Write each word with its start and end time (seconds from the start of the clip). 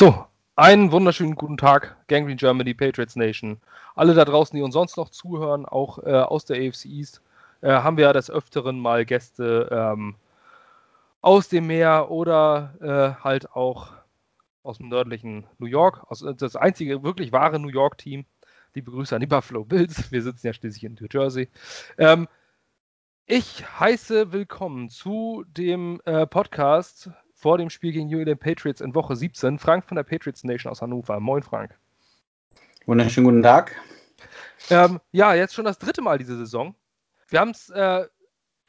So, 0.00 0.24
einen 0.56 0.92
wunderschönen 0.92 1.34
guten 1.34 1.58
Tag, 1.58 1.94
Gangrene 2.08 2.36
Germany, 2.36 2.72
Patriots 2.72 3.16
Nation. 3.16 3.60
Alle 3.94 4.14
da 4.14 4.24
draußen, 4.24 4.56
die 4.56 4.62
uns 4.62 4.72
sonst 4.72 4.96
noch 4.96 5.10
zuhören, 5.10 5.66
auch 5.66 5.98
äh, 5.98 6.12
aus 6.12 6.46
der 6.46 6.56
AFC 6.56 6.86
East, 6.86 7.20
äh, 7.60 7.68
haben 7.68 7.98
wir 7.98 8.04
ja 8.04 8.14
des 8.14 8.30
Öfteren 8.30 8.80
mal 8.80 9.04
Gäste 9.04 9.68
ähm, 9.70 10.14
aus 11.20 11.50
dem 11.50 11.66
Meer 11.66 12.10
oder 12.10 12.72
äh, 12.80 13.22
halt 13.22 13.52
auch 13.52 13.92
aus 14.62 14.78
dem 14.78 14.88
nördlichen 14.88 15.44
New 15.58 15.66
York, 15.66 16.02
aus, 16.10 16.24
das 16.38 16.56
einzige 16.56 17.02
wirklich 17.02 17.30
wahre 17.30 17.58
New 17.58 17.68
York-Team. 17.68 18.24
Liebe 18.72 18.92
Grüße 18.92 19.14
an 19.14 19.20
die 19.20 19.26
Buffalo 19.26 19.66
Bills. 19.66 20.10
Wir 20.10 20.22
sitzen 20.22 20.46
ja 20.46 20.54
schließlich 20.54 20.84
in 20.84 20.96
New 20.98 21.08
Jersey. 21.12 21.50
Ähm, 21.98 22.26
ich 23.26 23.66
heiße 23.78 24.32
willkommen 24.32 24.88
zu 24.88 25.44
dem 25.46 26.00
äh, 26.06 26.26
Podcast 26.26 27.10
vor 27.40 27.56
dem 27.56 27.70
Spiel 27.70 27.92
gegen 27.92 28.08
New 28.08 28.18
England 28.18 28.40
Patriots 28.40 28.82
in 28.82 28.94
Woche 28.94 29.16
17. 29.16 29.58
Frank 29.58 29.86
von 29.86 29.96
der 29.96 30.02
Patriots 30.02 30.44
Nation 30.44 30.70
aus 30.70 30.82
Hannover. 30.82 31.18
Moin, 31.20 31.42
Frank. 31.42 31.74
Wunderschönen 32.84 33.24
guten 33.24 33.42
Tag. 33.42 33.74
Ähm, 34.68 35.00
ja, 35.10 35.34
jetzt 35.34 35.54
schon 35.54 35.64
das 35.64 35.78
dritte 35.78 36.02
Mal 36.02 36.18
diese 36.18 36.36
Saison. 36.36 36.74
Wir 37.28 37.40
haben 37.40 37.50
es 37.50 37.70
äh, 37.70 38.06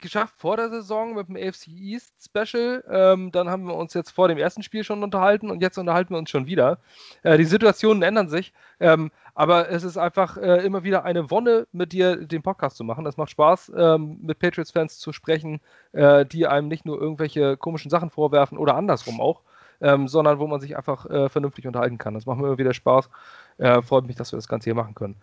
geschafft 0.02 0.34
vor 0.36 0.56
der 0.56 0.68
Saison 0.68 1.14
mit 1.14 1.28
dem 1.28 1.36
AFC 1.36 1.68
East 1.68 2.12
Special. 2.22 2.84
Ähm, 2.90 3.32
dann 3.32 3.48
haben 3.48 3.66
wir 3.66 3.74
uns 3.74 3.94
jetzt 3.94 4.10
vor 4.10 4.28
dem 4.28 4.36
ersten 4.36 4.62
Spiel 4.62 4.84
schon 4.84 5.02
unterhalten 5.02 5.50
und 5.50 5.62
jetzt 5.62 5.78
unterhalten 5.78 6.12
wir 6.12 6.18
uns 6.18 6.28
schon 6.28 6.46
wieder. 6.46 6.78
Äh, 7.22 7.38
die 7.38 7.44
Situationen 7.44 8.02
ändern 8.02 8.28
sich, 8.28 8.52
ähm, 8.80 9.10
aber 9.34 9.70
es 9.70 9.82
ist 9.82 9.96
einfach 9.96 10.36
äh, 10.36 10.64
immer 10.64 10.84
wieder 10.84 11.04
eine 11.04 11.30
Wonne, 11.30 11.66
mit 11.72 11.92
dir 11.92 12.16
den 12.26 12.42
Podcast 12.42 12.76
zu 12.76 12.84
machen. 12.84 13.06
Es 13.06 13.16
macht 13.16 13.30
Spaß, 13.30 13.72
ähm, 13.74 14.18
mit 14.20 14.38
Patriots-Fans 14.38 14.98
zu 14.98 15.12
sprechen, 15.12 15.60
äh, 15.92 16.26
die 16.26 16.46
einem 16.46 16.68
nicht 16.68 16.84
nur 16.84 17.00
irgendwelche 17.00 17.56
komischen 17.56 17.90
Sachen 17.90 18.10
vorwerfen 18.10 18.58
oder 18.58 18.74
andersrum 18.74 19.20
auch. 19.20 19.40
Ähm, 19.80 20.06
sondern 20.06 20.38
wo 20.38 20.46
man 20.46 20.60
sich 20.60 20.76
einfach 20.76 21.06
äh, 21.06 21.28
vernünftig 21.28 21.66
unterhalten 21.66 21.98
kann. 21.98 22.14
Das 22.14 22.24
macht 22.24 22.38
mir 22.38 22.46
immer 22.46 22.58
wieder 22.58 22.72
Spaß. 22.72 23.10
Äh, 23.58 23.82
freut 23.82 24.06
mich, 24.06 24.14
dass 24.14 24.30
wir 24.30 24.36
das 24.36 24.46
Ganze 24.46 24.66
hier 24.66 24.76
machen 24.76 24.94
können. 24.94 25.16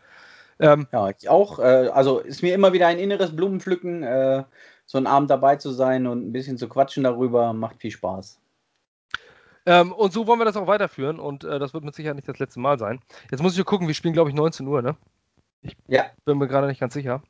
Ähm, 0.60 0.88
ja, 0.92 1.10
ich 1.10 1.30
auch. 1.30 1.60
Äh, 1.60 1.90
also 1.94 2.20
ist 2.20 2.44
mir 2.44 2.54
immer 2.54 2.74
wieder 2.74 2.88
ein 2.88 3.00
inneres 3.00 3.36
Blumenpflücken, 3.36 4.04
äh, 4.04 4.44
so 4.86 4.98
einen 4.98 5.08
Abend 5.08 5.30
dabei 5.30 5.56
zu 5.56 5.72
sein 5.72 6.08
und 6.08 6.28
ein 6.28 6.34
bisschen 6.34 6.58
zu 6.58 6.68
quatschen 6.68 7.04
darüber. 7.04 7.54
Macht 7.54 7.82
viel 7.82 7.92
Spaß. 7.92 8.40
Ähm, 9.66 9.92
und 9.92 10.14
so 10.14 10.26
wollen 10.28 10.40
wir 10.40 10.46
das 10.46 10.58
auch 10.58 10.68
weiterführen 10.68 11.20
und 11.20 11.44
äh, 11.44 11.60
das 11.60 11.74
wird 11.74 11.84
mit 11.84 11.94
Sicherheit 11.94 12.16
nicht 12.16 12.28
das 12.28 12.40
letzte 12.40 12.60
Mal 12.60 12.80
sein. 12.80 13.02
Jetzt 13.30 13.44
muss 13.44 13.58
ich 13.58 13.66
gucken, 13.66 13.88
wir 13.88 13.94
spielen, 13.94 14.14
glaube 14.14 14.30
ich, 14.30 14.36
19 14.36 14.66
Uhr, 14.68 14.82
ne? 14.82 14.96
Ich 15.62 15.76
ja. 15.88 16.06
bin 16.26 16.38
mir 16.38 16.48
gerade 16.48 16.68
nicht 16.68 16.80
ganz 16.80 16.94
sicher. 16.94 17.22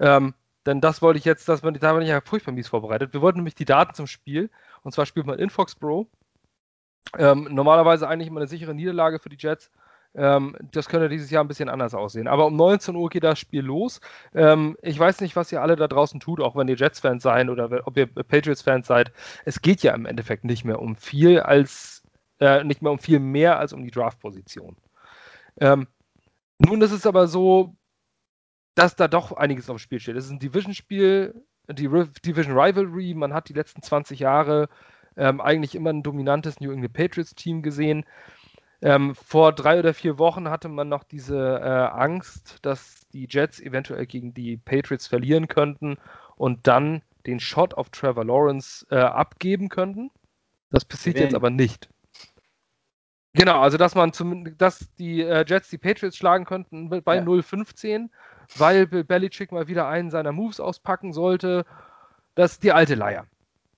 Ähm, 0.00 0.34
denn 0.66 0.80
das 0.80 1.02
wollte 1.02 1.18
ich 1.18 1.24
jetzt, 1.24 1.48
dass 1.48 1.62
man, 1.62 1.74
da 1.74 1.92
bin 1.92 2.02
ich 2.02 2.08
ja 2.08 2.20
furchtbar 2.22 2.52
mies 2.52 2.68
vorbereitet. 2.68 3.12
Wir 3.12 3.20
wollten 3.20 3.38
nämlich 3.38 3.54
die 3.54 3.66
Daten 3.66 3.94
zum 3.94 4.06
Spiel 4.06 4.50
und 4.82 4.92
zwar 4.92 5.06
spielt 5.06 5.26
man 5.26 5.38
in 5.38 5.50
Foxborough. 5.50 6.06
Ähm, 7.18 7.48
normalerweise 7.50 8.08
eigentlich 8.08 8.28
immer 8.28 8.40
eine 8.40 8.48
sichere 8.48 8.74
Niederlage 8.74 9.18
für 9.18 9.28
die 9.28 9.36
Jets. 9.38 9.70
Ähm, 10.14 10.56
das 10.72 10.88
könnte 10.88 11.08
dieses 11.08 11.30
Jahr 11.30 11.42
ein 11.42 11.48
bisschen 11.48 11.68
anders 11.68 11.94
aussehen. 11.94 12.28
Aber 12.28 12.46
um 12.46 12.56
19 12.56 12.94
Uhr 12.94 13.08
geht 13.08 13.24
das 13.24 13.38
Spiel 13.38 13.62
los. 13.62 14.00
Ähm, 14.34 14.76
ich 14.82 14.98
weiß 14.98 15.20
nicht, 15.20 15.34
was 15.36 15.50
ihr 15.50 15.60
alle 15.60 15.76
da 15.76 15.88
draußen 15.88 16.20
tut, 16.20 16.40
auch 16.40 16.54
wenn 16.54 16.68
ihr 16.68 16.76
Jets-Fans 16.76 17.22
seid 17.22 17.48
oder 17.48 17.86
ob 17.86 17.96
ihr 17.96 18.06
Patriots-Fans 18.06 18.86
seid. 18.86 19.12
Es 19.44 19.60
geht 19.60 19.82
ja 19.82 19.94
im 19.94 20.06
Endeffekt 20.06 20.44
nicht 20.44 20.64
mehr 20.64 20.80
um 20.80 20.96
viel 20.96 21.40
als 21.40 22.02
äh, 22.40 22.64
nicht 22.64 22.82
mehr 22.82 22.92
um 22.92 22.98
viel 22.98 23.20
mehr 23.20 23.58
als 23.58 23.72
um 23.72 23.82
die 23.82 23.90
Draft-Position. 23.90 24.76
Ähm, 25.60 25.86
nun 26.58 26.82
ist 26.82 26.92
es 26.92 27.06
aber 27.06 27.26
so, 27.26 27.76
dass 28.74 28.96
da 28.96 29.08
doch 29.08 29.32
einiges 29.32 29.70
auf 29.70 29.76
dem 29.76 29.78
Spiel 29.78 30.00
steht. 30.00 30.16
Es 30.16 30.26
ist 30.26 30.32
ein 30.32 30.40
Division-Spiel, 30.40 31.34
die 31.68 31.88
Division 32.24 32.58
Rivalry. 32.58 33.14
Man 33.14 33.32
hat 33.32 33.48
die 33.48 33.52
letzten 33.52 33.82
20 33.82 34.18
Jahre 34.18 34.68
ähm, 35.16 35.40
eigentlich 35.40 35.74
immer 35.74 35.90
ein 35.90 36.02
dominantes 36.02 36.60
New 36.60 36.72
England 36.72 36.92
Patriots-Team 36.92 37.62
gesehen. 37.62 38.04
Ähm, 38.84 39.14
vor 39.14 39.54
drei 39.54 39.78
oder 39.78 39.94
vier 39.94 40.18
Wochen 40.18 40.50
hatte 40.50 40.68
man 40.68 40.90
noch 40.90 41.04
diese 41.04 41.38
äh, 41.38 41.68
Angst, 41.68 42.58
dass 42.60 43.08
die 43.14 43.26
Jets 43.30 43.58
eventuell 43.58 44.04
gegen 44.04 44.34
die 44.34 44.58
Patriots 44.58 45.06
verlieren 45.06 45.48
könnten 45.48 45.96
und 46.36 46.66
dann 46.66 47.00
den 47.24 47.40
Shot 47.40 47.72
auf 47.72 47.88
Trevor 47.88 48.26
Lawrence 48.26 48.86
äh, 48.90 48.96
abgeben 48.96 49.70
könnten. 49.70 50.10
Das 50.70 50.84
passiert 50.84 51.18
jetzt 51.18 51.34
aber 51.34 51.48
nicht. 51.48 51.88
Genau, 53.32 53.58
also 53.58 53.78
dass 53.78 53.94
man 53.94 54.12
zum, 54.12 54.54
dass 54.58 54.86
die 54.98 55.22
äh, 55.22 55.46
Jets 55.48 55.70
die 55.70 55.78
Patriots 55.78 56.18
schlagen 56.18 56.44
könnten 56.44 56.90
bei 56.90 57.16
ja. 57.16 57.22
0-15, 57.22 58.10
weil 58.58 58.86
Bill 58.86 59.02
Belichick 59.02 59.50
mal 59.50 59.66
wieder 59.66 59.88
einen 59.88 60.10
seiner 60.10 60.32
Moves 60.32 60.60
auspacken 60.60 61.14
sollte. 61.14 61.64
Das 62.34 62.52
ist 62.52 62.62
die 62.62 62.72
alte 62.72 62.96
Leier 62.96 63.26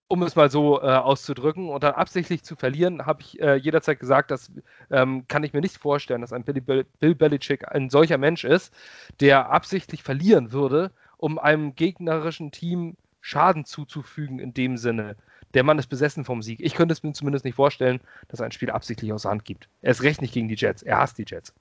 um 0.09 0.23
es 0.23 0.37
mal 0.37 0.51
so 0.51 0.81
äh, 0.81 0.87
auszudrücken 0.87 1.69
und 1.69 1.83
dann 1.83 1.95
absichtlich 1.95 2.45
zu 2.45 2.55
verlieren, 2.55 3.07
habe 3.07 3.23
ich 3.23 3.41
äh, 3.41 3.57
jederzeit 3.57 3.99
gesagt, 3.99 4.31
das 4.31 4.53
ähm, 4.91 5.27
kann 5.27 5.43
ich 5.43 5.53
mir 5.53 5.61
nicht 5.61 5.79
vorstellen, 5.79 6.21
dass 6.21 6.33
ein 6.33 6.45
Bill, 6.45 6.85
Bill 7.01 7.15
Belichick 7.15 7.67
ein 7.69 7.91
solcher 7.91 8.19
Mensch 8.19 8.45
ist, 8.45 8.73
der 9.21 9.51
absichtlich 9.51 10.03
verlieren 10.03 10.53
würde, 10.53 10.93
um 11.17 11.39
einem 11.39 11.75
gegnerischen 11.75 12.53
Team 12.53 12.97
Schaden 13.21 13.65
zuzufügen 13.65 14.39
in 14.39 14.55
dem 14.55 14.77
Sinne. 14.77 15.17
Der 15.55 15.65
Mann 15.65 15.79
ist 15.79 15.89
besessen 15.89 16.25
vom 16.25 16.43
Sieg. 16.43 16.61
Ich 16.61 16.75
könnte 16.75 16.93
es 16.93 17.03
mir 17.03 17.13
zumindest 17.13 17.45
nicht 17.45 17.55
vorstellen, 17.55 18.01
dass 18.29 18.39
er 18.39 18.47
ein 18.47 18.53
Spiel 18.53 18.71
absichtlich 18.71 19.13
aus 19.13 19.23
der 19.23 19.33
Hand 19.33 19.45
gibt. 19.45 19.69
Er 19.83 19.91
ist 19.91 20.03
recht 20.03 20.21
nicht 20.21 20.35
gegen 20.35 20.49
die 20.49 20.55
Jets. 20.55 20.83
Er 20.83 20.99
hasst 20.99 21.19
die 21.19 21.25
Jets. 21.27 21.53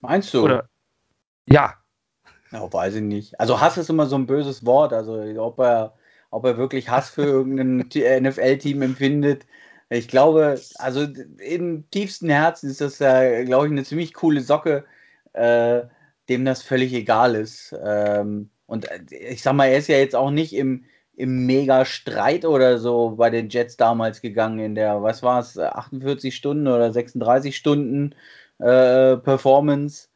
Meinst 0.00 0.32
du? 0.32 0.44
Oder, 0.44 0.68
ja. 1.44 1.74
Ja, 2.50 2.72
weiß 2.72 2.94
ich 2.94 3.02
nicht. 3.02 3.38
Also 3.38 3.60
Hass 3.60 3.76
ist 3.76 3.90
immer 3.90 4.06
so 4.06 4.16
ein 4.16 4.26
böses 4.26 4.64
Wort. 4.64 4.94
Also 4.94 5.22
ob 5.38 5.58
er 5.58 5.94
ob 6.30 6.44
er 6.44 6.56
wirklich 6.56 6.88
Hass 6.88 7.10
für 7.10 7.24
irgendein 7.24 7.88
NFL-Team 8.22 8.82
empfindet. 8.82 9.46
Ich 9.88 10.08
glaube, 10.08 10.60
also 10.76 11.06
im 11.38 11.90
tiefsten 11.90 12.30
Herzen 12.30 12.70
ist 12.70 12.80
das 12.80 13.00
ja, 13.00 13.42
glaube 13.44 13.66
ich, 13.66 13.72
eine 13.72 13.84
ziemlich 13.84 14.14
coole 14.14 14.40
Socke, 14.40 14.84
äh, 15.32 15.82
dem 16.28 16.44
das 16.44 16.62
völlig 16.62 16.92
egal 16.94 17.34
ist. 17.34 17.74
Ähm, 17.84 18.50
und 18.66 18.88
äh, 18.90 19.00
ich 19.10 19.42
sag 19.42 19.54
mal, 19.54 19.66
er 19.66 19.78
ist 19.78 19.88
ja 19.88 19.98
jetzt 19.98 20.14
auch 20.14 20.30
nicht 20.30 20.54
im, 20.54 20.84
im 21.16 21.46
Mega-Streit 21.46 22.44
oder 22.44 22.78
so 22.78 23.10
bei 23.16 23.30
den 23.30 23.48
Jets 23.48 23.76
damals 23.76 24.22
gegangen, 24.22 24.60
in 24.60 24.74
der, 24.76 25.02
was 25.02 25.22
war 25.22 25.40
es, 25.40 25.58
48 25.58 26.34
Stunden 26.34 26.68
oder 26.68 26.92
36 26.92 27.56
Stunden 27.56 28.14
äh, 28.58 29.16
Performance. 29.16 30.08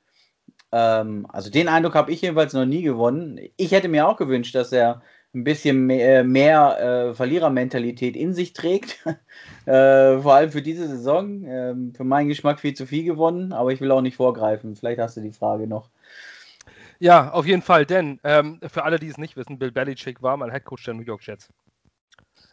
Ähm, 0.72 1.26
also 1.31 1.50
den 1.50 1.69
Eindruck 1.69 1.94
habe 1.94 2.12
ich 2.12 2.22
jedenfalls 2.22 2.52
noch 2.52 2.64
nie 2.66 2.82
gewonnen. 2.82 3.41
Ich 3.56 3.72
hätte 3.72 3.88
mir 3.88 4.08
auch 4.08 4.16
gewünscht, 4.16 4.54
dass 4.54 4.72
er 4.72 5.02
ein 5.34 5.44
bisschen 5.44 5.86
mehr, 5.86 6.24
mehr 6.24 6.78
äh, 7.10 7.14
Verlierermentalität 7.14 8.16
in 8.16 8.34
sich 8.34 8.52
trägt. 8.52 9.04
äh, 9.66 10.18
vor 10.18 10.34
allem 10.34 10.50
für 10.50 10.62
diese 10.62 10.88
Saison. 10.88 11.44
Ähm, 11.46 11.92
für 11.94 12.04
meinen 12.04 12.28
Geschmack 12.28 12.60
viel 12.60 12.74
zu 12.74 12.86
viel 12.86 13.04
gewonnen, 13.04 13.52
aber 13.52 13.72
ich 13.72 13.80
will 13.80 13.90
auch 13.90 14.00
nicht 14.00 14.16
vorgreifen. 14.16 14.76
Vielleicht 14.76 15.00
hast 15.00 15.16
du 15.16 15.20
die 15.20 15.32
Frage 15.32 15.66
noch. 15.66 15.90
Ja, 17.00 17.32
auf 17.32 17.46
jeden 17.46 17.62
Fall, 17.62 17.84
denn 17.84 18.20
ähm, 18.22 18.60
für 18.66 18.84
alle, 18.84 18.98
die 18.98 19.08
es 19.08 19.18
nicht 19.18 19.36
wissen, 19.36 19.58
Bill 19.58 19.72
Belichick 19.72 20.22
war 20.22 20.36
mal 20.36 20.52
Headcoach 20.52 20.84
der 20.84 20.94
New 20.94 21.02
York 21.02 21.26
Jets. 21.26 21.48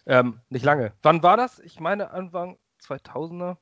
Ähm, 0.07 0.39
nicht 0.49 0.65
lange. 0.65 0.93
Wann 1.03 1.21
war 1.21 1.37
das? 1.37 1.59
Ich 1.59 1.79
meine 1.79 2.11
Anfang 2.11 2.57
2000er. 2.83 3.57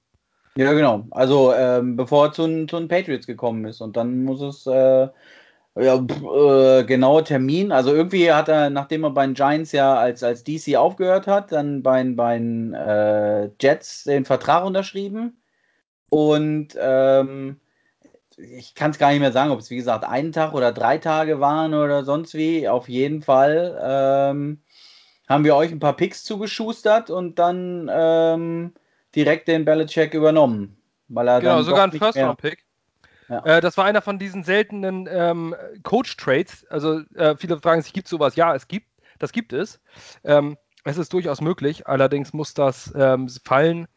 Ja, 0.55 0.73
genau. 0.73 1.05
Also 1.11 1.53
ähm, 1.53 1.95
bevor 1.95 2.27
er 2.27 2.31
zu, 2.31 2.47
den 2.47 2.87
Patriots 2.87 3.27
gekommen 3.27 3.65
ist. 3.65 3.81
Und 3.81 3.97
dann 3.97 4.23
muss 4.23 4.41
es 4.41 4.65
äh, 4.67 5.07
ja, 5.81 5.95
äh, 5.95 6.83
genauer 6.83 7.25
Termin. 7.25 7.71
Also 7.71 7.93
irgendwie 7.93 8.31
hat 8.31 8.47
er, 8.47 8.69
nachdem 8.69 9.03
er 9.03 9.11
bei 9.11 9.25
den 9.25 9.35
Giants 9.35 9.71
ja 9.71 9.95
als, 9.95 10.23
als 10.23 10.43
DC 10.43 10.75
aufgehört 10.75 11.27
hat, 11.27 11.51
dann 11.51 11.83
bei, 11.83 12.03
bei 12.03 12.37
den 12.37 12.73
äh, 12.73 13.49
Jets 13.59 14.03
den 14.03 14.25
Vertrag 14.25 14.65
unterschrieben. 14.65 15.41
Und 16.09 16.69
ähm, 16.79 17.59
ich 18.37 18.73
kann 18.73 18.91
es 18.91 18.99
gar 18.99 19.11
nicht 19.11 19.19
mehr 19.19 19.31
sagen, 19.31 19.51
ob 19.51 19.59
es 19.59 19.69
wie 19.69 19.75
gesagt 19.75 20.05
einen 20.05 20.31
Tag 20.31 20.53
oder 20.53 20.71
drei 20.71 20.97
Tage 20.97 21.39
waren 21.39 21.73
oder 21.73 22.03
sonst 22.03 22.33
wie. 22.33 22.67
Auf 22.67 22.89
jeden 22.89 23.21
Fall 23.21 23.79
ähm, 23.81 24.61
haben 25.27 25.43
wir 25.43 25.55
euch 25.55 25.71
ein 25.71 25.79
paar 25.79 25.95
Picks 25.95 26.23
zugeschustert 26.23 27.09
und 27.09 27.37
dann 27.37 27.89
ähm, 27.91 28.73
direkt 29.15 29.47
den 29.47 29.65
Belichick 29.65 30.13
übernommen. 30.13 30.77
Weil 31.07 31.27
er 31.27 31.39
genau, 31.39 31.61
sogar 31.63 31.85
ein 31.85 31.91
First-Round-Pick. 31.91 32.65
Ja. 33.29 33.45
Äh, 33.45 33.61
das 33.61 33.77
war 33.77 33.85
einer 33.85 34.01
von 34.01 34.19
diesen 34.19 34.43
seltenen 34.43 35.07
ähm, 35.09 35.55
Coach-Trades. 35.83 36.65
Also 36.69 37.01
äh, 37.15 37.35
viele 37.37 37.59
fragen 37.59 37.81
sich, 37.81 37.93
gibt 37.93 38.07
es 38.07 38.11
sowas? 38.11 38.35
Ja, 38.35 38.55
es 38.55 38.67
gibt. 38.67 38.87
Das 39.19 39.31
gibt 39.31 39.53
es. 39.53 39.79
Ähm, 40.23 40.57
es 40.85 40.97
ist 40.97 41.13
durchaus 41.13 41.41
möglich. 41.41 41.87
Allerdings 41.87 42.33
muss 42.33 42.53
das 42.53 42.91
ähm, 42.95 43.29
fallen. 43.45 43.87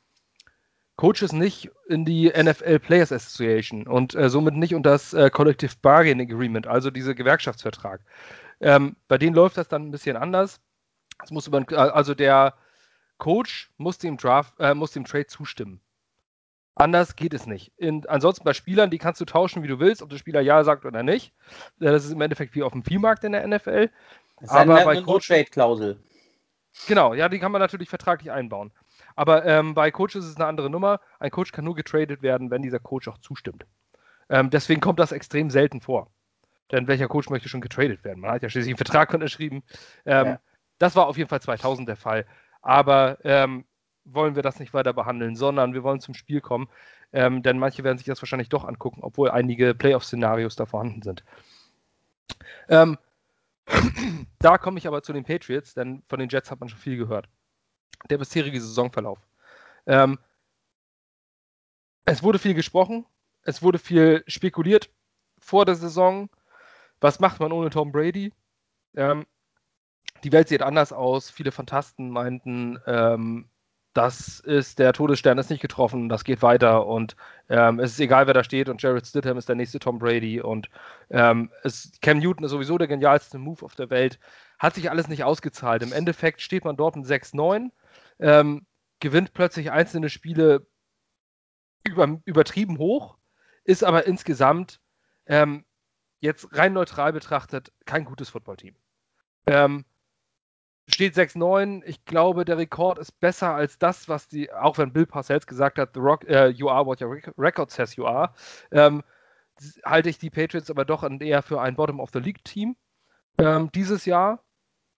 Coaches 0.97 1.33
nicht 1.33 1.71
in 1.89 2.05
die 2.05 2.29
NFL 2.29 2.79
Players 2.79 3.13
Association 3.13 3.87
und 3.87 4.15
äh, 4.15 4.29
somit 4.29 4.55
nicht 4.55 4.75
unter 4.75 4.91
das 4.91 5.15
äh, 5.15 5.31
Collective 5.31 5.73
Bargaining 5.81 6.31
Agreement, 6.31 6.67
also 6.67 6.91
dieser 6.91 7.15
Gewerkschaftsvertrag. 7.15 8.03
Ähm, 8.61 8.97
bei 9.09 9.19
denen 9.19 9.35
läuft 9.35 9.57
das 9.57 9.69
dann 9.69 9.89
ein 9.89 9.91
bisschen 9.91 10.17
anders. 10.17 10.61
Es 11.25 11.31
muss 11.31 11.47
über, 11.47 11.65
also 11.73 12.15
der 12.15 12.55
Coach 13.19 13.71
muss 13.79 13.99
dem 13.99 14.17
Draft, 14.17 14.55
äh, 14.61 14.75
muss 14.75 14.93
dem 14.93 15.05
Trade 15.05 15.27
zustimmen. 15.27 15.81
Anders 16.75 17.17
geht 17.17 17.35
es 17.35 17.47
nicht. 17.47 17.73
In, 17.77 18.07
ansonsten 18.09 18.45
bei 18.45 18.55
Spielern, 18.55 18.91
die 18.91 18.99
kannst 18.99 19.21
du 19.21 19.25
tauschen, 19.25 19.63
wie 19.63 19.69
du 19.69 19.79
willst, 19.79 20.03
ob 20.03 20.09
der 20.09 20.17
Spieler 20.17 20.41
Ja 20.41 20.65
sagt 20.65 20.87
oder 20.87 21.03
nicht. 21.03 21.33
Das 21.79 22.05
ist 22.05 22.13
im 22.13 22.21
Endeffekt 22.21 22.55
wie 22.55 22.63
auf 22.63 22.73
dem 22.73 22.83
Viehmarkt 22.83 23.25
in 23.25 23.33
der 23.33 23.47
NFL. 23.47 23.91
Das 24.41 24.51
ist 24.51 24.51
Aber 24.51 24.77
eine, 24.77 24.85
bei 24.85 25.01
Coach, 25.03 25.29
Trade-Klausel. 25.29 25.99
Genau, 26.87 27.13
ja, 27.13 27.29
die 27.29 27.39
kann 27.39 27.53
man 27.53 27.61
natürlich 27.61 27.91
vertraglich 27.91 28.33
einbauen. 28.33 28.73
Aber 29.15 29.45
ähm, 29.45 29.75
bei 29.75 29.91
Coaches 29.91 30.25
ist 30.25 30.31
es 30.31 30.37
eine 30.37 30.47
andere 30.47 30.71
Nummer. 30.71 31.01
Ein 31.19 31.31
Coach 31.31 31.53
kann 31.53 31.65
nur 31.65 31.75
getradet 31.75 32.23
werden, 32.23 32.51
wenn 32.51 32.63
dieser 32.63 32.79
Coach 32.79 33.09
auch 33.09 33.19
zustimmt. 33.19 33.67
Ähm, 34.31 34.49
deswegen 34.49 34.81
kommt 34.81 34.99
das 34.99 35.13
extrem 35.13 35.51
selten 35.51 35.83
vor. 35.83 36.11
Denn 36.71 36.89
welcher 36.89 37.09
Coach 37.09 37.29
möchte 37.29 37.51
schon 37.51 37.61
getradet 37.61 38.03
werden? 38.05 38.21
Man 38.21 38.31
hat 38.31 38.43
ja 38.43 38.49
schließlich 38.49 38.73
einen 38.73 38.79
Vertrag 38.79 39.13
unterschrieben. 39.15 39.63
Ähm, 40.07 40.27
ja. 40.27 40.41
Das 40.79 40.97
war 40.97 41.07
auf 41.07 41.19
jeden 41.19 41.29
Fall 41.29 41.43
2000 41.43 41.87
der 41.89 41.97
Fall. 41.97 42.27
Aber 42.63 43.19
ähm, 43.25 43.67
wollen 44.05 44.35
wir 44.35 44.43
das 44.43 44.59
nicht 44.59 44.75
weiter 44.75 44.93
behandeln, 44.93 45.37
sondern 45.37 45.75
wir 45.75 45.83
wollen 45.83 46.01
zum 46.01 46.15
Spiel 46.15 46.41
kommen. 46.41 46.69
Ähm, 47.13 47.43
denn 47.43 47.59
manche 47.59 47.85
werden 47.85 47.99
sich 47.99 48.07
das 48.07 48.23
wahrscheinlich 48.23 48.49
doch 48.49 48.65
angucken, 48.65 49.01
obwohl 49.03 49.31
einige 49.31 49.75
Playoff-Szenarios 49.75 50.57
da 50.57 50.67
vorhanden 50.67 51.03
sind. 51.03 51.25
Ähm, 52.69 52.99
da 54.39 54.59
komme 54.59 54.79
ich 54.79 54.87
aber 54.87 55.03
zu 55.03 55.13
den 55.13 55.25
Patriots, 55.25 55.75
denn 55.75 56.03
von 56.09 56.19
den 56.19 56.29
Jets 56.29 56.51
hat 56.51 56.61
man 56.61 56.69
schon 56.69 56.79
viel 56.79 56.97
gehört. 56.97 57.29
Der 58.11 58.19
bisherige 58.19 58.61
Saisonverlauf. 58.61 59.19
Ähm, 59.87 60.19
es 62.05 62.23
wurde 62.23 62.39
viel 62.39 62.55
gesprochen, 62.55 63.07
es 63.45 63.63
wurde 63.63 63.79
viel 63.79 64.25
spekuliert 64.27 64.91
vor 65.39 65.65
der 65.65 65.77
Saison. 65.77 66.29
Was 67.01 67.21
macht 67.21 67.41
man 67.41 67.53
ohne 67.53 67.71
Tom 67.71 67.93
Brady? 67.93 68.33
Ähm, 68.95 69.27
die 70.25 70.33
Welt 70.33 70.49
sieht 70.49 70.63
anders 70.63 70.93
aus. 70.93 71.31
Viele 71.31 71.53
Fantasten 71.53 72.11
meinten, 72.11 72.79
ähm, 72.87 73.49
das 73.93 74.41
ist 74.41 74.79
der 74.79 74.93
Todesstern 74.93 75.39
ist 75.39 75.51
nicht 75.51 75.61
getroffen, 75.61 76.09
das 76.09 76.25
geht 76.25 76.41
weiter 76.43 76.87
und 76.87 77.15
ähm, 77.49 77.79
es 77.79 77.93
ist 77.93 78.01
egal, 78.01 78.27
wer 78.27 78.35
da 78.35 78.43
steht 78.43 78.69
und 78.69 78.81
Jared 78.81 79.07
Stidham 79.07 79.37
ist 79.37 79.49
der 79.49 79.57
nächste 79.57 79.79
Tom 79.79 79.99
Brady 79.99 80.41
und 80.41 80.71
ähm, 81.11 81.51
es, 81.63 81.93
Cam 82.01 82.19
Newton 82.19 82.45
ist 82.45 82.53
sowieso 82.53 82.79
der 82.79 82.89
genialste 82.89 83.39
Move 83.39 83.65
auf 83.65 83.75
der 83.75 83.91
Welt. 83.91 84.19
Hat 84.59 84.75
sich 84.75 84.91
alles 84.91 85.09
nicht 85.09 85.25
ausgezahlt. 85.25 85.83
Im 85.83 85.93
Endeffekt 85.93 86.41
steht 86.41 86.65
man 86.65 86.77
dort 86.77 86.97
mit 86.97 87.05
6-9, 87.05 87.71
ähm, 88.21 88.67
gewinnt 89.01 89.35
plötzlich 89.35 89.71
einzelne 89.71 90.09
Spiele 90.09 90.67
über, 91.85 92.21
übertrieben 92.25 92.79
hoch, 92.79 93.19
ist 93.65 93.85
aber 93.85 94.07
insgesamt 94.07 94.81
ähm, 95.27 95.65
jetzt 96.21 96.49
rein 96.57 96.73
neutral 96.73 97.13
betrachtet 97.13 97.73
kein 97.85 98.05
gutes 98.05 98.31
Footballteam. 98.31 98.75
Ähm, 99.47 99.85
steht 100.87 101.15
6-9. 101.15 101.83
Ich 101.85 102.05
glaube, 102.05 102.45
der 102.45 102.59
Rekord 102.59 102.99
ist 102.99 103.19
besser 103.21 103.55
als 103.55 103.79
das, 103.79 104.09
was 104.09 104.29
die, 104.29 104.53
auch 104.53 104.79
wenn 104.79 104.93
Bill 104.93 105.07
Parcells 105.07 105.47
gesagt 105.47 105.79
hat, 105.79 105.91
the 105.95 106.01
rock, 106.01 106.25
uh, 106.29 106.47
you 106.47 106.69
are 106.69 106.85
what 106.85 107.01
your 107.01 107.19
record 107.39 107.71
says 107.71 107.97
you 107.97 108.07
are, 108.07 108.35
ähm, 108.71 109.03
halte 109.85 110.09
ich 110.09 110.19
die 110.19 110.31
Patriots 110.31 110.71
aber 110.71 110.85
doch 110.85 111.09
eher 111.21 111.43
für 111.43 111.61
ein 111.61 111.77
Bottom-of-the-League-Team 111.77 112.77
ähm, 113.39 113.71
dieses 113.73 114.05
Jahr. 114.07 114.43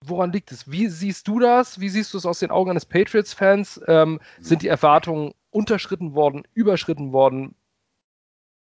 Woran 0.06 0.32
liegt 0.32 0.52
es? 0.52 0.70
Wie 0.70 0.88
siehst 0.88 1.28
du 1.28 1.38
das? 1.38 1.80
Wie 1.80 1.88
siehst 1.88 2.12
du 2.12 2.18
es 2.18 2.26
aus 2.26 2.38
den 2.38 2.50
Augen 2.50 2.70
eines 2.70 2.84
Patriots-Fans? 2.84 3.80
Ähm, 3.86 4.20
sind 4.38 4.62
die 4.62 4.68
Erwartungen 4.68 5.32
unterschritten 5.50 6.14
worden, 6.14 6.46
überschritten 6.52 7.12
worden? 7.12 7.54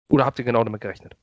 Oder 0.09 0.25
habt 0.25 0.39
ihr 0.39 0.45
genau 0.45 0.63
damit 0.63 0.81
gerechnet? 0.81 1.15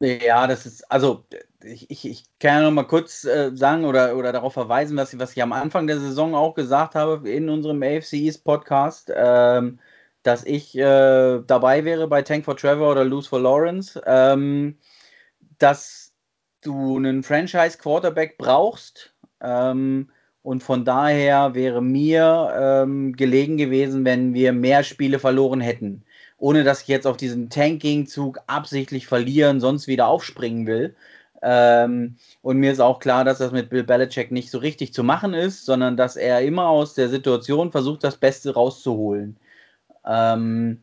Ja, 0.00 0.46
das 0.46 0.66
ist, 0.66 0.90
also 0.90 1.24
ich, 1.62 1.88
ich, 1.90 2.04
ich 2.04 2.24
kann 2.38 2.54
ja 2.56 2.62
noch 2.62 2.72
mal 2.72 2.86
kurz 2.86 3.24
äh, 3.24 3.52
sagen 3.54 3.84
oder, 3.84 4.16
oder 4.16 4.32
darauf 4.32 4.52
verweisen, 4.52 4.96
was, 4.96 5.18
was 5.18 5.32
ich 5.32 5.42
am 5.42 5.52
Anfang 5.52 5.86
der 5.86 6.00
Saison 6.00 6.34
auch 6.34 6.54
gesagt 6.54 6.94
habe 6.94 7.28
in 7.30 7.48
unserem 7.48 7.82
AFC 7.82 8.14
East 8.14 8.44
Podcast, 8.44 9.10
ähm, 9.14 9.78
dass 10.22 10.44
ich 10.44 10.76
äh, 10.76 11.40
dabei 11.46 11.84
wäre 11.84 12.08
bei 12.08 12.22
Tank 12.22 12.44
for 12.44 12.56
Trevor 12.56 12.90
oder 12.92 13.04
Lose 13.04 13.28
for 13.28 13.40
Lawrence, 13.40 14.00
ähm, 14.04 14.78
dass 15.58 16.12
du 16.60 16.96
einen 16.96 17.22
Franchise 17.22 17.78
Quarterback 17.78 18.36
brauchst 18.36 19.14
ähm, 19.40 20.10
und 20.42 20.62
von 20.62 20.84
daher 20.84 21.54
wäre 21.54 21.80
mir 21.80 22.52
ähm, 22.58 23.12
gelegen 23.14 23.56
gewesen, 23.56 24.04
wenn 24.04 24.34
wir 24.34 24.52
mehr 24.52 24.82
Spiele 24.82 25.18
verloren 25.18 25.60
hätten 25.60 26.04
ohne 26.38 26.64
dass 26.64 26.82
ich 26.82 26.88
jetzt 26.88 27.06
auf 27.06 27.16
diesen 27.16 27.50
Tanking-Zug 27.50 28.40
absichtlich 28.46 29.06
verlieren, 29.06 29.60
sonst 29.60 29.86
wieder 29.86 30.08
aufspringen 30.08 30.66
will. 30.66 30.94
Ähm, 31.42 32.16
und 32.42 32.58
mir 32.58 32.72
ist 32.72 32.80
auch 32.80 33.00
klar, 33.00 33.24
dass 33.24 33.38
das 33.38 33.52
mit 33.52 33.68
Bill 33.68 33.84
Belichick 33.84 34.30
nicht 34.32 34.50
so 34.50 34.58
richtig 34.58 34.94
zu 34.94 35.04
machen 35.04 35.34
ist, 35.34 35.66
sondern 35.66 35.96
dass 35.96 36.16
er 36.16 36.40
immer 36.40 36.68
aus 36.68 36.94
der 36.94 37.08
Situation 37.08 37.70
versucht, 37.70 38.02
das 38.02 38.16
Beste 38.16 38.54
rauszuholen. 38.54 39.36
Ähm, 40.06 40.82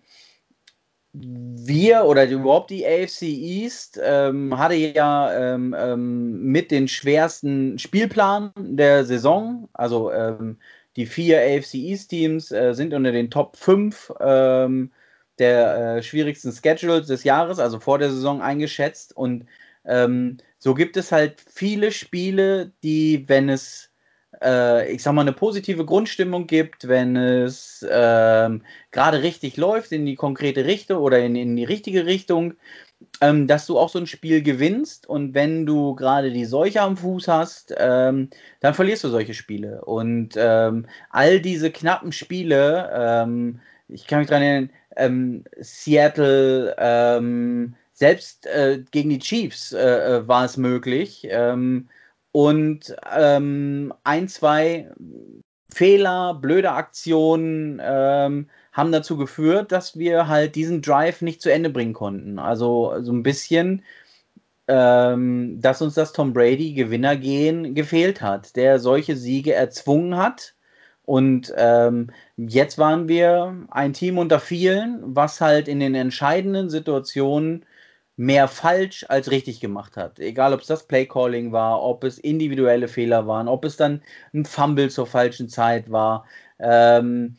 wir 1.13 2.05
oder 2.05 2.29
überhaupt 2.29 2.69
die 2.69 2.85
AFC 2.85 3.23
East 3.23 3.99
ähm, 4.01 4.57
hatte 4.57 4.75
ja 4.75 5.33
ähm, 5.33 5.75
ähm, 5.77 6.43
mit 6.43 6.71
den 6.71 6.87
schwersten 6.87 7.77
Spielplan 7.79 8.51
der 8.55 9.03
Saison. 9.03 9.67
Also 9.73 10.11
ähm, 10.11 10.57
die 10.95 11.05
vier 11.05 11.39
AFC 11.41 11.75
East 11.75 12.11
Teams 12.11 12.51
äh, 12.51 12.73
sind 12.73 12.93
unter 12.93 13.11
den 13.11 13.29
Top 13.29 13.57
5 13.57 14.13
ähm, 14.21 14.91
der 15.41 15.97
äh, 15.97 16.03
schwierigsten 16.03 16.53
Schedules 16.53 17.07
des 17.07 17.23
Jahres, 17.25 17.59
also 17.59 17.79
vor 17.79 17.97
der 17.97 18.11
Saison 18.11 18.41
eingeschätzt. 18.41 19.15
Und 19.17 19.45
ähm, 19.83 20.37
so 20.59 20.73
gibt 20.73 20.95
es 20.95 21.11
halt 21.11 21.43
viele 21.53 21.91
Spiele, 21.91 22.71
die, 22.83 23.27
wenn 23.27 23.49
es, 23.49 23.89
äh, 24.41 24.91
ich 24.93 25.03
sag 25.03 25.13
mal, 25.13 25.21
eine 25.21 25.33
positive 25.33 25.85
Grundstimmung 25.85 26.47
gibt, 26.47 26.87
wenn 26.87 27.15
es 27.17 27.85
ähm, 27.89 28.61
gerade 28.91 29.23
richtig 29.23 29.57
läuft 29.57 29.91
in 29.91 30.05
die 30.05 30.15
konkrete 30.15 30.65
Richtung 30.65 30.99
oder 30.99 31.19
in, 31.19 31.35
in 31.35 31.55
die 31.55 31.65
richtige 31.65 32.05
Richtung, 32.05 32.53
ähm, 33.19 33.47
dass 33.47 33.65
du 33.65 33.79
auch 33.79 33.89
so 33.89 33.97
ein 33.99 34.07
Spiel 34.07 34.43
gewinnst 34.43 35.07
und 35.09 35.33
wenn 35.33 35.65
du 35.65 35.95
gerade 35.95 36.31
die 36.31 36.45
Seuche 36.45 36.81
am 36.81 36.97
Fuß 36.97 37.27
hast, 37.27 37.73
ähm, 37.77 38.29
dann 38.59 38.75
verlierst 38.75 39.03
du 39.03 39.09
solche 39.09 39.33
Spiele. 39.33 39.83
Und 39.83 40.35
ähm, 40.37 40.85
all 41.09 41.39
diese 41.39 41.71
knappen 41.71 42.11
Spiele, 42.11 42.91
ähm, 42.93 43.59
ich 43.91 44.07
kann 44.07 44.19
mich 44.19 44.27
daran 44.27 44.43
erinnern, 44.43 44.69
ähm, 44.95 45.43
Seattle, 45.59 46.75
ähm, 46.77 47.75
selbst 47.93 48.45
äh, 48.47 48.83
gegen 48.91 49.09
die 49.09 49.19
Chiefs 49.19 49.73
äh, 49.73 50.17
äh 50.17 50.27
war 50.27 50.45
es 50.45 50.57
möglich. 50.57 51.27
Ähm, 51.29 51.89
und 52.31 52.95
ähm, 53.13 53.93
ein, 54.03 54.27
zwei 54.27 54.89
Fehler, 55.73 56.35
blöde 56.35 56.71
Aktionen 56.71 57.81
ähm, 57.83 58.49
haben 58.71 58.91
dazu 58.91 59.17
geführt, 59.17 59.71
dass 59.71 59.97
wir 59.97 60.27
halt 60.27 60.55
diesen 60.55 60.81
Drive 60.81 61.21
nicht 61.21 61.41
zu 61.41 61.51
Ende 61.51 61.69
bringen 61.69 61.93
konnten. 61.93 62.39
Also 62.39 62.95
so 63.01 63.11
ein 63.11 63.23
bisschen, 63.23 63.83
ähm, 64.67 65.59
dass 65.61 65.81
uns 65.81 65.93
das 65.95 66.13
Tom 66.13 66.33
Brady 66.33 66.73
Gewinnergehen 66.73 67.75
gefehlt 67.75 68.21
hat, 68.21 68.55
der 68.55 68.79
solche 68.79 69.17
Siege 69.17 69.53
erzwungen 69.53 70.17
hat 70.17 70.55
und 71.11 71.53
ähm, 71.57 72.07
jetzt 72.37 72.77
waren 72.77 73.09
wir 73.09 73.67
ein 73.69 73.91
Team 73.91 74.17
unter 74.17 74.39
vielen, 74.39 75.01
was 75.13 75.41
halt 75.41 75.67
in 75.67 75.81
den 75.81 75.93
entscheidenden 75.93 76.69
Situationen 76.69 77.65
mehr 78.15 78.47
falsch 78.47 79.05
als 79.09 79.29
richtig 79.29 79.59
gemacht 79.59 79.97
hat. 79.97 80.21
Egal, 80.21 80.53
ob 80.53 80.61
es 80.61 80.67
das 80.67 80.87
Playcalling 80.87 81.51
war, 81.51 81.83
ob 81.83 82.05
es 82.05 82.17
individuelle 82.17 82.87
Fehler 82.87 83.27
waren, 83.27 83.49
ob 83.49 83.65
es 83.65 83.75
dann 83.75 84.01
ein 84.33 84.45
Fumble 84.45 84.89
zur 84.89 85.05
falschen 85.05 85.49
Zeit 85.49 85.91
war. 85.91 86.23
Ähm, 86.59 87.35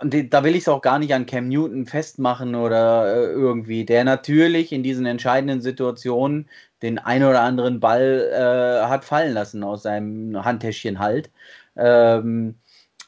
und 0.00 0.32
da 0.34 0.44
will 0.44 0.54
ich 0.54 0.64
es 0.64 0.68
auch 0.68 0.82
gar 0.82 0.98
nicht 0.98 1.14
an 1.14 1.24
Cam 1.24 1.48
Newton 1.48 1.86
festmachen 1.86 2.54
oder 2.54 3.06
äh, 3.06 3.32
irgendwie, 3.32 3.86
der 3.86 4.04
natürlich 4.04 4.70
in 4.72 4.82
diesen 4.82 5.06
entscheidenden 5.06 5.62
Situationen 5.62 6.46
den 6.82 6.98
ein 6.98 7.24
oder 7.24 7.40
anderen 7.40 7.80
Ball 7.80 8.30
äh, 8.32 8.86
hat 8.86 9.06
fallen 9.06 9.32
lassen 9.32 9.64
aus 9.64 9.82
seinem 9.84 10.44
Handtäschchen 10.44 10.98
halt. 10.98 11.30
Ähm, 11.78 12.60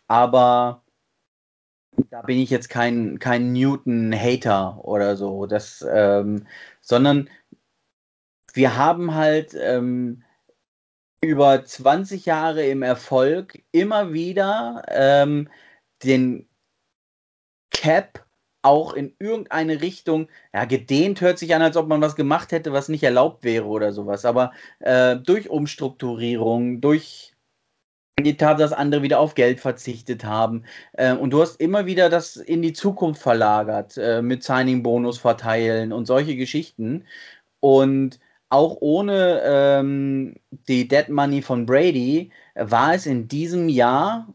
aber 0.07 0.83
da 2.11 2.23
bin 2.23 2.39
ich 2.39 2.51
jetzt 2.51 2.69
kein, 2.69 3.19
kein 3.19 3.53
Newton-Hater 3.53 4.85
oder 4.85 5.17
so. 5.17 5.47
Das, 5.47 5.85
ähm, 5.89 6.47
sondern 6.81 7.29
wir 8.53 8.77
haben 8.77 9.15
halt 9.15 9.55
ähm, 9.55 10.23
über 11.21 11.65
20 11.65 12.27
Jahre 12.27 12.65
im 12.65 12.83
Erfolg 12.83 13.63
immer 13.73 14.13
wieder 14.13 14.83
ähm, 14.89 15.49
den 16.03 16.49
Cap 17.71 18.27
auch 18.63 18.93
in 18.93 19.15
irgendeine 19.19 19.81
Richtung, 19.81 20.29
ja, 20.53 20.65
gedehnt 20.67 21.21
hört 21.21 21.39
sich 21.39 21.55
an, 21.55 21.63
als 21.63 21.77
ob 21.77 21.89
man 21.89 22.03
was 22.03 22.17
gemacht 22.17 22.53
hätte, 22.53 22.73
was 22.73 22.89
nicht 22.89 23.03
erlaubt 23.03 23.43
wäre 23.45 23.67
oder 23.67 23.93
sowas. 23.93 24.25
Aber 24.25 24.53
äh, 24.81 25.17
durch 25.17 25.49
Umstrukturierung, 25.49 26.81
durch 26.81 27.33
die 28.25 28.37
Tatsache, 28.37 28.71
dass 28.71 28.73
andere 28.73 29.03
wieder 29.03 29.21
auf 29.21 29.35
Geld 29.35 29.61
verzichtet 29.61 30.25
haben. 30.25 30.65
Äh, 30.93 31.15
und 31.15 31.31
du 31.31 31.41
hast 31.43 31.61
immer 31.61 31.87
wieder 31.87 32.09
das 32.09 32.37
in 32.37 32.63
die 32.63 32.73
Zukunft 32.73 33.23
verlagert, 33.23 33.97
äh, 33.97 34.23
mit 34.23 34.43
Signing-Bonus 34.45 35.19
verteilen 35.19 35.93
und 35.93 36.07
solche 36.07 36.37
Geschichten. 36.37 37.05
Und 37.61 38.19
auch 38.49 38.79
ohne 38.81 39.43
ähm, 39.45 40.35
die 40.69 40.89
Dead 40.89 41.09
Money 41.09 41.43
von 41.43 41.67
Brady 41.67 42.31
war 42.55 42.95
es 42.95 43.07
in 43.07 43.29
diesem 43.29 43.69
Jahr 43.69 44.35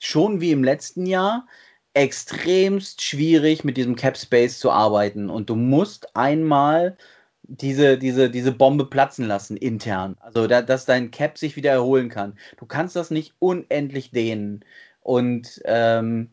schon 0.00 0.40
wie 0.40 0.50
im 0.50 0.64
letzten 0.64 1.06
Jahr 1.06 1.46
extremst 1.94 3.02
schwierig 3.02 3.64
mit 3.64 3.76
diesem 3.76 3.96
Cap 3.96 4.16
Space 4.16 4.58
zu 4.58 4.70
arbeiten. 4.70 5.30
Und 5.30 5.50
du 5.50 5.56
musst 5.56 6.16
einmal 6.16 6.96
diese, 7.44 7.98
diese, 7.98 8.30
diese 8.30 8.52
Bombe 8.52 8.86
platzen 8.86 9.26
lassen 9.26 9.56
intern. 9.56 10.16
Also, 10.20 10.46
da, 10.46 10.62
dass 10.62 10.84
dein 10.84 11.10
Cap 11.10 11.38
sich 11.38 11.56
wieder 11.56 11.70
erholen 11.72 12.08
kann. 12.08 12.38
Du 12.58 12.66
kannst 12.66 12.96
das 12.96 13.10
nicht 13.10 13.34
unendlich 13.38 14.10
dehnen. 14.10 14.64
Und 15.00 15.60
ähm, 15.64 16.30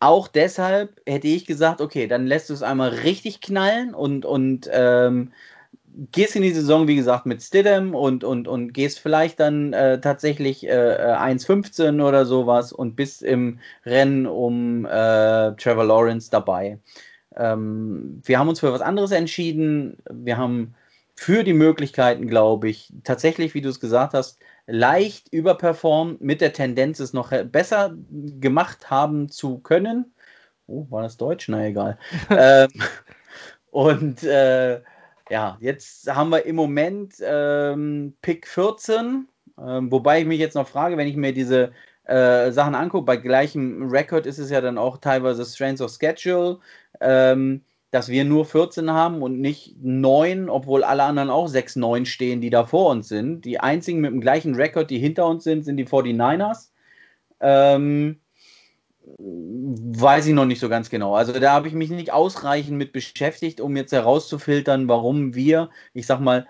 auch 0.00 0.28
deshalb 0.28 1.00
hätte 1.06 1.28
ich 1.28 1.46
gesagt, 1.46 1.80
okay, 1.80 2.06
dann 2.06 2.26
lässt 2.26 2.50
du 2.50 2.54
es 2.54 2.62
einmal 2.62 2.90
richtig 2.90 3.40
knallen 3.40 3.94
und, 3.94 4.24
und 4.24 4.68
ähm, 4.72 5.32
gehst 6.12 6.36
in 6.36 6.42
die 6.42 6.52
Saison, 6.52 6.86
wie 6.86 6.94
gesagt, 6.94 7.26
mit 7.26 7.42
Stidham 7.42 7.94
und, 7.94 8.22
und, 8.22 8.46
und 8.46 8.72
gehst 8.72 9.00
vielleicht 9.00 9.40
dann 9.40 9.72
äh, 9.72 10.00
tatsächlich 10.00 10.66
äh, 10.66 10.70
1,15 10.70 12.06
oder 12.06 12.24
sowas 12.26 12.72
und 12.72 12.94
bist 12.94 13.22
im 13.22 13.58
Rennen 13.84 14.26
um 14.26 14.84
äh, 14.84 15.52
Trevor 15.56 15.84
Lawrence 15.84 16.30
dabei. 16.30 16.78
Ähm, 17.38 18.20
wir 18.24 18.38
haben 18.38 18.48
uns 18.48 18.60
für 18.60 18.72
was 18.72 18.82
anderes 18.82 19.12
entschieden. 19.12 19.96
Wir 20.10 20.36
haben 20.36 20.74
für 21.14 21.44
die 21.44 21.54
Möglichkeiten, 21.54 22.28
glaube 22.28 22.68
ich, 22.68 22.92
tatsächlich, 23.04 23.54
wie 23.54 23.60
du 23.60 23.68
es 23.68 23.80
gesagt 23.80 24.14
hast, 24.14 24.38
leicht 24.66 25.32
überperformt, 25.32 26.20
mit 26.20 26.40
der 26.40 26.52
Tendenz, 26.52 27.00
es 27.00 27.12
noch 27.12 27.32
besser 27.44 27.96
gemacht 28.10 28.90
haben 28.90 29.28
zu 29.28 29.58
können. 29.58 30.12
Oh, 30.66 30.86
war 30.90 31.02
das 31.02 31.16
Deutsch? 31.16 31.48
Na 31.48 31.66
egal. 31.66 31.98
ähm, 32.30 32.68
und 33.70 34.22
äh, 34.22 34.80
ja, 35.30 35.56
jetzt 35.60 36.14
haben 36.14 36.30
wir 36.30 36.44
im 36.44 36.56
Moment 36.56 37.14
ähm, 37.20 38.14
Pick 38.22 38.46
14, 38.46 39.28
ähm, 39.60 39.90
wobei 39.90 40.20
ich 40.20 40.26
mich 40.26 40.38
jetzt 40.38 40.54
noch 40.54 40.68
frage, 40.68 40.96
wenn 40.96 41.08
ich 41.08 41.16
mir 41.16 41.32
diese 41.32 41.72
äh, 42.08 42.52
Sachen 42.52 42.74
angucke, 42.74 43.04
bei 43.04 43.16
gleichem 43.16 43.88
Record 43.90 44.26
ist 44.26 44.38
es 44.38 44.50
ja 44.50 44.60
dann 44.60 44.78
auch 44.78 44.98
teilweise 44.98 45.44
Strengths 45.44 45.82
of 45.82 45.90
Schedule, 45.90 46.58
ähm, 47.00 47.62
dass 47.90 48.08
wir 48.08 48.24
nur 48.24 48.44
14 48.44 48.90
haben 48.90 49.22
und 49.22 49.40
nicht 49.40 49.76
9, 49.82 50.48
obwohl 50.48 50.84
alle 50.84 51.04
anderen 51.04 51.30
auch 51.30 51.48
6, 51.48 51.76
9 51.76 52.06
stehen, 52.06 52.40
die 52.40 52.50
da 52.50 52.64
vor 52.64 52.90
uns 52.90 53.08
sind. 53.08 53.44
Die 53.44 53.60
einzigen 53.60 54.00
mit 54.00 54.10
dem 54.10 54.20
gleichen 54.20 54.54
Record, 54.54 54.90
die 54.90 54.98
hinter 54.98 55.26
uns 55.26 55.44
sind, 55.44 55.64
sind 55.64 55.76
die 55.76 55.86
49ers. 55.86 56.70
Ähm, 57.40 58.20
weiß 59.18 60.26
ich 60.26 60.34
noch 60.34 60.44
nicht 60.44 60.60
so 60.60 60.68
ganz 60.68 60.90
genau. 60.90 61.14
Also 61.14 61.32
da 61.32 61.52
habe 61.52 61.68
ich 61.68 61.74
mich 61.74 61.90
nicht 61.90 62.12
ausreichend 62.12 62.76
mit 62.76 62.92
beschäftigt, 62.92 63.60
um 63.60 63.76
jetzt 63.76 63.92
herauszufiltern, 63.92 64.88
warum 64.88 65.34
wir, 65.34 65.70
ich 65.94 66.06
sag 66.06 66.20
mal, 66.20 66.46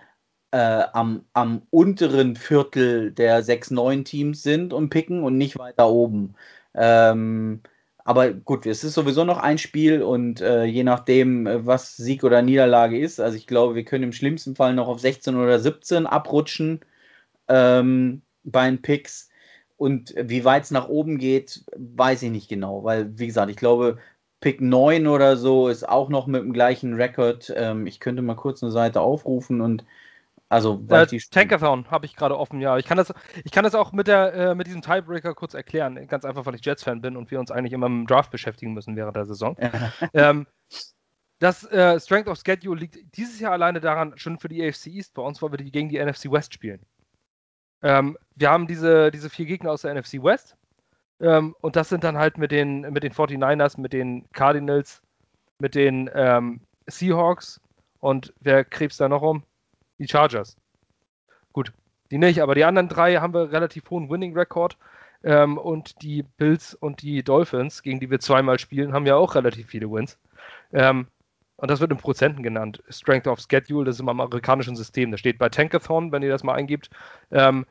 äh, 0.51 0.85
am, 0.93 1.25
am 1.33 1.63
unteren 1.71 2.37
Viertel 2.37 3.13
der 3.13 3.43
6-9 3.45 4.05
Teams 4.05 4.43
sind 4.43 4.73
und 4.73 4.91
picken 4.91 5.23
und 5.23 5.37
nicht 5.37 5.59
weiter 5.59 5.89
oben. 5.91 6.35
Ähm, 6.75 7.63
aber 8.05 8.33
gut, 8.33 8.65
es 8.65 8.85
ist 8.85 8.95
sowieso 8.95 9.25
noch 9.25 9.39
ein 9.39 9.59
Spiel 9.59 10.03
und 10.03 10.41
äh, 10.41 10.65
je 10.65 10.85
nachdem, 10.85 11.47
äh, 11.47 11.67
was 11.67 11.97
Sieg 11.97 12.25
oder 12.25 12.41
Niederlage 12.43 12.99
ist, 12.99 13.21
also 13.21 13.37
ich 13.37 13.47
glaube, 13.47 13.75
wir 13.75 13.85
können 13.85 14.05
im 14.05 14.13
schlimmsten 14.13 14.57
Fall 14.57 14.75
noch 14.75 14.89
auf 14.89 15.01
16 15.01 15.37
oder 15.37 15.59
17 15.59 16.07
abrutschen 16.07 16.81
ähm, 17.49 18.23
bei 18.45 18.71
den 18.71 18.83
Picks. 18.83 19.31
Und 19.77 20.15
wie 20.19 20.45
weit 20.45 20.65
es 20.65 20.71
nach 20.71 20.89
oben 20.89 21.19
geht, 21.19 21.65
weiß 21.77 22.23
ich 22.23 22.31
nicht 22.31 22.49
genau, 22.49 22.83
weil, 22.85 23.19
wie 23.19 23.27
gesagt, 23.27 23.51
ich 23.51 23.57
glaube, 23.57 23.99
Pick 24.41 24.61
9 24.61 25.07
oder 25.07 25.37
so 25.37 25.69
ist 25.69 25.89
auch 25.89 26.09
noch 26.09 26.27
mit 26.27 26.43
dem 26.43 26.53
gleichen 26.53 26.95
Rekord. 26.95 27.53
Ähm, 27.57 27.87
ich 27.87 28.01
könnte 28.01 28.23
mal 28.23 28.37
kurz 28.37 28.63
eine 28.63 28.73
Seite 28.73 29.01
aufrufen 29.01 29.61
und 29.61 29.85
also, 30.49 30.81
weil 30.89 31.05
äh, 31.05 31.07
die 31.07 31.19
Tankathon 31.19 31.91
habe 31.91 32.07
ich 32.07 32.17
gerade 32.17 32.39
offen, 32.39 32.61
ja. 32.61 32.79
Ich 32.79 32.87
kann 32.87 32.97
das, 32.97 33.13
ich 33.45 33.53
kann 33.53 33.65
das 33.65 33.75
auch 33.75 33.93
mit, 33.93 34.07
der, 34.07 34.33
äh, 34.35 34.55
mit 34.55 34.67
diesem 34.67 34.81
Tiebreaker 34.81 35.35
kurz 35.35 35.55
erklären. 35.55 36.07
Ganz 36.07 36.25
einfach, 36.25 36.47
weil 36.47 36.55
ich 36.55 36.65
Jets-Fan 36.65 37.03
bin 37.03 37.17
und 37.17 37.31
wir 37.31 37.39
uns 37.39 37.51
eigentlich 37.51 37.73
immer 37.73 37.89
mit 37.89 38.07
dem 38.07 38.07
Draft 38.07 38.31
beschäftigen 38.31 38.73
müssen 38.73 38.97
während 38.97 39.17
der 39.17 39.27
Saison. 39.27 39.57
ähm, 40.15 40.47
das 41.39 41.65
äh, 41.71 42.01
Strength 42.01 42.29
of 42.29 42.41
Schedule 42.45 42.81
liegt 42.81 43.17
dieses 43.17 43.39
Jahr 43.39 43.53
alleine 43.53 43.81
daran, 43.81 44.17
schon 44.17 44.39
für 44.39 44.49
die 44.49 44.67
AFC 44.67 44.87
East 44.87 45.15
bei 45.15 45.23
uns, 45.23 45.41
weil 45.43 45.53
wir 45.53 45.59
die 45.59 45.71
gegen 45.71 45.89
die 45.89 46.03
NFC 46.03 46.31
West 46.33 46.55
spielen. 46.55 46.81
Ähm, 47.83 48.17
wir 48.35 48.51
haben 48.51 48.67
diese, 48.67 49.11
diese 49.11 49.31
vier 49.31 49.47
Gegner 49.47 49.71
aus 49.71 49.83
der 49.83 49.95
NFC 49.95 50.15
West. 50.23 50.57
Ähm, 51.21 51.55
und 51.61 51.77
das 51.77 51.91
sind 51.91 52.05
dann 52.05 52.17
halt 52.17 52.39
mit 52.39 52.53
den, 52.53 52.81
mit 52.81 53.03
den 53.03 53.13
49ers, 53.13 53.81
mit 53.81 53.93
den 53.93 54.29
Cardinals, 54.33 55.03
mit 55.61 55.75
den 55.75 56.11
ähm, 56.15 56.61
Seahawks 56.87 57.61
und 58.01 58.33
wer 58.41 58.65
krebst 58.65 59.01
da 59.01 59.09
noch 59.09 59.23
um? 59.23 59.43
Die 59.99 60.09
Chargers. 60.09 60.57
Gut, 61.53 61.73
die 62.11 62.19
nicht, 62.19 62.41
aber 62.41 62.55
die 62.55 62.65
anderen 62.65 62.89
drei 62.89 63.17
haben 63.17 63.35
wir 63.35 63.53
relativ 63.53 63.91
hohen 63.91 64.09
Winning-Rekord. 64.09 64.77
Ähm, 65.25 65.59
und 65.59 66.01
die 66.03 66.23
Bills 66.23 66.75
und 66.75 67.03
die 67.03 67.25
Dolphins, 67.25 67.83
gegen 67.83 67.99
die 67.99 68.11
wir 68.11 68.21
zweimal 68.21 68.59
spielen, 68.59 68.93
haben 68.93 69.07
ja 69.07 69.17
auch 69.17 69.35
relativ 69.35 69.67
viele 69.67 69.91
Wins. 69.91 70.17
Ähm, 70.73 71.09
und 71.57 71.71
das 71.71 71.81
wird 71.81 71.91
in 71.91 71.97
Prozenten 71.97 72.45
genannt. 72.45 72.83
Strength 72.89 73.27
of 73.27 73.41
Schedule, 73.41 73.85
das 73.85 73.97
ist 73.97 74.01
im 74.01 74.09
amerikanischen 74.09 74.77
System. 74.77 75.11
Das 75.11 75.19
steht 75.19 75.39
bei 75.39 75.49
Tankathon, 75.49 76.13
wenn 76.13 76.23
ihr 76.23 76.31
das 76.31 76.45
mal 76.45 76.55
eingibt. 76.55 76.89
Ähm, 77.33 77.67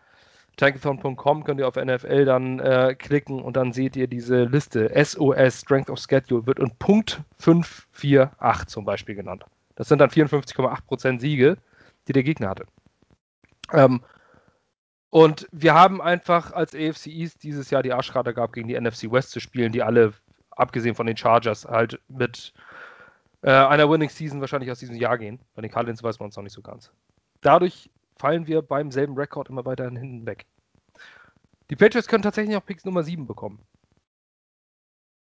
tankathon.com 0.57 1.45
könnt 1.45 1.61
ihr 1.61 1.67
auf 1.67 1.77
NFL 1.77 2.25
dann 2.25 2.59
äh, 2.59 2.95
klicken 2.95 3.41
und 3.41 3.55
dann 3.55 3.71
seht 3.71 3.95
ihr 3.95 4.07
diese 4.07 4.43
Liste. 4.43 4.91
SOS, 4.93 5.61
Strength 5.61 5.89
of 5.89 5.99
Schedule, 5.99 6.45
wird 6.45 6.59
in 6.59 6.71
Punkt 6.79 7.21
548 7.37 8.67
zum 8.67 8.83
Beispiel 8.83 9.15
genannt. 9.15 9.45
Das 9.75 9.87
sind 9.87 9.99
dann 9.99 10.09
54,8% 10.09 11.21
Siege, 11.21 11.57
die 12.07 12.13
der 12.13 12.23
Gegner 12.23 12.49
hatte. 12.49 12.65
Ähm, 13.73 14.03
und 15.09 15.47
wir 15.51 15.73
haben 15.73 16.01
einfach 16.01 16.51
als 16.51 16.75
AFC 16.75 17.07
East 17.07 17.43
dieses 17.43 17.69
Jahr 17.69 17.83
die 17.83 17.93
Arschkarte 17.93 18.33
gehabt, 18.33 18.53
gegen 18.53 18.67
die 18.67 18.79
NFC 18.79 19.11
West 19.11 19.31
zu 19.31 19.39
spielen, 19.39 19.71
die 19.71 19.81
alle, 19.81 20.13
abgesehen 20.51 20.95
von 20.95 21.07
den 21.07 21.17
Chargers, 21.17 21.65
halt 21.65 21.99
mit 22.07 22.53
äh, 23.41 23.51
einer 23.51 23.89
Winning 23.89 24.09
Season 24.09 24.41
wahrscheinlich 24.41 24.71
aus 24.71 24.79
diesem 24.79 24.95
Jahr 24.95 25.17
gehen. 25.17 25.39
Bei 25.55 25.61
den 25.61 25.71
Cardinals 25.71 26.03
weiß 26.03 26.19
man 26.19 26.29
es 26.29 26.35
noch 26.35 26.43
nicht 26.43 26.53
so 26.53 26.61
ganz. 26.61 26.91
Dadurch 27.41 27.89
fallen 28.17 28.47
wir 28.47 28.61
beim 28.61 28.91
selben 28.91 29.15
Rekord 29.15 29.49
immer 29.49 29.65
weiter 29.65 29.85
hinten 29.85 30.25
weg. 30.25 30.45
Die 31.69 31.75
Patriots 31.75 32.07
können 32.07 32.23
tatsächlich 32.23 32.55
auch 32.55 32.65
Picks 32.65 32.85
Nummer 32.85 33.03
7 33.03 33.27
bekommen. 33.27 33.59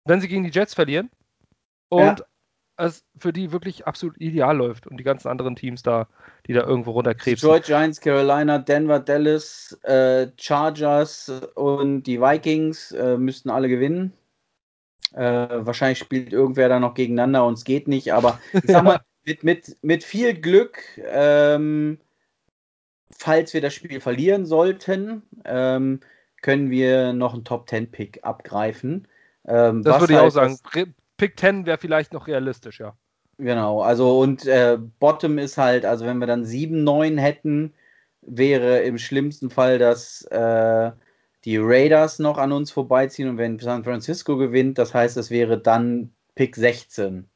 Wenn 0.04 0.20
sie 0.20 0.28
gegen 0.28 0.44
die 0.44 0.50
Jets 0.50 0.74
verlieren 0.74 1.10
und 1.88 2.20
ja. 2.20 2.26
Es 2.76 3.04
für 3.16 3.32
die 3.32 3.52
wirklich 3.52 3.86
absolut 3.86 4.20
ideal 4.20 4.56
läuft 4.56 4.86
und 4.86 4.96
die 4.96 5.04
ganzen 5.04 5.28
anderen 5.28 5.56
Teams 5.56 5.82
da, 5.82 6.08
die 6.46 6.52
da 6.52 6.62
irgendwo 6.64 6.92
runterkrebsen. 6.92 7.48
Detroit 7.48 7.64
Giants, 7.64 8.00
Carolina, 8.00 8.58
Denver, 8.58 8.98
Dallas, 8.98 9.78
äh, 9.82 10.28
Chargers 10.36 11.30
und 11.54 12.02
die 12.04 12.20
Vikings 12.20 12.92
äh, 12.92 13.16
müssten 13.16 13.50
alle 13.50 13.68
gewinnen. 13.68 14.12
Äh, 15.12 15.48
wahrscheinlich 15.66 15.98
spielt 15.98 16.32
irgendwer 16.32 16.68
da 16.68 16.80
noch 16.80 16.94
gegeneinander 16.94 17.46
und 17.46 17.54
es 17.54 17.64
geht 17.64 17.86
nicht, 17.86 18.12
aber 18.12 18.40
ich 18.52 18.64
sag 18.66 18.82
mal, 18.82 19.00
mit, 19.24 19.44
mit, 19.44 19.76
mit 19.82 20.02
viel 20.02 20.34
Glück, 20.34 20.82
ähm, 21.06 21.98
falls 23.10 23.54
wir 23.54 23.60
das 23.60 23.74
Spiel 23.74 24.00
verlieren 24.00 24.44
sollten, 24.44 25.22
ähm, 25.44 26.00
können 26.42 26.70
wir 26.70 27.12
noch 27.12 27.32
einen 27.32 27.44
Top 27.44 27.68
10 27.68 27.90
Pick 27.90 28.24
abgreifen. 28.24 29.06
Ähm, 29.46 29.82
das 29.82 30.00
würde 30.00 30.14
ich 30.14 30.18
halt 30.18 30.28
auch 30.28 30.34
sagen. 30.34 30.58
Pick 31.16 31.38
10 31.38 31.66
wäre 31.66 31.78
vielleicht 31.78 32.12
noch 32.12 32.26
realistisch, 32.26 32.80
ja. 32.80 32.96
Genau, 33.38 33.82
also 33.82 34.20
und 34.20 34.46
äh, 34.46 34.78
Bottom 35.00 35.38
ist 35.38 35.58
halt, 35.58 35.84
also 35.84 36.06
wenn 36.06 36.18
wir 36.18 36.26
dann 36.26 36.44
7, 36.44 36.84
9 36.84 37.18
hätten, 37.18 37.74
wäre 38.22 38.82
im 38.82 38.98
schlimmsten 38.98 39.50
Fall, 39.50 39.78
dass 39.78 40.22
äh, 40.26 40.92
die 41.44 41.58
Raiders 41.58 42.18
noch 42.18 42.38
an 42.38 42.52
uns 42.52 42.70
vorbeiziehen 42.70 43.28
und 43.28 43.38
wenn 43.38 43.58
San 43.58 43.84
Francisco 43.84 44.36
gewinnt, 44.36 44.78
das 44.78 44.94
heißt, 44.94 45.16
es 45.16 45.30
wäre 45.30 45.60
dann 45.60 46.14
Pick 46.34 46.56
16. 46.56 47.28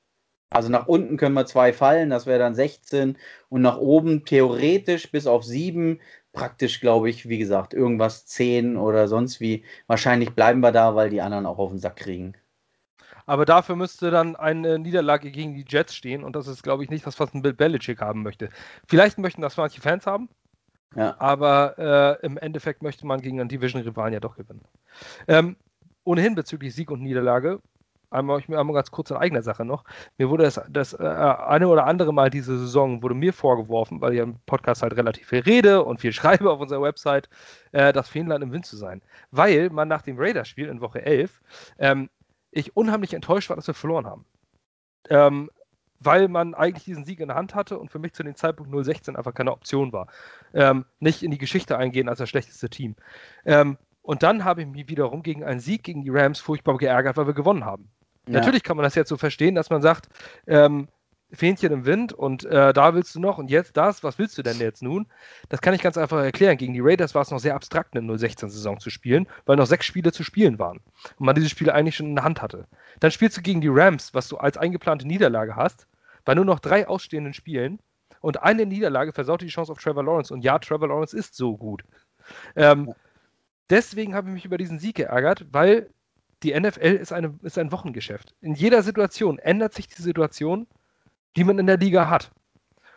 Also 0.51 0.71
nach 0.71 0.87
unten 0.87 1.17
können 1.19 1.35
wir 1.35 1.47
zwei 1.47 1.73
fallen, 1.73 2.11
das 2.11 2.27
wäre 2.27 2.39
dann 2.39 2.55
16 2.55 3.19
und 3.51 3.63
nach 3.63 3.79
oben 3.79 4.25
theoretisch 4.25 5.11
bis 5.11 5.27
auf 5.27 5.45
7, 5.45 6.01
praktisch 6.33 6.81
glaube 6.81 7.11
ich, 7.11 7.29
wie 7.29 7.39
gesagt, 7.39 7.75
irgendwas 7.75 8.27
10 8.27 8.77
oder 8.77 9.09
sonst 9.09 9.41
wie. 9.41 9.65
Wahrscheinlich 9.87 10.31
bleiben 10.31 10.61
wir 10.61 10.73
da, 10.73 10.95
weil 10.95 11.11
die 11.11 11.21
anderen 11.21 11.47
auch 11.47 11.59
auf 11.59 11.71
den 11.71 11.79
Sack 11.79 11.97
kriegen. 11.97 12.35
Aber 13.29 13.45
dafür 13.45 13.77
müsste 13.77 14.11
dann 14.11 14.37
eine 14.37 14.79
Niederlage 14.79 15.31
gegen 15.31 15.55
die 15.55 15.67
Jets 15.69 15.95
stehen 15.95 16.25
und 16.25 16.35
das 16.35 16.47
ist, 16.47 16.63
glaube 16.63 16.83
ich, 16.83 16.89
nicht 16.89 17.07
das, 17.07 17.21
was 17.21 17.35
ein 17.35 17.43
Bill 17.43 17.53
Belichick 17.53 18.01
haben 18.01 18.23
möchte. 18.23 18.49
Vielleicht 18.87 19.19
möchten 19.19 19.43
das 19.43 19.59
manche 19.59 19.83
Fans 19.83 20.07
haben, 20.07 20.31
ja. 20.97 21.15
Aber 21.19 21.79
äh, 22.23 22.25
im 22.25 22.39
Endeffekt 22.39 22.83
möchte 22.83 23.07
man 23.07 23.21
gegen 23.21 23.39
einen 23.39 23.51
Division-Rivalen 23.51 24.15
ja 24.15 24.21
doch 24.21 24.35
gewinnen. 24.35 24.65
Ähm, 25.27 25.57
ohnehin 26.05 26.35
bezüglich 26.35 26.75
Sieg 26.75 26.91
und 26.91 27.03
Niederlage, 27.03 27.61
einmal, 28.09 28.39
ich 28.39 28.49
einmal 28.49 28.75
ganz 28.75 28.91
kurz 28.91 29.11
in 29.11 29.19
eigener 29.19 29.43
Sache 29.43 29.67
noch. 29.67 29.85
Mir 30.17 30.31
wurde 30.31 30.45
das, 30.45 30.59
das 30.71 30.95
äh, 30.95 31.05
eine 31.05 31.69
oder 31.69 31.87
andere 31.87 32.15
Mal 32.15 32.31
diese 32.31 32.59
Saison 32.59 33.03
wurde 33.03 33.15
mir 33.15 33.35
vorgeworfen, 33.35 34.01
weil 34.01 34.15
ich 34.15 34.21
im 34.21 34.37
Podcast 34.47 34.83
halt 34.83 34.97
relativ 34.97 35.29
viel 35.29 35.41
rede 35.41 35.85
und 35.85 36.01
viel 36.01 36.13
schreibe 36.15 36.51
auf 36.51 36.61
unserer 36.61 36.81
Website, 36.81 37.29
äh, 37.73 37.93
das 37.93 38.09
Feenland 38.09 38.43
im 38.43 38.53
Wind 38.53 38.65
zu 38.65 38.79
sein. 38.79 39.03
Weil 39.31 39.69
man 39.69 39.89
nach 39.89 40.01
dem 40.01 40.17
Raiders-Spiel 40.19 40.69
in 40.69 40.81
Woche 40.81 41.05
11 41.05 41.43
ähm, 41.79 42.09
ich 42.51 42.77
unheimlich 42.77 43.15
enttäuscht 43.15 43.51
war, 43.51 43.57
dass 43.57 43.67
wir 43.67 43.75
verloren 43.75 44.07
haben. 44.07 44.25
Ähm, 45.11 45.51
weil 46.01 46.29
man 46.29 46.55
eigentlich 46.55 46.85
diesen 46.85 47.05
Sieg 47.05 47.21
in 47.21 47.29
der 47.29 47.37
Hand 47.37 47.55
hatte 47.55 47.79
und 47.79 47.91
für 47.91 47.99
mich 47.99 48.13
zu 48.13 48.23
dem 48.23 48.37
Zeitpunkt 48.37 48.73
016 48.73 49.17
einfach 49.17 49.35
keine 49.35 49.53
Option 49.53 49.93
war. 49.93 50.07
Ähm, 50.55 50.85
nicht 51.01 51.23
in 51.23 51.31
die 51.31 51.39
Geschichte 51.39 51.77
eingehen 51.77 52.09
als 52.09 52.19
das 52.19 52.29
schlechteste 52.29 52.71
Team. 52.71 52.95
Ähm, 53.45 53.79
und 54.03 54.23
dann 54.23 54.45
habe 54.45 54.63
ich 54.63 54.69
mich 54.69 54.89
wiederum 54.89 55.23
gegen 55.23 55.45
einen 55.45 55.61
Sieg 55.61 55.83
gegen 55.83 56.03
die 56.03 56.11
Rams 56.11 56.41
furchtbar 56.41 56.79
geärgert, 56.79 57.17
weil 57.17 57.27
wir 57.27 57.35
gewonnen 57.35 57.65
haben. 57.65 57.91
Ja. 58.27 58.39
Natürlich 58.39 58.63
kann 58.63 58.77
man 58.77 58.85
das 58.85 58.95
jetzt 58.95 59.09
so 59.09 59.17
verstehen, 59.17 59.55
dass 59.55 59.71
man 59.71 59.83
sagt, 59.83 60.09
ähm, 60.47 60.89
Fähnchen 61.31 61.73
im 61.73 61.85
Wind 61.85 62.13
und 62.13 62.45
äh, 62.45 62.73
da 62.73 62.95
willst 62.95 63.15
du 63.15 63.21
noch 63.21 63.37
und 63.37 63.51
jetzt 63.51 63.77
das, 63.77 64.03
was 64.03 64.19
willst 64.19 64.39
du 64.39 64.43
denn 64.43 64.59
jetzt 64.59 64.83
nun? 64.83 65.07
Das 65.51 65.61
kann 65.61 65.75
ich 65.75 65.83
ganz 65.83 65.99
einfach 65.99 66.19
erklären. 66.19 66.57
Gegen 66.57 66.73
die 66.73 66.81
Raiders 66.81 67.15
war 67.15 67.23
es 67.23 67.31
noch 67.31 67.39
sehr 67.39 67.55
abstrakt, 67.55 67.95
eine 67.95 68.11
016-Saison 68.11 68.81
zu 68.81 68.89
spielen, 68.89 69.29
weil 69.45 69.57
noch 69.57 69.67
sechs 69.67 69.85
Spiele 69.85 70.11
zu 70.11 70.25
spielen 70.25 70.59
waren 70.59 70.81
und 71.19 71.27
man 71.27 71.35
diese 71.35 71.51
Spiele 71.51 71.75
eigentlich 71.75 71.97
schon 71.97 72.07
in 72.07 72.15
der 72.15 72.25
Hand 72.25 72.41
hatte. 72.41 72.67
Dann 73.01 73.11
spielst 73.11 73.37
du 73.37 73.43
gegen 73.43 73.61
die 73.61 73.69
Rams, 73.69 74.15
was 74.15 74.29
du 74.29 74.39
als 74.39 74.57
eingeplante 74.57 75.07
Niederlage 75.07 75.55
hast, 75.55 75.87
bei 76.25 76.35
nur 76.35 76.47
noch 76.47 76.61
drei 76.61 76.89
ausstehenden 76.89 77.35
Spielen 77.35 77.79
und 78.21 78.43
eine 78.43 78.65
Niederlage 78.65 79.13
versaut 79.13 79.43
die 79.43 79.49
Chance 79.49 79.73
auf 79.73 79.79
Trevor 79.79 80.05
Lawrence 80.05 80.33
und 80.33 80.43
ja, 80.43 80.59
Trevor 80.59 80.89
Lawrence 80.89 81.17
ist 81.17 81.35
so 81.35 81.57
gut. 81.57 81.85
Ähm, 82.57 82.95
deswegen 83.69 84.15
habe 84.15 84.29
ich 84.29 84.35
mich 84.35 84.45
über 84.47 84.59
diesen 84.59 84.79
Sieg 84.79 84.97
geärgert, 84.97 85.47
weil 85.53 85.91
die 86.43 86.59
NFL 86.59 86.97
ist, 87.01 87.13
eine, 87.13 87.39
ist 87.43 87.59
ein 87.59 87.73
Wochengeschäft. 87.73 88.35
In 88.41 88.55
jeder 88.55 88.83
Situation 88.83 89.39
ändert 89.39 89.75
sich 89.75 89.89
die 89.89 90.03
Situation 90.03 90.67
die 91.37 91.45
man 91.45 91.59
in 91.59 91.67
der 91.67 91.79
Liga 91.79 92.09
hat. 92.09 92.31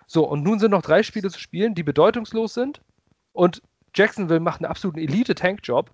So, 0.07 0.27
und 0.27 0.43
nun 0.43 0.59
sind 0.59 0.71
noch 0.71 0.81
drei 0.81 1.03
Spiele 1.03 1.29
zu 1.29 1.39
spielen, 1.39 1.75
die 1.75 1.83
bedeutungslos 1.83 2.53
sind. 2.53 2.81
Und 3.31 3.61
Jacksonville 3.95 4.39
macht 4.39 4.61
einen 4.61 4.69
absoluten 4.69 4.99
Elite-Tank-Job, 4.99 5.91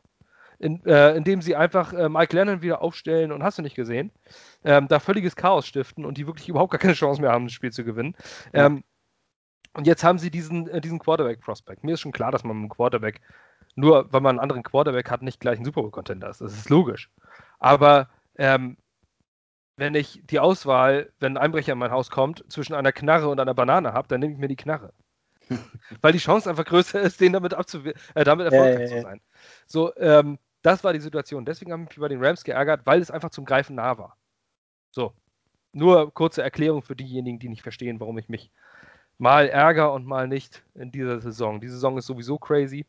in, 0.60 0.84
äh, 0.86 1.16
indem 1.16 1.42
sie 1.42 1.56
einfach 1.56 1.94
äh, 1.94 2.10
Mike 2.10 2.36
Lennon 2.36 2.62
wieder 2.62 2.82
aufstellen 2.82 3.32
und 3.32 3.44
hast 3.44 3.60
du 3.60 3.62
nicht 3.62 3.76
gesehen, 3.76 4.12
ähm, 4.64 4.88
da 4.88 5.00
völliges 5.00 5.36
Chaos 5.36 5.68
stiften 5.68 6.04
und 6.04 6.18
die 6.18 6.26
wirklich 6.26 6.50
überhaupt 6.50 6.72
gar 6.72 6.80
keine 6.80 6.94
Chance 6.94 7.22
mehr 7.22 7.32
haben, 7.32 7.46
das 7.46 7.54
Spiel 7.54 7.72
zu 7.72 7.84
gewinnen. 7.84 8.16
Ja. 8.54 8.66
Ähm, 8.66 8.84
und 9.74 9.86
jetzt 9.86 10.04
haben 10.04 10.18
sie 10.18 10.32
diesen, 10.32 10.68
äh, 10.68 10.82
diesen 10.82 10.98
Quarterback-Prospect. 10.98 11.84
Mir 11.84 11.94
ist 11.94 12.02
schon 12.02 12.12
klar, 12.12 12.32
dass 12.32 12.44
man 12.44 12.56
mit 12.56 12.64
einem 12.64 12.70
Quarterback, 12.70 13.22
nur 13.76 14.12
weil 14.12 14.22
man 14.22 14.32
einen 14.32 14.40
anderen 14.40 14.64
Quarterback 14.64 15.12
hat, 15.12 15.22
nicht 15.22 15.40
gleich 15.40 15.60
ein 15.60 15.66
Super 15.66 15.82
Bowl-Contender 15.82 16.30
ist. 16.30 16.42
Das 16.42 16.54
ist 16.54 16.70
logisch. 16.70 17.12
Aber 17.60 18.10
ähm, 18.40 18.78
wenn 19.78 19.94
ich 19.96 20.22
die 20.26 20.40
Auswahl, 20.40 21.12
wenn 21.20 21.38
ein 21.38 21.44
Einbrecher 21.44 21.74
in 21.74 21.80
mein 21.80 21.92
Haus 21.92 22.10
kommt, 22.10 22.44
zwischen 22.52 22.74
einer 22.74 22.92
Knarre 22.92 23.30
und 23.30 23.40
einer 23.40 23.54
Banane 23.54 23.94
habe, 23.94 24.08
dann 24.08 24.20
nehme 24.20 24.34
ich 24.34 24.40
mir 24.40 24.48
die 24.48 24.56
Knarre. 24.56 24.92
Weil 26.02 26.12
die 26.12 26.18
Chance 26.18 26.50
einfach 26.50 26.66
größer 26.66 27.00
ist, 27.00 27.22
den 27.22 27.32
damit, 27.34 27.54
äh, 27.54 28.24
damit 28.24 28.52
erfolgreich 28.52 28.90
zu 28.90 29.02
sein. 29.02 29.22
So, 29.68 29.96
ähm, 29.96 30.40
das 30.64 30.84
war 30.84 30.94
die 30.94 31.00
Situation. 31.00 31.46
Deswegen 31.46 31.72
habe 31.72 31.84
ich 31.84 31.90
mich 31.90 32.00
bei 32.00 32.08
den 32.08 32.24
Rams 32.24 32.44
geärgert, 32.44 32.82
weil 32.86 33.02
es 33.02 33.12
einfach 33.12 33.30
zum 33.30 33.46
Greifen 33.46 33.76
nah 33.76 33.98
war. 33.98 34.18
So. 34.92 35.14
Nur 35.74 36.12
kurze 36.14 36.42
Erklärung 36.42 36.82
für 36.82 36.96
diejenigen, 36.96 37.40
die 37.40 37.50
nicht 37.50 37.62
verstehen, 37.62 38.00
warum 38.00 38.18
ich 38.18 38.30
mich 38.30 38.52
mal 39.20 39.48
ärgere 39.48 39.92
und 39.92 40.06
mal 40.06 40.28
nicht 40.28 40.64
in 40.74 40.92
dieser 40.92 41.22
Saison. 41.22 41.62
Die 41.62 41.70
Saison 41.70 41.98
ist 41.98 42.08
sowieso 42.08 42.40
crazy. 42.40 42.86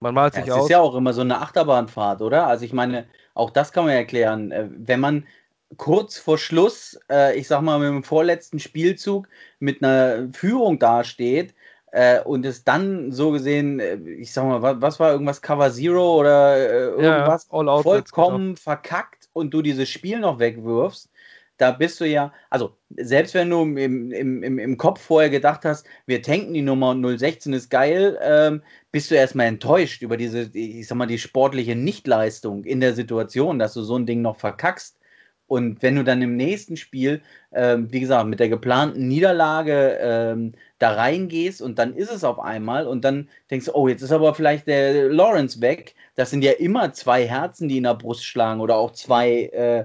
Man 0.00 0.14
malt 0.14 0.34
sich 0.34 0.46
ja, 0.46 0.54
es 0.54 0.54
aus. 0.54 0.58
Es 0.60 0.64
ist 0.64 0.70
ja 0.70 0.80
auch 0.80 0.94
immer 0.94 1.12
so 1.12 1.20
eine 1.20 1.40
Achterbahnfahrt, 1.40 2.22
oder? 2.22 2.46
Also 2.46 2.64
ich 2.64 2.72
meine, 2.72 3.06
auch 3.34 3.50
das 3.50 3.72
kann 3.72 3.84
man 3.84 3.94
erklären. 3.94 4.50
Äh, 4.50 4.68
wenn 4.70 5.00
man 5.00 5.26
kurz 5.76 6.18
vor 6.18 6.38
Schluss, 6.38 6.98
äh, 7.10 7.36
ich 7.36 7.48
sag 7.48 7.62
mal 7.62 7.78
mit 7.78 7.88
dem 7.88 8.02
vorletzten 8.02 8.58
Spielzug, 8.58 9.28
mit 9.58 9.82
einer 9.82 10.28
Führung 10.32 10.78
dasteht 10.78 11.54
äh, 11.92 12.20
und 12.20 12.44
es 12.46 12.64
dann 12.64 13.12
so 13.12 13.30
gesehen, 13.32 13.80
äh, 13.80 13.96
ich 13.96 14.32
sag 14.32 14.44
mal, 14.44 14.62
was, 14.62 14.80
was, 14.80 15.00
war 15.00 15.12
irgendwas 15.12 15.42
Cover 15.42 15.70
Zero 15.70 16.18
oder 16.18 16.56
äh, 16.56 16.88
irgendwas 16.88 17.48
ja, 17.52 17.82
vollkommen 17.82 18.56
verkackt 18.56 19.28
und 19.32 19.54
du 19.54 19.62
dieses 19.62 19.88
Spiel 19.88 20.20
noch 20.20 20.38
wegwirfst, 20.38 21.10
da 21.58 21.70
bist 21.70 22.00
du 22.00 22.06
ja, 22.06 22.32
also 22.50 22.76
selbst 22.96 23.34
wenn 23.34 23.50
du 23.50 23.62
im, 23.62 24.10
im, 24.10 24.42
im, 24.42 24.58
im 24.58 24.76
Kopf 24.76 25.00
vorher 25.00 25.30
gedacht 25.30 25.64
hast, 25.64 25.86
wir 26.06 26.22
tanken 26.22 26.54
die 26.54 26.62
Nummer 26.62 26.96
016 26.96 27.52
ist 27.52 27.70
geil, 27.70 28.18
ähm, 28.20 28.62
bist 28.90 29.10
du 29.10 29.14
erstmal 29.14 29.46
enttäuscht 29.46 30.02
über 30.02 30.16
diese, 30.16 30.50
ich 30.54 30.86
sag 30.88 30.96
mal, 30.96 31.06
die 31.06 31.18
sportliche 31.18 31.76
Nichtleistung 31.76 32.64
in 32.64 32.80
der 32.80 32.94
Situation, 32.94 33.58
dass 33.58 33.74
du 33.74 33.82
so 33.82 33.96
ein 33.96 34.06
Ding 34.06 34.22
noch 34.22 34.36
verkackst. 34.36 34.98
Und 35.46 35.82
wenn 35.82 35.96
du 35.96 36.04
dann 36.04 36.22
im 36.22 36.36
nächsten 36.36 36.76
Spiel, 36.76 37.20
ähm, 37.52 37.92
wie 37.92 38.00
gesagt, 38.00 38.26
mit 38.26 38.40
der 38.40 38.48
geplanten 38.48 39.06
Niederlage 39.08 39.98
ähm, 40.00 40.52
da 40.78 40.92
reingehst 40.92 41.60
und 41.60 41.78
dann 41.78 41.94
ist 41.94 42.10
es 42.10 42.24
auf 42.24 42.38
einmal 42.38 42.86
und 42.86 43.04
dann 43.04 43.28
denkst 43.50 43.66
du, 43.66 43.74
oh, 43.74 43.86
jetzt 43.88 44.02
ist 44.02 44.12
aber 44.12 44.34
vielleicht 44.34 44.66
der 44.66 45.10
Lawrence 45.10 45.60
weg. 45.60 45.94
Das 46.14 46.30
sind 46.30 46.42
ja 46.42 46.52
immer 46.52 46.92
zwei 46.92 47.26
Herzen, 47.26 47.68
die 47.68 47.76
in 47.76 47.84
der 47.84 47.94
Brust 47.94 48.24
schlagen 48.24 48.60
oder 48.60 48.76
auch 48.76 48.92
zwei 48.92 49.44
äh, 49.46 49.84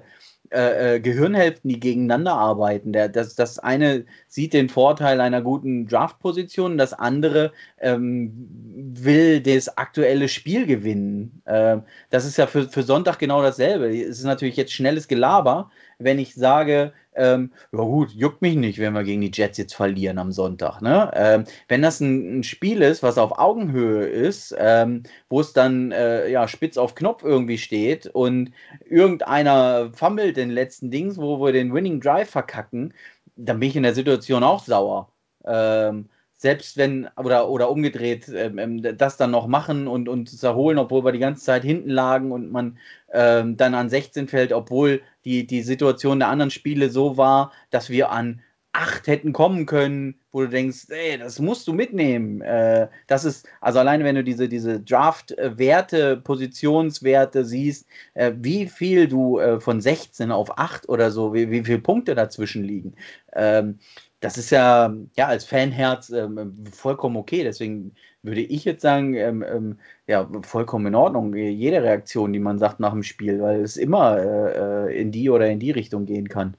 äh, 0.51 0.96
äh, 0.96 1.00
Gehirnhälften, 1.00 1.70
die 1.70 1.80
gegeneinander 1.80 2.33
arbeiten. 2.33 2.94
Der, 2.94 3.10
das, 3.10 3.36
das 3.36 3.60
eine 3.60 4.05
sieht 4.27 4.53
den 4.53 4.70
Vorteil 4.70 5.20
einer 5.20 5.42
guten 5.42 5.88
Draftposition, 5.88 6.77
das 6.77 6.94
andere 6.94 7.51
ähm, 7.79 8.48
will 8.75 9.42
das 9.42 9.77
aktuelle 9.77 10.27
Spiel 10.27 10.66
gewinnen. 10.66 11.42
Ähm, 11.46 11.83
das 12.10 12.25
ist 12.25 12.38
ja 12.38 12.48
für, 12.48 12.70
für 12.70 12.83
Sonntag 12.83 13.20
genau 13.20 13.42
dasselbe. 13.42 13.88
Es 13.88 14.20
ist 14.20 14.25
natürlich 14.25 14.57
jetzt 14.57 14.74
schnelles 14.74 15.07
Gelaber, 15.07 15.70
wenn 16.00 16.20
ich 16.20 16.36
sage, 16.36 16.94
ähm, 17.16 17.51
ja 17.72 17.79
gut, 17.79 18.12
juckt 18.12 18.42
mich 18.42 18.55
nicht, 18.55 18.79
wenn 18.79 18.94
wir 18.94 19.03
gegen 19.03 19.22
die 19.22 19.31
Jets 19.33 19.57
jetzt 19.57 19.74
verlieren 19.74 20.20
am 20.20 20.31
Sonntag. 20.31 20.81
Ne? 20.81 21.12
Ähm, 21.16 21.46
wenn 21.68 21.81
das 21.81 22.00
ein, 22.00 22.40
ein, 22.40 22.44
Spiel 22.44 22.81
ist, 22.81 23.01
was 23.01 23.18
auf 23.18 23.40
Augenhöhe 23.40 24.05
ist, 24.05 24.55
ähm, 24.57 25.03
wo 25.29 25.42
es 25.42 25.53
dann 25.53 25.92
äh, 25.92 26.29
ja, 26.29 26.48
spitz 26.48 26.77
auf 26.77 26.96
Knopf 26.96 27.24
irgendwie 27.24 27.57
steht 27.57 28.07
und 28.07 28.51
irgendeiner 28.86 29.92
fummelt 29.94 30.38
den 30.38 30.51
letzten 30.51 30.92
Dings, 30.92 31.18
wo 31.18 31.40
wir 31.44 31.51
den 31.51 31.74
Winning 31.74 32.00
Drive 32.00 32.29
verkacken, 32.29 32.94
dann 33.36 33.60
bin 33.60 33.70
ich 33.70 33.75
in 33.75 33.83
der 33.83 33.96
Situation 33.96 34.44
auch 34.44 34.64
sauer. 34.64 35.10
Ähm, 35.46 36.10
selbst 36.38 36.78
wenn, 36.78 37.10
oder, 37.18 37.50
oder 37.50 37.70
umgedreht, 37.70 38.30
ähm, 38.30 38.60
ähm 38.60 38.98
das 38.98 39.18
dann 39.18 39.32
noch 39.32 39.48
machen 39.48 39.88
und, 39.88 40.08
es 40.30 40.44
erholen, 40.44 40.78
obwohl 40.78 41.04
wir 41.04 41.12
die 41.12 41.20
ganze 41.20 41.44
Zeit 41.44 41.64
hinten 41.64 41.90
lagen 41.90 42.32
und 42.32 42.52
man 42.52 42.78
ähm, 43.12 43.58
dann 43.58 43.74
an 43.74 43.90
16 43.90 44.28
fällt, 44.28 44.54
obwohl 44.54 45.02
die, 45.26 45.48
die 45.48 45.64
Situation 45.64 46.20
der 46.20 46.30
anderen 46.30 46.52
Spiele 46.52 46.90
so 46.90 47.18
war, 47.18 47.52
dass 47.72 47.90
wir 47.90 48.12
an 48.12 48.42
8 48.78 49.08
hätten 49.08 49.34
kommen 49.34 49.66
können, 49.66 50.20
wo 50.32 50.42
du 50.42 50.50
denkst, 50.50 50.86
ey, 50.90 51.18
das 51.18 51.40
musst 51.40 51.68
du 51.68 51.74
mitnehmen. 51.74 52.42
Äh, 52.42 52.90
das 53.08 53.26
ist, 53.26 53.48
also 53.60 53.80
alleine 53.80 54.04
wenn 54.04 54.16
du 54.16 54.24
diese, 54.24 54.48
diese 54.48 54.80
Draft-Werte, 54.80 56.18
Positionswerte 56.18 57.44
siehst, 57.44 57.88
äh, 58.14 58.34
wie 58.36 58.68
viel 58.68 59.08
du 59.08 59.40
äh, 59.40 59.60
von 59.60 59.82
16 59.82 60.32
auf 60.32 60.60
8 60.60 60.90
oder 60.90 61.10
so, 61.10 61.34
wie, 61.34 61.50
wie 61.50 61.64
viele 61.64 61.80
Punkte 61.80 62.14
dazwischen 62.14 62.64
liegen. 62.64 62.94
Ähm, 63.34 63.80
das 64.20 64.38
ist 64.38 64.50
ja, 64.50 64.94
ja 65.16 65.27
als 65.27 65.46
Fanherz 65.46 66.10
ähm, 66.10 66.64
vollkommen 66.72 67.18
okay. 67.18 67.44
Deswegen 67.44 67.94
würde 68.24 68.42
ich 68.42 68.66
jetzt 68.66 68.82
sagen, 68.82 69.14
ähm, 69.14 69.44
ähm, 69.44 69.80
ja, 70.08 70.27
vollkommen 70.42 70.88
in 70.88 70.96
Ordnung. 70.96 71.36
Jede 71.36 71.84
Reaktion, 71.84 72.34
die 72.34 72.40
man 72.40 72.58
sagt 72.58 72.80
nach 72.80 72.92
dem 72.92 73.03
Spiel, 73.03 73.42
weil 73.42 73.62
es 73.62 73.77
immer 73.77 74.18
äh, 74.18 74.88
äh 74.88 75.01
in 75.01 75.12
die 75.12 75.30
oder 75.30 75.48
in 75.50 75.60
die 75.60 75.72
Richtung 75.72 76.06
gehen 76.06 76.27
kann. 76.27 76.58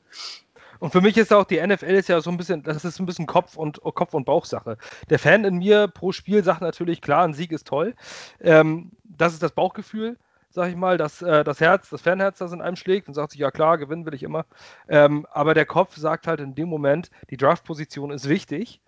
Und 0.79 0.93
für 0.93 1.01
mich 1.01 1.17
ist 1.17 1.33
auch 1.33 1.45
die 1.45 1.61
NFL 1.61 1.87
ist 1.87 2.09
ja 2.09 2.21
so 2.21 2.31
ein 2.31 2.37
bisschen, 2.37 2.63
das 2.63 2.85
ist 2.85 3.01
ein 3.01 3.07
bisschen 3.07 3.27
Kopf 3.27 3.57
und 3.57 3.81
Kopf 3.83 4.15
und 4.15 4.25
Bauchsache. 4.25 4.79
Der 5.11 5.19
Fan 5.19 5.45
in 5.45 5.59
mir 5.59 5.89
pro 5.89 6.13
Spiel 6.13 6.45
sagt 6.45 6.61
natürlich, 6.61 7.01
klar, 7.01 7.25
ein 7.25 7.35
Sieg 7.35 7.51
ist 7.51 7.67
toll. 7.67 7.95
Ähm, 8.41 8.93
das 9.05 9.33
ist 9.33 9.43
das 9.43 9.53
Bauchgefühl 9.53 10.17
sag 10.59 10.71
ich 10.71 10.77
mal, 10.77 10.99
dass 10.99 11.23
äh, 11.23 11.45
das 11.45 11.61
Herz, 11.61 11.89
das 11.89 12.03
Fanherz 12.03 12.39
das 12.39 12.51
in 12.51 12.61
einem 12.61 12.75
schlägt 12.75 13.07
und 13.07 13.15
sagt 13.15 13.31
sich, 13.31 13.41
ja 13.41 13.53
klar, 13.53 13.79
gewinnen 13.79 14.05
will 14.05 14.15
ich 14.15 14.25
immer. 14.25 14.45
Ähm, 14.89 15.25
aber 15.31 15.55
der 15.55 15.67
Kopf 15.67 15.97
sagt 15.97 16.27
halt 16.27 16.41
in 16.41 16.57
dem 16.57 16.69
Moment, 16.69 17.13
die 17.31 17.37
Draftposition 17.37 18.11
ist 18.11 18.29
wichtig. 18.29 18.81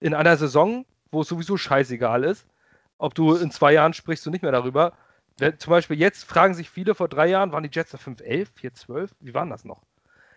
In 0.00 0.14
einer 0.14 0.38
Saison, 0.38 0.86
wo 1.10 1.20
es 1.20 1.28
sowieso 1.28 1.58
scheißegal 1.58 2.24
ist, 2.24 2.46
ob 2.96 3.14
du 3.14 3.34
in 3.34 3.50
zwei 3.50 3.74
Jahren 3.74 3.92
sprichst 3.92 4.24
du 4.24 4.30
nicht 4.30 4.40
mehr 4.40 4.52
darüber. 4.52 4.94
Zum 5.58 5.70
Beispiel 5.70 5.98
jetzt 5.98 6.24
fragen 6.24 6.54
sich 6.54 6.70
viele, 6.70 6.94
vor 6.94 7.08
drei 7.08 7.26
Jahren 7.26 7.52
waren 7.52 7.62
die 7.62 7.70
Jets 7.70 7.90
da 7.90 7.98
5-11, 7.98 8.48
4-12, 8.58 9.10
wie 9.20 9.34
waren 9.34 9.50
das 9.50 9.66
noch? 9.66 9.82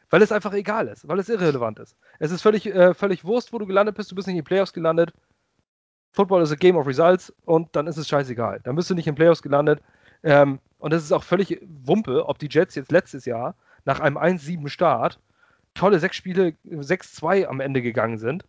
Weil 0.10 0.22
es 0.22 0.34
einfach 0.34 0.52
egal 0.52 0.90
ist, 0.90 1.08
weil 1.08 1.20
es 1.20 1.30
irrelevant 1.30 1.80
ist. 1.80 1.96
Es 2.20 2.32
ist 2.32 2.42
völlig, 2.42 2.66
äh, 2.66 2.94
völlig 2.94 3.24
Wurst, 3.24 3.54
wo 3.54 3.60
du 3.60 3.66
gelandet 3.66 3.96
bist, 3.96 4.12
du 4.12 4.16
bist 4.16 4.28
nicht 4.28 4.36
in 4.36 4.44
die 4.44 4.48
Playoffs 4.48 4.74
gelandet. 4.74 5.14
Football 6.12 6.42
ist 6.42 6.52
a 6.52 6.56
game 6.56 6.76
of 6.76 6.86
results 6.86 7.34
und 7.46 7.74
dann 7.78 7.88
ist 7.88 7.96
es 7.96 8.10
scheißegal. 8.10 8.60
Dann 8.66 8.76
bist 8.76 8.90
du 8.90 8.94
nicht 8.94 9.08
in 9.08 9.16
Playoffs 9.16 9.42
gelandet. 9.42 9.82
Ähm, 10.24 10.60
und 10.80 10.94
es 10.94 11.04
ist 11.04 11.12
auch 11.12 11.24
völlig 11.24 11.62
Wumpe, 11.84 12.28
ob 12.28 12.40
die 12.40 12.50
Jets 12.50 12.76
jetzt 12.76 12.92
letztes 12.92 13.26
Jahr 13.26 13.56
nach 13.86 14.00
einem 14.00 14.18
1-7 14.18 14.68
Start 14.68 15.20
tolle 15.74 16.00
sechs 16.00 16.16
Spiele 16.16 16.54
6-2 16.66 17.46
am 17.46 17.60
Ende 17.60 17.82
gegangen 17.82 18.18
sind. 18.18 18.46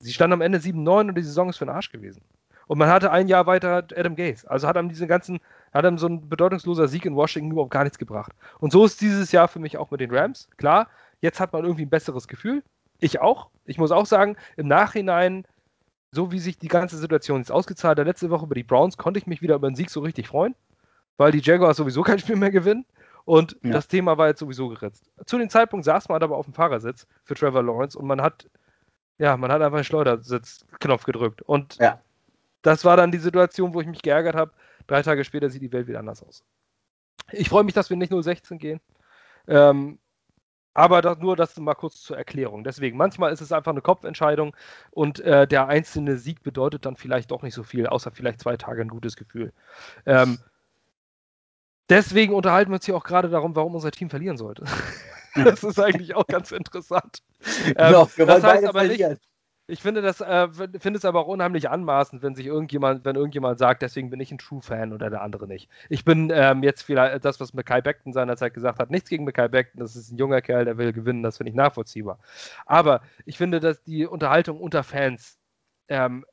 Sie 0.00 0.12
standen 0.12 0.34
am 0.34 0.40
Ende 0.40 0.58
7-9 0.58 1.08
und 1.08 1.14
die 1.14 1.22
Saison 1.22 1.48
ist 1.48 1.56
für 1.56 1.64
den 1.64 1.74
Arsch 1.74 1.90
gewesen. 1.90 2.22
Und 2.66 2.78
man 2.78 2.88
hatte 2.88 3.10
ein 3.10 3.28
Jahr 3.28 3.46
weiter 3.46 3.84
Adam 3.96 4.14
Gaze. 4.14 4.48
Also 4.50 4.68
hat 4.68 4.76
einem 4.76 4.90
diese 4.90 5.06
ganzen, 5.06 5.40
hat 5.72 5.86
einem 5.86 5.98
so 5.98 6.06
ein 6.06 6.28
bedeutungsloser 6.28 6.86
Sieg 6.86 7.06
in 7.06 7.16
Washington 7.16 7.52
überhaupt 7.52 7.72
gar 7.72 7.84
nichts 7.84 7.98
gebracht. 7.98 8.32
Und 8.58 8.72
so 8.72 8.84
ist 8.84 9.00
dieses 9.00 9.32
Jahr 9.32 9.48
für 9.48 9.58
mich 9.58 9.78
auch 9.78 9.90
mit 9.90 10.00
den 10.00 10.14
Rams. 10.14 10.48
Klar, 10.58 10.88
jetzt 11.20 11.40
hat 11.40 11.52
man 11.52 11.64
irgendwie 11.64 11.86
ein 11.86 11.90
besseres 11.90 12.28
Gefühl. 12.28 12.62
Ich 13.00 13.20
auch. 13.20 13.48
Ich 13.64 13.78
muss 13.78 13.90
auch 13.90 14.06
sagen, 14.06 14.36
im 14.56 14.68
Nachhinein, 14.68 15.46
so 16.12 16.30
wie 16.30 16.38
sich 16.38 16.58
die 16.58 16.68
ganze 16.68 16.98
Situation 16.98 17.38
jetzt 17.38 17.50
ausgezahlt 17.50 17.98
hat, 17.98 18.06
letzte 18.06 18.30
Woche 18.30 18.44
über 18.44 18.54
die 18.54 18.64
Browns, 18.64 18.98
konnte 18.98 19.18
ich 19.18 19.26
mich 19.26 19.40
wieder 19.40 19.54
über 19.54 19.68
einen 19.68 19.76
Sieg 19.76 19.90
so 19.90 20.00
richtig 20.00 20.28
freuen 20.28 20.54
weil 21.18 21.32
die 21.32 21.40
Jaguars 21.42 21.76
sowieso 21.76 22.02
kein 22.02 22.18
Spiel 22.18 22.36
mehr 22.36 22.50
gewinnen. 22.50 22.86
Und 23.26 23.58
ja. 23.62 23.72
das 23.72 23.88
Thema 23.88 24.16
war 24.16 24.28
jetzt 24.28 24.40
sowieso 24.40 24.68
geritzt. 24.70 25.10
Zu 25.26 25.36
dem 25.36 25.50
Zeitpunkt 25.50 25.84
saß 25.84 26.08
man 26.08 26.22
aber 26.22 26.38
auf 26.38 26.46
dem 26.46 26.54
Fahrersitz 26.54 27.06
für 27.24 27.34
Trevor 27.34 27.62
Lawrence 27.62 27.98
und 27.98 28.06
man 28.06 28.22
hat, 28.22 28.48
ja, 29.18 29.36
man 29.36 29.52
hat 29.52 29.60
einfach 29.60 29.76
einen 29.76 29.84
Schleudersitzknopf 29.84 31.04
gedrückt. 31.04 31.42
Und 31.42 31.76
ja. 31.76 32.00
das 32.62 32.86
war 32.86 32.96
dann 32.96 33.12
die 33.12 33.18
Situation, 33.18 33.74
wo 33.74 33.82
ich 33.82 33.86
mich 33.86 34.00
geärgert 34.00 34.34
habe. 34.34 34.52
Drei 34.86 35.02
Tage 35.02 35.24
später 35.24 35.50
sieht 35.50 35.60
die 35.60 35.72
Welt 35.72 35.88
wieder 35.88 35.98
anders 35.98 36.22
aus. 36.22 36.42
Ich 37.30 37.50
freue 37.50 37.64
mich, 37.64 37.74
dass 37.74 37.90
wir 37.90 37.98
nicht 37.98 38.10
016 38.10 38.58
gehen. 38.58 38.80
Ähm, 39.46 39.98
Aber 40.72 41.02
das, 41.02 41.18
nur 41.18 41.36
das 41.36 41.58
mal 41.58 41.74
kurz 41.74 42.00
zur 42.00 42.16
Erklärung. 42.16 42.64
Deswegen, 42.64 42.96
manchmal 42.96 43.32
ist 43.32 43.42
es 43.42 43.52
einfach 43.52 43.72
eine 43.72 43.82
Kopfentscheidung 43.82 44.56
und 44.90 45.20
äh, 45.20 45.46
der 45.46 45.66
einzelne 45.66 46.16
Sieg 46.16 46.42
bedeutet 46.42 46.86
dann 46.86 46.96
vielleicht 46.96 47.30
doch 47.30 47.42
nicht 47.42 47.54
so 47.54 47.62
viel, 47.62 47.86
außer 47.86 48.10
vielleicht 48.10 48.40
zwei 48.40 48.56
Tage 48.56 48.80
ein 48.80 48.88
gutes 48.88 49.16
Gefühl. 49.16 49.52
Ähm, 50.06 50.38
deswegen 51.88 52.34
unterhalten 52.34 52.70
wir 52.70 52.76
uns 52.76 52.86
hier 52.86 52.96
auch 52.96 53.04
gerade 53.04 53.28
darum, 53.28 53.56
warum 53.56 53.74
unser 53.74 53.90
Team 53.90 54.10
verlieren 54.10 54.36
sollte. 54.36 54.64
das 55.34 55.64
ist 55.64 55.78
eigentlich 55.78 56.14
auch 56.14 56.26
ganz 56.26 56.52
interessant. 56.52 57.22
Genau, 57.76 58.08
ähm, 58.18 58.26
das 58.26 58.42
heißt 58.42 58.64
aber 58.64 58.82
nicht, 58.84 59.04
ich 59.70 59.82
finde 59.82 60.00
das, 60.00 60.22
äh, 60.22 60.48
finde 60.48 60.96
es 60.96 61.04
aber 61.04 61.20
auch 61.20 61.26
unheimlich 61.26 61.68
anmaßend, 61.68 62.22
wenn 62.22 62.34
sich 62.34 62.46
irgendjemand, 62.46 63.04
wenn 63.04 63.16
irgendjemand 63.16 63.58
sagt, 63.58 63.82
deswegen 63.82 64.08
bin 64.08 64.18
ich 64.18 64.32
ein 64.32 64.38
True-Fan 64.38 64.94
oder 64.94 65.10
der 65.10 65.20
andere 65.20 65.46
nicht. 65.46 65.68
Ich 65.90 66.06
bin 66.06 66.30
ähm, 66.32 66.62
jetzt 66.62 66.82
vielleicht 66.82 67.22
das, 67.24 67.38
was 67.38 67.52
Mackay 67.52 67.82
Beckton 67.82 68.14
seinerzeit 68.14 68.54
gesagt 68.54 68.78
hat, 68.78 68.90
nichts 68.90 69.10
gegen 69.10 69.24
Mackay 69.24 69.48
Beckton, 69.48 69.80
das 69.80 69.94
ist 69.94 70.10
ein 70.10 70.16
junger 70.16 70.40
Kerl, 70.40 70.64
der 70.64 70.78
will 70.78 70.94
gewinnen, 70.94 71.22
das 71.22 71.36
finde 71.36 71.50
ich 71.50 71.56
nachvollziehbar. 71.56 72.18
Aber 72.64 73.02
ich 73.26 73.36
finde, 73.36 73.60
dass 73.60 73.82
die 73.82 74.06
Unterhaltung 74.06 74.58
unter 74.58 74.82
Fans 74.82 75.38
ähm, 75.88 76.24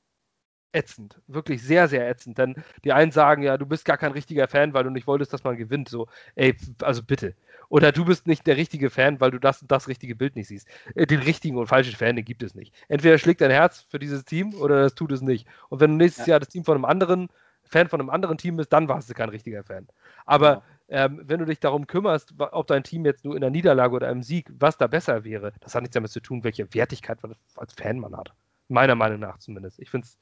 ätzend. 0.75 1.19
Wirklich 1.27 1.63
sehr, 1.63 1.87
sehr 1.87 2.09
ätzend. 2.09 2.37
Denn 2.37 2.55
die 2.83 2.93
einen 2.93 3.11
sagen, 3.11 3.43
ja, 3.43 3.57
du 3.57 3.65
bist 3.65 3.85
gar 3.85 3.97
kein 3.97 4.11
richtiger 4.11 4.47
Fan, 4.47 4.73
weil 4.73 4.83
du 4.83 4.89
nicht 4.89 5.07
wolltest, 5.07 5.33
dass 5.33 5.43
man 5.43 5.57
gewinnt. 5.57 5.89
So, 5.89 6.07
ey, 6.35 6.55
also 6.81 7.03
bitte. 7.03 7.35
Oder 7.69 7.91
du 7.91 8.05
bist 8.05 8.27
nicht 8.27 8.45
der 8.45 8.57
richtige 8.57 8.89
Fan, 8.89 9.19
weil 9.19 9.31
du 9.31 9.39
das 9.39 9.63
das 9.67 9.87
richtige 9.87 10.15
Bild 10.15 10.35
nicht 10.35 10.47
siehst. 10.47 10.67
Äh, 10.93 11.07
den 11.07 11.21
richtigen 11.21 11.57
und 11.57 11.67
falschen 11.67 11.95
Fan, 11.95 12.15
den 12.15 12.25
gibt 12.25 12.43
es 12.43 12.55
nicht. 12.55 12.73
Entweder 12.87 13.17
schlägt 13.17 13.41
dein 13.41 13.51
Herz 13.51 13.85
für 13.89 13.99
dieses 13.99 14.25
Team 14.25 14.53
oder 14.55 14.81
das 14.83 14.95
tut 14.95 15.11
es 15.11 15.21
nicht. 15.21 15.47
Und 15.69 15.79
wenn 15.79 15.91
du 15.91 15.97
nächstes 15.97 16.27
ja. 16.27 16.31
Jahr 16.31 16.39
das 16.39 16.49
Team 16.49 16.63
von 16.63 16.75
einem 16.75 16.85
anderen 16.85 17.29
Fan 17.67 17.89
von 17.89 17.99
einem 17.99 18.09
anderen 18.09 18.37
Team 18.37 18.57
bist, 18.57 18.71
dann 18.71 18.87
warst 18.87 19.09
du 19.09 19.13
kein 19.13 19.29
richtiger 19.29 19.63
Fan. 19.63 19.87
Aber 20.25 20.63
ja. 20.87 21.05
ähm, 21.05 21.21
wenn 21.23 21.39
du 21.39 21.45
dich 21.45 21.59
darum 21.59 21.87
kümmerst, 21.87 22.33
ob 22.37 22.67
dein 22.67 22.83
Team 22.83 23.05
jetzt 23.05 23.25
nur 23.25 23.35
in 23.35 23.41
der 23.41 23.49
Niederlage 23.49 23.95
oder 23.95 24.09
im 24.09 24.23
Sieg, 24.23 24.51
was 24.59 24.77
da 24.77 24.87
besser 24.87 25.23
wäre, 25.23 25.51
das 25.61 25.73
hat 25.73 25.81
nichts 25.81 25.95
damit 25.95 26.11
zu 26.11 26.19
tun, 26.19 26.43
welche 26.43 26.73
Wertigkeit 26.73 27.21
man 27.23 27.35
als 27.55 27.73
Fan 27.73 27.99
man 27.99 28.15
hat. 28.15 28.33
Meiner 28.67 28.95
Meinung 28.95 29.19
nach 29.19 29.37
zumindest. 29.37 29.79
Ich 29.79 29.89
finde 29.89 30.07
es 30.07 30.17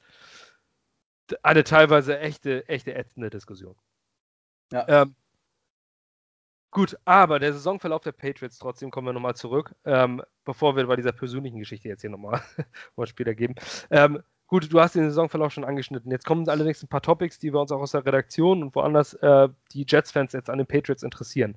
eine 1.42 1.64
teilweise 1.64 2.18
echte, 2.18 2.68
echte 2.68 2.94
ätzende 2.94 3.30
Diskussion. 3.30 3.76
Ja. 4.72 5.02
Ähm, 5.02 5.16
Gut, 6.74 6.98
aber 7.04 7.38
der 7.38 7.52
Saisonverlauf 7.52 8.02
der 8.02 8.10
Patriots, 8.10 8.58
trotzdem 8.58 8.90
kommen 8.90 9.06
wir 9.06 9.12
nochmal 9.12 9.36
zurück, 9.36 9.76
ähm, 9.84 10.20
bevor 10.44 10.74
wir 10.74 10.84
bei 10.88 10.96
dieser 10.96 11.12
persönlichen 11.12 11.60
Geschichte 11.60 11.88
jetzt 11.88 12.00
hier 12.00 12.10
nochmal 12.10 12.42
später 13.04 13.32
geben. 13.36 13.54
Ähm, 13.90 14.20
gut, 14.48 14.72
du 14.72 14.80
hast 14.80 14.96
den 14.96 15.04
Saisonverlauf 15.04 15.52
schon 15.52 15.62
angeschnitten. 15.62 16.10
Jetzt 16.10 16.26
kommen 16.26 16.48
allerdings 16.48 16.82
ein 16.82 16.88
paar 16.88 17.00
Topics, 17.00 17.38
die 17.38 17.52
wir 17.52 17.60
uns 17.60 17.70
auch 17.70 17.80
aus 17.80 17.92
der 17.92 18.04
Redaktion 18.04 18.60
und 18.64 18.74
woanders 18.74 19.14
äh, 19.14 19.50
die 19.70 19.86
Jets-Fans 19.86 20.32
jetzt 20.32 20.50
an 20.50 20.58
den 20.58 20.66
Patriots 20.66 21.04
interessieren. 21.04 21.56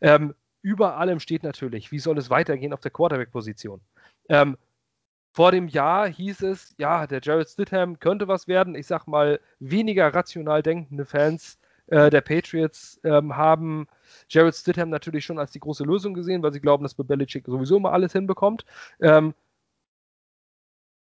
Ähm, 0.00 0.34
über 0.62 0.96
allem 0.96 1.20
steht 1.20 1.44
natürlich, 1.44 1.92
wie 1.92 2.00
soll 2.00 2.18
es 2.18 2.28
weitergehen 2.28 2.72
auf 2.72 2.80
der 2.80 2.90
Quarterback-Position. 2.90 3.80
Ähm, 4.28 4.58
vor 5.36 5.52
dem 5.52 5.68
Jahr 5.68 6.08
hieß 6.08 6.42
es, 6.44 6.74
ja, 6.78 7.06
der 7.06 7.20
Jared 7.22 7.50
Stidham 7.50 7.98
könnte 8.00 8.26
was 8.26 8.48
werden. 8.48 8.74
Ich 8.74 8.86
sag 8.86 9.06
mal, 9.06 9.38
weniger 9.60 10.14
rational 10.14 10.62
denkende 10.62 11.04
Fans 11.04 11.58
äh, 11.88 12.08
der 12.08 12.22
Patriots 12.22 12.98
ähm, 13.04 13.36
haben 13.36 13.86
Jared 14.30 14.54
Stidham 14.54 14.88
natürlich 14.88 15.26
schon 15.26 15.38
als 15.38 15.50
die 15.52 15.60
große 15.60 15.84
Lösung 15.84 16.14
gesehen, 16.14 16.42
weil 16.42 16.54
sie 16.54 16.60
glauben, 16.62 16.84
dass 16.84 16.94
Belichick 16.94 17.44
sowieso 17.44 17.76
immer 17.76 17.92
alles 17.92 18.14
hinbekommt. 18.14 18.64
Ähm, 18.98 19.34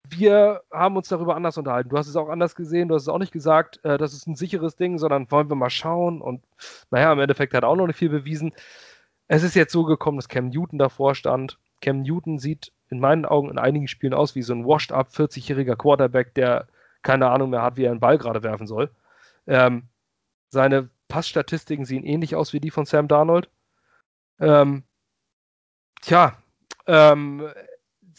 wir 0.09 0.63
haben 0.73 0.97
uns 0.97 1.09
darüber 1.09 1.35
anders 1.35 1.59
unterhalten. 1.59 1.89
Du 1.89 1.99
hast 1.99 2.07
es 2.07 2.15
auch 2.15 2.29
anders 2.29 2.55
gesehen, 2.55 2.87
du 2.87 2.95
hast 2.95 3.03
es 3.03 3.09
auch 3.09 3.19
nicht 3.19 3.33
gesagt, 3.33 3.85
äh, 3.85 3.99
das 3.99 4.13
ist 4.13 4.29
ein 4.29 4.37
sicheres 4.37 4.77
Ding, 4.77 4.99
sondern 4.99 5.29
wollen 5.33 5.49
wir 5.49 5.57
mal 5.57 5.71
schauen. 5.71 6.23
Und 6.23 6.45
naja, 6.93 7.13
im 7.13 7.19
Endeffekt 7.19 7.53
hat 7.53 7.65
auch 7.65 7.75
noch 7.75 7.89
nicht 7.89 7.99
viel 7.99 8.11
bewiesen. 8.11 8.53
Es 9.27 9.43
ist 9.43 9.57
jetzt 9.57 9.73
so 9.73 9.83
gekommen, 9.85 10.19
dass 10.19 10.29
Cam 10.29 10.51
Newton 10.51 10.79
davor 10.79 11.17
stand. 11.17 11.59
Cam 11.81 12.03
Newton 12.03 12.39
sieht 12.39 12.73
in 12.91 13.01
meinen 13.01 13.25
Augen 13.25 13.51
in 13.51 13.59
einigen 13.59 13.89
Spielen 13.89 14.15
aus 14.15 14.35
wie 14.35 14.43
so 14.43 14.53
ein 14.53 14.67
washed-up 14.67 15.09
40-jähriger 15.09 15.77
Quarterback, 15.77 16.35
der 16.35 16.67
keine 17.03 17.31
Ahnung 17.31 17.51
mehr 17.51 17.63
hat, 17.63 17.77
wie 17.77 17.85
er 17.85 17.91
einen 17.91 18.01
Ball 18.01 18.19
gerade 18.19 18.43
werfen 18.43 18.67
soll. 18.67 18.91
Ähm, 19.47 19.89
seine 20.51 20.91
Passstatistiken 21.09 21.85
sehen 21.85 22.05
ähnlich 22.05 22.35
aus 22.35 22.53
wie 22.53 22.61
die 22.61 22.71
von 22.71 22.85
Sam 22.85 23.09
Darnold. 23.09 23.49
Ähm, 24.39 24.85
tja, 26.03 26.37
ähm, 26.87 27.49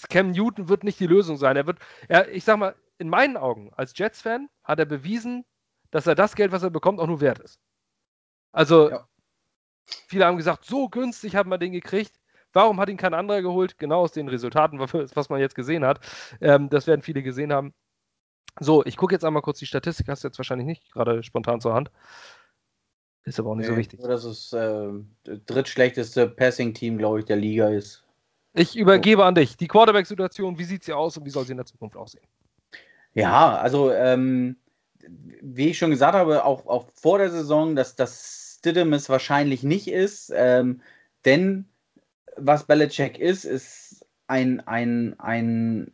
Cam 0.09 0.31
Newton 0.31 0.69
wird 0.69 0.83
nicht 0.83 0.99
die 0.99 1.07
Lösung 1.07 1.37
sein. 1.37 1.57
Er 1.57 1.67
wird, 1.67 1.79
er, 2.07 2.29
ich 2.31 2.43
sag 2.43 2.57
mal, 2.57 2.75
in 2.97 3.09
meinen 3.09 3.37
Augen 3.37 3.71
als 3.73 3.97
Jets-Fan 3.97 4.49
hat 4.63 4.79
er 4.79 4.85
bewiesen, 4.85 5.45
dass 5.89 6.07
er 6.07 6.15
das 6.15 6.35
Geld, 6.35 6.51
was 6.51 6.63
er 6.63 6.69
bekommt, 6.69 6.99
auch 6.99 7.07
nur 7.07 7.21
wert 7.21 7.39
ist. 7.39 7.59
Also, 8.51 8.89
ja. 8.89 9.07
viele 10.07 10.25
haben 10.25 10.37
gesagt, 10.37 10.65
so 10.65 10.87
günstig 10.89 11.35
hat 11.35 11.47
man 11.47 11.59
den 11.59 11.71
gekriegt. 11.71 12.20
Warum 12.53 12.79
hat 12.79 12.89
ihn 12.89 12.97
kein 12.97 13.13
anderer 13.13 13.41
geholt? 13.41 13.77
Genau 13.77 14.01
aus 14.01 14.11
den 14.11 14.27
Resultaten, 14.27 14.79
was 14.79 15.29
man 15.29 15.39
jetzt 15.39 15.55
gesehen 15.55 15.85
hat. 15.85 15.99
Ähm, 16.41 16.69
das 16.69 16.87
werden 16.87 17.01
viele 17.01 17.23
gesehen 17.23 17.53
haben. 17.53 17.73
So, 18.59 18.83
ich 18.85 18.97
gucke 18.97 19.13
jetzt 19.15 19.23
einmal 19.23 19.41
kurz 19.41 19.59
die 19.59 19.65
Statistik, 19.65 20.07
hast 20.09 20.23
du 20.23 20.27
jetzt 20.27 20.37
wahrscheinlich 20.37 20.67
nicht 20.67 20.91
gerade 20.91 21.23
spontan 21.23 21.61
zur 21.61 21.73
Hand. 21.73 21.89
Ist 23.23 23.39
aber 23.39 23.51
auch 23.51 23.55
nicht 23.55 23.67
nee, 23.67 23.73
so 23.73 23.77
wichtig. 23.77 24.01
Dass 24.01 24.23
es 24.23 24.51
äh, 24.51 24.89
drittschlechteste 25.23 26.27
Passing-Team, 26.27 26.97
glaube 26.97 27.19
ich, 27.19 27.25
der 27.25 27.37
Liga 27.37 27.69
ist. 27.69 28.03
Ich 28.53 28.75
übergebe 28.75 29.23
an 29.23 29.35
dich. 29.35 29.55
Die 29.55 29.67
Quarterback-Situation, 29.67 30.57
wie 30.57 30.63
sieht 30.63 30.83
sie 30.83 30.93
aus 30.93 31.17
und 31.17 31.25
wie 31.25 31.29
soll 31.29 31.45
sie 31.45 31.51
in 31.51 31.57
der 31.57 31.65
Zukunft 31.65 31.95
aussehen? 31.95 32.25
Ja, 33.13 33.55
also, 33.55 33.91
ähm, 33.91 34.57
wie 35.41 35.69
ich 35.69 35.77
schon 35.77 35.91
gesagt 35.91 36.15
habe, 36.15 36.43
auch, 36.43 36.65
auch 36.67 36.87
vor 36.93 37.19
der 37.19 37.29
Saison, 37.29 37.75
dass 37.75 37.95
das 37.95 38.55
Stidham 38.59 38.93
es 38.93 39.09
wahrscheinlich 39.09 39.63
nicht 39.63 39.87
ist. 39.87 40.31
Ähm, 40.35 40.81
denn 41.25 41.65
was 42.37 42.65
Belichick 42.65 43.19
ist, 43.19 43.45
ist 43.45 44.05
ein, 44.27 44.65
ein, 44.67 45.15
ein 45.19 45.91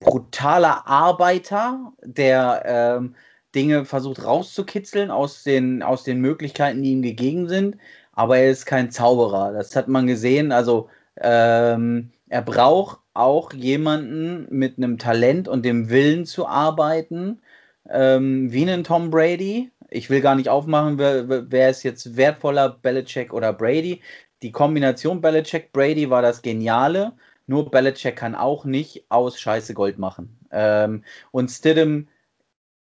brutaler 0.00 0.86
Arbeiter, 0.86 1.92
der 2.02 2.62
ähm, 2.64 3.14
Dinge 3.54 3.84
versucht 3.84 4.24
rauszukitzeln 4.24 5.10
aus 5.10 5.42
den, 5.42 5.82
aus 5.82 6.04
den 6.04 6.20
Möglichkeiten, 6.20 6.82
die 6.82 6.92
ihm 6.92 7.02
gegeben 7.02 7.48
sind. 7.48 7.76
Aber 8.12 8.38
er 8.38 8.50
ist 8.50 8.66
kein 8.66 8.90
Zauberer. 8.90 9.52
Das 9.52 9.74
hat 9.76 9.88
man 9.88 10.06
gesehen. 10.06 10.52
Also 10.52 10.88
ähm, 11.16 12.10
er 12.28 12.42
braucht 12.42 13.00
auch 13.14 13.52
jemanden 13.52 14.46
mit 14.50 14.78
einem 14.78 14.98
Talent 14.98 15.48
und 15.48 15.64
dem 15.64 15.90
Willen 15.90 16.26
zu 16.26 16.46
arbeiten, 16.46 17.40
ähm, 17.88 18.52
wie 18.52 18.62
einen 18.62 18.84
Tom 18.84 19.10
Brady. 19.10 19.70
Ich 19.90 20.10
will 20.10 20.20
gar 20.20 20.34
nicht 20.34 20.48
aufmachen, 20.48 20.98
wer, 20.98 21.50
wer 21.50 21.70
ist 21.70 21.82
jetzt 21.82 22.16
wertvoller, 22.16 22.78
Belichick 22.82 23.32
oder 23.32 23.52
Brady. 23.52 24.02
Die 24.42 24.52
Kombination 24.52 25.20
Belichick-Brady 25.20 26.10
war 26.10 26.22
das 26.22 26.42
Geniale. 26.42 27.12
Nur 27.46 27.70
Belichick 27.70 28.16
kann 28.16 28.34
auch 28.34 28.64
nicht 28.64 29.06
aus 29.08 29.40
Scheiße 29.40 29.74
Gold 29.74 29.98
machen. 29.98 30.38
Ähm, 30.50 31.04
und 31.30 31.50
Stidham 31.50 32.08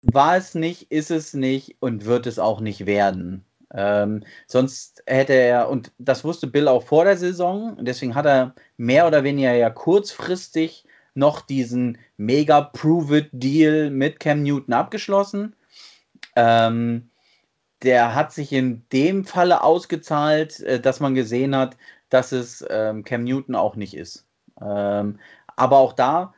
war 0.03 0.37
es 0.37 0.55
nicht, 0.55 0.91
ist 0.91 1.11
es 1.11 1.35
nicht 1.35 1.77
und 1.81 2.05
wird 2.05 2.27
es 2.27 2.39
auch 2.39 2.61
nicht 2.61 2.87
werden. 2.87 3.45
Ähm, 3.75 4.25
sonst 4.47 5.03
hätte 5.07 5.33
er, 5.33 5.69
und 5.69 5.93
das 5.99 6.25
wusste 6.25 6.47
Bill 6.47 6.69
auch 6.69 6.83
vor 6.83 7.05
der 7.05 7.17
Saison, 7.17 7.77
deswegen 7.81 8.15
hat 8.15 8.27
er 8.27 8.55
mehr 8.77 9.07
oder 9.07 9.25
weniger 9.25 9.53
ja 9.55 9.71
kurzfristig 9.71 10.85
noch 11.15 11.41
diesen 11.41 11.99
mega 12.17 12.61
Prove-It-Deal 12.61 13.91
mit 13.91 14.21
Cam 14.21 14.43
Newton 14.43 14.75
abgeschlossen. 14.75 15.55
Ähm, 16.37 17.11
der 17.83 18.15
hat 18.15 18.33
sich 18.33 18.53
in 18.53 18.85
dem 18.93 19.25
Falle 19.25 19.63
ausgezahlt, 19.63 20.61
äh, 20.61 20.81
dass 20.81 21.01
man 21.01 21.15
gesehen 21.15 21.57
hat, 21.57 21.77
dass 22.09 22.33
es 22.33 22.65
ähm, 22.71 23.05
Cam 23.05 23.25
Newton 23.25 23.55
auch 23.55 23.77
nicht 23.77 23.95
ist. 23.95 24.27
Ähm, 24.61 25.19
aber 25.57 25.79
auch 25.79 25.93
da, 25.93 26.35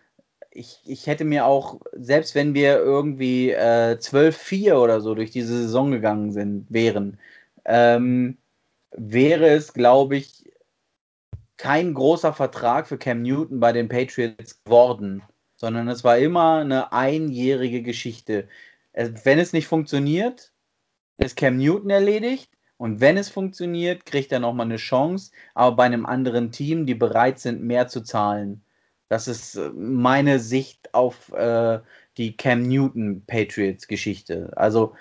ich, 0.50 0.80
ich 0.87 1.07
hätte 1.07 1.24
mir 1.24 1.46
auch, 1.46 1.80
selbst 1.92 2.35
wenn 2.35 2.54
wir 2.54 2.78
irgendwie 2.78 3.50
äh, 3.50 3.96
12-4 4.00 4.74
oder 4.74 5.00
so 5.00 5.14
durch 5.14 5.30
diese 5.30 5.62
Saison 5.62 5.90
gegangen 5.90 6.33
sind, 6.33 6.66
wären, 6.70 7.18
ähm, 7.64 8.38
wäre 8.92 9.48
es, 9.48 9.72
glaube 9.72 10.16
ich, 10.16 10.50
kein 11.57 11.94
großer 11.94 12.33
Vertrag 12.33 12.87
für 12.87 12.98
Cam 12.98 13.22
Newton 13.22 13.61
bei 13.61 13.72
den 13.72 13.88
Patriots 13.88 14.62
geworden, 14.64 15.22
sondern 15.57 15.88
es 15.88 16.04
war 16.04 16.18
immer 16.18 16.59
eine 16.59 16.92
einjährige 16.92 17.83
Geschichte. 17.83 18.48
Wenn 18.92 19.38
es 19.38 19.52
nicht 19.52 19.66
funktioniert, 19.66 20.52
ist 21.18 21.37
Cam 21.37 21.57
Newton 21.57 21.90
erledigt. 21.90 22.50
Und 22.77 23.00
wenn 23.00 23.16
es 23.16 23.29
funktioniert, 23.29 24.05
kriegt 24.05 24.33
er 24.33 24.40
nochmal 24.40 24.66
eine 24.66 24.77
Chance, 24.77 25.31
aber 25.55 25.77
bei 25.77 25.85
einem 25.85 26.07
anderen 26.07 26.50
Team, 26.50 26.87
die 26.87 26.94
bereit 26.94 27.38
sind, 27.38 27.62
mehr 27.62 27.88
zu 27.88 28.03
zahlen. 28.03 28.64
Das 29.09 29.29
ist 29.29 29.57
äh, 29.57 29.70
meine 29.70 30.40
Sicht 30.40 30.92
auf 30.92 31.33
äh, 31.33 31.79
die 32.16 32.37
Cam 32.37 32.62
Newton 32.62 33.22
Patriots 33.27 33.87
Geschichte. 33.87 34.53
Also 34.57 34.94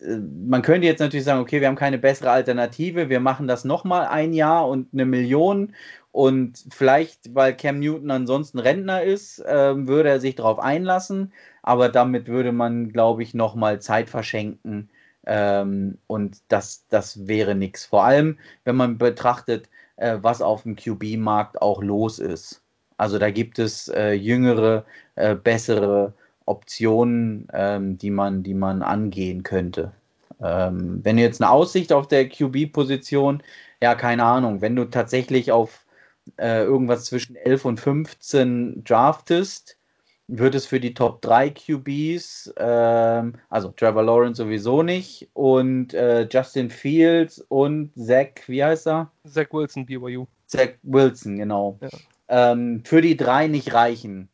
äh, 0.00 0.16
man 0.16 0.62
könnte 0.62 0.86
jetzt 0.86 1.00
natürlich 1.00 1.24
sagen, 1.24 1.40
okay, 1.40 1.60
wir 1.60 1.68
haben 1.68 1.76
keine 1.76 1.98
bessere 1.98 2.30
Alternative, 2.30 3.10
wir 3.10 3.20
machen 3.20 3.46
das 3.46 3.64
nochmal 3.64 4.06
ein 4.06 4.32
Jahr 4.32 4.68
und 4.68 4.88
eine 4.92 5.04
Million 5.04 5.74
und 6.12 6.64
vielleicht, 6.70 7.34
weil 7.34 7.54
Cam 7.56 7.80
Newton 7.80 8.10
ansonsten 8.10 8.58
Rentner 8.58 9.02
ist, 9.02 9.38
äh, 9.40 9.86
würde 9.86 10.08
er 10.08 10.20
sich 10.20 10.34
darauf 10.36 10.58
einlassen, 10.58 11.32
aber 11.62 11.88
damit 11.88 12.26
würde 12.28 12.52
man, 12.52 12.92
glaube 12.92 13.22
ich, 13.22 13.34
nochmal 13.34 13.80
Zeit 13.80 14.08
verschenken 14.10 14.88
ähm, 15.26 15.98
und 16.06 16.38
das, 16.48 16.86
das 16.88 17.26
wäre 17.26 17.54
nichts. 17.54 17.84
Vor 17.84 18.04
allem, 18.04 18.38
wenn 18.64 18.76
man 18.76 18.98
betrachtet, 18.98 19.68
äh, 19.96 20.18
was 20.20 20.42
auf 20.42 20.62
dem 20.64 20.76
QB-Markt 20.76 21.60
auch 21.62 21.82
los 21.82 22.18
ist. 22.18 22.62
Also 22.96 23.18
da 23.18 23.30
gibt 23.30 23.58
es 23.58 23.88
äh, 23.88 24.12
jüngere, 24.12 24.84
äh, 25.16 25.34
bessere 25.34 26.14
Optionen, 26.46 27.48
ähm, 27.52 27.98
die, 27.98 28.10
man, 28.10 28.42
die 28.42 28.54
man 28.54 28.82
angehen 28.82 29.42
könnte. 29.42 29.92
Ähm, 30.40 31.00
wenn 31.02 31.16
du 31.16 31.22
jetzt 31.22 31.40
eine 31.40 31.50
Aussicht 31.50 31.92
auf 31.92 32.08
der 32.08 32.28
QB-Position, 32.28 33.42
ja, 33.82 33.94
keine 33.94 34.24
Ahnung, 34.24 34.60
wenn 34.60 34.76
du 34.76 34.84
tatsächlich 34.86 35.52
auf 35.52 35.86
äh, 36.36 36.62
irgendwas 36.64 37.04
zwischen 37.04 37.36
11 37.36 37.64
und 37.64 37.80
15 37.80 38.84
draftest, 38.84 39.76
wird 40.28 40.54
es 40.54 40.66
für 40.66 40.80
die 40.80 40.94
Top 40.94 41.20
3 41.22 41.50
QBs, 41.50 42.54
ähm, 42.56 43.34
also 43.50 43.68
Trevor 43.70 44.02
Lawrence 44.02 44.42
sowieso 44.42 44.82
nicht 44.82 45.28
und 45.34 45.94
äh, 45.94 46.26
Justin 46.30 46.70
Fields 46.70 47.44
und 47.48 47.92
Zach, 47.96 48.46
wie 48.46 48.64
heißt 48.64 48.86
er? 48.86 49.10
Zach 49.26 49.48
Wilson, 49.52 49.86
BYU. 49.86 50.26
Zach 50.46 50.70
Wilson, 50.82 51.36
genau. 51.36 51.78
Ja. 51.80 51.88
Ähm, 52.28 52.82
für 52.84 53.02
die 53.02 53.16
drei 53.16 53.46
nicht 53.46 53.74
reichen. 53.74 54.28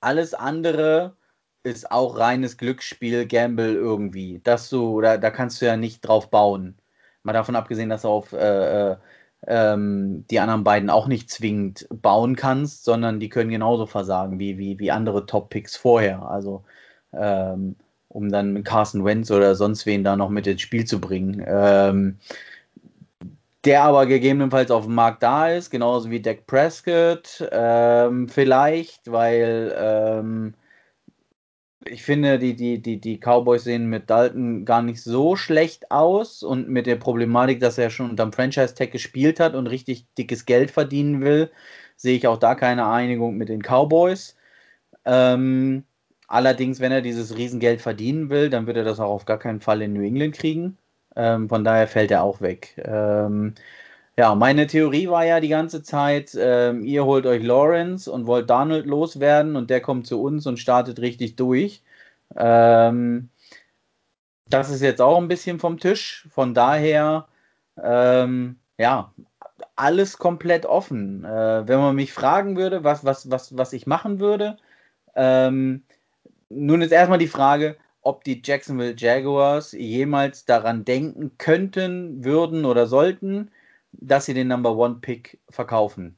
Alles 0.00 0.34
andere 0.34 1.16
ist 1.62 1.90
auch 1.90 2.18
reines 2.18 2.58
Glücksspiel, 2.58 3.26
Gamble 3.26 3.74
irgendwie. 3.74 4.40
Dass 4.44 4.68
du, 4.68 5.00
da, 5.00 5.16
da 5.16 5.30
kannst 5.30 5.62
du 5.62 5.66
ja 5.66 5.76
nicht 5.76 6.00
drauf 6.00 6.30
bauen. 6.30 6.76
Mal 7.22 7.32
davon 7.32 7.56
abgesehen, 7.56 7.88
dass 7.88 8.02
du 8.02 8.08
auf 8.08 8.32
äh, 8.32 8.92
äh 8.92 8.96
ähm, 9.46 10.24
die 10.30 10.40
anderen 10.40 10.64
beiden 10.64 10.90
auch 10.90 11.06
nicht 11.06 11.30
zwingend 11.30 11.86
bauen 11.90 12.36
kannst, 12.36 12.84
sondern 12.84 13.20
die 13.20 13.28
können 13.28 13.50
genauso 13.50 13.86
versagen 13.86 14.38
wie, 14.38 14.58
wie, 14.58 14.78
wie 14.78 14.90
andere 14.90 15.26
Top-Picks 15.26 15.76
vorher. 15.76 16.22
Also 16.28 16.64
ähm, 17.12 17.76
um 18.08 18.30
dann 18.30 18.62
Carson 18.62 19.04
Wentz 19.04 19.30
oder 19.30 19.54
sonst 19.54 19.86
wen 19.86 20.04
da 20.04 20.16
noch 20.16 20.30
mit 20.30 20.46
ins 20.46 20.62
Spiel 20.62 20.84
zu 20.84 21.00
bringen. 21.00 21.42
Ähm, 21.46 22.18
der 23.64 23.82
aber 23.82 24.06
gegebenenfalls 24.06 24.70
auf 24.70 24.84
dem 24.84 24.94
Markt 24.94 25.22
da 25.22 25.48
ist, 25.48 25.70
genauso 25.70 26.10
wie 26.10 26.20
Dak 26.20 26.46
Prescott, 26.46 27.46
ähm, 27.50 28.28
vielleicht, 28.28 29.10
weil 29.10 29.74
ähm, 29.76 30.54
ich 31.86 32.02
finde, 32.02 32.38
die, 32.38 32.54
die, 32.54 32.80
die, 32.80 33.00
die 33.00 33.18
Cowboys 33.18 33.64
sehen 33.64 33.86
mit 33.88 34.10
Dalton 34.10 34.64
gar 34.64 34.82
nicht 34.82 35.02
so 35.02 35.36
schlecht 35.36 35.90
aus 35.90 36.42
und 36.42 36.68
mit 36.68 36.86
der 36.86 36.96
Problematik, 36.96 37.60
dass 37.60 37.78
er 37.78 37.90
schon 37.90 38.10
unterm 38.10 38.32
Franchise-Tag 38.32 38.92
gespielt 38.92 39.40
hat 39.40 39.54
und 39.54 39.66
richtig 39.66 40.06
dickes 40.18 40.46
Geld 40.46 40.70
verdienen 40.70 41.20
will, 41.20 41.50
sehe 41.96 42.16
ich 42.16 42.26
auch 42.26 42.38
da 42.38 42.54
keine 42.54 42.86
Einigung 42.86 43.36
mit 43.36 43.48
den 43.48 43.62
Cowboys. 43.62 44.36
Ähm, 45.04 45.84
allerdings, 46.28 46.80
wenn 46.80 46.92
er 46.92 47.02
dieses 47.02 47.36
Riesengeld 47.36 47.80
verdienen 47.80 48.30
will, 48.30 48.50
dann 48.50 48.66
wird 48.66 48.76
er 48.76 48.84
das 48.84 49.00
auch 49.00 49.10
auf 49.10 49.24
gar 49.26 49.38
keinen 49.38 49.60
Fall 49.60 49.82
in 49.82 49.92
New 49.92 50.02
England 50.02 50.34
kriegen. 50.36 50.78
Ähm, 51.16 51.48
von 51.48 51.64
daher 51.64 51.88
fällt 51.88 52.10
er 52.10 52.22
auch 52.22 52.40
weg. 52.40 52.74
Ähm, 52.84 53.54
ja, 54.16 54.34
meine 54.34 54.66
Theorie 54.66 55.08
war 55.08 55.24
ja 55.24 55.40
die 55.40 55.48
ganze 55.48 55.82
Zeit, 55.82 56.36
ähm, 56.38 56.84
ihr 56.84 57.04
holt 57.04 57.26
euch 57.26 57.42
Lawrence 57.42 58.10
und 58.10 58.26
wollt 58.26 58.48
Donald 58.48 58.86
loswerden 58.86 59.56
und 59.56 59.70
der 59.70 59.80
kommt 59.80 60.06
zu 60.06 60.22
uns 60.22 60.46
und 60.46 60.58
startet 60.58 61.00
richtig 61.00 61.36
durch. 61.36 61.82
Ähm, 62.36 63.28
das 64.48 64.70
ist 64.70 64.82
jetzt 64.82 65.00
auch 65.02 65.18
ein 65.18 65.28
bisschen 65.28 65.58
vom 65.58 65.78
Tisch. 65.78 66.28
Von 66.30 66.54
daher, 66.54 67.26
ähm, 67.82 68.58
ja, 68.78 69.12
alles 69.76 70.18
komplett 70.18 70.66
offen. 70.66 71.24
Äh, 71.24 71.66
wenn 71.66 71.80
man 71.80 71.96
mich 71.96 72.12
fragen 72.12 72.56
würde, 72.56 72.84
was, 72.84 73.04
was, 73.04 73.30
was, 73.30 73.56
was 73.56 73.72
ich 73.72 73.86
machen 73.86 74.20
würde, 74.20 74.58
ähm, 75.16 75.82
nun 76.50 76.82
ist 76.82 76.92
erstmal 76.92 77.18
die 77.18 77.28
Frage, 77.28 77.76
ob 78.02 78.24
die 78.24 78.42
Jacksonville 78.44 78.94
Jaguars 78.96 79.72
jemals 79.72 80.44
daran 80.44 80.84
denken 80.84 81.32
könnten, 81.38 82.24
würden 82.24 82.64
oder 82.64 82.86
sollten, 82.86 83.50
dass 84.00 84.26
sie 84.26 84.34
den 84.34 84.48
Number 84.48 84.76
One 84.76 84.96
Pick 85.00 85.40
verkaufen. 85.50 86.16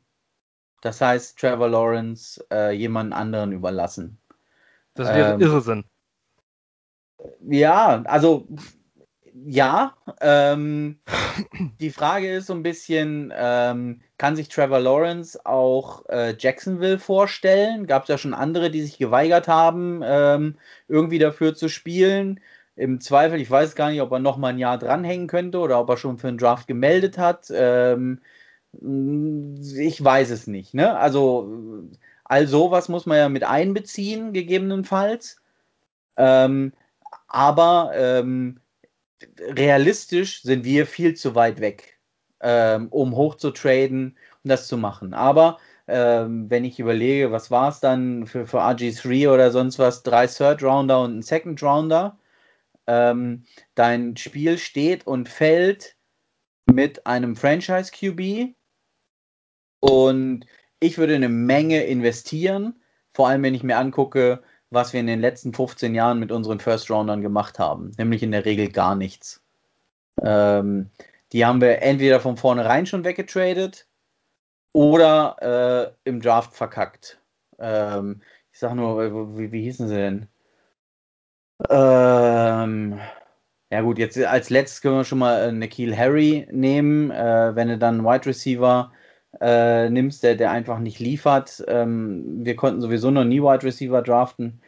Das 0.82 1.00
heißt, 1.00 1.38
Trevor 1.38 1.68
Lawrence 1.68 2.44
äh, 2.52 2.72
jemand 2.72 3.12
anderen 3.12 3.52
überlassen. 3.52 4.18
Das 4.94 5.08
wäre 5.08 5.34
ähm, 5.34 5.40
Irrsinn. 5.40 5.84
Ja, 7.40 8.02
also 8.04 8.46
ja. 9.44 9.94
Ähm, 10.20 11.00
die 11.80 11.90
Frage 11.90 12.32
ist 12.32 12.46
so 12.46 12.54
ein 12.54 12.62
bisschen, 12.62 13.32
ähm, 13.36 14.00
kann 14.18 14.36
sich 14.36 14.48
Trevor 14.48 14.80
Lawrence 14.80 15.44
auch 15.44 16.06
äh, 16.08 16.34
Jacksonville 16.38 16.98
vorstellen? 16.98 17.86
Gab 17.86 18.04
es 18.04 18.08
ja 18.08 18.18
schon 18.18 18.34
andere, 18.34 18.70
die 18.70 18.82
sich 18.82 18.98
geweigert 18.98 19.48
haben, 19.48 20.00
ähm, 20.04 20.56
irgendwie 20.88 21.18
dafür 21.18 21.54
zu 21.54 21.68
spielen. 21.68 22.40
Im 22.76 23.00
Zweifel, 23.00 23.40
ich 23.40 23.50
weiß 23.50 23.74
gar 23.74 23.90
nicht, 23.90 24.02
ob 24.02 24.12
er 24.12 24.18
noch 24.18 24.36
mal 24.36 24.48
ein 24.48 24.58
Jahr 24.58 24.78
dranhängen 24.78 25.28
könnte 25.28 25.58
oder 25.58 25.80
ob 25.80 25.88
er 25.88 25.96
schon 25.96 26.18
für 26.18 26.28
einen 26.28 26.38
Draft 26.38 26.68
gemeldet 26.68 27.16
hat. 27.18 27.50
Ähm, 27.50 28.20
ich 28.72 30.04
weiß 30.04 30.30
es 30.30 30.46
nicht. 30.46 30.74
Ne? 30.74 30.96
Also 30.98 31.50
all 32.24 32.46
sowas 32.46 32.88
muss 32.88 33.06
man 33.06 33.18
ja 33.18 33.28
mit 33.30 33.44
einbeziehen, 33.44 34.34
gegebenenfalls. 34.34 35.40
Ähm, 36.18 36.72
aber 37.28 37.92
ähm, 37.94 38.60
realistisch 39.40 40.42
sind 40.42 40.64
wir 40.64 40.86
viel 40.86 41.14
zu 41.14 41.34
weit 41.34 41.60
weg, 41.60 41.98
ähm, 42.40 42.88
um 42.88 43.16
hoch 43.16 43.36
zu 43.36 43.50
traden 43.52 44.16
und 44.44 44.50
das 44.50 44.68
zu 44.68 44.76
machen. 44.76 45.14
Aber 45.14 45.58
ähm, 45.88 46.50
wenn 46.50 46.64
ich 46.64 46.78
überlege, 46.78 47.32
was 47.32 47.50
war 47.50 47.70
es 47.70 47.80
dann 47.80 48.26
für, 48.26 48.46
für 48.46 48.60
RG3 48.60 49.32
oder 49.32 49.50
sonst 49.50 49.78
was, 49.78 50.02
drei 50.02 50.26
Third 50.26 50.62
Rounder 50.62 51.00
und 51.02 51.18
ein 51.18 51.22
Second 51.22 51.62
Rounder, 51.62 52.18
ähm, 52.86 53.44
dein 53.74 54.16
Spiel 54.16 54.58
steht 54.58 55.06
und 55.06 55.28
fällt 55.28 55.96
mit 56.66 57.06
einem 57.06 57.36
Franchise 57.36 57.90
QB 57.92 58.54
und 59.80 60.46
ich 60.80 60.98
würde 60.98 61.14
eine 61.14 61.28
Menge 61.28 61.84
investieren, 61.84 62.80
vor 63.14 63.28
allem 63.28 63.42
wenn 63.42 63.54
ich 63.54 63.62
mir 63.62 63.78
angucke, 63.78 64.42
was 64.70 64.92
wir 64.92 65.00
in 65.00 65.06
den 65.06 65.20
letzten 65.20 65.52
15 65.52 65.94
Jahren 65.94 66.18
mit 66.18 66.32
unseren 66.32 66.60
First 66.60 66.90
Roundern 66.90 67.22
gemacht 67.22 67.58
haben, 67.58 67.92
nämlich 67.98 68.22
in 68.22 68.32
der 68.32 68.44
Regel 68.44 68.70
gar 68.70 68.94
nichts. 68.94 69.42
Ähm, 70.22 70.90
die 71.32 71.44
haben 71.44 71.60
wir 71.60 71.82
entweder 71.82 72.20
von 72.20 72.36
vornherein 72.36 72.86
schon 72.86 73.04
weggetradet 73.04 73.86
oder 74.72 75.94
äh, 76.04 76.08
im 76.08 76.20
Draft 76.20 76.54
verkackt. 76.54 77.20
Ähm, 77.58 78.22
ich 78.52 78.58
sag 78.58 78.74
nur, 78.74 79.38
wie, 79.38 79.52
wie 79.52 79.62
hießen 79.62 79.88
sie 79.88 79.96
denn? 79.96 80.28
Ähm, 81.70 82.05
ja 83.70 83.80
gut, 83.80 83.98
jetzt 83.98 84.18
als 84.18 84.50
letztes 84.50 84.80
können 84.80 84.96
wir 84.96 85.04
schon 85.04 85.18
mal 85.18 85.48
äh, 85.48 85.52
Nikhil 85.52 85.96
Harry 85.96 86.46
nehmen, 86.52 87.10
äh, 87.10 87.54
wenn 87.54 87.68
du 87.68 87.78
dann 87.78 88.04
Wide 88.04 88.26
Receiver 88.26 88.92
äh, 89.40 89.90
nimmst, 89.90 90.22
der, 90.22 90.36
der 90.36 90.50
einfach 90.50 90.78
nicht 90.78 90.98
liefert. 91.00 91.64
Ähm, 91.68 92.44
wir 92.44 92.56
konnten 92.56 92.80
sowieso 92.80 93.10
noch 93.10 93.24
nie 93.24 93.42
Wide 93.42 93.64
Receiver 93.64 94.02
draften. 94.02 94.60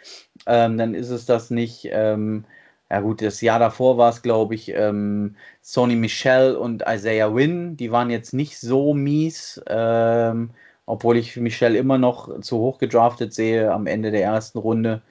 Ähm, 0.47 0.79
dann 0.79 0.95
ist 0.95 1.11
es 1.11 1.27
das 1.27 1.51
nicht. 1.51 1.89
Ähm, 1.91 2.45
ja 2.91 3.01
gut, 3.01 3.23
das 3.23 3.41
Jahr 3.41 3.59
davor 3.59 3.99
war 3.99 4.11
es, 4.11 4.23
glaube 4.23 4.55
ich, 4.55 4.71
ähm, 4.71 5.37
Sony 5.63 5.95
Michel 5.95 6.57
und 6.57 6.85
Isaiah 6.89 7.35
Wynn. 7.35 7.77
Die 7.77 7.93
waren 7.93 8.11
jetzt 8.11 8.33
nicht 8.35 8.59
so 8.59 8.95
mies, 8.95 9.61
ähm, 9.69 10.51
obwohl 10.87 11.19
ich 11.19 11.37
Michel 11.37 11.77
immer 11.77 11.99
noch 11.99 12.41
zu 12.41 12.59
hoch 12.59 12.79
gedraftet 12.79 13.35
sehe 13.35 13.73
am 13.73 13.87
Ende 13.87 14.11
der 14.11 14.23
ersten 14.23 14.59
Runde. 14.59 15.03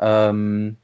Ähm, 0.00 0.76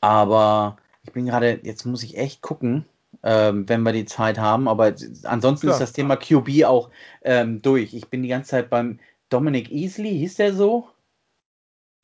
aber 0.00 0.76
ich 1.04 1.12
bin 1.12 1.26
gerade, 1.26 1.60
jetzt 1.62 1.84
muss 1.84 2.02
ich 2.02 2.16
echt 2.16 2.40
gucken, 2.40 2.84
ähm, 3.22 3.68
wenn 3.68 3.82
wir 3.82 3.92
die 3.92 4.06
Zeit 4.06 4.38
haben. 4.38 4.68
Aber 4.68 4.94
ansonsten 5.24 5.66
Klar. 5.66 5.74
ist 5.74 5.80
das 5.80 5.92
Thema 5.92 6.16
QB 6.16 6.64
auch 6.64 6.90
ähm, 7.22 7.62
durch. 7.62 7.94
Ich 7.94 8.08
bin 8.08 8.22
die 8.22 8.28
ganze 8.28 8.50
Zeit 8.50 8.70
beim 8.70 8.98
Dominic 9.28 9.70
Easley, 9.70 10.18
hieß 10.18 10.36
der 10.36 10.52
so? 10.52 10.88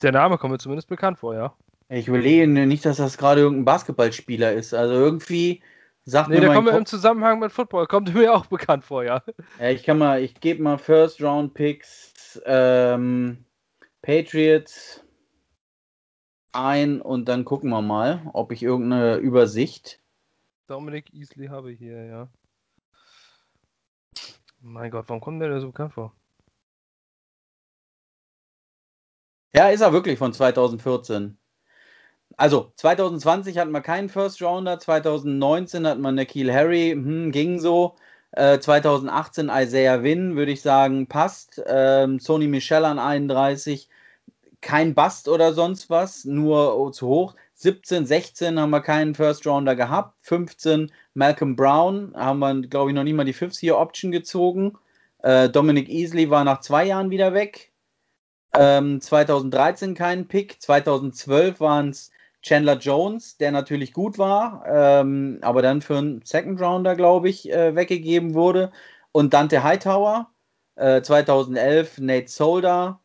Der 0.03 0.13
Name 0.13 0.39
kommt 0.39 0.53
mir 0.53 0.59
zumindest 0.59 0.89
bekannt 0.89 1.19
vor, 1.19 1.35
ja. 1.35 1.55
Ich 1.89 2.09
überlege 2.09 2.47
nicht, 2.47 2.85
dass 2.85 2.99
das 2.99 3.19
gerade 3.19 3.41
irgendein 3.41 3.65
Basketballspieler 3.65 4.53
ist. 4.53 4.73
Also 4.73 4.95
irgendwie 4.95 5.63
sagt 6.05 6.29
nee, 6.29 6.37
mir. 6.37 6.41
Nee, 6.41 6.47
der 6.47 6.55
kommt 6.55 6.71
mir 6.71 6.79
im 6.79 6.87
Zusammenhang 6.87 7.41
mit 7.41 7.53
Football, 7.53 7.87
kommt 7.87 8.15
mir 8.15 8.35
auch 8.35 8.47
bekannt 8.47 8.85
vor, 8.85 9.05
ja. 9.05 9.23
ja 9.59 9.71
ich 9.71 9.83
kann 9.83 9.99
mal, 9.99 10.23
ich 10.23 10.35
gebe 10.41 10.63
mal 10.63 10.79
First 10.79 11.23
Round 11.23 11.55
Picks, 11.55 12.41
ähm, 12.47 13.45
Patriots 14.03 15.05
ein 16.53 17.01
und 17.01 17.29
dann 17.29 17.45
gucken 17.45 17.71
wir 17.71 17.83
mal, 17.83 18.23
ob 18.33 18.53
ich 18.53 18.63
irgendeine 18.63 19.17
Übersicht 19.17 20.01
Dominic 20.71 21.13
Easley 21.13 21.49
habe 21.49 21.73
ich 21.73 21.81
hier, 21.81 22.05
ja. 22.05 22.29
Mein 24.61 24.93
Gott, 24.93 25.07
warum 25.09 25.21
kommt 25.21 25.43
der 25.43 25.49
da 25.49 25.59
so 25.59 25.67
bekannt 25.67 25.95
vor? 25.95 26.15
Ja, 29.53 29.69
ist 29.69 29.81
er 29.81 29.93
wirklich 29.93 30.17
von 30.17 30.33
2014. 30.33 31.37
Also 32.37 32.73
2020 32.77 33.59
hatten 33.59 33.73
wir 33.73 33.81
keinen 33.81 34.09
First 34.09 34.41
Rounder, 34.41 34.79
2019 34.79 35.89
hatten 35.89 36.03
wir 36.03 36.13
Nikhil 36.13 36.53
Harry, 36.53 36.93
hm, 36.93 37.33
ging 37.33 37.59
so. 37.59 37.97
Äh, 38.31 38.61
2018 38.61 39.51
Isaiah 39.53 40.05
Wynn, 40.05 40.37
würde 40.37 40.53
ich 40.53 40.63
sagen, 40.63 41.09
passt. 41.09 41.61
Ähm, 41.67 42.21
Sony 42.21 42.47
Michel 42.47 42.85
an 42.85 43.01
31, 43.01 43.89
kein 44.61 44.95
Bust 44.95 45.29
oder 45.29 45.53
sonst 45.53 45.91
was, 45.91 46.25
nur 46.25 46.93
zu 46.93 47.07
hoch. 47.07 47.35
17, 47.55 48.07
16 48.07 48.59
haben 48.59 48.71
wir 48.71 48.81
keinen 48.81 49.15
First 49.15 49.47
Rounder 49.47 49.77
gehabt. 49.77 50.17
15 50.23 50.91
Malcolm 51.15 51.57
Brown 51.57 52.13
haben 52.17 52.39
wir, 52.39 52.63
glaube 52.63 52.91
ich, 52.91 52.95
noch 52.95 53.05
nie 53.05 53.13
mal 53.13 53.25
die 53.25 53.33
Fifth-Year-Option 53.33 54.13
gezogen. 54.13 54.79
Äh, 55.23 55.51
Dominic 55.51 55.89
Easley 55.89 56.31
war 56.31 56.45
nach 56.45 56.61
zwei 56.61 56.87
Jahren 56.87 57.11
wieder 57.11 57.35
weg. 57.35 57.73
Ähm, 58.55 59.01
2013 59.01 59.95
keinen 59.95 60.27
Pick. 60.29 60.61
2012 60.61 61.61
waren 61.61 61.91
es 61.91 62.11
Chandler 62.43 62.79
Jones, 62.79 63.37
der 63.37 63.53
natürlich 63.53 63.93
gut 63.93 64.19
war, 64.19 64.65
ähm, 64.67 65.39
aber 65.43 65.61
dann 65.61 65.83
für 65.83 65.99
einen 65.99 66.23
Second 66.25 66.61
Rounder, 66.61 66.97
glaube 66.97 67.29
ich, 67.29 67.53
äh, 67.53 67.75
weggegeben 67.75 68.35
wurde. 68.35 68.73
Und 69.13 69.35
Dante 69.35 69.63
Hightower. 69.63 70.31
Äh, 70.77 71.03
2011 71.03 71.99
Nate 71.99 72.29
Solder. 72.29 73.01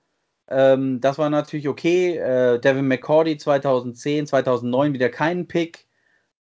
Ähm, 0.49 1.01
das 1.01 1.17
war 1.17 1.29
natürlich 1.29 1.67
okay. 1.67 2.17
Äh, 2.17 2.59
Devin 2.59 2.87
McCordy 2.87 3.37
2010, 3.37 4.27
2009 4.27 4.93
wieder 4.93 5.09
keinen 5.09 5.47
Pick. 5.47 5.87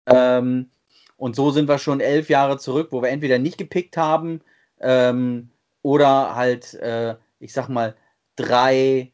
Ähm, 0.07 0.71
und 1.17 1.37
so 1.37 1.51
sind 1.51 1.69
wir 1.69 1.79
schon 1.79 2.01
elf 2.01 2.31
Jahre 2.31 2.59
zurück, 2.59 2.89
wo 2.93 3.03
wir 3.03 3.11
entweder 3.11 3.39
nicht 3.39 3.59
gepickt 3.59 3.97
haben 3.97 4.41
ähm, 4.81 5.51
oder 5.83 6.35
halt, 6.35 6.75
äh, 6.75 7.17
ich 7.41 7.53
sag 7.53 7.69
mal, 7.69 7.95
drei 8.37 9.13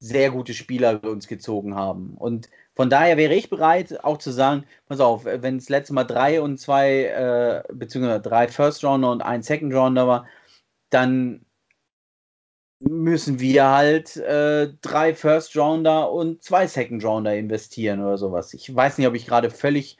sehr 0.00 0.30
gute 0.30 0.54
Spieler 0.54 1.02
uns 1.04 1.26
gezogen 1.26 1.74
haben. 1.74 2.14
Und 2.16 2.48
von 2.76 2.90
daher 2.90 3.16
wäre 3.16 3.34
ich 3.34 3.50
bereit, 3.50 4.04
auch 4.04 4.18
zu 4.18 4.30
sagen, 4.30 4.64
pass 4.86 5.00
auf, 5.00 5.24
wenn 5.24 5.56
es 5.56 5.68
letztes 5.68 5.92
Mal 5.94 6.04
drei 6.04 6.40
und 6.40 6.58
zwei, 6.58 7.06
äh, 7.06 7.72
beziehungsweise 7.74 8.20
drei 8.20 8.46
First 8.48 8.84
Rounder 8.84 9.10
und 9.10 9.22
ein 9.22 9.42
Second 9.42 9.74
Rounder 9.74 10.06
war, 10.06 10.26
dann 10.90 11.44
müssen 12.80 13.40
wir 13.40 13.68
halt 13.68 14.16
äh, 14.16 14.72
drei 14.80 15.14
First 15.14 15.56
Rounder 15.56 16.12
und 16.12 16.42
zwei 16.42 16.66
Second 16.66 17.04
Rounder 17.04 17.34
investieren 17.34 18.02
oder 18.02 18.18
sowas. 18.18 18.54
Ich 18.54 18.74
weiß 18.74 18.98
nicht, 18.98 19.08
ob 19.08 19.14
ich 19.14 19.26
gerade 19.26 19.50
völlig 19.50 19.98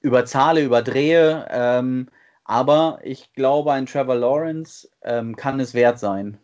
überzahle, 0.00 0.62
überdrehe, 0.62 1.46
ähm, 1.50 2.08
aber 2.44 3.00
ich 3.02 3.32
glaube, 3.32 3.72
ein 3.72 3.86
Trevor 3.86 4.16
Lawrence 4.16 4.88
ähm, 5.02 5.36
kann 5.36 5.60
es 5.60 5.74
wert 5.74 5.98
sein. 5.98 6.38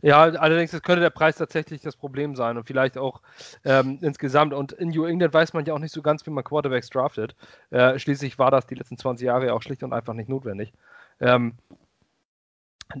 Ja, 0.00 0.22
allerdings 0.22 0.70
könnte 0.82 1.00
der 1.00 1.10
Preis 1.10 1.36
tatsächlich 1.36 1.80
das 1.80 1.96
Problem 1.96 2.36
sein 2.36 2.56
und 2.56 2.66
vielleicht 2.66 2.96
auch 2.96 3.20
ähm, 3.64 3.98
insgesamt. 4.00 4.54
Und 4.54 4.72
in 4.72 4.90
New 4.90 5.04
England 5.04 5.34
weiß 5.34 5.54
man 5.54 5.64
ja 5.64 5.74
auch 5.74 5.78
nicht 5.78 5.92
so 5.92 6.02
ganz, 6.02 6.24
wie 6.24 6.30
man 6.30 6.44
Quarterbacks 6.44 6.88
draftet. 6.88 7.34
Äh, 7.70 7.98
schließlich 7.98 8.38
war 8.38 8.50
das 8.50 8.66
die 8.66 8.76
letzten 8.76 8.96
20 8.96 9.26
Jahre 9.26 9.46
ja 9.46 9.54
auch 9.54 9.62
schlicht 9.62 9.82
und 9.82 9.92
einfach 9.92 10.14
nicht 10.14 10.28
notwendig. 10.28 10.72
Ähm, 11.20 11.54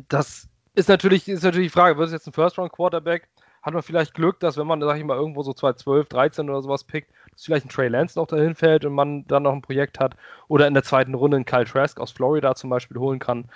das 0.08 0.48
ist 0.74 0.88
natürlich, 0.88 1.28
ist 1.28 1.42
natürlich 1.42 1.68
die 1.68 1.78
Frage, 1.78 1.98
wird 1.98 2.06
es 2.08 2.12
jetzt 2.12 2.26
ein 2.26 2.32
First-Round-Quarterback? 2.32 3.28
Hat 3.62 3.74
man 3.74 3.82
vielleicht 3.82 4.14
Glück, 4.14 4.40
dass 4.40 4.56
wenn 4.56 4.66
man, 4.66 4.80
sag 4.80 4.96
ich 4.96 5.04
mal, 5.04 5.16
irgendwo 5.16 5.42
so 5.42 5.52
2012, 5.52 6.08
13 6.08 6.50
oder 6.50 6.62
sowas 6.62 6.84
pickt, 6.84 7.12
dass 7.30 7.44
vielleicht 7.44 7.66
ein 7.66 7.68
Trey 7.68 7.88
Lance 7.88 8.18
noch 8.18 8.26
dahin 8.26 8.54
fällt 8.54 8.84
und 8.84 8.92
man 8.94 9.24
dann 9.26 9.44
noch 9.44 9.52
ein 9.52 9.62
Projekt 9.62 10.00
hat 10.00 10.16
oder 10.48 10.66
in 10.66 10.74
der 10.74 10.82
zweiten 10.82 11.14
Runde 11.14 11.36
einen 11.36 11.44
Kyle 11.44 11.64
Trask 11.64 12.00
aus 12.00 12.10
Florida 12.10 12.54
zum 12.56 12.70
Beispiel 12.70 12.98
holen 12.98 13.20
kann, 13.20 13.48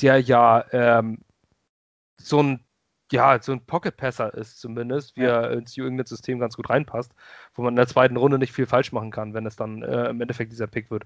der 0.00 0.20
ja 0.20 0.64
ähm, 0.72 1.18
so 2.18 2.42
ein 2.42 2.64
ja, 3.12 3.40
so 3.42 3.52
ein 3.52 3.64
Pocket-Passer 3.66 4.32
ist 4.34 4.58
zumindest, 4.60 5.16
wie 5.16 5.24
er 5.24 5.50
ins 5.52 5.76
New 5.76 5.86
England-System 5.86 6.38
ganz 6.38 6.56
gut 6.56 6.70
reinpasst, 6.70 7.12
wo 7.54 7.62
man 7.62 7.72
in 7.72 7.76
der 7.76 7.86
zweiten 7.86 8.16
Runde 8.16 8.38
nicht 8.38 8.52
viel 8.52 8.66
falsch 8.66 8.90
machen 8.92 9.10
kann, 9.10 9.34
wenn 9.34 9.46
es 9.46 9.54
dann 9.54 9.82
äh, 9.82 10.08
im 10.08 10.20
Endeffekt 10.22 10.50
dieser 10.50 10.66
Pick 10.66 10.90
wird. 10.90 11.04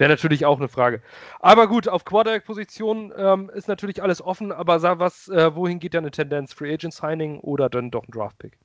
Wäre 0.00 0.08
natürlich 0.08 0.46
auch 0.46 0.56
eine 0.56 0.68
Frage. 0.68 1.02
Aber 1.40 1.66
gut, 1.66 1.86
auf 1.86 2.06
Quarterback-Position 2.06 3.12
ähm, 3.14 3.50
ist 3.50 3.68
natürlich 3.68 4.02
alles 4.02 4.22
offen, 4.22 4.50
aber 4.50 4.80
sag 4.80 4.98
was, 4.98 5.28
äh, 5.28 5.54
wohin 5.54 5.78
geht 5.78 5.92
deine 5.92 6.10
Tendenz? 6.10 6.54
Free 6.54 6.72
Agent 6.72 6.94
Signing 6.94 7.38
oder 7.40 7.68
dann 7.68 7.90
doch 7.90 8.08
ein 8.08 8.10
Draft-Pick? 8.10 8.56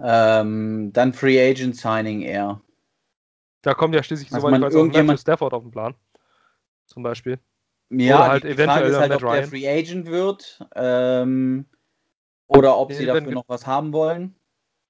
Ähm, 0.00 0.92
dann 0.92 1.14
Free 1.14 1.40
Agent 1.40 1.76
Signing 1.76 2.20
eher. 2.20 2.60
Da 3.62 3.72
kommt 3.72 3.94
ja 3.94 4.02
schließlich, 4.02 4.28
soweit 4.28 4.54
ich 4.54 4.60
weiß, 4.60 4.76
auch 4.76 4.84
Matthew 4.84 5.16
Stafford 5.16 5.54
auf 5.54 5.62
den 5.62 5.70
Plan. 5.70 5.94
Zum 6.84 7.02
Beispiel. 7.02 7.38
Ja, 7.88 8.16
oder 8.16 8.28
halt 8.28 8.42
die, 8.44 8.48
die 8.48 8.52
eventuell 8.52 8.80
Frage 8.80 8.88
ist 8.90 8.98
halt, 8.98 9.12
ob 9.14 9.22
Ryan. 9.22 9.34
der 9.34 9.48
Free 9.48 9.66
Agent 9.66 10.06
wird 10.08 10.60
ähm, 10.74 11.64
oder 12.48 12.76
ob 12.76 12.90
nee, 12.90 12.96
sie 12.96 13.06
dafür 13.06 13.32
noch 13.32 13.48
was 13.48 13.66
haben 13.66 13.94
wollen. 13.94 14.34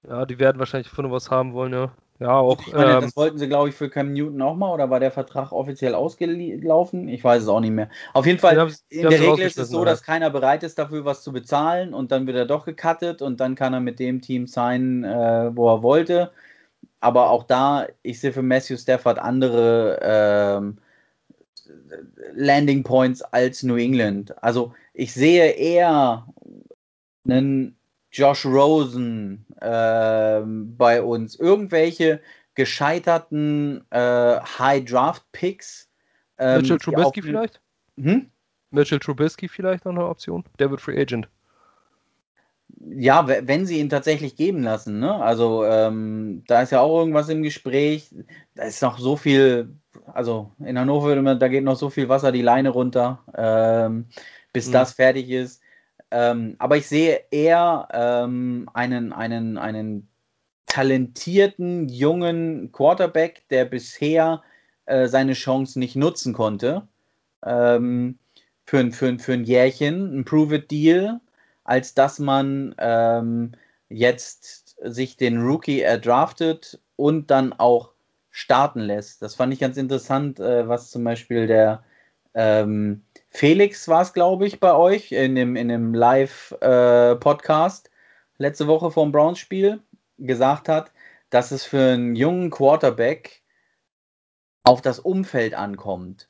Ja, 0.03 0.27
die 0.27 0.41
werden 0.41 0.59
wahrscheinlich 0.59 0.93
noch 0.97 1.13
was 1.13 1.31
haben 1.31 1.53
wollen, 1.53 1.73
ja. 1.73 1.93
Ja, 2.21 2.39
auch. 2.39 2.59
Meine, 2.73 2.95
ähm, 2.95 3.01
das 3.03 3.17
wollten 3.17 3.39
sie, 3.39 3.47
glaube 3.47 3.69
ich, 3.69 3.77
für 3.77 3.89
Cam 3.89 4.13
Newton 4.13 4.43
auch 4.43 4.57
mal, 4.57 4.73
oder 4.73 4.91
war 4.91 4.99
der 4.99 5.13
Vertrag 5.13 5.53
offiziell 5.53 5.95
ausgelaufen? 5.95 7.09
Ich 7.09 7.23
weiß 7.23 7.45
es 7.45 7.49
auch 7.49 7.61
nicht 7.61 7.71
mehr. 7.71 7.89
Auf 8.13 8.27
jeden 8.27 8.41
Fall, 8.41 8.69
in 8.89 9.09
der 9.09 9.21
Regel 9.21 9.47
ist 9.47 9.59
es 9.59 9.69
so, 9.69 9.85
dass 9.85 10.03
keiner 10.03 10.31
bereit 10.31 10.65
ist, 10.65 10.79
dafür 10.79 11.05
was 11.05 11.23
zu 11.23 11.33
bezahlen 11.33 11.95
und 11.95 12.11
dann 12.11 12.27
wird 12.27 12.37
er 12.37 12.47
doch 12.47 12.65
gecuttet 12.65 13.23
und 13.23 13.39
dann 13.39 13.55
kann 13.55 13.73
er 13.73 13.81
mit 13.81 14.01
dem 14.01 14.21
Team 14.21 14.49
sein, 14.49 15.05
äh, 15.05 15.51
wo 15.55 15.69
er 15.71 15.83
wollte. 15.83 16.33
Aber 17.01 17.31
auch 17.31 17.45
da, 17.45 17.87
ich 18.03 18.19
sehe 18.19 18.33
für 18.33 18.43
Matthew 18.43 18.77
Stafford 18.77 19.21
andere 19.21 20.01
ähm, 20.03 20.79
Landing 22.35 22.83
Points 22.83 23.23
als 23.23 23.63
New 23.63 23.77
England. 23.77 24.43
Also 24.43 24.73
ich 24.93 25.13
sehe 25.15 25.51
eher 25.51 26.27
einen 27.29 27.78
Josh 28.11 28.47
Rosen 28.47 29.47
äh, 29.61 30.41
bei 30.45 31.03
uns, 31.03 31.39
irgendwelche 31.39 32.21
gescheiterten 32.55 33.85
äh, 33.91 34.41
High 34.59 34.85
Draft 34.85 35.25
Picks. 35.33 35.89
Ähm, 36.39 36.63
Mitchell 36.63 36.79
Trubisky 36.79 37.23
vielleicht? 37.23 37.61
Hm? 37.97 38.31
Mitchell 38.71 38.99
Trubisky 38.99 39.49
vielleicht 39.49 39.85
noch 39.85 39.93
eine 39.93 40.07
Option? 40.07 40.45
Der 40.59 40.71
wird 40.71 40.81
Free 40.81 41.01
Agent. 41.01 41.29
Ja, 42.81 43.27
wenn 43.27 43.67
sie 43.67 43.79
ihn 43.79 43.89
tatsächlich 43.89 44.37
geben 44.37 44.63
lassen. 44.63 44.99
Ne? 45.01 45.15
Also 45.15 45.65
ähm, 45.65 46.45
da 46.47 46.63
ist 46.63 46.73
ja 46.73 46.81
auch 46.81 46.99
irgendwas 46.99 47.29
im 47.29 47.43
Gespräch. 47.43 48.15
Da 48.55 48.65
ist 48.65 48.83
noch 48.83 48.99
so 48.99 49.17
viel, 49.17 49.75
also 50.13 50.53
in 50.59 50.79
Hannover, 50.79 51.35
da 51.37 51.49
geht 51.49 51.65
noch 51.65 51.77
so 51.77 51.91
viel 51.91 52.09
Wasser 52.09 52.31
die 52.31 52.43
Leine 52.43 52.71
runter, 52.71 53.25
ähm, 53.37 54.07
bis 54.53 54.69
mhm. 54.69 54.73
das 54.73 54.93
fertig 54.93 55.31
ist. 55.31 55.63
Ähm, 56.11 56.57
aber 56.59 56.77
ich 56.77 56.87
sehe 56.87 57.21
eher 57.31 57.89
ähm, 57.93 58.69
einen, 58.73 59.13
einen, 59.13 59.59
einen 59.59 60.09
talentierten 60.67 61.89
jungen 61.89 62.73
Quarterback, 62.73 63.49
der 63.51 63.65
bisher 63.65 64.43
äh, 64.87 65.09
seine 65.09 65.35
Chance 65.35 65.79
nicht 65.79 65.97
nutzen 65.97 66.33
konnte. 66.33 66.87
Ähm, 67.45 68.19
für, 68.65 68.91
für, 68.93 69.19
für 69.19 69.33
ein 69.33 69.45
Jährchen, 69.45 70.19
ein 70.19 70.25
Prove-It-Deal, 70.25 71.21
als 71.65 71.95
dass 71.95 72.19
man 72.19 72.75
ähm, 72.79 73.53
jetzt 73.89 74.77
sich 74.83 75.17
den 75.17 75.41
Rookie 75.41 75.81
erdraftet 75.81 76.79
und 76.97 77.31
dann 77.31 77.53
auch 77.53 77.93
starten 78.31 78.81
lässt. 78.81 79.23
Das 79.23 79.35
fand 79.35 79.53
ich 79.53 79.61
ganz 79.61 79.77
interessant, 79.77 80.39
äh, 80.39 80.69
was 80.69 80.91
zum 80.91 81.03
Beispiel 81.05 81.47
der 81.47 81.83
ähm, 82.35 83.03
Felix 83.39 83.87
war 83.87 84.03
es, 84.03 84.13
glaube 84.15 84.49
ich, 84.49 84.59
bei 84.59 84.75
euch 84.75 85.13
in 85.13 85.37
dem, 85.37 85.55
in 85.55 85.69
dem 85.69 85.95
Live-Podcast 85.95 87.87
äh, 87.87 87.91
letzte 88.39 88.67
Woche 88.67 88.91
vom 88.91 89.13
Browns-Spiel 89.13 89.81
gesagt 90.19 90.69
hat, 90.69 90.91
dass 91.31 91.53
es 91.53 91.65
für 91.65 91.93
einen 91.93 92.17
jungen 92.17 92.51
Quarterback 92.51 93.45
auf 94.65 94.83
das 94.83 94.99
Umfeld 94.99 95.55
ankommt. 95.55 96.29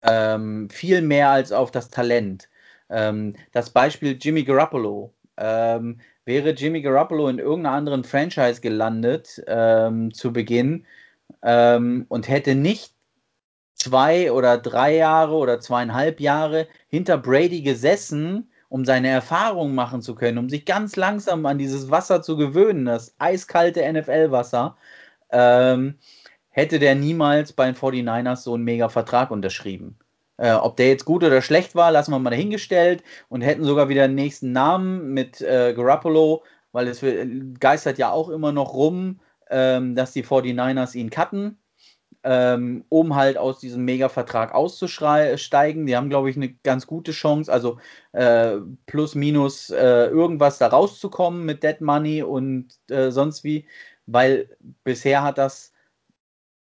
Ähm, 0.00 0.70
viel 0.70 1.02
mehr 1.02 1.28
als 1.28 1.52
auf 1.52 1.70
das 1.70 1.90
Talent. 1.90 2.48
Ähm, 2.88 3.36
das 3.52 3.68
Beispiel 3.68 4.16
Jimmy 4.18 4.42
Garoppolo. 4.42 5.12
Ähm, 5.36 6.00
wäre 6.24 6.52
Jimmy 6.52 6.80
Garoppolo 6.80 7.28
in 7.28 7.40
irgendeiner 7.40 7.76
anderen 7.76 8.04
Franchise 8.04 8.62
gelandet 8.62 9.42
ähm, 9.46 10.14
zu 10.14 10.32
Beginn 10.32 10.86
ähm, 11.42 12.06
und 12.08 12.26
hätte 12.26 12.54
nicht 12.54 12.91
zwei 13.74 14.32
oder 14.32 14.58
drei 14.58 14.96
Jahre 14.96 15.34
oder 15.34 15.60
zweieinhalb 15.60 16.20
Jahre 16.20 16.68
hinter 16.88 17.18
Brady 17.18 17.62
gesessen, 17.62 18.50
um 18.68 18.84
seine 18.84 19.08
Erfahrungen 19.08 19.74
machen 19.74 20.02
zu 20.02 20.14
können, 20.14 20.38
um 20.38 20.48
sich 20.48 20.64
ganz 20.64 20.96
langsam 20.96 21.44
an 21.46 21.58
dieses 21.58 21.90
Wasser 21.90 22.22
zu 22.22 22.36
gewöhnen, 22.36 22.86
das 22.86 23.14
eiskalte 23.18 23.82
NFL-Wasser, 23.92 24.76
ähm, 25.30 25.98
hätte 26.50 26.78
der 26.78 26.94
niemals 26.94 27.52
bei 27.52 27.66
den 27.66 27.74
49ers 27.74 28.36
so 28.36 28.54
einen 28.54 28.64
mega 28.64 28.88
Vertrag 28.88 29.30
unterschrieben. 29.30 29.98
Äh, 30.38 30.52
ob 30.52 30.76
der 30.76 30.88
jetzt 30.88 31.04
gut 31.04 31.22
oder 31.24 31.42
schlecht 31.42 31.74
war, 31.74 31.92
lassen 31.92 32.12
wir 32.12 32.18
mal 32.18 32.30
dahingestellt 32.30 33.02
und 33.28 33.42
hätten 33.42 33.64
sogar 33.64 33.88
wieder 33.88 34.08
den 34.08 34.14
nächsten 34.14 34.52
Namen 34.52 35.12
mit 35.12 35.40
äh, 35.40 35.74
Garoppolo, 35.74 36.42
weil 36.72 36.88
es 36.88 37.04
geistert 37.60 37.98
ja 37.98 38.10
auch 38.10 38.28
immer 38.30 38.52
noch 38.52 38.72
rum, 38.74 39.20
ähm, 39.50 39.94
dass 39.94 40.12
die 40.12 40.24
49ers 40.24 40.94
ihn 40.94 41.10
cutten 41.10 41.58
ähm, 42.24 42.84
um 42.88 43.14
halt 43.14 43.36
aus 43.36 43.58
diesem 43.58 43.84
Mega-Vertrag 43.84 44.54
auszusteigen. 44.54 45.86
Die 45.86 45.96
haben, 45.96 46.10
glaube 46.10 46.30
ich, 46.30 46.36
eine 46.36 46.52
ganz 46.52 46.86
gute 46.86 47.12
Chance, 47.12 47.52
also 47.52 47.78
äh, 48.12 48.56
plus 48.86 49.14
minus 49.14 49.70
äh, 49.70 50.06
irgendwas 50.06 50.58
da 50.58 50.68
rauszukommen 50.68 51.44
mit 51.44 51.62
Dead 51.62 51.80
Money 51.80 52.22
und 52.22 52.68
äh, 52.90 53.10
sonst 53.10 53.44
wie, 53.44 53.66
weil 54.06 54.56
bisher 54.84 55.22
hat 55.22 55.38
das 55.38 55.72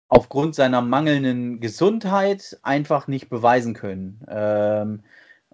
aufgrund 0.08 0.56
seiner 0.56 0.82
mangelnden 0.82 1.60
Gesundheit 1.60 2.60
einfach 2.62 3.08
nicht 3.08 3.30
beweisen 3.30 3.74
können. 3.74 4.24
Ähm, 4.28 5.04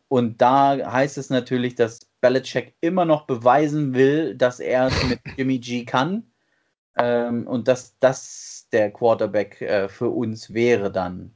und 0.09 0.41
da 0.41 0.91
heißt 0.91 1.17
es 1.17 1.29
natürlich, 1.29 1.75
dass 1.75 2.09
Belichick 2.19 2.75
immer 2.81 3.05
noch 3.05 3.25
beweisen 3.25 3.93
will, 3.93 4.35
dass 4.35 4.59
er 4.59 4.87
es 4.87 5.03
mit 5.07 5.19
Jimmy 5.37 5.59
G 5.59 5.85
kann 5.85 6.23
ähm, 6.97 7.47
und 7.47 7.67
dass 7.67 7.97
das 7.99 8.58
der 8.71 8.91
Quarterback 8.91 9.61
äh, 9.61 9.89
für 9.89 10.09
uns 10.09 10.53
wäre 10.53 10.91
dann. 10.91 11.31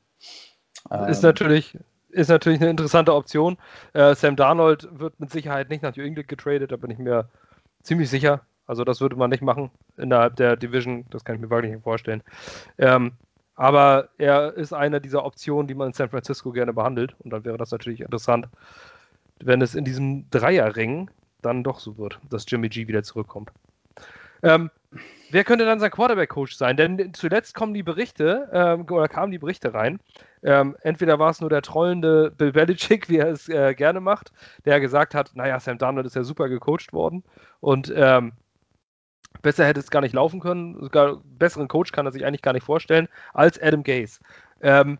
Ähm, 0.91 1.09
ist 1.09 1.23
natürlich 1.23 1.77
ist 2.13 2.29
natürlich 2.29 2.61
eine 2.61 2.69
interessante 2.69 3.13
Option. 3.13 3.57
Äh, 3.93 4.13
Sam 4.15 4.36
Darnold 4.36 4.88
wird 4.91 5.19
mit 5.19 5.31
Sicherheit 5.31 5.69
nicht 5.69 5.81
nach 5.81 5.95
New 5.95 6.03
England 6.03 6.27
getradet, 6.27 6.71
da 6.71 6.75
bin 6.75 6.91
ich 6.91 6.99
mir 6.99 7.27
ziemlich 7.81 8.09
sicher. 8.09 8.41
Also 8.65 8.84
das 8.84 9.01
würde 9.01 9.15
man 9.15 9.29
nicht 9.29 9.41
machen 9.41 9.71
innerhalb 9.97 10.36
der 10.38 10.55
Division, 10.55 11.05
das 11.09 11.25
kann 11.25 11.36
ich 11.36 11.41
mir 11.41 11.49
wirklich 11.49 11.73
nicht 11.73 11.84
vorstellen. 11.84 12.23
Ähm, 12.77 13.13
aber 13.55 14.09
er 14.17 14.53
ist 14.53 14.73
eine 14.73 15.01
dieser 15.01 15.25
Optionen, 15.25 15.67
die 15.67 15.75
man 15.75 15.88
in 15.88 15.93
San 15.93 16.09
Francisco 16.09 16.51
gerne 16.51 16.73
behandelt. 16.73 17.15
Und 17.19 17.31
dann 17.31 17.45
wäre 17.45 17.57
das 17.57 17.71
natürlich 17.71 18.01
interessant, 18.01 18.47
wenn 19.39 19.61
es 19.61 19.75
in 19.75 19.86
diesem 19.86 20.29
Dreierring 20.29 21.09
dann 21.41 21.63
doch 21.63 21.79
so 21.79 21.97
wird, 21.97 22.19
dass 22.29 22.45
Jimmy 22.47 22.69
G 22.69 22.88
wieder 22.88 23.03
zurückkommt. 23.03 23.51
Ähm, 24.41 24.71
wer 25.29 25.43
könnte 25.43 25.65
dann 25.65 25.79
sein 25.79 25.91
Quarterback-Coach 25.91 26.55
sein? 26.55 26.77
Denn 26.77 27.13
zuletzt 27.13 27.55
kommen 27.55 27.73
die 27.73 27.83
Berichte, 27.83 28.49
ähm, 28.53 28.85
oder 28.89 29.07
kamen 29.07 29.31
die 29.31 29.39
Berichte 29.39 29.73
rein. 29.73 29.99
Ähm, 30.43 30.75
entweder 30.81 31.19
war 31.19 31.29
es 31.29 31.41
nur 31.41 31.49
der 31.49 31.61
trollende 31.61 32.31
Bill 32.31 32.51
Belichick, 32.51 33.09
wie 33.09 33.17
er 33.17 33.29
es 33.29 33.49
äh, 33.49 33.73
gerne 33.73 33.99
macht, 33.99 34.31
der 34.65 34.79
gesagt 34.79 35.15
hat, 35.15 35.31
naja, 35.35 35.59
Sam 35.59 35.77
Darnold 35.77 36.05
ist 36.05 36.15
ja 36.15 36.23
super 36.23 36.49
gecoacht 36.49 36.93
worden 36.93 37.23
und 37.59 37.91
ähm, 37.95 38.33
besser 39.41 39.65
hätte 39.65 39.79
es 39.79 39.91
gar 39.91 40.01
nicht 40.01 40.13
laufen 40.13 40.39
können. 40.39 40.79
Sogar 40.81 41.21
besseren 41.23 41.67
Coach 41.67 41.91
kann 41.91 42.05
er 42.05 42.11
sich 42.11 42.25
eigentlich 42.25 42.41
gar 42.41 42.53
nicht 42.53 42.65
vorstellen 42.65 43.07
als 43.33 43.61
Adam 43.61 43.83
Gase. 43.83 44.19
Ähm, 44.61 44.99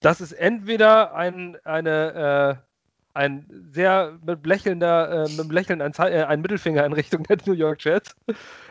das 0.00 0.20
ist 0.20 0.32
entweder 0.32 1.14
ein, 1.14 1.56
eine, 1.64 2.60
äh, 2.60 2.73
ein 3.14 3.46
sehr 3.72 4.18
mit 4.24 4.44
lächelnder, 4.44 5.24
äh, 5.24 5.36
mit 5.36 5.52
Lächeln 5.52 5.80
ein, 5.80 5.92
äh, 5.98 6.24
ein, 6.24 6.40
Mittelfinger 6.40 6.84
in 6.84 6.92
Richtung 6.92 7.22
der 7.22 7.38
New 7.46 7.52
York 7.52 7.82
Jets 7.82 8.16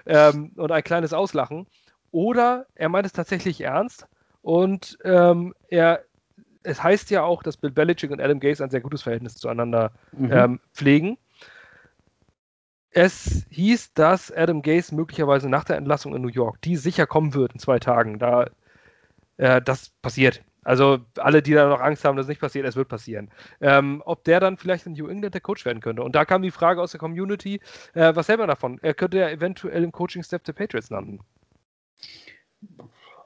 ähm, 0.06 0.52
und 0.56 0.72
ein 0.72 0.84
kleines 0.84 1.14
Auslachen. 1.14 1.66
Oder 2.12 2.68
er 2.76 2.90
meint 2.90 3.06
es 3.06 3.14
tatsächlich 3.14 3.62
ernst 3.62 4.08
und 4.42 4.98
ähm, 5.04 5.56
er, 5.70 6.04
es 6.62 6.84
heißt 6.84 7.10
ja 7.10 7.24
auch, 7.24 7.42
dass 7.42 7.58
Bill 7.58 7.72
Belichick 7.72 8.12
und 8.12 8.22
Adam 8.22 8.40
Gase 8.40 8.64
ein 8.64 8.70
sehr 8.70 8.82
gutes 8.82 9.02
Verhältnis 9.02 9.36
zueinander 9.36 9.92
mhm. 10.12 10.32
ähm, 10.32 10.60
pflegen. 10.74 11.18
Es 12.92 13.46
hieß, 13.50 13.94
dass 13.94 14.32
Adam 14.32 14.62
Gase 14.62 14.94
möglicherweise 14.94 15.50
nach 15.50 15.64
der 15.64 15.78
Entlassung 15.78 16.14
in 16.16 16.22
New 16.22 16.28
York, 16.28 16.62
die 16.62 16.76
sicher 16.76 17.08
kommen 17.08 17.34
wird 17.34 17.54
in 17.54 17.60
zwei 17.60 17.80
Tagen, 17.80 18.20
da 18.20 18.48
äh, 19.38 19.62
das 19.62 19.90
passiert. 20.02 20.44
Also 20.64 21.00
alle, 21.18 21.42
die 21.42 21.54
da 21.54 21.68
noch 21.68 21.82
Angst 21.82 22.06
haben, 22.06 22.16
dass 22.16 22.26
es 22.26 22.30
nicht 22.30 22.42
passiert, 22.42 22.66
es 22.66 22.76
wird 22.76 22.88
passieren. 22.88 23.30
Ähm, 23.62 24.02
ob 24.06 24.24
der 24.24 24.40
dann 24.40 24.58
vielleicht 24.58 24.86
in 24.86 24.94
New 24.94 25.08
England 25.08 25.34
der 25.34 25.42
Coach 25.42 25.66
werden 25.66 25.82
könnte. 25.82 26.04
Und 26.04 26.16
da 26.16 26.26
kam 26.26 26.42
die 26.42 26.52
Frage 26.52 26.82
aus 26.82 26.92
der 26.92 27.00
Community, 27.00 27.60
äh, 27.94 28.16
was 28.16 28.28
hält 28.28 28.40
man 28.40 28.48
davon? 28.48 28.80
Er 28.82 28.94
könnte 28.94 29.20
ja 29.20 29.30
eventuell 29.30 29.84
im 29.84 29.92
Coaching-Step 29.92 30.44
der 30.44 30.54
Patriots 30.54 30.90
landen. 30.90 31.20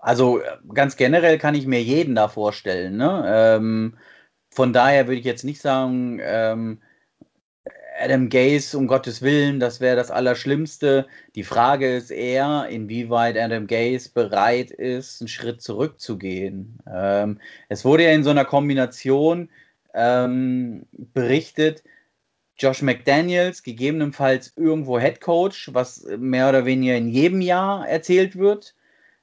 Also 0.02 0.42
ganz 0.74 0.96
generell 0.96 1.38
kann 1.38 1.56
ich 1.56 1.68
mir 1.68 1.82
jeden 1.82 2.16
da 2.16 2.28
vorstellen. 2.28 2.98
Ne? 2.98 3.24
Ähm, 3.28 3.98
von 4.50 4.74
daher 4.74 5.08
würde 5.08 5.20
ich 5.20 5.26
jetzt 5.26 5.44
nicht 5.44 5.62
sagen, 5.62 6.20
ähm, 6.22 6.82
Adam 8.00 8.30
Gaze, 8.30 8.78
um 8.78 8.88
Gottes 8.88 9.22
Willen, 9.22 9.60
das 9.60 9.80
wäre 9.80 9.96
das 9.96 10.12
Allerschlimmste. 10.12 11.08
Die 11.36 11.44
Frage 11.44 11.96
ist 11.96 12.12
eher, 12.12 12.68
inwieweit 12.70 13.38
Adam 13.38 13.68
Gaze 13.68 14.10
bereit 14.14 14.72
ist, 14.72 15.22
einen 15.22 15.28
Schritt 15.28 15.62
zurückzugehen. 15.62 16.80
Ähm, 16.92 17.40
es 17.70 17.86
wurde 17.86 18.04
ja 18.04 18.12
in 18.12 18.24
so 18.24 18.30
einer 18.30 18.46
Kombination 18.46 19.50
ähm, 19.94 20.86
berichtet, 20.94 21.84
Josh 22.58 22.82
McDaniels, 22.82 23.64
gegebenenfalls 23.64 24.54
irgendwo 24.56 25.00
Head 25.00 25.22
Coach, 25.22 25.70
was 25.74 26.06
mehr 26.18 26.50
oder 26.50 26.66
weniger 26.66 26.96
in 26.96 27.10
jedem 27.10 27.42
Jahr 27.42 27.88
erzählt 27.88 28.38
wird, 28.38 28.76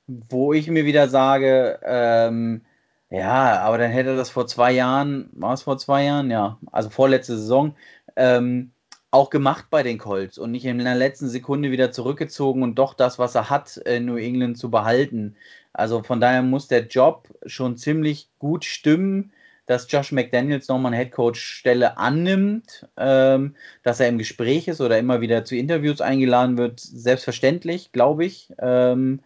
wo 0.06 0.52
ich 0.52 0.68
mir 0.68 0.84
wieder 0.84 1.08
sage, 1.08 1.80
ähm, 1.84 2.62
ja, 3.10 3.60
aber 3.60 3.78
dann 3.78 3.90
hätte 3.90 4.16
das 4.16 4.30
vor 4.30 4.46
zwei 4.46 4.72
Jahren, 4.72 5.30
war 5.32 5.52
es 5.54 5.62
vor 5.62 5.78
zwei 5.78 6.04
Jahren? 6.04 6.30
Ja, 6.30 6.58
also 6.72 6.90
vorletzte 6.90 7.36
Saison, 7.36 7.76
ähm, 8.16 8.72
auch 9.10 9.30
gemacht 9.30 9.66
bei 9.70 9.82
den 9.84 9.98
Colts 9.98 10.38
und 10.38 10.50
nicht 10.50 10.64
in 10.64 10.78
der 10.78 10.94
letzten 10.96 11.28
Sekunde 11.28 11.70
wieder 11.70 11.92
zurückgezogen 11.92 12.62
und 12.64 12.74
doch 12.74 12.94
das, 12.94 13.18
was 13.18 13.36
er 13.36 13.48
hat, 13.48 13.76
in 13.76 14.06
New 14.06 14.16
England 14.16 14.58
zu 14.58 14.70
behalten. 14.70 15.36
Also 15.72 16.02
von 16.02 16.20
daher 16.20 16.42
muss 16.42 16.66
der 16.66 16.86
Job 16.86 17.28
schon 17.46 17.76
ziemlich 17.76 18.28
gut 18.38 18.64
stimmen, 18.64 19.32
dass 19.66 19.90
Josh 19.90 20.12
McDaniels 20.12 20.68
nochmal 20.68 20.92
eine 20.92 21.02
Headcoach-Stelle 21.02 21.96
annimmt, 21.96 22.86
ähm, 22.96 23.54
dass 23.82 24.00
er 24.00 24.08
im 24.08 24.18
Gespräch 24.18 24.68
ist 24.68 24.80
oder 24.80 24.98
immer 24.98 25.20
wieder 25.20 25.44
zu 25.44 25.56
Interviews 25.56 26.00
eingeladen 26.00 26.58
wird, 26.58 26.80
selbstverständlich, 26.80 27.92
glaube 27.92 28.24
ich. 28.24 28.52
Ähm, 28.58 29.20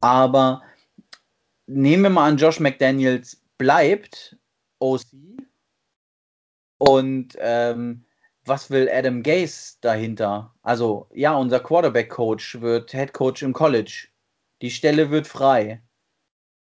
aber 0.00 0.62
nehmen 1.66 2.02
wir 2.02 2.10
mal 2.10 2.28
an, 2.28 2.38
Josh 2.38 2.60
McDaniels 2.60 3.40
bleibt 3.58 4.36
OC 4.78 5.02
und 6.80 7.36
ähm, 7.38 8.06
was 8.46 8.70
will 8.70 8.88
Adam 8.90 9.22
Gase 9.22 9.76
dahinter? 9.82 10.54
Also, 10.62 11.08
ja, 11.12 11.34
unser 11.34 11.60
Quarterback-Coach 11.60 12.62
wird 12.62 12.92
Head 12.92 13.12
Coach 13.12 13.42
im 13.42 13.52
College. 13.52 14.08
Die 14.62 14.70
Stelle 14.70 15.10
wird 15.10 15.26
frei. 15.26 15.82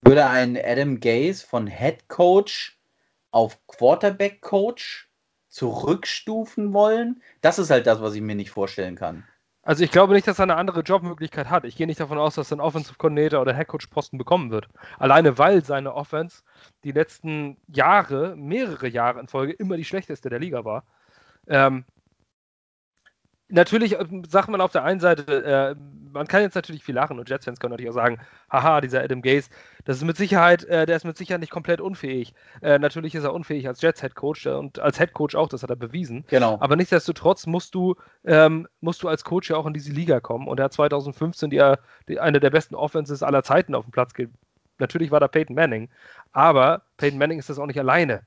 Würde 0.03 0.27
ein 0.27 0.59
Adam 0.61 0.99
Gase 0.99 1.47
von 1.47 1.69
Head 1.69 2.09
Coach 2.09 2.77
auf 3.31 3.65
Quarterback 3.69 4.43
Coach 4.43 5.09
zurückstufen 5.49 6.73
wollen? 6.73 7.23
Das 7.41 7.61
ist 7.61 7.71
halt 7.71 7.87
das, 7.87 8.01
was 8.01 8.15
ich 8.15 8.21
mir 8.21 8.35
nicht 8.35 8.51
vorstellen 8.51 8.97
kann. 8.97 9.25
Also 9.63 9.85
ich 9.85 9.91
glaube 9.91 10.15
nicht, 10.15 10.27
dass 10.27 10.39
er 10.39 10.45
eine 10.45 10.57
andere 10.57 10.81
Jobmöglichkeit 10.81 11.51
hat. 11.51 11.65
Ich 11.65 11.77
gehe 11.77 11.87
nicht 11.87 12.01
davon 12.01 12.19
aus, 12.19 12.35
dass 12.35 12.51
er 12.51 12.55
einen 12.55 12.61
Offensive 12.63 12.97
Coordinator 12.97 13.43
oder 13.43 13.53
Headcoach-Posten 13.53 14.17
bekommen 14.17 14.51
wird. 14.51 14.69
Alleine 14.99 15.37
weil 15.37 15.63
seine 15.65 15.95
Offense 15.95 16.43
die 16.83 16.93
letzten 16.93 17.59
Jahre, 17.69 18.37
mehrere 18.37 18.89
Jahre 18.89 19.21
in 19.21 19.29
Folge, 19.29 19.53
immer 19.53 19.77
die 19.77 19.85
schlechteste 19.85 20.31
der 20.31 20.39
Liga 20.39 20.65
war. 20.65 20.85
Ähm, 21.47 21.85
natürlich 23.51 23.99
ähm, 23.99 24.25
sagt 24.25 24.49
man 24.49 24.61
auf 24.61 24.73
der 24.73 24.85
einen 24.85 25.01
Seite, 25.01 25.45
äh, 25.45 25.75
man 26.13 26.27
kann 26.27 26.43
jetzt 26.43 26.55
natürlich 26.55 26.83
viel 26.83 26.95
lachen 26.95 27.19
und 27.19 27.29
Jets-Fans 27.29 27.61
können 27.61 27.73
natürlich 27.73 27.91
auch 27.91 27.95
sagen, 27.95 28.19
haha, 28.51 28.81
dieser 28.81 29.03
Adam 29.03 29.23
Gaze, 29.23 29.49
das 29.85 29.99
ist 29.99 30.05
mit 30.05 30.17
Sicherheit, 30.17 30.65
äh, 30.65 30.87
der 30.87 30.97
ist 30.97 31.05
mit 31.05 31.17
Sicherheit 31.17 31.41
nicht 31.41 31.53
komplett 31.53 31.81
unfähig. 31.81 32.35
Äh, 32.63 32.79
natürlich 32.79 33.15
ist 33.15 33.25
er 33.25 33.33
unfähig 33.33 33.69
als 33.69 33.81
Jets-Head-Coach 33.81 34.47
äh, 34.47 34.51
und 34.51 34.79
als 34.79 34.99
Head-Coach 34.99 35.35
auch, 35.35 35.49
das 35.49 35.63
hat 35.63 35.71
er 35.71 35.77
bewiesen. 35.77 36.25
Genau. 36.29 36.59
Aber 36.61 36.77
nichtsdestotrotz 36.77 37.47
musst 37.47 37.75
du, 37.75 37.97
ähm, 38.25 38.67
musst 38.81 39.03
du 39.03 39.09
als 39.09 39.25
Coach 39.25 39.51
ja 39.51 39.57
auch 39.57 39.67
in 39.67 39.75
diese 39.75 39.93
Liga 39.93 40.21
kommen 40.21 40.49
und 40.49 40.59
er 40.59 40.65
hat 40.65 40.73
2015 40.73 41.51
die, 41.51 41.75
die, 42.09 42.21
eine 42.21 42.41
der 42.41 42.51
besten 42.51 42.75
Offenses 42.75 43.23
aller 43.23 43.43
Zeiten 43.43 43.75
auf 43.75 43.85
dem 43.85 43.93
Platz 43.93 44.15
gegeben. 44.15 44.37
Natürlich 44.79 45.11
war 45.11 45.21
da 45.21 45.29
Peyton 45.29 45.55
Manning, 45.55 45.91
aber 46.33 46.83
Peyton 46.97 47.19
Manning 47.19 47.39
ist 47.39 47.51
das 47.51 47.59
auch 47.59 47.67
nicht 47.67 47.79
alleine. 47.79 48.23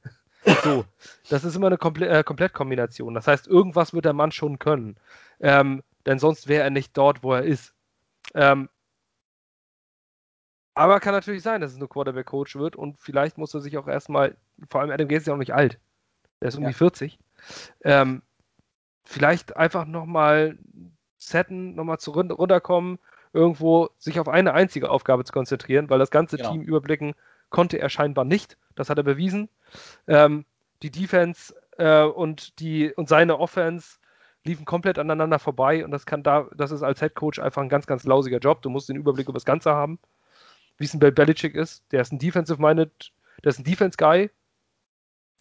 So, 0.63 0.85
das 1.29 1.43
ist 1.43 1.55
immer 1.55 1.67
eine 1.67 1.77
Komple 1.77 2.07
äh, 2.07 2.23
Komplettkombination. 2.23 3.13
Das 3.13 3.27
heißt, 3.27 3.47
irgendwas 3.47 3.93
wird 3.93 4.05
der 4.05 4.13
Mann 4.13 4.31
schon 4.31 4.59
können. 4.59 4.97
Ähm, 5.39 5.83
denn 6.05 6.19
sonst 6.19 6.47
wäre 6.47 6.63
er 6.63 6.69
nicht 6.69 6.97
dort, 6.97 7.23
wo 7.23 7.33
er 7.33 7.43
ist. 7.43 7.73
Ähm, 8.33 8.69
aber 10.73 10.99
kann 10.99 11.13
natürlich 11.13 11.43
sein, 11.43 11.61
dass 11.61 11.71
es 11.71 11.77
nur 11.77 11.89
Quarterback-Coach 11.89 12.55
wird 12.55 12.75
und 12.75 12.97
vielleicht 12.99 13.37
muss 13.37 13.53
er 13.53 13.61
sich 13.61 13.77
auch 13.77 13.87
erstmal, 13.87 14.35
vor 14.69 14.81
allem 14.81 14.91
Adam 14.91 15.07
Gates 15.07 15.23
ist 15.23 15.27
ja 15.27 15.33
auch 15.33 15.37
nicht 15.37 15.53
alt. 15.53 15.79
Der 16.41 16.49
ist 16.49 16.55
um 16.57 16.63
ja. 16.63 16.69
die 16.69 16.75
40. 16.75 17.19
Ähm, 17.83 18.21
vielleicht 19.03 19.55
einfach 19.55 19.85
nochmal 19.85 20.57
setten, 21.17 21.75
nochmal 21.75 21.99
zu 21.99 22.11
runterkommen, 22.11 22.99
irgendwo 23.33 23.89
sich 23.97 24.19
auf 24.19 24.27
eine 24.27 24.53
einzige 24.53 24.89
Aufgabe 24.89 25.23
zu 25.25 25.31
konzentrieren, 25.31 25.89
weil 25.89 25.99
das 25.99 26.11
ganze 26.11 26.37
genau. 26.37 26.51
Team 26.51 26.61
überblicken 26.63 27.13
konnte 27.53 27.79
er 27.79 27.87
scheinbar 27.87 28.25
nicht. 28.25 28.57
Das 28.75 28.89
hat 28.89 28.97
er 28.97 29.03
bewiesen. 29.03 29.47
Ähm, 30.07 30.43
die 30.81 30.91
Defense 30.91 31.55
äh, 31.77 32.03
und, 32.03 32.59
die, 32.59 32.91
und 32.91 33.07
seine 33.07 33.39
Offense 33.39 33.99
liefen 34.43 34.65
komplett 34.65 34.99
aneinander 34.99 35.39
vorbei 35.39 35.85
und 35.85 35.91
das 35.91 36.05
kann 36.05 36.23
da, 36.23 36.49
das 36.53 36.71
ist 36.71 36.83
als 36.83 36.99
Head 36.99 37.15
Coach 37.15 37.39
einfach 37.39 37.61
ein 37.61 37.69
ganz, 37.69 37.87
ganz 37.87 38.03
lausiger 38.03 38.39
Job. 38.39 38.61
Du 38.61 38.69
musst 38.69 38.89
den 38.89 38.97
Überblick 38.97 39.29
über 39.29 39.37
das 39.37 39.45
Ganze 39.45 39.71
haben, 39.71 39.99
wie 40.77 40.83
es 40.83 40.93
ein 40.93 40.99
Bill 40.99 41.13
Belichick 41.13 41.55
ist. 41.55 41.85
Der 41.93 42.01
ist 42.01 42.11
ein 42.11 42.19
Defensive-Minded, 42.19 43.13
der 43.43 43.49
ist 43.49 43.59
ein 43.59 43.63
Defense-Guy, 43.63 44.29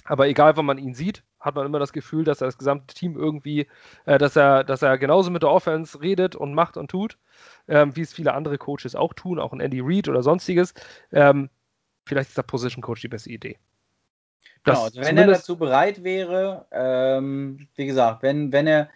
aber 0.05 0.29
egal, 0.29 0.57
wann 0.57 0.67
man 0.67 0.79
ihn 0.79 0.95
sieht, 0.95 1.25
hat 1.41 1.55
man 1.57 1.67
immer 1.67 1.79
das 1.79 1.93
Gefühl, 1.93 2.25
dass 2.25 2.41
er 2.41 2.47
das 2.47 2.59
gesamte 2.59 2.95
Team 2.95 3.17
irgendwie, 3.17 3.67
äh, 4.05 4.19
dass 4.19 4.37
er, 4.37 4.63
dass 4.65 4.83
er 4.83 4.99
genauso 4.99 5.31
mit 5.31 5.43
der 5.43 5.51
Offense 5.51 6.01
redet 6.01 6.37
und 6.37 6.55
macht 6.55 6.77
und 6.77 6.91
tut, 6.91 7.19
ähm, 7.69 7.97
wie 7.97 8.03
es 8.03 8.13
viele 8.13 8.35
andere 8.35 8.59
Coaches 8.59 8.95
auch 8.95 9.15
tun, 9.15 9.41
auch 9.41 9.53
ein 9.53 9.61
Andy 9.61 9.81
Reid 9.83 10.09
oder 10.09 10.23
sonstiges. 10.23 10.75
Ähm, 11.11 11.49
vielleicht 12.05 12.31
ist 12.31 12.39
der 12.39 12.43
Position 12.43 12.83
Coach 12.83 13.01
die 13.01 13.09
beste 13.09 13.31
Idee. 13.31 13.59
genau, 14.65 14.85
also 14.85 15.01
wenn 15.01 15.19
er 15.19 15.27
dazu 15.27 15.57
bereit 15.57 16.05
wäre, 16.05 16.67
ähm, 16.71 17.67
wie 17.77 17.87
gesagt, 17.87 18.23
wenn, 18.23 18.53
wenn 18.53 18.67
er 18.67 18.89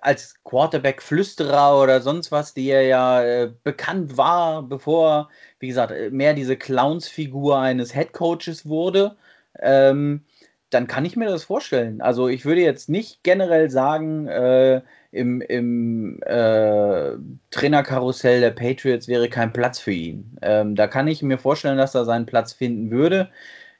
als 0.00 0.42
Quarterback-Flüsterer 0.44 1.80
oder 1.80 2.00
sonst 2.00 2.32
was, 2.32 2.54
die 2.54 2.68
er 2.68 2.82
ja 2.82 3.22
äh, 3.22 3.52
bekannt 3.64 4.16
war, 4.16 4.62
bevor, 4.62 5.30
wie 5.58 5.68
gesagt, 5.68 6.12
mehr 6.12 6.34
diese 6.34 6.56
Clowns-Figur 6.56 7.58
eines 7.58 7.94
Headcoaches 7.94 8.66
wurde, 8.66 9.16
ähm, 9.58 10.24
dann 10.70 10.86
kann 10.86 11.04
ich 11.04 11.16
mir 11.16 11.28
das 11.28 11.44
vorstellen. 11.44 12.00
Also 12.00 12.28
ich 12.28 12.44
würde 12.44 12.62
jetzt 12.62 12.88
nicht 12.88 13.22
generell 13.24 13.70
sagen, 13.70 14.28
äh, 14.28 14.82
im, 15.12 15.40
im 15.40 16.22
äh, 16.22 17.12
Trainerkarussell 17.50 18.40
der 18.40 18.50
Patriots 18.50 19.08
wäre 19.08 19.28
kein 19.28 19.52
Platz 19.52 19.78
für 19.80 19.92
ihn. 19.92 20.36
Ähm, 20.42 20.76
da 20.76 20.86
kann 20.86 21.08
ich 21.08 21.22
mir 21.22 21.38
vorstellen, 21.38 21.78
dass 21.78 21.94
er 21.94 22.04
seinen 22.04 22.26
Platz 22.26 22.52
finden 22.52 22.90
würde. 22.90 23.30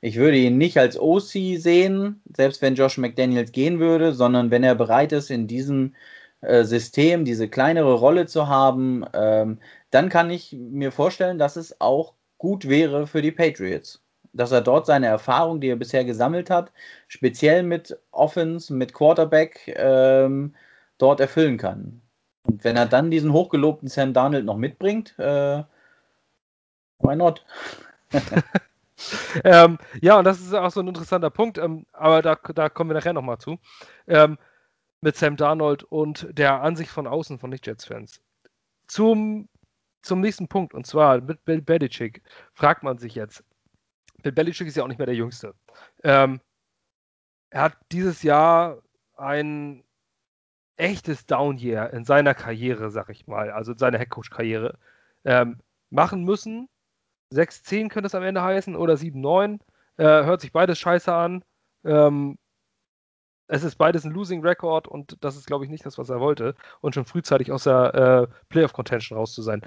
Ich 0.00 0.16
würde 0.16 0.38
ihn 0.38 0.58
nicht 0.58 0.78
als 0.78 0.98
OC 0.98 1.58
sehen, 1.58 2.22
selbst 2.34 2.62
wenn 2.62 2.74
Josh 2.74 2.98
McDaniels 2.98 3.52
gehen 3.52 3.78
würde, 3.80 4.12
sondern 4.12 4.50
wenn 4.50 4.64
er 4.64 4.74
bereit 4.74 5.12
ist, 5.12 5.30
in 5.30 5.46
diesem 5.46 5.94
äh, 6.40 6.64
System 6.64 7.24
diese 7.24 7.48
kleinere 7.48 7.94
Rolle 7.94 8.26
zu 8.26 8.48
haben, 8.48 9.04
ähm, 9.12 9.58
dann 9.90 10.08
kann 10.08 10.30
ich 10.30 10.52
mir 10.52 10.92
vorstellen, 10.92 11.38
dass 11.38 11.56
es 11.56 11.80
auch 11.80 12.14
gut 12.38 12.68
wäre 12.68 13.06
für 13.06 13.22
die 13.22 13.32
Patriots 13.32 14.02
dass 14.32 14.52
er 14.52 14.60
dort 14.60 14.86
seine 14.86 15.06
Erfahrung, 15.06 15.60
die 15.60 15.68
er 15.68 15.76
bisher 15.76 16.04
gesammelt 16.04 16.50
hat, 16.50 16.72
speziell 17.08 17.62
mit 17.62 17.98
Offense, 18.12 18.72
mit 18.72 18.92
Quarterback, 18.94 19.74
ähm, 19.76 20.54
dort 21.00 21.20
erfüllen 21.20 21.58
kann. 21.58 22.02
Und 22.44 22.64
wenn 22.64 22.76
er 22.76 22.86
dann 22.86 23.10
diesen 23.10 23.32
hochgelobten 23.32 23.88
Sam 23.88 24.12
Darnold 24.12 24.44
noch 24.44 24.56
mitbringt, 24.56 25.18
äh, 25.18 25.62
why 26.98 27.16
not? 27.16 27.44
ähm, 29.44 29.78
ja, 30.00 30.18
und 30.18 30.24
das 30.24 30.40
ist 30.40 30.54
auch 30.54 30.70
so 30.70 30.80
ein 30.80 30.88
interessanter 30.88 31.30
Punkt, 31.30 31.58
ähm, 31.58 31.86
aber 31.92 32.22
da, 32.22 32.36
da 32.54 32.68
kommen 32.68 32.90
wir 32.90 32.94
nachher 32.94 33.12
nochmal 33.12 33.38
zu. 33.38 33.58
Ähm, 34.06 34.38
mit 35.00 35.16
Sam 35.16 35.36
Darnold 35.36 35.82
und 35.84 36.26
der 36.30 36.60
Ansicht 36.60 36.90
von 36.90 37.06
außen 37.06 37.38
von 37.38 37.50
Nicht-Jets-Fans. 37.50 38.20
Zum, 38.86 39.48
zum 40.02 40.20
nächsten 40.20 40.48
Punkt, 40.48 40.74
und 40.74 40.86
zwar 40.86 41.20
mit 41.20 41.44
Bill 41.44 41.62
Belichick, 41.62 42.22
fragt 42.52 42.82
man 42.82 42.98
sich 42.98 43.14
jetzt, 43.14 43.44
Bill 44.22 44.32
Belichick 44.32 44.68
ist 44.68 44.76
ja 44.76 44.82
auch 44.82 44.88
nicht 44.88 44.98
mehr 44.98 45.06
der 45.06 45.14
Jüngste. 45.14 45.54
Ähm, 46.02 46.40
er 47.50 47.62
hat 47.62 47.76
dieses 47.92 48.22
Jahr 48.22 48.82
ein 49.16 49.82
echtes 50.80 51.26
Down-Year 51.26 51.92
in 51.92 52.04
seiner 52.04 52.34
Karriere, 52.34 52.90
sag 52.90 53.10
ich 53.10 53.26
mal, 53.26 53.50
also 53.50 53.72
in 53.72 53.78
seiner 53.78 53.98
Headcoach-Karriere, 53.98 54.78
ähm, 55.24 55.58
machen 55.90 56.24
müssen. 56.24 56.68
6-10 57.32 57.88
könnte 57.88 58.06
es 58.06 58.14
am 58.14 58.22
Ende 58.22 58.42
heißen 58.42 58.74
oder 58.74 58.94
7-9. 58.94 59.60
Äh, 59.98 60.04
hört 60.04 60.40
sich 60.40 60.52
beides 60.52 60.78
scheiße 60.78 61.12
an. 61.12 61.44
Ähm, 61.84 62.38
es 63.46 63.64
ist 63.64 63.76
beides 63.76 64.04
ein 64.04 64.12
Losing 64.12 64.42
Record 64.42 64.88
und 64.88 65.16
das 65.20 65.36
ist, 65.36 65.46
glaube 65.46 65.64
ich, 65.64 65.70
nicht 65.70 65.84
das, 65.84 65.98
was 65.98 66.08
er 66.08 66.20
wollte. 66.20 66.54
Und 66.80 66.94
schon 66.94 67.04
frühzeitig 67.04 67.52
aus 67.52 67.64
der 67.64 68.28
äh, 68.30 68.34
Playoff-Contention 68.48 69.18
raus 69.18 69.34
zu 69.34 69.42
sein. 69.42 69.62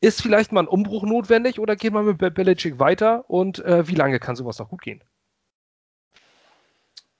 Ist 0.00 0.20
vielleicht 0.20 0.52
mal 0.52 0.60
ein 0.60 0.68
Umbruch 0.68 1.04
notwendig 1.04 1.58
oder 1.58 1.76
geht 1.76 1.92
man 1.92 2.04
mit 2.04 2.18
Belichick 2.18 2.78
weiter 2.78 3.28
und 3.28 3.64
äh, 3.64 3.88
wie 3.88 3.94
lange 3.94 4.20
kann 4.20 4.36
sowas 4.36 4.58
noch 4.58 4.68
gut 4.68 4.82
gehen? 4.82 5.02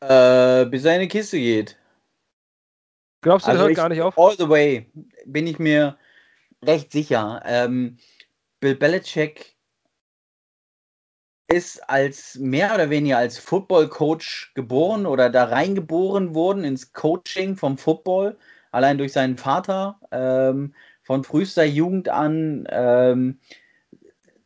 Äh, 0.01 0.67
bis 0.67 0.85
er 0.85 0.97
in 0.97 1.01
die 1.01 1.09
Kiste 1.09 1.39
geht. 1.39 1.79
Glaubst 3.25 3.47
du, 3.47 3.53
also 3.53 3.63
der 3.63 3.69
hört 3.69 3.77
gar 3.77 3.89
nicht 3.89 4.03
auf? 4.03 4.19
All 4.19 4.37
the 4.37 4.49
way, 4.51 4.87
bin 5.25 5.47
ich 5.47 5.59
mir 5.59 5.97
recht 6.63 6.93
sicher. 6.93 7.43
Ähm, 7.47 7.97
Bill 8.61 8.75
Belichick 8.75 9.57
ist 11.49 11.89
als 11.89 12.37
mehr 12.37 12.75
oder 12.75 12.91
weniger 12.91 13.17
als 13.17 13.39
Football-Coach 13.39 14.53
geboren 14.55 15.07
oder 15.07 15.31
da 15.31 15.45
reingeboren 15.45 16.35
worden 16.35 16.65
ins 16.65 16.93
Coaching 16.93 17.57
vom 17.57 17.79
Football, 17.79 18.37
allein 18.73 18.99
durch 18.99 19.13
seinen 19.13 19.39
Vater. 19.39 19.99
Ähm, 20.13 20.75
von 21.03 21.25
frühester 21.25 21.65
Jugend 21.65 22.11
an. 22.11 22.67
Ähm, 22.71 23.39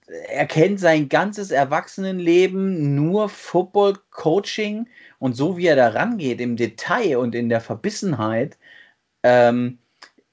er 0.07 0.47
kennt 0.47 0.79
sein 0.79 1.09
ganzes 1.09 1.51
Erwachsenenleben 1.51 2.95
nur 2.95 3.29
Football-Coaching 3.29 4.89
und 5.19 5.35
so 5.37 5.57
wie 5.57 5.67
er 5.67 5.77
da 5.77 5.89
rangeht 5.89 6.41
im 6.41 6.57
Detail 6.57 7.19
und 7.19 7.35
in 7.35 7.49
der 7.49 7.61
Verbissenheit. 7.61 8.59
Ähm, 9.23 9.79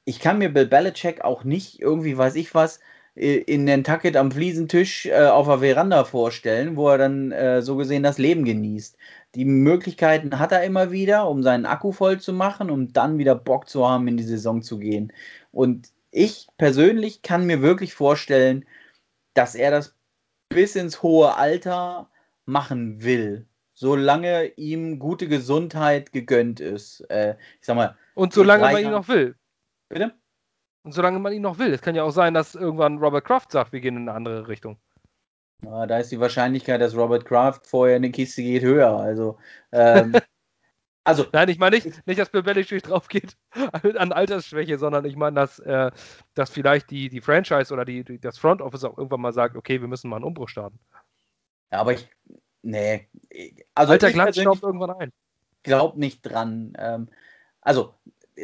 ich 0.05 0.19
kann 0.19 0.37
mir 0.37 0.49
Bill 0.53 0.67
Belichick 0.67 1.21
auch 1.23 1.43
nicht 1.43 1.79
irgendwie, 1.81 2.17
weiß 2.17 2.35
ich 2.35 2.53
was, 2.55 2.79
in 3.15 3.63
Nantucket 3.63 4.17
am 4.17 4.31
Fliesentisch 4.31 5.05
äh, 5.05 5.27
auf 5.27 5.47
der 5.47 5.59
Veranda 5.59 6.03
vorstellen, 6.03 6.75
wo 6.75 6.89
er 6.89 6.97
dann 6.97 7.31
äh, 7.31 7.61
so 7.61 7.77
gesehen 7.77 8.03
das 8.03 8.17
Leben 8.17 8.43
genießt. 8.43 8.97
Die 9.35 9.45
Möglichkeiten 9.45 10.37
hat 10.37 10.51
er 10.51 10.63
immer 10.63 10.91
wieder, 10.91 11.29
um 11.29 11.41
seinen 11.41 11.65
Akku 11.65 11.93
voll 11.93 12.19
zu 12.19 12.33
machen, 12.33 12.69
um 12.69 12.91
dann 12.91 13.17
wieder 13.17 13.35
Bock 13.35 13.69
zu 13.69 13.87
haben, 13.87 14.07
in 14.09 14.17
die 14.17 14.23
Saison 14.23 14.61
zu 14.61 14.79
gehen. 14.79 15.13
Und 15.51 15.89
ich 16.11 16.47
persönlich 16.57 17.21
kann 17.21 17.45
mir 17.45 17.61
wirklich 17.61 17.93
vorstellen, 17.93 18.65
dass 19.33 19.55
er 19.55 19.71
das 19.71 19.95
bis 20.49 20.75
ins 20.75 21.01
hohe 21.01 21.35
Alter 21.35 22.09
machen 22.45 23.03
will, 23.03 23.45
solange 23.75 24.47
ihm 24.55 24.97
gute 24.97 25.27
Gesundheit 25.27 26.11
gegönnt 26.11 26.59
ist. 26.59 27.01
Äh, 27.11 27.35
ich 27.59 27.67
sag 27.67 27.75
mal. 27.75 27.95
Und 28.15 28.33
solange 28.33 28.63
man 28.63 28.83
ihn 28.83 28.91
noch 28.91 29.07
will. 29.07 29.35
Bitte? 29.89 30.13
Und 30.83 30.93
solange 30.93 31.19
man 31.19 31.33
ihn 31.33 31.43
noch 31.43 31.59
will. 31.59 31.73
Es 31.73 31.81
kann 31.81 31.95
ja 31.95 32.03
auch 32.03 32.11
sein, 32.11 32.33
dass 32.33 32.55
irgendwann 32.55 32.97
Robert 32.97 33.25
Kraft 33.25 33.51
sagt, 33.51 33.71
wir 33.73 33.81
gehen 33.81 33.97
in 33.97 34.09
eine 34.09 34.17
andere 34.17 34.47
Richtung. 34.47 34.77
Ja, 35.63 35.85
da 35.85 35.99
ist 35.99 36.11
die 36.11 36.19
Wahrscheinlichkeit, 36.19 36.81
dass 36.81 36.95
Robert 36.95 37.25
Kraft 37.25 37.67
vorher 37.67 37.97
in 37.97 38.03
die 38.03 38.11
Kiste 38.11 38.41
geht, 38.41 38.63
höher. 38.63 38.97
Also 38.97 39.37
ähm, 39.71 40.13
Also, 41.07 41.27
Nein, 41.31 41.49
ich 41.49 41.59
meine 41.59 41.75
nicht, 41.75 42.07
nicht, 42.07 42.19
dass 42.19 42.31
Bill 42.31 42.41
Belichick 42.41 42.81
drauf 42.81 43.07
geht 43.07 43.37
an 43.97 44.11
Altersschwäche, 44.11 44.79
sondern 44.79 45.05
ich 45.05 45.15
meine, 45.15 45.35
dass, 45.35 45.59
äh, 45.59 45.91
dass 46.33 46.49
vielleicht 46.49 46.89
die, 46.89 47.09
die 47.09 47.21
Franchise 47.21 47.71
oder 47.71 47.85
die, 47.85 48.03
die, 48.03 48.19
das 48.19 48.39
Front 48.39 48.59
Office 48.59 48.83
auch 48.83 48.97
irgendwann 48.97 49.21
mal 49.21 49.31
sagt, 49.31 49.55
okay, 49.55 49.79
wir 49.79 49.87
müssen 49.87 50.09
mal 50.09 50.15
einen 50.15 50.25
Umbruch 50.25 50.49
starten. 50.49 50.79
Ja, 51.71 51.81
aber 51.81 51.93
ich, 51.93 52.09
nee. 52.65 53.07
Also 53.73 53.93
Alter 53.93 54.11
Glanz 54.11 54.39
staubt 54.39 54.63
irgendwann 54.63 54.91
ein. 54.91 55.11
Glaub 55.63 55.97
nicht 55.97 56.21
dran. 56.21 56.73
Ähm, 56.77 57.07
also, 57.61 57.93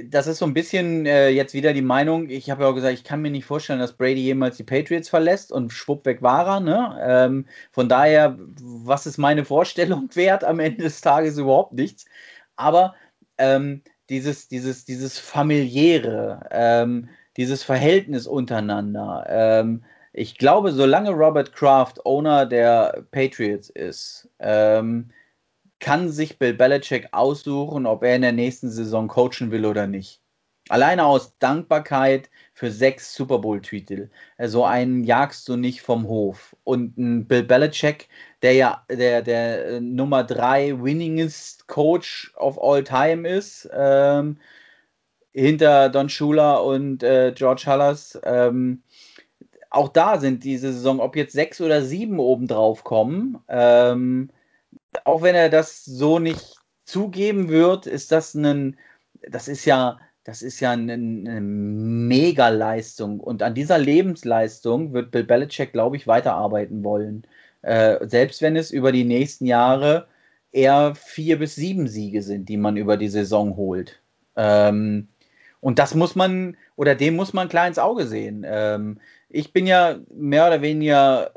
das 0.06 0.28
ist 0.28 0.40
so 0.40 0.46
ein 0.46 0.54
bisschen 0.54 1.06
äh, 1.06 1.30
jetzt 1.30 1.54
wieder 1.54 1.74
die 1.74 1.82
Meinung, 1.82 2.30
ich 2.30 2.50
habe 2.50 2.64
ja 2.64 2.70
auch 2.70 2.74
gesagt, 2.74 2.94
ich 2.94 3.04
kann 3.04 3.22
mir 3.22 3.30
nicht 3.30 3.46
vorstellen, 3.46 3.80
dass 3.80 3.94
Brady 3.94 4.22
jemals 4.22 4.58
die 4.58 4.64
Patriots 4.64 5.10
verlässt 5.10 5.52
und 5.52 5.72
schwupp 5.74 6.06
weg 6.06 6.22
war 6.22 6.48
er. 6.48 6.60
Ne? 6.62 6.98
Ähm, 7.02 7.46
von 7.72 7.90
daher, 7.90 8.38
was 8.62 9.06
ist 9.06 9.18
meine 9.18 9.44
Vorstellung 9.46 10.10
wert? 10.16 10.44
Am 10.44 10.60
Ende 10.60 10.84
des 10.84 11.02
Tages 11.02 11.38
überhaupt 11.38 11.74
nichts 11.74 12.06
aber 12.62 12.96
ähm, 13.38 13.82
dieses, 14.10 14.48
dieses, 14.48 14.86
dieses 14.86 15.18
familiäre, 15.18 16.48
ähm, 16.52 17.10
dieses 17.38 17.64
Verhältnis 17.64 18.28
untereinander. 18.28 19.26
Ich 20.14 20.38
glaube, 20.38 20.72
solange 20.72 21.12
Robert 21.12 21.54
Kraft 21.54 22.06
Owner 22.06 22.46
der 22.46 23.06
Patriots 23.12 23.70
ist, 23.70 24.30
ähm, 24.40 25.12
kann 25.80 26.10
sich 26.10 26.38
Bill 26.38 26.54
Belichick 26.54 27.10
aussuchen, 27.12 27.86
ob 27.86 28.04
er 28.04 28.16
in 28.16 28.22
der 28.22 28.34
nächsten 28.34 28.70
Saison 28.70 29.08
coachen 29.08 29.52
will 29.52 29.66
oder 29.66 29.88
nicht. 29.88 30.22
Alleine 30.70 31.06
aus 31.06 31.38
Dankbarkeit 31.40 32.30
für 32.54 32.72
sechs 32.72 33.14
Super 33.16 33.40
Bowl-Titel. 33.40 34.10
So 34.38 34.44
also 34.44 34.66
einen 34.66 35.04
jagst 35.04 35.50
du 35.50 35.58
nicht 35.58 35.82
vom 35.82 36.08
Hof. 36.08 36.56
Und 36.64 36.98
ein 36.98 37.28
Bill 37.28 37.44
Belichick, 37.44 38.08
der 38.42 38.54
ja 38.54 38.86
der, 38.90 39.22
der 39.22 39.68
äh, 39.68 39.82
Nummer 39.82 40.24
drei 40.24 40.82
winningest 40.82 41.68
Coach 41.68 42.34
of 42.38 42.62
all 42.62 42.84
time 42.84 43.28
ist, 43.28 43.70
ähm, 43.74 44.38
hinter 45.34 45.90
Don 45.90 46.10
Shula 46.10 46.58
und 46.58 47.04
äh, 47.04 47.34
George 47.36 47.64
Hallas. 47.66 48.20
Ähm, 48.24 48.84
auch 49.72 49.88
da 49.90 50.20
sind 50.20 50.44
diese 50.44 50.74
Saison, 50.74 51.00
ob 51.00 51.16
jetzt 51.16 51.34
sechs 51.34 51.62
oder 51.62 51.82
sieben 51.82 52.20
obendrauf 52.20 52.84
kommen, 52.84 53.40
ähm, 53.48 54.30
auch 55.06 55.22
wenn 55.24 55.34
er 55.34 55.50
das 55.50 55.84
so 55.86 56.20
nicht 56.20 56.58
zugeben 56.84 57.50
wird, 57.50 57.88
ist 57.88 58.12
das 58.12 58.36
ein, 58.36 58.78
das 59.28 59.48
ist 59.48 59.66
ja, 59.66 59.98
das 60.26 60.42
ist 60.42 60.60
ja 60.60 60.72
eine, 60.72 60.94
eine 60.94 61.42
Mega-Leistung. 61.42 63.22
Und 63.22 63.42
an 63.42 63.56
dieser 63.56 63.78
Lebensleistung 63.78 64.94
wird 64.94 65.10
Bill 65.10 65.24
Belichick, 65.24 65.72
glaube 65.72 65.96
ich, 65.96 66.06
weiterarbeiten 66.06 66.84
wollen. 66.84 67.26
Äh, 67.62 68.06
selbst 68.08 68.42
wenn 68.42 68.58
es 68.58 68.72
über 68.72 68.92
die 68.92 69.06
nächsten 69.06 69.46
Jahre 69.46 70.08
eher 70.52 70.96
vier 70.96 71.40
bis 71.40 71.56
sieben 71.56 71.88
Siege 71.88 72.22
sind, 72.22 72.50
die 72.50 72.58
man 72.58 72.76
über 72.76 72.98
die 72.98 73.08
Saison 73.08 73.56
holt. 73.56 74.02
Ähm, 74.36 75.08
und 75.62 75.80
das 75.80 75.96
muss 75.96 76.16
man, 76.16 76.58
oder 76.76 76.96
dem 76.96 77.16
muss 77.16 77.34
man 77.34 77.48
klar 77.48 77.68
ins 77.68 77.80
Auge 77.80 78.06
sehen. 78.06 78.46
Ähm, 78.46 79.00
ich 79.34 79.54
bin 79.54 79.68
ja 79.68 80.00
mehr 80.14 80.48
oder 80.48 80.62
weniger 80.62 81.34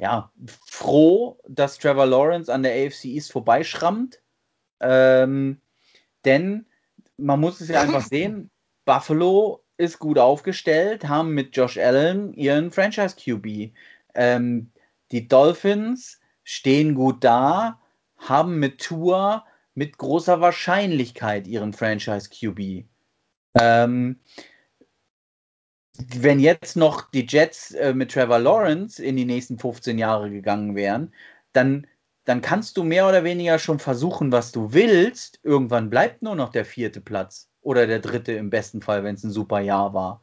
ja, 0.00 0.32
froh, 0.66 1.38
dass 1.48 1.78
Trevor 1.78 2.06
Lawrence 2.06 2.52
an 2.52 2.62
der 2.62 2.72
AFC 2.72 3.04
East 3.06 3.32
vorbeischrammt. 3.32 4.20
Ähm, 4.80 5.60
denn 6.24 6.66
man 7.16 7.40
muss 7.40 7.60
es 7.60 7.68
ja 7.68 7.80
einfach 7.82 8.02
sehen, 8.06 8.50
Buffalo 8.84 9.62
ist 9.76 9.98
gut 9.98 10.18
aufgestellt, 10.18 11.08
haben 11.08 11.34
mit 11.34 11.56
Josh 11.56 11.78
Allen 11.78 12.34
ihren 12.34 12.70
Franchise 12.72 13.16
QB. 13.16 13.72
Ähm, 14.14 14.70
die 15.12 15.28
Dolphins 15.28 16.20
stehen 16.42 16.94
gut 16.94 17.22
da, 17.22 17.80
haben 18.16 18.58
mit 18.58 18.80
Tour 18.80 19.44
mit 19.74 19.98
großer 19.98 20.40
Wahrscheinlichkeit 20.40 21.46
ihren 21.46 21.72
Franchise 21.72 22.28
QB. 22.28 22.84
Ähm, 23.58 24.20
wenn 25.98 26.40
jetzt 26.40 26.76
noch 26.76 27.10
die 27.10 27.26
Jets 27.28 27.72
äh, 27.72 27.94
mit 27.94 28.12
Trevor 28.12 28.38
Lawrence 28.38 29.02
in 29.02 29.16
die 29.16 29.24
nächsten 29.24 29.58
15 29.58 29.98
Jahre 29.98 30.30
gegangen 30.30 30.74
wären, 30.74 31.12
dann 31.52 31.86
dann 32.24 32.40
kannst 32.40 32.76
du 32.76 32.84
mehr 32.84 33.08
oder 33.08 33.24
weniger 33.24 33.58
schon 33.58 33.78
versuchen, 33.78 34.30
was 34.32 34.52
du 34.52 34.72
willst. 34.72 35.40
Irgendwann 35.42 35.90
bleibt 35.90 36.22
nur 36.22 36.36
noch 36.36 36.50
der 36.50 36.64
vierte 36.64 37.00
Platz 37.00 37.48
oder 37.62 37.86
der 37.86 37.98
dritte 37.98 38.32
im 38.32 38.50
besten 38.50 38.80
Fall, 38.80 39.04
wenn 39.04 39.14
es 39.16 39.24
ein 39.24 39.30
super 39.30 39.60
Jahr 39.60 39.92
war. 39.94 40.22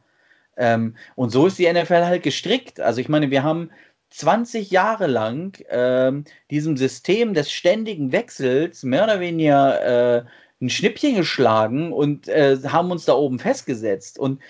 Ähm, 0.56 0.96
und 1.14 1.30
so 1.30 1.46
ist 1.46 1.58
die 1.58 1.70
NFL 1.70 2.04
halt 2.04 2.22
gestrickt. 2.22 2.80
Also 2.80 3.00
ich 3.00 3.08
meine, 3.08 3.30
wir 3.30 3.42
haben 3.42 3.70
20 4.10 4.70
Jahre 4.70 5.06
lang 5.06 5.58
ähm, 5.68 6.24
diesem 6.50 6.76
System 6.76 7.34
des 7.34 7.52
ständigen 7.52 8.12
Wechsels 8.12 8.82
mehr 8.82 9.04
oder 9.04 9.20
weniger 9.20 10.18
äh, 10.18 10.24
ein 10.60 10.68
Schnippchen 10.70 11.16
geschlagen 11.16 11.92
und 11.92 12.28
äh, 12.28 12.58
haben 12.66 12.90
uns 12.90 13.04
da 13.04 13.14
oben 13.14 13.38
festgesetzt. 13.38 14.18
Und 14.18 14.40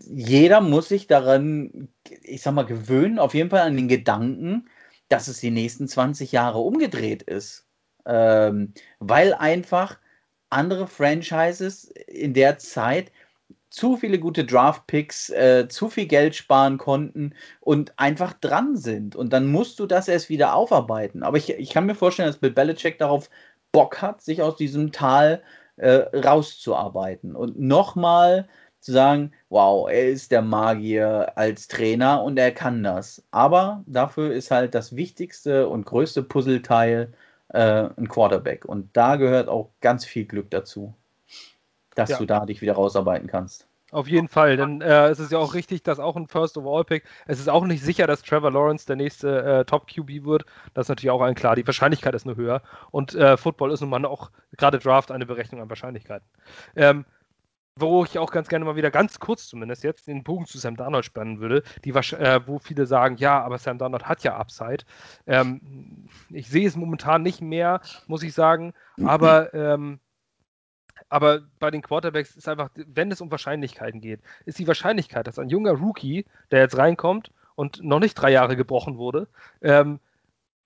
jeder 0.00 0.60
muss 0.60 0.88
sich 0.88 1.06
daran, 1.06 1.88
ich 2.22 2.42
sag 2.42 2.54
mal, 2.54 2.66
gewöhnen, 2.66 3.18
auf 3.18 3.34
jeden 3.34 3.50
Fall 3.50 3.60
an 3.60 3.76
den 3.76 3.88
Gedanken, 3.88 4.68
dass 5.08 5.28
es 5.28 5.40
die 5.40 5.50
nächsten 5.50 5.88
20 5.88 6.32
Jahre 6.32 6.58
umgedreht 6.58 7.22
ist. 7.22 7.66
Ähm, 8.06 8.72
weil 8.98 9.34
einfach 9.34 9.98
andere 10.48 10.86
Franchises 10.86 11.84
in 11.84 12.34
der 12.34 12.58
Zeit 12.58 13.12
zu 13.68 13.96
viele 13.96 14.18
gute 14.18 14.44
Draft-Picks, 14.44 15.30
äh, 15.30 15.68
zu 15.68 15.88
viel 15.88 16.06
Geld 16.06 16.34
sparen 16.34 16.76
konnten 16.76 17.34
und 17.60 17.98
einfach 17.98 18.32
dran 18.32 18.76
sind. 18.76 19.14
Und 19.14 19.32
dann 19.32 19.46
musst 19.46 19.78
du 19.78 19.86
das 19.86 20.08
erst 20.08 20.28
wieder 20.28 20.54
aufarbeiten. 20.54 21.22
Aber 21.22 21.36
ich, 21.36 21.50
ich 21.50 21.70
kann 21.70 21.86
mir 21.86 21.94
vorstellen, 21.94 22.28
dass 22.28 22.38
Bill 22.38 22.50
Belichick 22.50 22.98
darauf 22.98 23.30
Bock 23.70 24.02
hat, 24.02 24.22
sich 24.22 24.42
aus 24.42 24.56
diesem 24.56 24.90
Tal 24.90 25.42
äh, 25.76 26.04
rauszuarbeiten. 26.16 27.36
Und 27.36 27.60
nochmal 27.60 28.48
zu 28.80 28.92
sagen, 28.92 29.32
wow, 29.48 29.88
er 29.88 30.08
ist 30.08 30.32
der 30.32 30.42
Magier 30.42 31.32
als 31.36 31.68
Trainer 31.68 32.22
und 32.22 32.38
er 32.38 32.52
kann 32.52 32.82
das. 32.82 33.22
Aber 33.30 33.82
dafür 33.86 34.32
ist 34.32 34.50
halt 34.50 34.74
das 34.74 34.96
wichtigste 34.96 35.68
und 35.68 35.86
größte 35.86 36.22
Puzzleteil 36.22 37.12
äh, 37.48 37.88
ein 37.96 38.08
Quarterback. 38.08 38.64
Und 38.64 38.88
da 38.94 39.16
gehört 39.16 39.48
auch 39.48 39.70
ganz 39.80 40.04
viel 40.04 40.24
Glück 40.24 40.50
dazu, 40.50 40.94
dass 41.94 42.10
ja. 42.10 42.18
du 42.18 42.26
da 42.26 42.46
dich 42.46 42.62
wieder 42.62 42.74
rausarbeiten 42.74 43.28
kannst. 43.28 43.66
Auf 43.92 44.06
jeden 44.06 44.28
Fall, 44.28 44.56
denn 44.56 44.80
äh, 44.82 45.08
es 45.08 45.18
ist 45.18 45.32
ja 45.32 45.38
auch 45.38 45.54
richtig, 45.54 45.82
dass 45.82 45.98
auch 45.98 46.14
ein 46.14 46.28
First 46.28 46.56
Overall 46.56 46.84
Pick, 46.84 47.02
es 47.26 47.40
ist 47.40 47.48
auch 47.48 47.64
nicht 47.64 47.82
sicher, 47.82 48.06
dass 48.06 48.22
Trevor 48.22 48.52
Lawrence 48.52 48.86
der 48.86 48.94
nächste 48.94 49.42
äh, 49.42 49.64
Top 49.64 49.88
QB 49.88 50.24
wird. 50.24 50.44
Das 50.74 50.84
ist 50.84 50.90
natürlich 50.90 51.10
auch 51.10 51.20
allen 51.20 51.34
klar. 51.34 51.56
Die 51.56 51.66
Wahrscheinlichkeit 51.66 52.14
ist 52.14 52.24
nur 52.24 52.36
höher. 52.36 52.62
Und 52.92 53.16
äh, 53.16 53.36
Football 53.36 53.72
ist 53.72 53.80
nun 53.80 53.90
mal 53.90 54.04
auch, 54.04 54.30
gerade 54.56 54.78
Draft, 54.78 55.10
eine 55.10 55.26
Berechnung 55.26 55.60
an 55.60 55.68
Wahrscheinlichkeiten. 55.68 56.26
Ähm, 56.76 57.04
wo 57.76 58.04
ich 58.04 58.18
auch 58.18 58.30
ganz 58.30 58.48
gerne 58.48 58.64
mal 58.64 58.76
wieder 58.76 58.90
ganz 58.90 59.18
kurz 59.18 59.46
zumindest 59.48 59.84
jetzt 59.84 60.06
den 60.06 60.22
Bogen 60.22 60.46
zu 60.46 60.58
Sam 60.58 60.76
Darnold 60.76 61.04
spannen 61.04 61.40
würde, 61.40 61.62
die, 61.84 61.90
äh, 61.90 62.40
wo 62.46 62.58
viele 62.58 62.86
sagen, 62.86 63.16
ja, 63.16 63.40
aber 63.42 63.58
Sam 63.58 63.78
Darnold 63.78 64.06
hat 64.06 64.22
ja 64.22 64.36
Upside. 64.36 64.84
Ähm, 65.26 66.08
ich 66.30 66.48
sehe 66.48 66.66
es 66.66 66.76
momentan 66.76 67.22
nicht 67.22 67.40
mehr, 67.40 67.80
muss 68.06 68.22
ich 68.22 68.34
sagen, 68.34 68.74
aber, 69.04 69.54
ähm, 69.54 70.00
aber 71.08 71.42
bei 71.58 71.70
den 71.70 71.82
Quarterbacks 71.82 72.36
ist 72.36 72.48
einfach, 72.48 72.70
wenn 72.74 73.10
es 73.10 73.20
um 73.20 73.30
Wahrscheinlichkeiten 73.30 74.00
geht, 74.00 74.20
ist 74.44 74.58
die 74.58 74.68
Wahrscheinlichkeit, 74.68 75.26
dass 75.26 75.38
ein 75.38 75.48
junger 75.48 75.72
Rookie, 75.72 76.26
der 76.50 76.60
jetzt 76.60 76.76
reinkommt 76.76 77.32
und 77.54 77.82
noch 77.82 78.00
nicht 78.00 78.14
drei 78.14 78.30
Jahre 78.30 78.56
gebrochen 78.56 78.96
wurde, 78.98 79.28
ähm, 79.62 80.00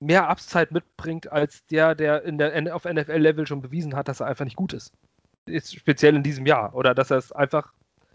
mehr 0.01 0.29
Upside 0.29 0.69
mitbringt 0.71 1.31
als 1.33 1.65
der, 1.67 1.95
der, 1.95 2.25
in 2.25 2.37
der 2.37 2.75
auf 2.75 2.85
NFL-Level 2.85 3.47
schon 3.47 3.63
bewiesen 3.63 3.95
hat, 3.95 4.09
dass 4.09 4.21
er 4.21 4.27
einfach 4.27 4.45
nicht 4.45 4.57
gut 4.57 4.73
ist 4.73 4.93
ist 5.47 5.75
speziell 5.75 6.17
in 6.17 6.23
diesem 6.23 6.47
Jahr. 6.47 6.75
Oder 6.75 6.95
dass 6.95 7.11
er 7.11 7.19
es 7.19 7.33
einfach 7.33 7.73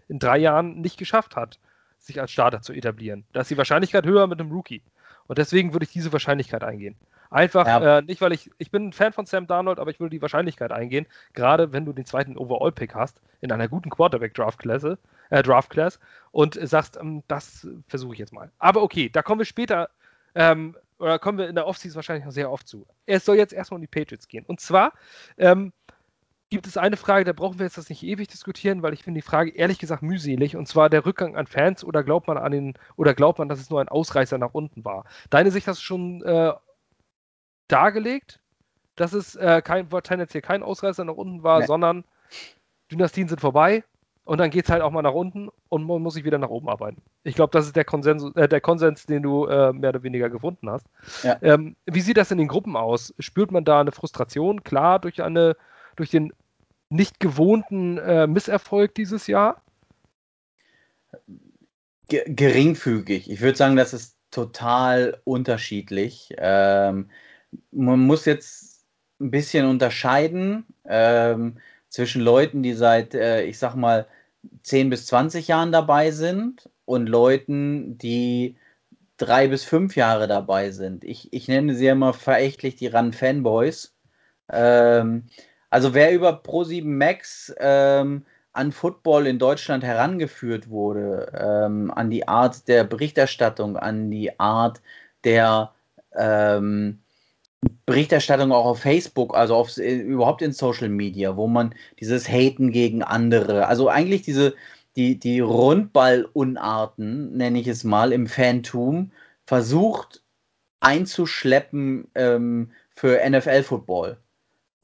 in 0.08 0.18
drei 0.18 0.38
Jahren 0.38 0.80
nicht 0.80 0.98
geschafft 0.98 1.36
hat, 1.36 1.58
sich 1.98 2.20
als 2.20 2.30
Starter 2.30 2.62
zu 2.62 2.72
etablieren. 2.72 3.24
Da 3.32 3.42
ist 3.42 3.50
die 3.50 3.58
Wahrscheinlichkeit 3.58 4.06
höher 4.06 4.26
mit 4.26 4.40
einem 4.40 4.50
Rookie. 4.50 4.82
Und 5.26 5.38
deswegen 5.38 5.72
würde 5.72 5.84
ich 5.84 5.92
diese 5.92 6.12
Wahrscheinlichkeit 6.12 6.64
eingehen. 6.64 6.96
Einfach, 7.30 7.64
ja. 7.64 7.98
äh, 7.98 8.02
nicht 8.02 8.20
weil 8.20 8.32
ich, 8.32 8.50
ich 8.58 8.72
bin 8.72 8.88
ein 8.88 8.92
Fan 8.92 9.12
von 9.12 9.24
Sam 9.24 9.46
Darnold, 9.46 9.78
aber 9.78 9.92
ich 9.92 10.00
würde 10.00 10.10
die 10.10 10.22
Wahrscheinlichkeit 10.22 10.72
eingehen, 10.72 11.06
gerade 11.32 11.72
wenn 11.72 11.84
du 11.84 11.92
den 11.92 12.04
zweiten 12.04 12.36
Overall-Pick 12.36 12.96
hast, 12.96 13.20
in 13.40 13.52
einer 13.52 13.68
guten 13.68 13.90
Quarterback-Draft-Klasse, 13.90 14.98
äh, 15.30 15.42
Draft-Class, 15.44 16.00
und 16.32 16.58
sagst, 16.60 16.98
ähm, 17.00 17.22
das 17.28 17.68
versuche 17.86 18.14
ich 18.14 18.18
jetzt 18.18 18.32
mal. 18.32 18.50
Aber 18.58 18.82
okay, 18.82 19.08
da 19.08 19.22
kommen 19.22 19.38
wir 19.38 19.46
später, 19.46 19.90
ähm, 20.34 20.76
oder 20.98 21.20
kommen 21.20 21.38
wir 21.38 21.48
in 21.48 21.54
der 21.54 21.66
Offseason 21.66 21.94
wahrscheinlich 21.94 22.24
noch 22.24 22.32
sehr 22.32 22.50
oft 22.50 22.66
zu. 22.66 22.84
Es 23.06 23.24
soll 23.24 23.36
jetzt 23.36 23.52
erstmal 23.52 23.76
um 23.76 23.82
die 23.82 23.86
Patriots 23.86 24.26
gehen. 24.26 24.44
Und 24.46 24.58
zwar, 24.60 24.92
ähm, 25.38 25.72
gibt 26.50 26.66
es 26.66 26.76
eine 26.76 26.96
Frage, 26.96 27.24
da 27.24 27.32
brauchen 27.32 27.58
wir 27.58 27.66
jetzt 27.66 27.78
das 27.78 27.88
nicht 27.88 28.02
ewig 28.02 28.28
diskutieren, 28.28 28.82
weil 28.82 28.92
ich 28.92 29.04
finde 29.04 29.18
die 29.18 29.26
Frage 29.26 29.50
ehrlich 29.54 29.78
gesagt 29.78 30.02
mühselig, 30.02 30.56
und 30.56 30.66
zwar 30.66 30.90
der 30.90 31.06
Rückgang 31.06 31.36
an 31.36 31.46
Fans 31.46 31.84
oder 31.84 32.02
glaubt 32.02 32.26
man 32.26 32.36
an 32.36 32.50
den, 32.50 32.74
oder 32.96 33.14
glaubt 33.14 33.38
man, 33.38 33.48
dass 33.48 33.60
es 33.60 33.70
nur 33.70 33.80
ein 33.80 33.88
Ausreißer 33.88 34.36
nach 34.36 34.52
unten 34.52 34.84
war? 34.84 35.04
Deine 35.30 35.52
Sicht 35.52 35.68
hast 35.68 35.78
du 35.78 35.84
schon 35.84 36.22
äh, 36.22 36.52
dargelegt, 37.68 38.40
dass 38.96 39.12
es 39.12 39.36
äh, 39.36 39.62
kein, 39.62 39.88
tendenziell 40.02 40.42
kein 40.42 40.64
Ausreißer 40.64 41.04
nach 41.04 41.14
unten 41.14 41.44
war, 41.44 41.60
nee. 41.60 41.66
sondern 41.66 42.04
Dynastien 42.90 43.28
sind 43.28 43.40
vorbei 43.40 43.84
und 44.24 44.38
dann 44.38 44.50
geht 44.50 44.64
es 44.64 44.70
halt 44.70 44.82
auch 44.82 44.90
mal 44.90 45.02
nach 45.02 45.14
unten 45.14 45.50
und 45.68 45.84
man 45.86 46.02
muss 46.02 46.14
sich 46.14 46.24
wieder 46.24 46.38
nach 46.38 46.50
oben 46.50 46.68
arbeiten. 46.68 47.00
Ich 47.22 47.36
glaube, 47.36 47.52
das 47.52 47.66
ist 47.66 47.76
der 47.76 47.84
Konsens, 47.84 48.24
äh, 48.34 48.48
der 48.48 48.60
Konsens, 48.60 49.06
den 49.06 49.22
du 49.22 49.46
äh, 49.46 49.72
mehr 49.72 49.90
oder 49.90 50.02
weniger 50.02 50.28
gefunden 50.28 50.68
hast. 50.68 50.86
Ja. 51.22 51.38
Ähm, 51.42 51.76
wie 51.86 52.00
sieht 52.00 52.16
das 52.16 52.32
in 52.32 52.38
den 52.38 52.48
Gruppen 52.48 52.76
aus? 52.76 53.14
Spürt 53.20 53.52
man 53.52 53.64
da 53.64 53.80
eine 53.80 53.92
Frustration? 53.92 54.64
Klar, 54.64 54.98
durch 54.98 55.22
eine 55.22 55.56
durch 56.00 56.10
den 56.10 56.32
nicht 56.88 57.20
gewohnten 57.20 57.98
äh, 57.98 58.26
Misserfolg 58.26 58.94
dieses 58.94 59.26
Jahr? 59.26 59.62
G 62.08 62.24
geringfügig. 62.26 63.30
Ich 63.30 63.42
würde 63.42 63.58
sagen, 63.58 63.76
das 63.76 63.92
ist 63.92 64.16
total 64.30 65.20
unterschiedlich. 65.24 66.34
Ähm, 66.38 67.10
man 67.70 68.00
muss 68.00 68.24
jetzt 68.24 68.86
ein 69.20 69.30
bisschen 69.30 69.66
unterscheiden 69.66 70.64
ähm, 70.88 71.58
zwischen 71.90 72.22
Leuten, 72.22 72.62
die 72.62 72.72
seit, 72.72 73.14
äh, 73.14 73.42
ich 73.42 73.58
sag 73.58 73.74
mal, 73.74 74.06
10 74.62 74.88
bis 74.88 75.04
20 75.04 75.48
Jahren 75.48 75.70
dabei 75.70 76.12
sind 76.12 76.70
und 76.86 77.10
Leuten, 77.10 77.98
die 77.98 78.56
drei 79.18 79.48
bis 79.48 79.64
fünf 79.64 79.96
Jahre 79.96 80.28
dabei 80.28 80.70
sind. 80.70 81.04
Ich, 81.04 81.30
ich 81.30 81.46
nenne 81.46 81.74
sie 81.74 81.88
immer 81.88 82.14
verächtlich 82.14 82.76
die 82.76 82.86
Run-Fanboys. 82.86 83.94
Ähm, 84.50 85.26
also 85.70 85.94
wer 85.94 86.12
über 86.12 86.40
Pro7 86.42 86.84
Max 86.84 87.54
ähm, 87.58 88.24
an 88.52 88.72
Football 88.72 89.26
in 89.26 89.38
Deutschland 89.38 89.84
herangeführt 89.84 90.68
wurde, 90.68 91.32
ähm, 91.38 91.90
an 91.92 92.10
die 92.10 92.26
Art 92.26 92.66
der 92.68 92.84
Berichterstattung, 92.84 93.76
an 93.76 94.10
die 94.10 94.38
Art 94.40 94.82
der 95.24 95.72
ähm, 96.16 96.98
Berichterstattung 97.86 98.52
auch 98.52 98.64
auf 98.64 98.80
Facebook, 98.80 99.36
also 99.36 99.54
auf, 99.54 99.76
äh, 99.76 99.96
überhaupt 99.96 100.42
in 100.42 100.52
Social 100.52 100.88
Media, 100.88 101.36
wo 101.36 101.46
man 101.46 101.74
dieses 102.00 102.28
Haten 102.28 102.72
gegen 102.72 103.02
andere, 103.02 103.66
also 103.66 103.88
eigentlich 103.88 104.22
diese, 104.22 104.54
die, 104.96 105.18
die 105.18 105.40
Rundballunarten, 105.40 107.36
nenne 107.36 107.60
ich 107.60 107.68
es 107.68 107.84
mal, 107.84 108.12
im 108.12 108.26
Fantum, 108.26 109.12
versucht 109.46 110.22
einzuschleppen 110.80 112.08
ähm, 112.14 112.72
für 112.96 113.20
NFL-Football. 113.28 114.16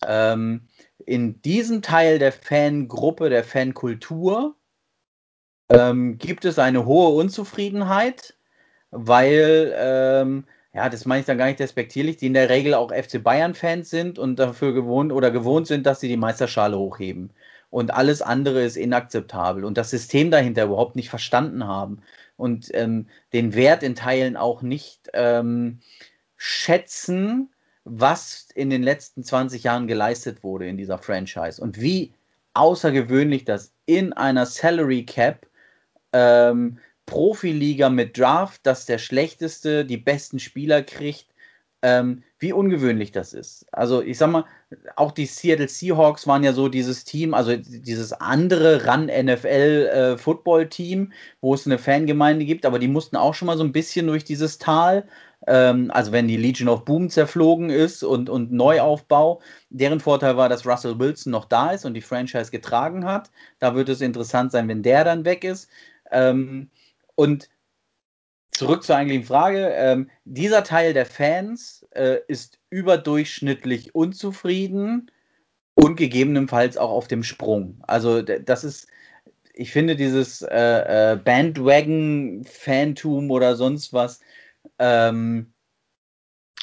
Ähm, 0.05 0.69
in 1.05 1.41
diesem 1.43 1.83
Teil 1.83 2.19
der 2.19 2.33
Fangruppe, 2.33 3.31
der 3.31 3.45
Fankultur, 3.45 4.57
ähm, 5.69 6.19
gibt 6.19 6.45
es 6.45 6.59
eine 6.59 6.87
hohe 6.87 7.15
Unzufriedenheit, 7.15 8.37
weil, 8.91 9.75
ähm, 9.77 10.45
ja, 10.73 10.89
das 10.89 11.07
meine 11.07 11.21
ich 11.21 11.27
dann 11.27 11.39
gar 11.39 11.47
nicht 11.47 11.61
despektierlich, 11.61 12.19
die 12.19 12.27
in 12.27 12.35
der 12.35 12.51
Regel 12.51 12.75
auch 12.75 12.93
FC 12.93 13.23
Bayern-Fans 13.23 13.91
sind 13.91 14.19
und 14.19 14.39
dafür 14.39 14.73
gewohnt 14.75 15.13
oder 15.13 15.31
gewohnt 15.31 15.67
sind, 15.67 15.87
dass 15.87 16.01
sie 16.01 16.09
die 16.09 16.17
Meisterschale 16.17 16.79
hochheben. 16.79 17.33
Und 17.71 17.93
alles 17.93 18.23
andere 18.23 18.63
ist 18.63 18.77
inakzeptabel 18.77 19.65
und 19.65 19.77
das 19.77 19.91
System 19.91 20.31
dahinter 20.31 20.65
überhaupt 20.65 20.97
nicht 20.97 21.11
verstanden 21.11 21.67
haben 21.67 22.03
und 22.37 22.71
ähm, 22.75 23.09
den 23.33 23.55
Wert 23.55 23.83
in 23.83 23.95
Teilen 23.95 24.37
auch 24.37 24.63
nicht 24.63 25.11
ähm, 25.15 25.81
schätzen, 26.37 27.51
was 27.87 28.49
in 28.55 28.69
den 28.69 28.83
letzten 28.83 29.23
20 29.23 29.63
Jahren 29.63 29.87
geleistet 29.87 30.43
wurde 30.43 30.67
in 30.67 30.77
dieser 30.77 30.99
Franchise 30.99 31.63
und 31.63 31.81
wie 31.81 32.13
außergewöhnlich 32.55 33.45
das 33.45 33.71
in 33.87 34.13
einer 34.13 34.45
Salary 34.45 35.07
Cap 35.07 35.47
ähm, 36.13 36.79
Profiliga 37.07 37.89
mit 37.89 38.19
Draft, 38.19 38.67
dass 38.67 38.87
der 38.87 38.99
schlechteste 38.99 39.85
die 39.85 39.99
besten 39.99 40.41
Spieler 40.41 40.83
kriegt, 40.83 41.27
ähm, 41.83 42.25
wie 42.41 42.53
ungewöhnlich 42.53 43.13
das 43.13 43.33
ist. 43.33 43.67
Also 43.73 44.03
ich 44.03 44.19
sag 44.19 44.33
mal, 44.33 44.47
auch 44.97 45.13
die 45.13 45.27
Seattle 45.27 45.69
Seahawks 45.69 46.27
waren 46.27 46.43
ja 46.43 46.53
so 46.53 46.69
dieses 46.69 47.05
Team, 47.05 47.35
also 47.35 47.57
dieses 47.57 48.13
andere 48.13 48.85
Run-NFL-Football-Team, 48.85 51.05
äh, 51.05 51.11
wo 51.41 51.55
es 51.55 51.67
eine 51.67 51.79
Fangemeinde 51.79 52.45
gibt, 52.45 52.67
aber 52.67 52.81
die 52.81 52.89
mussten 52.89 53.15
auch 53.17 53.35
schon 53.35 53.47
mal 53.47 53.57
so 53.57 53.63
ein 53.63 53.71
bisschen 53.71 54.09
durch 54.09 54.25
dieses 54.25 54.59
Tal 54.59 55.07
ähm, 55.47 55.91
also 55.93 56.13
wenn 56.13 56.29
die 56.29 56.37
Legion 56.37 56.69
of 56.69 56.85
Boom 56.85 57.11
zerflogen 57.11 57.71
ist 57.71 58.03
und, 58.03 58.29
und 58.29 58.53
Neuaufbau. 58.53 59.41
Deren 59.71 60.01
Vorteil 60.01 60.37
war, 60.37 60.49
dass 60.49 60.67
Russell 60.67 60.99
Wilson 60.99 61.31
noch 61.31 61.45
da 61.45 61.71
ist 61.71 61.85
und 61.85 61.95
die 61.95 62.01
Franchise 62.01 62.51
getragen 62.51 63.05
hat. 63.05 63.31
Da 63.59 63.75
wird 63.75 63.89
es 63.89 64.01
interessant 64.01 64.53
sein, 64.53 64.69
wenn 64.69 64.83
der 64.83 65.05
dann 65.05 65.25
weg 65.25 65.45
ist. 65.45 65.69
Ähm, 66.11 66.71
und 67.15 67.49
zurück 68.51 68.83
zur 68.83 68.97
eigentlichen 68.97 69.27
Frage. 69.27 69.71
Ähm, 69.75 70.11
dieser 70.25 70.65
Teil 70.65 70.93
der 70.93 71.07
Fans 71.07 71.87
äh, 71.93 72.19
ist 72.27 72.59
überdurchschnittlich 72.71 73.95
unzufrieden 73.95 75.11
und 75.75 75.97
gegebenenfalls 75.97 76.77
auch 76.77 76.91
auf 76.91 77.07
dem 77.07 77.23
Sprung. 77.23 77.81
Also 77.87 78.23
das 78.23 78.65
ist, 78.65 78.89
ich 79.53 79.71
finde 79.73 79.95
dieses 79.95 80.43
äh, 80.43 81.13
äh, 81.13 81.17
Bandwagon-Fantum 81.17 83.31
oder 83.31 83.55
sonst 83.57 83.93
was 83.93 84.21
ähm, 84.79 85.53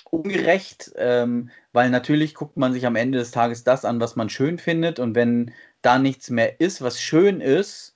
ungerecht, 0.10 0.92
ähm, 0.96 1.50
weil 1.72 1.90
natürlich 1.90 2.36
guckt 2.36 2.58
man 2.58 2.74
sich 2.74 2.86
am 2.86 2.96
Ende 2.96 3.18
des 3.18 3.32
Tages 3.32 3.64
das 3.64 3.86
an, 3.86 4.00
was 4.00 4.16
man 4.16 4.30
schön 4.30 4.60
findet 4.60 5.00
und 5.00 5.16
wenn 5.16 5.52
da 5.82 6.00
nichts 6.00 6.30
mehr 6.30 6.60
ist, 6.60 6.82
was 6.82 7.02
schön 7.02 7.42
ist, 7.42 7.94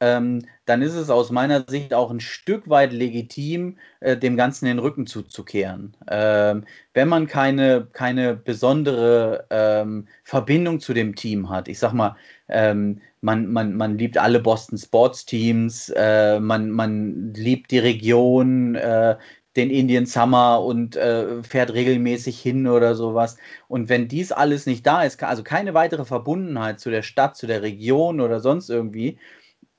ähm, 0.00 0.46
dann 0.64 0.82
ist 0.82 0.94
es 0.94 1.10
aus 1.10 1.30
meiner 1.30 1.64
Sicht 1.68 1.92
auch 1.92 2.10
ein 2.10 2.20
Stück 2.20 2.68
weit 2.70 2.92
legitim, 2.92 3.76
äh, 4.00 4.16
dem 4.16 4.36
Ganzen 4.36 4.64
den 4.64 4.78
Rücken 4.78 5.06
zuzukehren. 5.06 5.94
Ähm, 6.08 6.64
wenn 6.94 7.08
man 7.08 7.26
keine, 7.26 7.86
keine 7.92 8.34
besondere 8.34 9.46
ähm, 9.50 10.08
Verbindung 10.24 10.80
zu 10.80 10.94
dem 10.94 11.14
Team 11.16 11.50
hat, 11.50 11.68
ich 11.68 11.78
sag 11.78 11.92
mal, 11.92 12.16
ähm, 12.48 13.00
man, 13.20 13.46
man, 13.52 13.74
man 13.76 13.98
liebt 13.98 14.16
alle 14.16 14.40
Boston 14.40 14.78
Sports 14.78 15.26
Teams, 15.26 15.90
äh, 15.94 16.40
man, 16.40 16.70
man 16.70 17.34
liebt 17.34 17.70
die 17.70 17.78
Region, 17.78 18.74
äh, 18.76 19.18
den 19.56 19.70
Indian 19.70 20.06
Summer 20.06 20.62
und 20.64 20.96
äh, 20.96 21.42
fährt 21.42 21.72
regelmäßig 21.72 22.40
hin 22.40 22.66
oder 22.66 22.94
sowas. 22.94 23.36
Und 23.68 23.88
wenn 23.88 24.08
dies 24.08 24.32
alles 24.32 24.66
nicht 24.66 24.86
da 24.86 25.02
ist, 25.02 25.22
also 25.22 25.42
keine 25.42 25.74
weitere 25.74 26.04
Verbundenheit 26.04 26.80
zu 26.80 26.90
der 26.90 27.02
Stadt, 27.02 27.36
zu 27.36 27.46
der 27.46 27.62
Region 27.62 28.20
oder 28.20 28.40
sonst 28.40 28.70
irgendwie, 28.70 29.18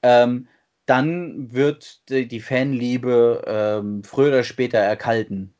ähm, 0.03 0.47
dann 0.85 1.53
wird 1.53 2.09
die, 2.09 2.27
die 2.27 2.39
Fanliebe 2.41 3.43
ähm, 3.47 4.03
früher 4.03 4.29
oder 4.29 4.43
später 4.43 4.79
erkalten. 4.79 5.53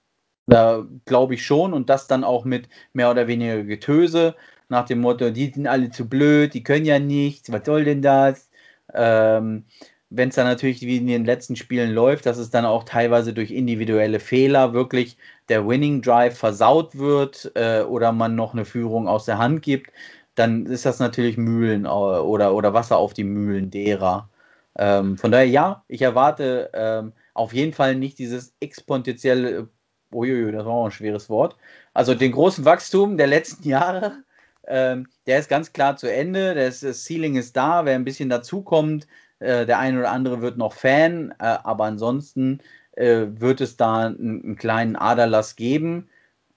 Da 0.48 0.86
glaube 1.06 1.36
ich 1.36 1.46
schon 1.46 1.74
und 1.74 1.90
das 1.90 2.08
dann 2.08 2.24
auch 2.24 2.46
mit 2.46 2.68
mehr 2.94 3.12
oder 3.12 3.28
weniger 3.28 3.64
Getöse 3.64 4.36
nach 4.70 4.86
dem 4.86 5.02
Motto, 5.02 5.30
die 5.32 5.52
sind 5.52 5.68
alle 5.68 5.92
zu 5.92 6.10
blöd, 6.10 6.54
die 6.54 6.64
können 6.64 6.86
ja 6.86 7.00
nichts, 7.00 7.52
was 7.52 7.66
soll 7.66 7.84
denn 7.86 8.02
das? 8.02 8.50
Ähm, 8.94 9.66
Wenn 10.14 10.30
es 10.30 10.36
dann 10.36 10.46
natürlich 10.46 10.82
wie 10.82 10.98
in 10.98 11.08
den 11.08 11.26
letzten 11.26 11.56
Spielen 11.56 11.92
läuft, 11.92 12.26
dass 12.26 12.38
es 12.38 12.50
dann 12.50 12.66
auch 12.66 12.84
teilweise 12.84 13.34
durch 13.34 13.50
individuelle 13.52 14.20
Fehler 14.20 14.74
wirklich 14.74 15.18
der 15.50 15.66
Winning 15.68 16.02
Drive 16.02 16.38
versaut 16.38 16.98
wird 16.98 17.52
äh, 17.56 17.82
oder 17.84 18.12
man 18.12 18.36
noch 18.36 18.54
eine 18.54 18.66
Führung 18.66 19.08
aus 19.08 19.26
der 19.26 19.38
Hand 19.38 19.62
gibt, 19.62 19.92
dann 20.36 20.66
ist 20.66 20.86
das 20.86 21.00
natürlich 21.00 21.38
Mühlen 21.38 21.86
oder, 21.86 22.54
oder 22.54 22.74
Wasser 22.74 22.98
auf 22.98 23.14
die 23.14 23.24
Mühlen 23.24 23.72
derer. 23.72 24.30
Ähm, 24.78 25.18
von 25.18 25.32
daher 25.32 25.48
ja, 25.48 25.84
ich 25.88 26.02
erwarte 26.02 26.70
ähm, 26.74 27.14
auf 27.34 27.54
jeden 27.54 27.74
Fall 27.74 27.96
nicht 27.96 28.20
dieses 28.20 28.54
exponentielle, 28.60 29.70
uiuiui, 30.14 30.52
das 30.52 30.66
war 30.66 30.74
auch 30.74 30.86
ein 30.86 30.92
schweres 30.92 31.30
Wort, 31.30 31.56
also 31.94 32.16
den 32.16 32.32
großen 32.34 32.66
Wachstum 32.66 33.18
der 33.18 33.28
letzten 33.28 33.68
Jahre, 33.68 34.24
ähm, 34.68 35.08
der 35.26 35.40
ist 35.40 35.50
ganz 35.50 35.74
klar 35.74 35.98
zu 35.98 36.12
Ende, 36.12 36.56
das, 36.56 36.82
das 36.82 37.06
Ceiling 37.06 37.36
ist 37.36 37.56
da, 37.58 37.86
wer 37.86 37.96
ein 37.96 38.06
bisschen 38.06 38.30
dazukommt, 38.30 39.08
äh, 39.42 39.66
der 39.66 39.80
eine 39.80 40.00
oder 40.00 40.12
andere 40.12 40.42
wird 40.42 40.58
noch 40.58 40.74
Fan, 40.74 41.34
äh, 41.40 41.58
aber 41.64 41.86
ansonsten 41.86 42.62
äh, 42.94 43.26
wird 43.28 43.60
es 43.60 43.76
da 43.76 44.06
einen, 44.06 44.44
einen, 44.44 44.56
kleinen 44.56 44.96
Aderlass 44.96 45.56
geben 45.56 46.10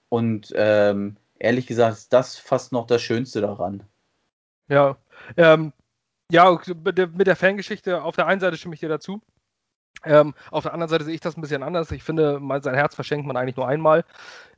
und 0.09 0.53
ähm, 0.55 1.17
ehrlich 1.39 1.67
gesagt 1.67 1.93
ist 1.93 2.13
das 2.13 2.37
fast 2.37 2.71
noch 2.71 2.85
das 2.85 3.01
Schönste 3.01 3.41
daran. 3.41 3.83
Ja, 4.67 4.97
ähm, 5.35 5.73
ja, 6.31 6.59
mit 6.83 6.97
der, 6.97 7.07
mit 7.07 7.27
der 7.27 7.35
Fangeschichte, 7.35 8.03
auf 8.03 8.15
der 8.15 8.27
einen 8.27 8.41
Seite 8.41 8.57
stimme 8.57 8.75
ich 8.75 8.79
dir 8.79 8.89
dazu. 8.89 9.21
Ähm, 10.03 10.35
auf 10.51 10.63
der 10.63 10.73
anderen 10.73 10.89
Seite 10.89 11.05
sehe 11.05 11.15
ich 11.15 11.21
das 11.21 11.35
ein 11.35 11.41
bisschen 11.41 11.63
anders. 11.63 11.91
Ich 11.91 12.03
finde, 12.03 12.39
sein 12.61 12.75
Herz 12.75 12.93
verschenkt 12.93 13.25
man 13.25 13.37
eigentlich 13.37 13.55
nur 13.55 13.67
einmal. 13.67 14.05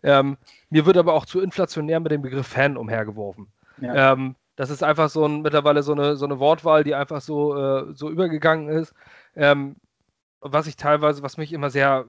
Ähm, 0.04 0.38
mir 0.70 0.86
wird 0.86 0.98
aber 0.98 1.14
auch 1.14 1.26
zu 1.26 1.40
inflationär 1.40 2.02
mit 2.02 2.12
dem 2.12 2.22
Begriff 2.22 2.48
Fan 2.48 2.76
umhergeworfen. 2.76 3.48
Ja. 3.80 4.14
Ähm, 4.14 4.36
das 4.58 4.72
ist 4.72 4.84
einfach 4.84 5.10
so 5.10 5.24
ein, 5.26 5.42
mittlerweile 5.44 5.84
so 5.84 5.94
eine, 5.94 6.18
so 6.18 6.26
eine 6.26 6.40
Wortwahl, 6.40 6.84
die 6.84 6.96
einfach 6.96 7.22
so, 7.22 7.56
äh, 7.56 7.94
so 7.94 8.10
übergegangen 8.10 8.70
ist. 8.70 8.94
Ähm, 9.36 9.78
was 10.42 10.68
ich 10.68 10.76
teilweise, 10.76 11.22
was 11.24 11.38
mich 11.38 11.54
immer 11.54 11.70
sehr 11.70 12.06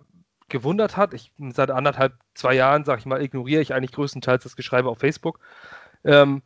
gewundert 0.49 0.97
hat, 0.97 1.13
ich 1.13 1.31
seit 1.51 1.71
anderthalb, 1.71 2.15
zwei 2.35 2.55
Jahren, 2.55 2.85
sage 2.85 3.01
ich 3.01 3.07
mal, 3.07 3.23
ignoriere 3.23 3.61
ich 3.61 3.75
eigentlich 3.75 3.93
größtenteils 3.93 4.43
das 4.43 4.57
Geschreibe 4.57 4.89
auf 4.89 4.99
Facebook. 4.99 5.41
Ähm, 6.05 6.43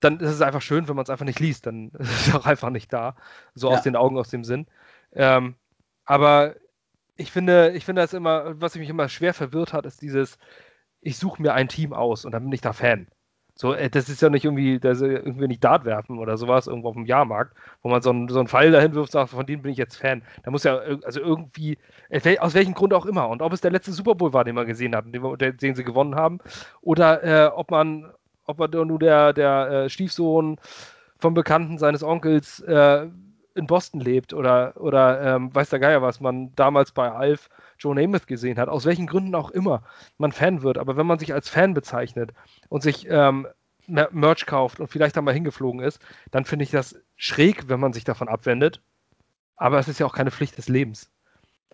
dann 0.00 0.18
ist 0.18 0.30
es 0.30 0.42
einfach 0.42 0.62
schön, 0.62 0.88
wenn 0.88 0.96
man 0.96 1.04
es 1.04 1.10
einfach 1.10 1.24
nicht 1.24 1.38
liest. 1.38 1.66
Dann 1.66 1.90
ist 1.98 2.28
es 2.28 2.34
auch 2.34 2.44
einfach 2.44 2.70
nicht 2.70 2.92
da. 2.92 3.14
So 3.54 3.70
ja. 3.70 3.76
aus 3.76 3.82
den 3.84 3.94
Augen, 3.94 4.18
aus 4.18 4.30
dem 4.30 4.42
Sinn. 4.42 4.66
Ähm, 5.12 5.54
aber 6.04 6.56
ich 7.14 7.30
finde, 7.30 7.72
ich 7.76 7.84
finde 7.84 8.02
das 8.02 8.12
immer, 8.12 8.60
was 8.60 8.74
mich 8.74 8.88
immer 8.88 9.08
schwer 9.08 9.34
verwirrt 9.34 9.72
hat, 9.72 9.86
ist 9.86 10.02
dieses, 10.02 10.36
ich 11.00 11.16
suche 11.16 11.40
mir 11.40 11.54
ein 11.54 11.68
Team 11.68 11.92
aus 11.92 12.24
und 12.24 12.32
dann 12.32 12.42
bin 12.42 12.52
ich 12.52 12.60
da 12.60 12.72
Fan. 12.72 13.06
So, 13.60 13.74
äh, 13.74 13.90
das 13.90 14.08
ist 14.08 14.22
ja 14.22 14.30
nicht 14.30 14.44
irgendwie, 14.44 14.78
das 14.78 15.00
irgendwie 15.00 15.48
nicht 15.48 15.64
Dart 15.64 15.84
werfen 15.84 16.20
oder 16.20 16.36
sowas 16.38 16.68
irgendwo 16.68 16.90
auf 16.90 16.94
dem 16.94 17.06
Jahrmarkt, 17.06 17.56
wo 17.82 17.88
man 17.88 18.00
so 18.02 18.10
einen, 18.10 18.28
so 18.28 18.38
einen 18.38 18.46
Pfeil 18.46 18.70
dahin 18.70 18.94
wirft 18.94 19.08
und 19.08 19.12
sagt, 19.20 19.30
von 19.30 19.46
denen 19.46 19.62
bin 19.62 19.72
ich 19.72 19.78
jetzt 19.78 19.96
Fan. 19.96 20.22
Da 20.44 20.52
muss 20.52 20.62
ja, 20.62 20.76
also 20.76 21.20
irgendwie, 21.20 21.76
äh, 22.08 22.38
aus 22.38 22.54
welchem 22.54 22.74
Grund 22.74 22.94
auch 22.94 23.04
immer. 23.04 23.28
Und 23.28 23.42
ob 23.42 23.52
es 23.52 23.60
der 23.60 23.72
letzte 23.72 23.90
Super 23.90 24.14
Bowl 24.14 24.32
war, 24.32 24.44
den 24.44 24.54
man 24.54 24.68
gesehen 24.68 24.94
hat, 24.94 25.06
den, 25.12 25.56
den 25.56 25.74
sie 25.74 25.82
gewonnen 25.82 26.14
haben, 26.14 26.38
oder 26.82 27.24
äh, 27.24 27.48
ob 27.48 27.72
man, 27.72 28.12
ob 28.46 28.60
er 28.60 28.84
nur 28.84 28.98
der, 29.00 29.32
der 29.32 29.70
äh, 29.70 29.90
Stiefsohn 29.90 30.60
vom 31.18 31.34
Bekannten 31.34 31.78
seines 31.78 32.04
Onkels 32.04 32.60
äh, 32.60 33.08
in 33.56 33.66
Boston 33.66 34.00
lebt 34.00 34.34
oder, 34.34 34.74
oder 34.76 35.34
ähm, 35.34 35.52
weiß 35.52 35.70
der 35.70 35.80
Geier 35.80 36.00
was, 36.00 36.20
man 36.20 36.54
damals 36.54 36.92
bei 36.92 37.10
Alf 37.10 37.48
Joe 37.78 37.94
Namath 37.94 38.26
gesehen 38.26 38.58
hat, 38.58 38.68
aus 38.68 38.84
welchen 38.84 39.06
Gründen 39.06 39.34
auch 39.34 39.50
immer 39.50 39.82
man 40.18 40.32
Fan 40.32 40.62
wird. 40.62 40.78
Aber 40.78 40.96
wenn 40.96 41.06
man 41.06 41.18
sich 41.18 41.32
als 41.32 41.48
Fan 41.48 41.74
bezeichnet 41.74 42.32
und 42.68 42.82
sich 42.82 43.06
ähm, 43.08 43.46
Merch 43.86 44.46
kauft 44.46 44.80
und 44.80 44.88
vielleicht 44.88 45.16
da 45.16 45.22
mal 45.22 45.34
hingeflogen 45.34 45.80
ist, 45.80 46.00
dann 46.30 46.44
finde 46.44 46.64
ich 46.64 46.70
das 46.70 46.96
schräg, 47.16 47.68
wenn 47.68 47.80
man 47.80 47.92
sich 47.92 48.04
davon 48.04 48.28
abwendet. 48.28 48.82
Aber 49.56 49.78
es 49.78 49.88
ist 49.88 49.98
ja 49.98 50.06
auch 50.06 50.14
keine 50.14 50.30
Pflicht 50.30 50.58
des 50.58 50.68
Lebens, 50.68 51.10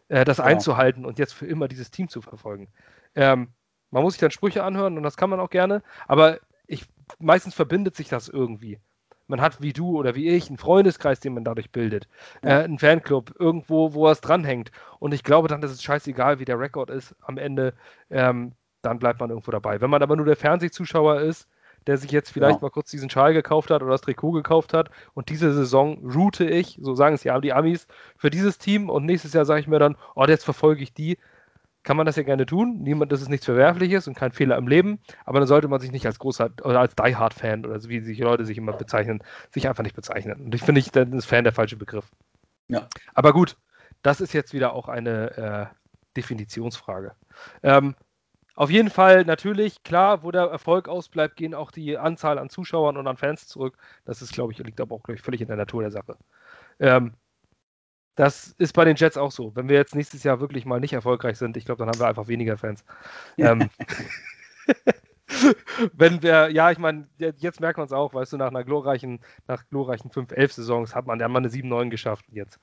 äh, 0.08 0.24
das 0.24 0.38
ja. 0.38 0.44
einzuhalten 0.44 1.04
und 1.04 1.18
jetzt 1.18 1.34
für 1.34 1.46
immer 1.46 1.68
dieses 1.68 1.90
Team 1.90 2.08
zu 2.08 2.22
verfolgen. 2.22 2.68
Ähm, 3.14 3.48
man 3.90 4.02
muss 4.02 4.14
sich 4.14 4.20
dann 4.20 4.30
Sprüche 4.30 4.64
anhören 4.64 4.96
und 4.96 5.02
das 5.02 5.16
kann 5.16 5.30
man 5.30 5.40
auch 5.40 5.50
gerne, 5.50 5.82
aber 6.08 6.38
ich, 6.66 6.86
meistens 7.18 7.54
verbindet 7.54 7.94
sich 7.94 8.08
das 8.08 8.28
irgendwie. 8.28 8.80
Man 9.26 9.40
hat 9.40 9.62
wie 9.62 9.72
du 9.72 9.96
oder 9.96 10.14
wie 10.14 10.28
ich 10.28 10.48
einen 10.48 10.58
Freundeskreis, 10.58 11.20
den 11.20 11.34
man 11.34 11.44
dadurch 11.44 11.70
bildet, 11.70 12.08
ja. 12.42 12.60
äh, 12.60 12.64
einen 12.64 12.78
Fanclub, 12.78 13.34
irgendwo, 13.38 13.94
wo 13.94 14.08
es 14.08 14.20
dranhängt. 14.20 14.70
Und 14.98 15.14
ich 15.14 15.22
glaube 15.22 15.48
dann, 15.48 15.60
dass 15.60 15.70
es 15.70 15.82
scheißegal, 15.82 16.38
wie 16.38 16.44
der 16.44 16.60
Rekord 16.60 16.90
ist 16.90 17.14
am 17.22 17.38
Ende, 17.38 17.74
ähm, 18.10 18.52
dann 18.82 18.98
bleibt 18.98 19.20
man 19.20 19.30
irgendwo 19.30 19.50
dabei. 19.50 19.80
Wenn 19.80 19.90
man 19.90 20.02
aber 20.02 20.16
nur 20.16 20.26
der 20.26 20.36
Fernsehzuschauer 20.36 21.20
ist, 21.20 21.48
der 21.86 21.98
sich 21.98 22.10
jetzt 22.10 22.30
vielleicht 22.30 22.56
ja. 22.56 22.62
mal 22.62 22.70
kurz 22.70 22.90
diesen 22.90 23.10
Schal 23.10 23.34
gekauft 23.34 23.70
hat 23.70 23.82
oder 23.82 23.92
das 23.92 24.00
Trikot 24.00 24.32
gekauft 24.32 24.72
hat 24.72 24.90
und 25.12 25.28
diese 25.28 25.52
Saison 25.52 25.98
route 26.04 26.44
ich, 26.44 26.78
so 26.80 26.94
sagen 26.94 27.14
es 27.14 27.24
ja 27.24 27.38
die 27.40 27.52
Amis, 27.52 27.86
für 28.16 28.30
dieses 28.30 28.58
Team 28.58 28.88
und 28.88 29.04
nächstes 29.04 29.32
Jahr 29.32 29.44
sage 29.44 29.60
ich 29.60 29.68
mir 29.68 29.78
dann, 29.78 29.96
oh, 30.14 30.24
jetzt 30.26 30.44
verfolge 30.44 30.82
ich 30.82 30.94
die, 30.94 31.18
kann 31.84 31.96
man 31.96 32.06
das 32.06 32.16
ja 32.16 32.22
gerne 32.22 32.46
tun. 32.46 32.78
Niemand, 32.82 33.12
das 33.12 33.22
ist 33.22 33.28
nichts 33.28 33.44
Verwerfliches 33.46 34.08
und 34.08 34.14
kein 34.14 34.32
Fehler 34.32 34.56
im 34.56 34.66
Leben, 34.66 34.98
aber 35.24 35.38
dann 35.38 35.46
sollte 35.46 35.68
man 35.68 35.80
sich 35.80 35.92
nicht 35.92 36.06
als 36.06 36.18
großer 36.18 36.50
oder 36.64 36.80
als 36.80 36.96
Die 36.96 37.14
Hard 37.14 37.34
Fan 37.34 37.64
oder 37.64 37.78
so 37.78 37.88
wie 37.88 38.00
sich 38.00 38.18
Leute 38.18 38.44
sich 38.44 38.58
immer 38.58 38.72
bezeichnen, 38.72 39.22
sich 39.52 39.68
einfach 39.68 39.84
nicht 39.84 39.94
bezeichnen. 39.94 40.40
Und 40.46 40.54
ich 40.54 40.62
finde, 40.62 40.80
ich, 40.80 40.90
dann 40.90 41.12
ist 41.12 41.26
Fan 41.26 41.44
der 41.44 41.52
falsche 41.52 41.76
Begriff. 41.76 42.10
Ja. 42.68 42.88
Aber 43.12 43.32
gut, 43.32 43.56
das 44.02 44.20
ist 44.20 44.32
jetzt 44.32 44.54
wieder 44.54 44.72
auch 44.72 44.88
eine 44.88 45.36
äh, 45.36 45.66
Definitionsfrage. 46.16 47.12
Ähm, 47.62 47.94
auf 48.56 48.70
jeden 48.70 48.88
Fall 48.90 49.24
natürlich, 49.24 49.82
klar, 49.82 50.22
wo 50.22 50.30
der 50.30 50.44
Erfolg 50.44 50.88
ausbleibt, 50.88 51.36
gehen 51.36 51.54
auch 51.54 51.70
die 51.70 51.98
Anzahl 51.98 52.38
an 52.38 52.48
Zuschauern 52.48 52.96
und 52.96 53.06
an 53.06 53.16
Fans 53.16 53.48
zurück. 53.48 53.76
Das 54.04 54.22
ist, 54.22 54.32
glaube 54.32 54.52
ich, 54.52 54.58
liegt 54.58 54.80
aber 54.80 54.94
auch 54.94 55.08
ich, 55.08 55.20
völlig 55.20 55.40
in 55.40 55.48
der 55.48 55.56
Natur 55.56 55.82
der 55.82 55.90
Sache. 55.90 56.16
Ähm, 56.78 57.14
das 58.14 58.54
ist 58.58 58.74
bei 58.74 58.84
den 58.84 58.96
Jets 58.96 59.16
auch 59.16 59.32
so. 59.32 59.54
Wenn 59.56 59.68
wir 59.68 59.76
jetzt 59.76 59.94
nächstes 59.94 60.22
Jahr 60.22 60.40
wirklich 60.40 60.64
mal 60.64 60.80
nicht 60.80 60.92
erfolgreich 60.92 61.38
sind, 61.38 61.56
ich 61.56 61.64
glaube, 61.64 61.80
dann 61.80 61.88
haben 61.88 61.98
wir 61.98 62.06
einfach 62.06 62.28
weniger 62.28 62.56
Fans. 62.56 62.84
ähm, 63.36 63.68
wenn 65.92 66.22
wir, 66.22 66.50
ja, 66.50 66.70
ich 66.70 66.78
meine, 66.78 67.08
jetzt 67.18 67.60
merkt 67.60 67.78
man 67.78 67.86
es 67.86 67.92
auch, 67.92 68.14
weißt 68.14 68.32
du, 68.32 68.36
nach 68.36 68.48
einer 68.48 68.64
glorreichen, 68.64 69.20
nach 69.48 69.68
glorreichen 69.68 70.10
5-11 70.10 70.94
hat 70.94 71.06
man 71.06 71.18
ja 71.18 71.28
mal 71.28 71.38
eine 71.38 71.48
7-9 71.48 71.90
geschafft. 71.90 72.26
Jetzt 72.30 72.60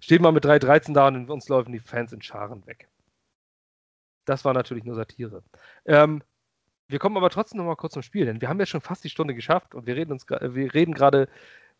steht 0.00 0.20
man 0.20 0.34
mit 0.34 0.44
3-13 0.44 0.94
da 0.94 1.08
und 1.08 1.30
uns 1.30 1.48
laufen 1.48 1.72
die 1.72 1.80
Fans 1.80 2.12
in 2.12 2.22
Scharen 2.22 2.66
weg. 2.66 2.88
Das 4.24 4.44
war 4.44 4.52
natürlich 4.52 4.84
nur 4.84 4.96
Satire. 4.96 5.44
Ähm, 5.84 6.22
wir 6.88 6.98
kommen 6.98 7.16
aber 7.16 7.30
trotzdem 7.30 7.58
noch 7.58 7.66
mal 7.66 7.76
kurz 7.76 7.94
zum 7.94 8.02
Spiel, 8.02 8.26
denn 8.26 8.40
wir 8.40 8.48
haben 8.48 8.60
jetzt 8.60 8.70
schon 8.70 8.80
fast 8.80 9.04
die 9.04 9.10
Stunde 9.10 9.34
geschafft 9.34 9.74
und 9.74 9.86
wir 9.86 9.96
reden 9.96 10.12
uns, 10.12 10.26
wir 10.28 10.74
reden 10.74 10.94
gerade, 10.94 11.28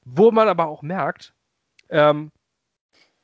wo 0.05 0.31
man 0.31 0.49
aber 0.49 0.67
auch 0.67 0.83
merkt, 0.83 1.35
ähm, 1.89 2.33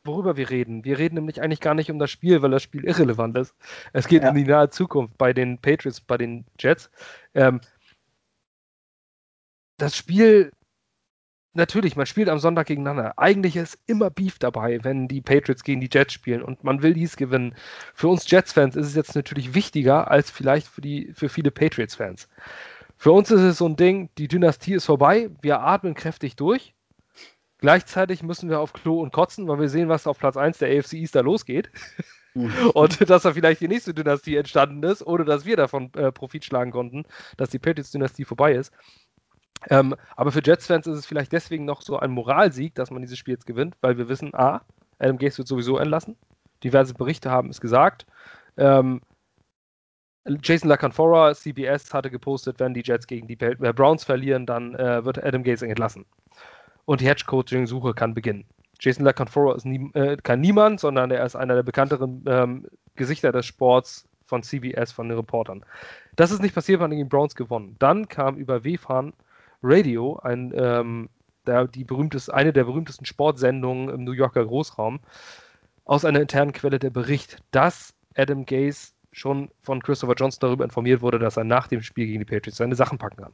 worüber 0.05 0.37
wir 0.37 0.51
reden. 0.51 0.85
Wir 0.85 0.99
reden 0.99 1.17
nämlich 1.17 1.41
eigentlich 1.41 1.61
gar 1.61 1.75
nicht 1.75 1.91
um 1.91 1.99
das 1.99 2.11
Spiel, 2.11 2.43
weil 2.43 2.51
das 2.51 2.63
Spiel 2.63 2.85
irrelevant 2.87 3.37
ist. 3.37 3.55
Es 3.93 4.09
geht 4.09 4.23
ja. 4.23 4.31
um 4.31 4.37
die 4.37 4.45
nahe 4.45 4.71
Zukunft 4.71 5.17
bei 5.19 5.33
den 5.33 5.59
Patriots, 5.59 6.01
bei 6.01 6.19
den 6.19 6.45
Jets. 6.59 6.91
Ähm, 7.35 7.61
das 9.79 9.97
Spiel 9.97 10.53
natürlich, 11.55 11.97
man 11.97 12.07
spielt 12.07 12.29
am 12.29 12.39
Sonntag 12.39 12.67
gegeneinander. 12.67 13.19
Eigentlich 13.19 13.57
ist 13.57 13.79
immer 13.87 14.11
Beef 14.11 14.39
dabei, 14.39 14.83
wenn 14.83 15.09
die 15.09 15.21
Patriots 15.21 15.65
gegen 15.65 15.81
die 15.81 15.91
Jets 15.91 16.13
spielen 16.13 16.43
und 16.43 16.65
man 16.65 16.83
will 16.83 16.95
dies 16.95 17.17
gewinnen. 17.17 17.55
Für 17.95 18.09
uns 18.09 18.31
Jets-Fans 18.31 18.77
ist 18.77 18.87
es 18.87 18.95
jetzt 18.95 19.15
natürlich 19.15 19.55
wichtiger 19.55 20.11
als 20.11 20.31
vielleicht 20.31 20.67
für, 20.67 20.81
die, 20.81 21.13
für 21.15 21.29
viele 21.29 21.51
Patriots-Fans. 21.51 22.29
Für 22.97 23.13
uns 23.13 23.31
ist 23.31 23.41
es 23.41 23.59
so 23.59 23.67
ein 23.67 23.77
Ding, 23.77 24.11
die 24.19 24.29
Dynastie 24.29 24.75
ist 24.75 24.85
vorbei, 24.85 25.31
wir 25.43 25.61
atmen 25.61 25.95
kräftig 25.95 26.37
durch. 26.37 26.75
Gleichzeitig 27.63 28.25
müssen 28.25 28.51
wir 28.51 28.59
auf 28.59 28.73
Klo 28.73 29.01
und 29.01 29.13
kotzen, 29.13 29.47
weil 29.47 29.61
wir 29.61 29.69
sehen, 29.69 29.89
was 29.89 30.09
auf 30.09 30.19
Platz 30.19 30.37
1 30.37 30.59
der 30.59 30.77
AFC 30.77 30.95
East 30.95 31.15
da 31.15 31.21
losgeht. 31.21 31.71
Mhm. 32.35 32.53
und 32.75 33.09
dass 33.09 33.23
da 33.23 33.33
vielleicht 33.33 33.61
die 33.61 33.69
nächste 33.69 33.95
Dynastie 33.95 34.35
entstanden 34.35 34.83
ist, 34.83 35.07
ohne 35.07 35.25
dass 35.25 35.45
wir 35.45 35.57
davon 35.57 35.93
äh, 35.95 36.11
Profit 36.11 36.45
schlagen 36.45 36.73
konnten, 36.73 37.05
dass 37.37 37.51
die 37.51 37.61
Patriots-Dynastie 37.61 38.25
vorbei 38.25 38.55
ist. 38.55 38.73
Ähm, 39.71 39.95
aber 40.17 40.33
für 40.33 40.43
Jets-Fans 40.45 40.89
ist 40.89 40.99
es 40.99 41.07
vielleicht 41.07 41.31
deswegen 41.31 41.65
noch 41.65 41.83
so 41.83 42.01
ein 42.01 42.11
Moralsieg, 42.11 42.75
dass 42.75 42.91
man 42.91 43.01
dieses 43.01 43.17
Spiel 43.17 43.35
jetzt 43.35 43.47
gewinnt, 43.47 43.77
weil 43.81 43.97
wir 43.97 44.09
wissen, 44.09 44.35
A, 44.35 44.63
Adam 44.99 45.19
Gase 45.19 45.39
wird 45.39 45.47
sowieso 45.47 45.79
entlassen. 45.79 46.17
Diverse 46.65 46.95
Berichte 46.95 47.31
haben 47.31 47.49
es 47.49 47.61
gesagt. 47.61 48.07
Ähm, 48.57 49.03
Jason 50.43 50.69
LaCanfora, 50.69 51.33
CBS, 51.33 51.95
hatte 51.95 52.11
gepostet, 52.11 52.59
wenn 52.59 52.75
die 52.75 52.83
Jets 52.85 53.07
gegen 53.07 53.29
die 53.29 53.39
äh, 53.41 53.73
Browns 53.73 54.03
verlieren, 54.03 54.47
dann 54.47 54.75
äh, 54.75 55.05
wird 55.05 55.23
Adam 55.23 55.45
Gase 55.45 55.67
entlassen. 55.69 56.07
Und 56.85 57.01
die 57.01 57.07
Hedge-Coaching-Suche 57.07 57.95
kann 57.95 58.15
beginnen. 58.15 58.45
Jason 58.81 59.05
LaCanfora 59.05 59.55
ist 59.55 59.65
nie, 59.65 59.91
äh, 59.95 60.17
kein 60.17 60.41
Niemand, 60.41 60.81
sondern 60.81 61.11
er 61.11 61.25
ist 61.25 61.37
einer 61.37 61.55
der 61.55 61.63
bekannteren 61.63 62.25
ähm, 62.27 62.67
Gesichter 62.97 63.31
des 63.31 63.47
Sports 63.47 64.09
von 64.27 64.43
CBS, 64.43 64.91
von 64.91 65.09
den 65.09 65.17
Reportern. 65.17 65.65
Das 66.17 66.31
ist 66.31 66.43
nicht 66.43 66.55
passiert, 66.55 66.81
weil 66.81 66.91
die 66.91 67.05
Browns 67.05 67.35
gewonnen. 67.37 67.77
Dann 67.79 68.09
kam 68.09 68.37
über 68.37 68.65
WFAN 68.65 69.13
Radio, 69.63 70.19
ein, 70.23 70.53
ähm, 70.57 71.09
der, 71.47 71.69
die 71.69 71.85
berühmteste, 71.85 72.35
eine 72.35 72.53
der 72.53 72.65
berühmtesten 72.65 73.05
Sportsendungen 73.05 73.89
im 73.89 74.05
New 74.05 74.13
Yorker 74.13 74.45
Großraum, 74.45 75.01
aus 75.85 76.05
einer 76.05 76.21
internen 76.21 76.53
Quelle 76.53 76.79
der 76.79 76.91
Bericht, 76.91 77.39
dass 77.51 77.95
Adam 78.17 78.47
Gase 78.47 78.93
schon 79.13 79.51
von 79.63 79.83
Christopher 79.83 80.15
Johnson 80.15 80.41
darüber 80.41 80.65
informiert 80.65 81.03
wurde, 81.03 81.19
dass 81.19 81.37
er 81.37 81.45
nach 81.45 81.69
dem 81.69 81.83
Spiel 81.83 82.07
gegen 82.07 82.21
die 82.21 82.25
Patriots 82.25 82.57
seine 82.57 82.75
Sachen 82.75 82.99
packen 82.99 83.23
kann. 83.23 83.33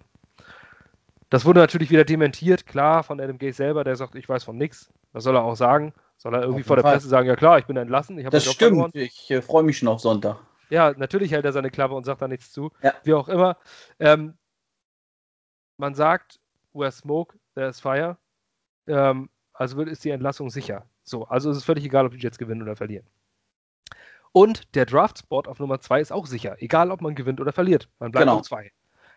Das 1.31 1.45
wurde 1.45 1.61
natürlich 1.61 1.91
wieder 1.91 2.05
dementiert, 2.05 2.67
klar, 2.67 3.03
von 3.03 3.21
Adam 3.21 3.39
Gase 3.39 3.57
selber, 3.57 3.85
der 3.85 3.97
sagt, 3.97 4.15
ich 4.15 4.29
weiß 4.29 4.45
von 4.45 4.57
nichts. 4.57 4.91
Was 5.13 5.25
soll 5.25 5.37
er 5.37 5.45
auch 5.45 5.57
sagen? 5.57 5.93
Soll 6.17 6.35
er 6.35 6.43
irgendwie 6.43 6.63
vor 6.63 6.77
der 6.77 6.83
Fall. 6.83 6.95
Presse 6.95 7.09
sagen, 7.09 7.29
ja 7.29 7.37
klar, 7.37 7.59
ich 7.59 7.67
bin 7.67 7.77
entlassen, 7.77 8.19
ich 8.19 8.29
Das 8.29 8.45
stimmt, 8.45 8.77
verloren. 8.77 8.91
ich 8.95 9.31
äh, 9.31 9.43
freue 9.43 9.63
mich 9.63 9.79
schon 9.79 9.89
auf 9.89 10.01
Sonntag. 10.01 10.39
Ja, 10.71 10.93
natürlich 10.97 11.33
hält 11.33 11.45
er 11.45 11.53
seine 11.53 11.71
Klappe 11.71 11.95
und 11.95 12.05
sagt 12.05 12.23
da 12.23 12.29
nichts 12.29 12.53
zu. 12.53 12.71
Ja. 12.83 12.95
Wie 13.05 13.15
auch 13.15 13.29
immer. 13.29 13.57
Ähm, 13.99 14.37
man 15.77 15.95
sagt, 15.95 16.41
where 16.73 16.91
smoke, 16.91 17.39
there's 17.55 17.81
fire. 17.81 18.17
Ähm, 18.87 19.31
also 19.53 19.81
ist 19.83 20.05
die 20.05 20.11
Entlassung 20.11 20.51
sicher. 20.51 20.87
So, 21.05 21.25
also 21.25 21.51
ist 21.51 21.59
es 21.59 21.65
völlig 21.65 21.85
egal, 21.85 22.07
ob 22.07 22.13
die 22.13 22.19
Jets 22.19 22.39
gewinnen 22.39 22.63
oder 22.63 22.77
verlieren. 22.77 23.07
Und 24.33 24.75
der 24.75 24.87
Draft-Spot 24.87 25.43
auf 25.47 25.59
Nummer 25.59 25.81
2 25.81 26.01
ist 26.01 26.13
auch 26.13 26.27
sicher, 26.27 26.57
egal 26.61 26.91
ob 26.91 27.01
man 27.01 27.15
gewinnt 27.15 27.41
oder 27.41 27.53
verliert. 27.53 27.89
Man 27.99 28.13
bleibt 28.13 28.25
genau. 28.27 28.39
auf 28.39 28.43
2. 28.43 28.71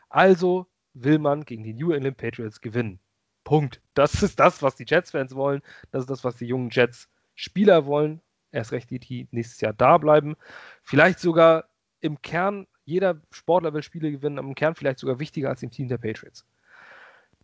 Also 0.10 0.68
will 0.94 1.20
man 1.20 1.46
gegen 1.46 1.64
die 1.64 1.74
New 1.74 1.92
England 1.92 2.18
Patriots 2.18 2.62
gewinnen. 2.62 3.00
Punkt. 3.44 3.82
Das 3.94 4.24
ist 4.24 4.40
das, 4.40 4.62
was 4.62 4.76
die 4.76 4.86
Jets-Fans 4.86 5.36
wollen. 5.36 5.62
Das 5.92 6.02
ist 6.02 6.10
das, 6.10 6.24
was 6.24 6.36
die 6.36 6.46
jungen 6.46 6.70
Jets-Spieler 6.70 7.86
wollen. 7.86 8.22
Erst 8.52 8.72
recht 8.72 8.90
die, 8.90 9.00
die 9.00 9.28
nächstes 9.32 9.62
Jahr 9.62 9.74
da 9.74 9.98
bleiben. 9.98 10.36
Vielleicht 10.84 11.20
sogar 11.20 11.66
im 12.02 12.22
Kern, 12.22 12.68
jeder 12.84 13.22
Sportler 13.32 13.74
will 13.74 13.84
Spiele 13.84 14.12
gewinnen, 14.12 14.38
im 14.38 14.56
Kern 14.56 14.76
vielleicht 14.76 15.00
sogar 15.00 15.20
wichtiger 15.20 15.50
als 15.50 15.64
im 15.64 15.72
Team 15.72 15.88
der 15.88 15.98
Patriots 15.98 16.46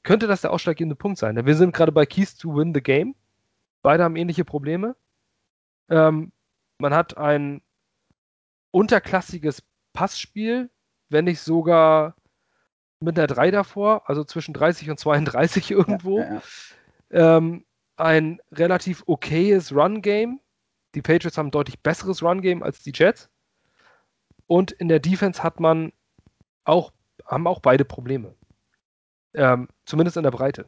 könnte 0.08 0.28
das 0.28 0.40
der 0.40 0.52
ausschlaggebende 0.54 0.96
Punkt 0.96 1.18
sein. 1.18 1.46
Wir 1.46 1.56
sind 1.56 1.76
gerade 1.76 1.92
bei 1.92 2.06
Keys 2.06 2.38
to 2.38 2.56
Win 2.56 2.74
the 2.74 2.82
Game. 2.82 3.14
Beide 3.82 4.06
haben 4.06 4.16
ähnliche 4.16 4.46
Probleme. 4.46 4.96
Ähm, 5.90 6.32
man 6.80 6.94
hat 6.94 7.18
ein 7.18 7.62
unterklassiges 8.72 9.64
Passspiel, 9.92 10.70
wenn 11.10 11.26
nicht 11.26 11.42
sogar 11.42 12.16
mit 13.00 13.18
einer 13.18 13.28
3 13.28 13.52
davor, 13.52 14.10
also 14.10 14.24
zwischen 14.24 14.54
30 14.54 14.90
und 14.90 15.00
32 15.00 15.72
irgendwo. 15.72 16.20
Ja, 16.20 16.42
ja. 17.12 17.38
Ähm, 17.38 17.66
ein 17.96 18.40
relativ 18.52 19.04
okayes 19.08 19.74
Run-Game. 19.74 20.40
Die 20.96 21.02
Patriots 21.02 21.38
haben 21.38 21.48
ein 21.48 21.52
deutlich 21.52 21.80
besseres 21.80 22.24
Run-Game 22.24 22.64
als 22.64 22.82
die 22.84 22.92
Jets. 22.94 23.30
Und 24.48 24.72
in 24.72 24.88
der 24.88 25.00
Defense 25.00 25.44
hat 25.44 25.60
man 25.60 25.92
auch, 26.64 26.92
haben 27.26 27.48
auch 27.48 27.60
beide 27.60 27.86
Probleme. 27.86 28.34
Ähm, 29.34 29.68
zumindest 29.86 30.18
in 30.18 30.24
der 30.24 30.32
Breite. 30.32 30.66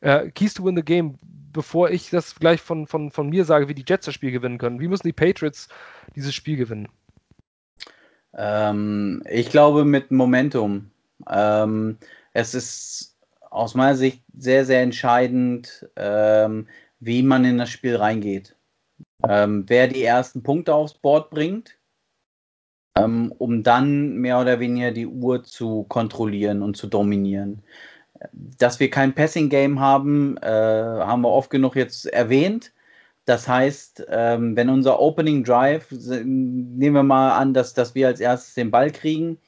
Äh, 0.00 0.30
Keys 0.30 0.54
to 0.54 0.64
win 0.64 0.76
the 0.76 0.82
game, 0.82 1.18
bevor 1.52 1.90
ich 1.90 2.10
das 2.10 2.34
gleich 2.36 2.60
von, 2.60 2.86
von, 2.86 3.10
von 3.10 3.28
mir 3.28 3.44
sage, 3.44 3.68
wie 3.68 3.74
die 3.74 3.84
Jets 3.86 4.06
das 4.06 4.14
Spiel 4.14 4.30
gewinnen 4.30 4.58
können. 4.58 4.80
Wie 4.80 4.88
müssen 4.88 5.06
die 5.06 5.12
Patriots 5.12 5.68
dieses 6.14 6.34
Spiel 6.34 6.56
gewinnen? 6.56 6.88
Ähm, 8.34 9.22
ich 9.28 9.50
glaube 9.50 9.84
mit 9.84 10.10
Momentum. 10.10 10.90
Ähm, 11.28 11.98
es 12.32 12.54
ist 12.54 13.16
aus 13.50 13.74
meiner 13.74 13.96
Sicht 13.96 14.22
sehr, 14.36 14.64
sehr 14.64 14.82
entscheidend, 14.82 15.88
ähm, 15.96 16.68
wie 17.00 17.22
man 17.22 17.44
in 17.44 17.58
das 17.58 17.70
Spiel 17.70 17.96
reingeht. 17.96 18.56
Ähm, 19.28 19.64
wer 19.66 19.88
die 19.88 20.04
ersten 20.04 20.42
Punkte 20.42 20.74
aufs 20.74 20.94
Board 20.94 21.30
bringt, 21.30 21.76
ähm, 22.96 23.32
um 23.38 23.62
dann 23.62 24.16
mehr 24.16 24.40
oder 24.40 24.60
weniger 24.60 24.92
die 24.92 25.06
Uhr 25.06 25.42
zu 25.42 25.84
kontrollieren 25.84 26.62
und 26.62 26.76
zu 26.76 26.86
dominieren. 26.86 27.62
Dass 28.32 28.80
wir 28.80 28.90
kein 28.90 29.14
Passing-Game 29.14 29.80
haben, 29.80 30.36
äh, 30.38 30.46
haben 30.46 31.22
wir 31.22 31.30
oft 31.30 31.50
genug 31.50 31.76
jetzt 31.76 32.06
erwähnt. 32.06 32.72
Das 33.24 33.48
heißt, 33.48 34.06
ähm, 34.08 34.56
wenn 34.56 34.68
unser 34.68 35.00
Opening 35.00 35.44
Drive, 35.44 35.90
nehmen 35.90 36.94
wir 36.94 37.02
mal 37.02 37.38
an, 37.38 37.54
dass, 37.54 37.74
dass 37.74 37.94
wir 37.94 38.08
als 38.08 38.20
erstes 38.20 38.54
den 38.54 38.70
Ball 38.70 38.90
kriegen, 38.90 39.38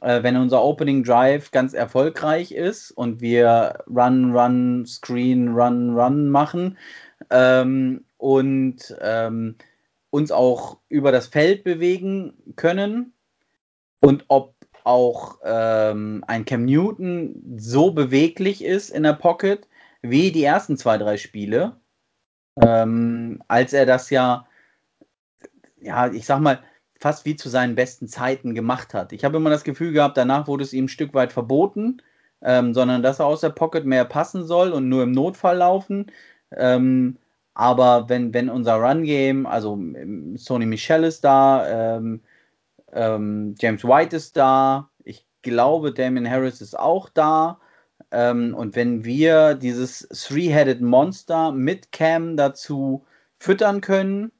äh, 0.00 0.22
wenn 0.22 0.36
unser 0.36 0.62
Opening 0.62 1.02
Drive 1.04 1.50
ganz 1.50 1.74
erfolgreich 1.74 2.52
ist 2.52 2.90
und 2.90 3.20
wir 3.20 3.84
Run, 3.88 4.36
Run, 4.36 4.86
Screen, 4.86 5.48
Run, 5.48 5.98
Run 5.98 6.30
machen 6.30 6.78
ähm, 7.30 8.04
und 8.16 8.96
ähm, 9.00 9.56
uns 10.10 10.32
auch 10.32 10.78
über 10.88 11.12
das 11.12 11.26
Feld 11.26 11.64
bewegen 11.64 12.34
können 12.56 13.12
und 14.00 14.24
ob 14.28 14.54
auch 14.84 15.38
ähm, 15.44 16.24
ein 16.26 16.44
Cam 16.44 16.64
Newton 16.64 17.56
so 17.58 17.92
beweglich 17.92 18.64
ist 18.64 18.90
in 18.90 19.02
der 19.02 19.12
Pocket 19.12 19.68
wie 20.02 20.32
die 20.32 20.44
ersten 20.44 20.76
zwei, 20.76 20.96
drei 20.96 21.16
Spiele, 21.16 21.76
ähm, 22.62 23.42
als 23.48 23.72
er 23.72 23.86
das 23.86 24.10
ja, 24.10 24.46
ja, 25.80 26.10
ich 26.10 26.26
sag 26.26 26.40
mal, 26.40 26.62
fast 27.00 27.24
wie 27.24 27.36
zu 27.36 27.48
seinen 27.48 27.74
besten 27.74 28.08
Zeiten 28.08 28.54
gemacht 28.54 28.94
hat. 28.94 29.12
Ich 29.12 29.24
habe 29.24 29.38
immer 29.38 29.50
das 29.50 29.64
Gefühl 29.64 29.92
gehabt, 29.92 30.16
danach 30.16 30.46
wurde 30.46 30.64
es 30.64 30.72
ihm 30.74 30.84
ein 30.84 30.88
Stück 30.88 31.14
weit 31.14 31.32
verboten, 31.32 32.02
ähm, 32.42 32.74
sondern 32.74 33.02
dass 33.02 33.20
er 33.20 33.26
aus 33.26 33.40
der 33.40 33.50
Pocket 33.50 33.86
mehr 33.86 34.04
passen 34.04 34.44
soll 34.46 34.70
und 34.72 34.88
nur 34.88 35.02
im 35.02 35.12
Notfall 35.12 35.58
laufen. 35.58 36.06
Ähm, 36.52 37.18
aber 37.54 38.08
wenn, 38.08 38.34
wenn 38.34 38.50
unser 38.50 38.76
Run-Game, 38.76 39.46
also 39.46 39.74
ähm, 39.74 40.36
Sony 40.36 40.66
Michel 40.66 41.04
ist 41.04 41.22
da, 41.24 41.96
ähm, 41.96 42.22
ähm, 42.92 43.54
James 43.58 43.84
White 43.84 44.16
ist 44.16 44.36
da, 44.36 44.90
ich 45.04 45.26
glaube, 45.42 45.92
Damien 45.92 46.30
Harris 46.30 46.60
ist 46.60 46.78
auch 46.78 47.08
da. 47.08 47.60
Ähm, 48.10 48.54
und 48.54 48.76
wenn 48.76 49.04
wir 49.04 49.54
dieses 49.54 50.08
Three-Headed 50.08 50.80
Monster 50.82 51.52
mit 51.52 51.92
Cam 51.92 52.36
dazu 52.36 53.06
füttern 53.38 53.80
können 53.80 54.32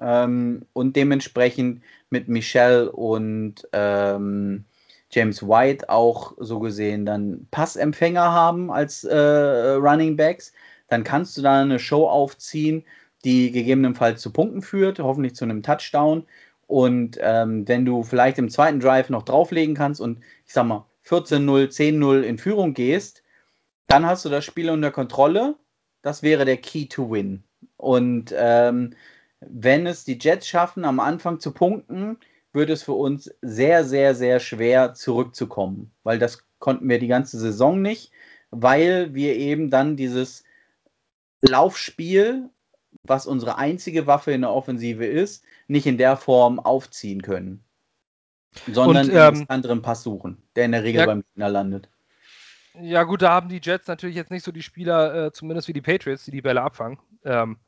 ähm, 0.00 0.62
und 0.72 0.96
dementsprechend 0.96 1.82
mit 2.10 2.28
Michelle 2.28 2.90
und 2.90 3.68
ähm, 3.72 4.64
James 5.10 5.42
White 5.42 5.88
auch 5.88 6.34
so 6.38 6.58
gesehen 6.58 7.06
dann 7.06 7.46
Passempfänger 7.50 8.32
haben 8.32 8.70
als 8.70 9.04
äh, 9.04 9.16
Running 9.16 10.16
Backs, 10.16 10.52
dann 10.88 11.04
kannst 11.04 11.36
du 11.36 11.42
da 11.42 11.60
eine 11.60 11.78
Show 11.78 12.06
aufziehen, 12.06 12.84
die 13.24 13.50
gegebenenfalls 13.50 14.20
zu 14.20 14.32
Punkten 14.32 14.62
führt, 14.62 14.98
hoffentlich 14.98 15.34
zu 15.34 15.44
einem 15.44 15.62
Touchdown. 15.62 16.24
Und 16.66 17.18
ähm, 17.20 17.66
wenn 17.66 17.84
du 17.84 18.02
vielleicht 18.02 18.38
im 18.38 18.50
zweiten 18.50 18.80
Drive 18.80 19.08
noch 19.08 19.22
drauflegen 19.22 19.74
kannst 19.74 20.00
und 20.00 20.20
ich 20.46 20.52
sag 20.52 20.66
mal 20.66 20.84
14-0, 21.06 21.68
10-0 21.68 22.20
in 22.22 22.38
Führung 22.38 22.74
gehst, 22.74 23.22
dann 23.86 24.04
hast 24.06 24.24
du 24.24 24.28
das 24.28 24.44
Spiel 24.44 24.68
unter 24.68 24.90
Kontrolle. 24.90 25.56
Das 26.02 26.22
wäre 26.22 26.44
der 26.44 26.58
Key 26.58 26.86
to 26.86 27.10
Win. 27.10 27.42
Und 27.76 28.34
ähm, 28.36 28.94
wenn 29.40 29.86
es 29.86 30.04
die 30.04 30.18
Jets 30.20 30.48
schaffen, 30.48 30.84
am 30.84 31.00
Anfang 31.00 31.40
zu 31.40 31.52
punkten, 31.52 32.18
wird 32.52 32.70
es 32.70 32.82
für 32.82 32.92
uns 32.92 33.32
sehr, 33.42 33.84
sehr, 33.84 34.14
sehr 34.14 34.40
schwer 34.40 34.94
zurückzukommen, 34.94 35.92
weil 36.02 36.18
das 36.18 36.44
konnten 36.58 36.88
wir 36.88 36.98
die 36.98 37.06
ganze 37.06 37.38
Saison 37.38 37.80
nicht, 37.80 38.10
weil 38.50 39.14
wir 39.14 39.36
eben 39.36 39.70
dann 39.70 39.96
dieses 39.96 40.44
Laufspiel, 41.42 42.48
was 43.04 43.26
unsere 43.26 43.58
einzige 43.58 44.06
Waffe 44.06 44.32
in 44.32 44.40
der 44.40 44.50
Offensive 44.50 45.06
ist, 45.06 45.44
nicht 45.68 45.86
in 45.86 45.98
der 45.98 46.16
Form 46.16 46.58
aufziehen 46.58 47.22
können. 47.22 47.62
Sondern 48.72 49.08
und, 49.08 49.14
ähm, 49.14 49.44
anderen 49.48 49.82
Pass 49.82 50.02
suchen, 50.02 50.42
der 50.56 50.64
in 50.64 50.72
der 50.72 50.82
Regel 50.82 51.00
ja, 51.00 51.06
beim 51.06 51.22
Gegner 51.22 51.48
landet. 51.48 51.88
Ja, 52.80 53.02
gut, 53.04 53.22
da 53.22 53.30
haben 53.30 53.48
die 53.48 53.60
Jets 53.62 53.86
natürlich 53.86 54.16
jetzt 54.16 54.30
nicht 54.30 54.44
so 54.44 54.52
die 54.52 54.62
Spieler, 54.62 55.26
äh, 55.26 55.32
zumindest 55.32 55.68
wie 55.68 55.72
die 55.72 55.82
Patriots, 55.82 56.24
die 56.24 56.30
die 56.30 56.42
Bälle 56.42 56.62
abfangen. 56.62 56.98
Ähm, 57.24 57.58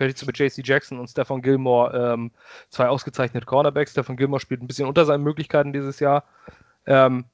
Patriots 0.00 0.24
mit 0.24 0.38
JC 0.38 0.66
Jackson 0.66 0.98
und 0.98 1.08
Stefan 1.08 1.42
Gilmore, 1.42 2.14
ähm, 2.14 2.30
zwei 2.70 2.88
ausgezeichnete 2.88 3.44
Cornerbacks. 3.44 3.92
Stefan 3.92 4.16
Gilmore 4.16 4.40
spielt 4.40 4.62
ein 4.62 4.66
bisschen 4.66 4.88
unter 4.88 5.04
seinen 5.04 5.22
Möglichkeiten 5.22 5.74
dieses 5.74 6.00
Jahr. 6.00 6.24
Ähm, 6.86 7.26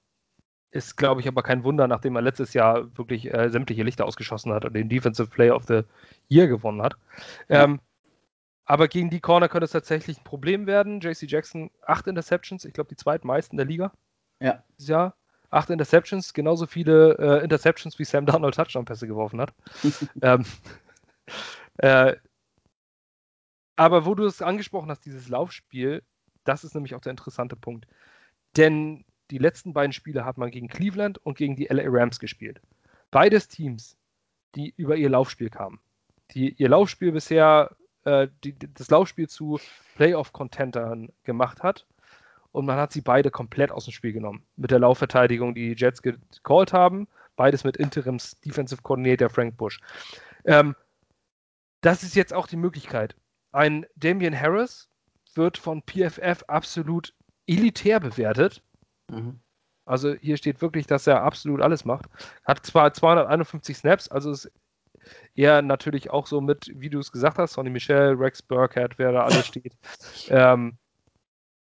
ist, 0.72 0.96
glaube 0.96 1.20
ich, 1.20 1.28
aber 1.28 1.42
kein 1.42 1.62
Wunder, 1.62 1.86
nachdem 1.86 2.16
er 2.16 2.22
letztes 2.22 2.52
Jahr 2.54 2.96
wirklich 2.98 3.32
äh, 3.32 3.50
sämtliche 3.50 3.84
Lichter 3.84 4.04
ausgeschossen 4.04 4.52
hat 4.52 4.64
und 4.64 4.74
den 4.74 4.88
Defensive 4.88 5.28
Player 5.28 5.54
of 5.54 5.64
the 5.68 5.82
Year 6.28 6.48
gewonnen 6.48 6.82
hat. 6.82 6.96
Ähm, 7.48 7.80
aber 8.64 8.88
gegen 8.88 9.10
die 9.10 9.20
Corner 9.20 9.48
könnte 9.48 9.66
es 9.66 9.70
tatsächlich 9.70 10.18
ein 10.18 10.24
Problem 10.24 10.66
werden. 10.66 11.00
JC 11.00 11.22
Jackson, 11.22 11.70
acht 11.86 12.08
Interceptions, 12.08 12.64
ich 12.64 12.74
glaube 12.74 12.88
die 12.88 12.96
zweitmeisten 12.96 13.56
der 13.56 13.66
Liga. 13.66 13.92
Ja. 14.40 14.64
Dieses 14.76 14.88
Jahr. 14.88 15.14
Acht 15.50 15.70
Interceptions, 15.70 16.34
genauso 16.34 16.66
viele 16.66 17.16
äh, 17.18 17.44
Interceptions 17.44 17.96
wie 18.00 18.04
Sam 18.04 18.26
Darnold 18.26 18.56
Touchdown-Pässe 18.56 19.06
geworfen 19.06 19.40
hat. 19.40 19.54
ähm, 20.22 20.44
äh, 21.78 22.16
aber 23.76 24.06
wo 24.06 24.14
du 24.14 24.24
es 24.24 24.42
angesprochen 24.42 24.90
hast, 24.90 25.04
dieses 25.04 25.28
Laufspiel, 25.28 26.02
das 26.44 26.64
ist 26.64 26.74
nämlich 26.74 26.94
auch 26.94 27.00
der 27.00 27.10
interessante 27.10 27.56
Punkt. 27.56 27.86
Denn 28.56 29.04
die 29.30 29.38
letzten 29.38 29.72
beiden 29.72 29.92
Spiele 29.92 30.24
hat 30.24 30.38
man 30.38 30.50
gegen 30.50 30.68
Cleveland 30.68 31.18
und 31.18 31.36
gegen 31.36 31.56
die 31.56 31.66
LA 31.66 31.84
Rams 31.86 32.18
gespielt. 32.18 32.60
Beides 33.10 33.48
Teams, 33.48 33.96
die 34.54 34.72
über 34.76 34.96
ihr 34.96 35.10
Laufspiel 35.10 35.50
kamen. 35.50 35.80
Die 36.32 36.54
ihr 36.54 36.68
Laufspiel 36.68 37.12
bisher, 37.12 37.76
äh, 38.04 38.28
die, 38.44 38.54
das 38.58 38.90
Laufspiel 38.90 39.28
zu 39.28 39.60
Playoff-Contentern 39.96 41.10
gemacht 41.24 41.62
hat. 41.62 41.86
Und 42.52 42.64
man 42.64 42.78
hat 42.78 42.92
sie 42.92 43.02
beide 43.02 43.30
komplett 43.30 43.70
aus 43.70 43.84
dem 43.84 43.92
Spiel 43.92 44.12
genommen. 44.12 44.42
Mit 44.56 44.70
der 44.70 44.78
Laufverteidigung, 44.78 45.54
die 45.54 45.74
die 45.74 45.80
Jets 45.80 46.00
gecallt 46.00 46.72
haben. 46.72 47.06
Beides 47.36 47.64
mit 47.64 47.76
Interims 47.76 48.40
Defensive 48.40 48.80
Coordinator 48.80 49.28
Frank 49.28 49.58
Bush. 49.58 49.80
Ähm, 50.46 50.74
das 51.82 52.02
ist 52.02 52.16
jetzt 52.16 52.32
auch 52.32 52.46
die 52.46 52.56
Möglichkeit. 52.56 53.14
Ein 53.56 53.86
Damian 53.96 54.38
Harris 54.38 54.88
wird 55.34 55.58
von 55.58 55.82
PFF 55.82 56.44
absolut 56.48 57.14
elitär 57.46 58.00
bewertet 58.00 58.62
Mhm. 59.08 59.40
Also 59.84 60.14
hier 60.14 60.36
steht 60.36 60.60
wirklich, 60.60 60.86
dass 60.86 61.06
er 61.06 61.22
absolut 61.22 61.60
alles 61.60 61.84
macht. 61.84 62.06
Hat 62.44 62.64
zwar 62.66 62.92
251 62.92 63.76
Snaps, 63.76 64.08
also 64.08 64.32
ist 64.32 64.50
eher 65.36 65.62
natürlich 65.62 66.10
auch 66.10 66.26
so 66.26 66.40
mit, 66.40 66.72
wie 66.74 66.90
du 66.90 66.98
es 66.98 67.12
gesagt 67.12 67.38
hast, 67.38 67.52
Sonny 67.52 67.70
Michel, 67.70 68.14
Rex 68.14 68.42
Burkhead, 68.42 68.98
wer 68.98 69.12
da 69.12 69.24
alles 69.24 69.46
steht. 69.46 69.76
Ähm, 70.28 70.76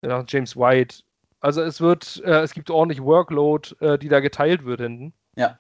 James 0.03 0.57
White. 0.57 1.03
Also 1.41 1.63
es 1.63 1.81
wird, 1.81 2.23
äh, 2.25 2.43
es 2.43 2.53
gibt 2.53 2.71
ordentlich 2.71 3.03
Workload, 3.03 3.75
äh, 3.81 3.99
die 3.99 4.09
da 4.09 4.21
geteilt 4.21 4.65
wird 4.65 4.81
hinten. 4.81 5.15
Ja. 5.37 5.59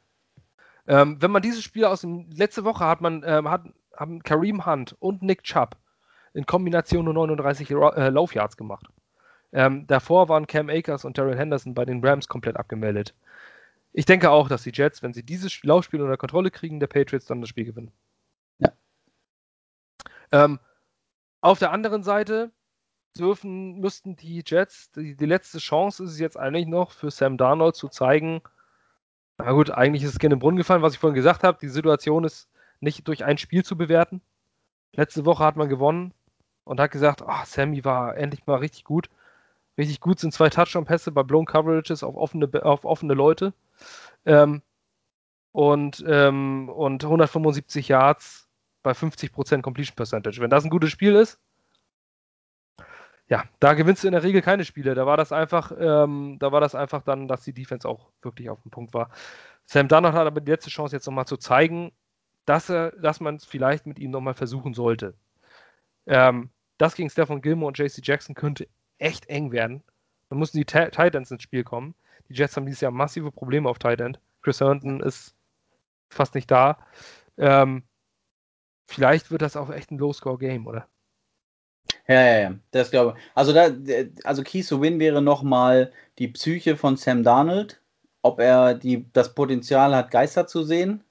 Ähm, 0.87 1.23
wenn 1.23 1.31
man 1.31 1.43
dieses 1.43 1.63
Spiel 1.63 1.87
aus 1.87 2.03
dem 2.03 2.29
letzte 2.31 2.65
Woche 2.65 2.85
hat 2.85 3.01
man 3.01 3.23
ähm, 3.25 3.49
hat, 3.49 3.65
haben 3.97 4.23
Kareem 4.23 4.67
Hunt 4.67 4.95
und 4.99 5.23
Nick 5.23 5.45
Chubb 5.45 5.77
in 6.35 6.47
Kombination 6.47 7.05
nur 7.05 7.15
39 7.15 7.71
äh, 7.71 8.09
Laufyards 8.09 8.57
gemacht. 8.57 8.87
Ähm, 9.53 9.87
davor 9.87 10.29
waren 10.29 10.47
Cam 10.47 10.71
Akers 10.71 11.05
und 11.05 11.19
Daryl 11.19 11.37
Henderson 11.37 11.75
bei 11.75 11.85
den 11.85 12.05
Rams 12.05 12.29
komplett 12.29 12.57
abgemeldet. 12.57 13.15
Ich 13.93 14.07
denke 14.07 14.31
auch, 14.31 14.49
dass 14.49 14.63
die 14.63 14.73
Jets, 14.73 15.03
wenn 15.03 15.13
sie 15.13 15.23
dieses 15.23 15.63
Laufspiel 15.63 16.01
unter 16.01 16.17
Kontrolle 16.17 16.51
kriegen, 16.51 16.81
der 16.81 16.87
Patriots 16.87 17.27
dann 17.27 17.43
das 17.43 17.51
Spiel 17.51 17.67
gewinnen. 17.67 17.93
Ja. 18.59 18.73
Ähm, 20.33 20.59
auf 21.43 21.59
der 21.59 21.73
anderen 21.73 22.03
Seite 22.03 22.51
dürfen, 23.19 23.81
müssten 23.81 24.17
die 24.17 24.43
Jets, 24.47 24.91
die, 24.93 25.15
die, 25.15 25.27
letzte 25.27 25.59
Chance 25.59 26.05
ist 26.05 26.13
es 26.13 26.19
jetzt 26.19 26.39
eigentlich 26.39 26.67
noch 26.67 26.93
für 26.93 27.11
Sam 27.11 27.37
Darnold 27.37 27.77
zu 27.77 27.89
zeigen, 27.89 28.41
na 29.37 29.53
gut, 29.53 29.71
eigentlich 29.71 30.05
ist 30.05 30.13
es 30.13 30.19
gerne 30.19 30.35
im 30.35 30.39
Brunnen 30.39 30.57
gefallen, 30.57 30.83
was 30.83 30.95
ich 30.95 30.99
vorhin 30.99 31.17
gesagt 31.17 31.43
habe. 31.43 31.59
Die 31.61 31.69
Situation 31.69 32.25
ist 32.25 32.49
nicht 32.81 33.07
durch 33.09 33.25
ein 33.25 33.39
Spiel 33.39 33.65
zu 33.65 33.77
bewerten. 33.77 34.23
Letzte 34.93 35.27
Woche 35.27 35.45
hat 35.45 35.57
man 35.57 35.69
gewonnen 35.69 36.15
und 36.65 36.81
hat 36.81 36.91
gesagt, 36.91 37.23
oh, 37.23 37.45
Sammy 37.45 37.85
war 37.85 38.17
endlich 38.17 38.47
mal 38.47 38.57
richtig 38.57 38.85
gut. 38.85 39.09
Richtig 39.79 40.01
gut 40.01 40.21
sind 40.21 40.33
zwei 40.33 40.51
Touchdown-Pässe 40.51 41.13
bei 41.13 41.23
Blown 41.23 41.47
Coverages 41.47 42.03
auf 42.03 42.17
offene, 42.17 42.49
auf 42.65 42.85
offene 42.85 43.15
Leute. 43.15 43.55
Ähm, 44.27 44.63
und, 45.53 46.05
ähm, 46.07 46.69
und 46.69 47.05
175 47.05 47.89
Yards 47.89 48.49
bei 48.83 48.93
50% 48.93 49.63
Completion 49.63 49.97
Percentage. 49.97 50.41
Wenn 50.41 50.51
das 50.51 50.65
ein 50.65 50.71
gutes 50.71 50.91
Spiel 50.91 51.15
ist, 51.17 51.39
ja, 53.29 53.45
da 53.61 53.73
gewinnst 53.75 54.03
du 54.05 54.09
in 54.09 54.13
der 54.13 54.23
Regel 54.23 54.43
keine 54.43 54.65
Spiele. 54.65 54.95
Da 54.95 55.07
war 55.07 55.17
das 55.17 55.33
einfach, 55.33 55.73
ähm, 55.79 56.37
da 56.39 56.53
war 56.53 56.61
das 56.61 56.75
einfach 56.75 57.03
dann, 57.03 57.29
dass 57.29 57.43
die 57.45 57.55
Defense 57.55 57.89
auch 57.89 58.11
wirklich 58.21 58.51
auf 58.51 58.61
dem 58.63 58.71
Punkt 58.71 58.93
war. 58.93 59.11
Sam 59.65 59.89
Darnold 59.89 60.15
hat 60.15 60.27
aber 60.27 60.41
die 60.41 60.51
letzte 60.51 60.71
Chance 60.71 60.95
jetzt 60.97 61.07
nochmal 61.07 61.27
zu 61.27 61.37
zeigen, 61.37 61.93
dass 62.45 62.67
dass 62.67 63.21
man 63.21 63.37
es 63.37 63.45
vielleicht 63.45 63.87
mit 63.87 63.99
ihm 63.99 64.11
nochmal 64.11 64.35
versuchen 64.35 64.75
sollte. 64.75 65.15
Ähm, 66.07 66.51
das 66.79 66.95
gegen 66.95 67.11
Stefan 67.11 67.43
Gilmore 67.43 67.69
und 67.69 67.79
JC 67.79 68.01
Jackson 68.03 68.35
könnte 68.35 68.69
echt 68.99 69.29
eng 69.29 69.53
werden. 69.53 69.83
Dann 70.29 70.39
müssen 70.39 70.57
die 70.57 70.65
Titans 70.65 71.31
ins 71.31 71.43
Spiel 71.43 71.65
kommen. 71.65 71.95
Die 72.29 72.35
Jets 72.35 72.57
haben 72.57 72.67
dieses 72.67 72.81
Jahr 72.81 72.91
massive 72.91 73.31
Probleme 73.31 73.69
auf 73.69 73.79
Titan. 73.79 74.17
Chris 74.41 74.61
Herndon 74.61 75.01
ist 75.01 75.35
fast 76.09 76.35
nicht 76.35 76.51
da. 76.51 76.79
Ähm, 77.37 77.83
vielleicht 78.87 79.31
wird 79.31 79.43
das 79.43 79.57
auch 79.57 79.71
echt 79.71 79.91
ein 79.91 79.99
Low-Score-Game, 79.99 80.67
oder? 80.67 80.89
Ja, 82.09 82.23
ja, 82.23 82.39
ja, 82.39 82.55
das 82.71 82.91
glaube 82.91 83.17
ich. 83.17 83.25
Also, 83.35 83.53
da, 83.53 83.71
also 84.25 84.43
Keys 84.43 84.69
to 84.69 84.81
Win 84.81 84.99
wäre 84.99 85.23
nochmal 85.23 85.93
die 86.19 86.29
Psyche 86.29 86.77
von 86.77 86.97
Sam 86.97 87.23
Darnold, 87.23 87.81
ob 88.23 88.41
er 88.41 88.75
die, 88.75 89.11
das 89.13 89.35
Potenzial 89.35 89.95
hat, 89.95 90.11
Geister 90.11 90.47
zu 90.47 90.63
sehen. 90.63 91.05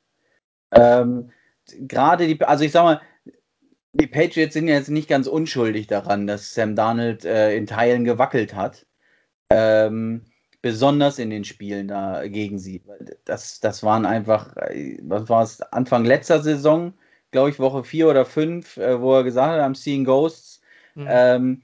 Ähm, 0.71 1.31
Gerade 1.79 2.27
die, 2.27 2.41
also 2.43 2.63
ich 2.63 2.71
sag 2.71 2.83
mal, 2.83 3.01
die 3.93 4.07
Patriots 4.07 4.53
sind 4.53 4.67
ja 4.67 4.75
jetzt 4.75 4.89
nicht 4.89 5.09
ganz 5.09 5.27
unschuldig 5.27 5.87
daran, 5.87 6.27
dass 6.27 6.53
Sam 6.53 6.75
Darnold 6.75 7.25
äh, 7.25 7.55
in 7.55 7.67
Teilen 7.67 8.03
gewackelt 8.03 8.55
hat. 8.55 8.85
Ähm, 9.49 10.25
besonders 10.61 11.19
in 11.19 11.29
den 11.29 11.43
Spielen 11.43 11.87
da 11.87 12.27
gegen 12.27 12.59
sie. 12.59 12.83
Das, 13.25 13.59
das 13.59 13.83
waren 13.83 14.05
einfach, 14.05 14.55
äh, 14.57 14.97
was 15.01 15.27
war 15.27 15.43
es, 15.43 15.61
Anfang 15.61 16.05
letzter 16.05 16.41
Saison, 16.41 16.93
glaube 17.31 17.49
ich, 17.49 17.59
Woche 17.59 17.83
4 17.83 18.09
oder 18.09 18.25
5, 18.25 18.77
äh, 18.77 19.01
wo 19.01 19.15
er 19.15 19.23
gesagt 19.23 19.51
hat, 19.51 19.59
I'm 19.59 19.75
seeing 19.75 20.05
Ghosts. 20.05 20.61
Mhm. 20.95 21.07
Ähm, 21.09 21.63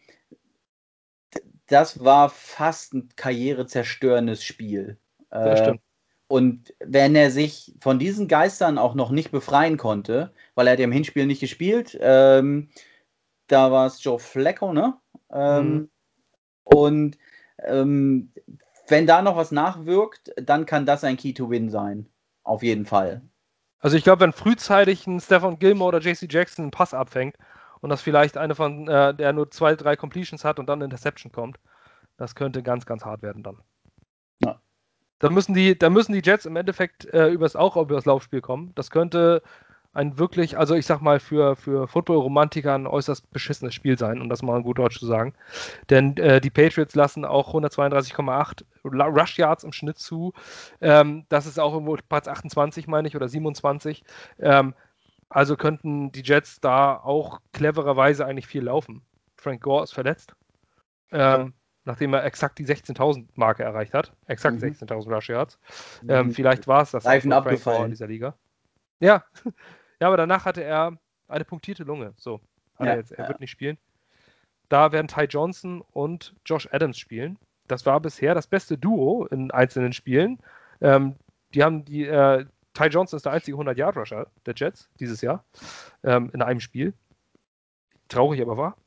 das 1.67 2.03
war 2.03 2.30
fast 2.30 2.93
ein 2.93 3.09
karrierezerstörendes 3.15 4.43
Spiel. 4.43 4.97
Das 5.30 5.59
stimmt. 5.59 5.82
Und 6.28 6.73
wenn 6.80 7.15
er 7.15 7.32
sich 7.32 7.73
von 7.80 7.99
diesen 7.99 8.28
Geistern 8.28 8.78
auch 8.78 8.95
noch 8.95 9.11
nicht 9.11 9.32
befreien 9.32 9.78
konnte, 9.78 10.34
weil 10.55 10.67
er 10.67 10.73
hat 10.73 10.80
ja 10.80 10.86
im 10.86 10.91
Hinspiel 10.91 11.25
nicht 11.25 11.39
gespielt, 11.39 11.97
ähm, 12.01 12.69
da 13.47 13.71
war 13.71 13.88
es 13.88 14.03
Joe 14.03 14.19
Flacco, 14.19 14.73
ne? 14.73 14.97
Ähm, 15.32 15.73
mhm. 15.73 15.89
Und 16.63 17.17
ähm, 17.59 18.34
wenn 18.88 19.07
da 19.07 19.21
noch 19.21 19.38
was 19.38 19.51
nachwirkt, 19.51 20.34
dann 20.36 20.65
kann 20.65 20.86
das 20.86 21.03
ein 21.03 21.17
Key 21.17 21.34
to 21.34 21.49
Win 21.49 21.69
sein. 21.69 22.09
Auf 22.43 22.61
jeden 22.61 22.86
Fall. 22.86 23.21
Also 23.80 23.95
ich 23.95 24.03
glaube, 24.03 24.21
wenn 24.21 24.34
frühzeitig 24.34 25.07
ein 25.07 25.19
Stefan 25.19 25.59
Gilmore 25.59 25.95
oder 25.95 25.99
JC 25.99 26.32
Jackson 26.32 26.63
einen 26.63 26.71
Pass 26.71 26.93
abfängt 26.93 27.38
und 27.82 27.89
das 27.89 28.01
vielleicht 28.01 28.38
eine 28.38 28.55
von, 28.55 28.88
äh, 28.88 29.13
der 29.13 29.34
nur 29.34 29.51
zwei, 29.51 29.75
drei 29.75 29.95
Completions 29.95 30.43
hat 30.43 30.59
und 30.59 30.67
dann 30.67 30.80
eine 30.80 30.86
Interception 30.86 31.32
kommt, 31.32 31.57
das 32.17 32.36
könnte 32.36 32.63
ganz, 32.63 32.86
ganz 32.86 33.05
hart 33.05 33.21
werden 33.21 33.43
dann. 33.43 33.59
Da 35.20 35.30
müssen 35.30 35.53
die, 35.53 35.78
da 35.78 35.89
müssen 35.89 36.13
die 36.13 36.22
Jets 36.24 36.45
im 36.45 36.55
Endeffekt 36.55 37.05
äh, 37.13 37.30
übers, 37.30 37.55
auch 37.55 37.76
über 37.78 37.95
das 37.95 38.05
Laufspiel 38.05 38.41
kommen. 38.41 38.72
Das 38.76 38.91
könnte 38.91 39.41
ein 39.93 40.20
wirklich, 40.20 40.59
also 40.59 40.76
ich 40.76 40.86
sag 40.86 41.01
mal, 41.01 41.20
für, 41.20 41.55
für 41.55 41.88
Football-Romantiker 41.88 42.76
ein 42.76 42.86
äußerst 42.86 43.32
beschissenes 43.32 43.74
Spiel 43.74 43.97
sein, 43.97 44.22
um 44.22 44.30
das 44.30 44.43
mal 44.43 44.57
in 44.57 44.63
gut 44.63 44.78
Deutsch 44.78 44.99
zu 44.99 45.07
sagen. 45.07 45.34
Denn 45.89 46.15
äh, 46.18 46.39
die 46.39 46.51
Patriots 46.51 46.93
lassen 46.93 47.26
auch 47.26 47.55
132,8 47.55 48.63
Rush 48.86 49.39
Yards 49.39 49.63
im 49.63 49.74
Schnitt 49.74 49.97
zu. 49.97 50.34
Ähm, 50.82 51.26
das 51.30 51.47
ist 51.47 51.59
auch 51.59 51.74
irgendwo 51.74 51.97
Platz 52.07 52.28
28, 52.28 52.88
meine 52.88 53.07
ich, 53.07 53.15
oder 53.15 53.28
27. 53.28 54.03
Ähm, 54.39 54.76
also 55.30 55.57
könnten 55.57 56.11
die 56.11 56.22
Jets 56.22 56.61
da 56.61 56.95
auch 56.95 57.41
clevererweise 57.51 58.24
eigentlich 58.26 58.47
viel 58.47 58.65
laufen. 58.65 59.01
Frank 59.36 59.61
Gore 59.61 59.84
ist 59.84 59.93
verletzt. 59.93 60.36
Ähm, 61.11 61.53
nachdem 61.88 62.13
er 62.13 62.25
exakt 62.25 62.59
die 62.59 62.65
16.000 62.65 63.25
Marke 63.35 63.63
erreicht 63.63 63.93
hat. 63.93 64.13
Exakt 64.27 64.57
mhm. 64.57 64.67
16.000 64.67 65.15
Rush 65.15 65.29
Yards. 65.29 65.57
Mhm. 66.03 66.09
Ähm, 66.09 66.31
vielleicht 66.31 66.67
war 66.67 66.83
es 66.83 66.91
das 66.91 67.05
Reifen 67.05 67.31
abgefallen 67.31 67.85
in 67.85 67.91
dieser 67.91 68.07
Liga. 68.07 68.35
Ja. 68.99 69.23
ja, 70.01 70.07
aber 70.07 70.17
danach 70.17 70.45
hatte 70.45 70.63
er 70.63 70.97
eine 71.29 71.45
punktierte 71.45 71.83
Lunge. 71.83 72.13
So, 72.17 72.41
ja, 72.79 72.88
er 72.88 72.97
jetzt. 72.97 73.11
Er 73.11 73.23
ja. 73.23 73.29
wird 73.29 73.39
nicht 73.39 73.51
spielen. 73.51 73.77
Da 74.69 74.91
werden 74.91 75.07
Ty 75.07 75.23
Johnson 75.23 75.81
und 75.93 76.35
Josh 76.45 76.67
Adams 76.71 76.99
spielen. 76.99 77.39
Das 77.67 77.85
war 77.85 77.99
bisher 78.01 78.35
das 78.35 78.47
beste 78.47 78.77
Duo 78.77 79.25
in 79.25 79.49
einzelnen 79.51 79.93
Spielen. 79.93 80.39
Ähm, 80.81 81.15
die 81.53 81.63
haben 81.63 81.85
die, 81.85 82.05
äh, 82.05 82.45
Ty 82.73 82.88
Johnson 82.88 83.15
ist 83.15 83.25
der 83.25 83.31
einzige 83.31 83.57
100-Yard-Rusher 83.57 84.27
der 84.45 84.53
Jets 84.55 84.89
dieses 84.99 85.21
Jahr 85.21 85.45
ähm, 86.03 86.29
in 86.33 86.41
einem 86.41 86.59
Spiel. 86.59 86.93
Traurig 88.09 88.41
aber 88.41 88.57
war. 88.57 88.77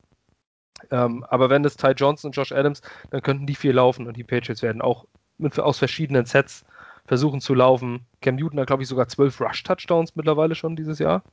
Ähm, 0.89 1.23
aber 1.29 1.49
wenn 1.49 1.63
es 1.65 1.77
Ty 1.77 1.91
Johnson 1.91 2.29
und 2.29 2.35
Josh 2.35 2.51
Adams, 2.51 2.81
dann 3.09 3.21
könnten 3.21 3.45
die 3.45 3.55
viel 3.55 3.73
laufen 3.73 4.07
und 4.07 4.17
die 4.17 4.23
Patriots 4.23 4.61
werden 4.61 4.81
auch 4.81 5.05
mit, 5.37 5.59
aus 5.59 5.79
verschiedenen 5.79 6.25
Sets 6.25 6.65
versuchen 7.05 7.41
zu 7.41 7.53
laufen. 7.53 8.05
Cam 8.21 8.35
Newton 8.35 8.59
hat, 8.59 8.67
glaube 8.67 8.83
ich, 8.83 8.89
sogar 8.89 9.07
zwölf 9.07 9.39
Rush-Touchdowns 9.41 10.15
mittlerweile 10.15 10.55
schon 10.55 10.75
dieses 10.75 10.99
Jahr. 10.99 11.23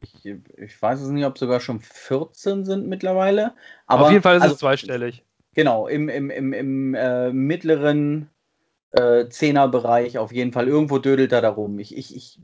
Ich, 0.00 0.24
ich, 0.24 0.82
weiß 0.82 1.00
es 1.00 1.08
nicht, 1.08 1.24
ob 1.24 1.38
sogar 1.38 1.60
schon 1.60 1.80
14 1.80 2.64
sind 2.64 2.86
mittlerweile. 2.86 3.54
Aber, 3.86 4.04
Auf 4.04 4.10
jeden 4.10 4.22
Fall 4.22 4.36
ist 4.36 4.42
also, 4.42 4.54
es 4.54 4.60
zweistellig. 4.60 5.24
Genau, 5.54 5.88
im, 5.88 6.08
im, 6.08 6.30
im, 6.30 6.52
im 6.52 6.94
äh, 6.94 7.32
mittleren 7.32 8.28
äh, 8.92 9.28
Zehnerbereich 9.28 10.18
auf 10.18 10.32
jeden 10.32 10.52
Fall. 10.52 10.68
Irgendwo 10.68 10.98
dödelt 10.98 11.32
er 11.32 11.40
da 11.40 11.48
rum. 11.48 11.78
Ich, 11.78 11.96
ich, 11.96 12.14
ich, 12.14 12.38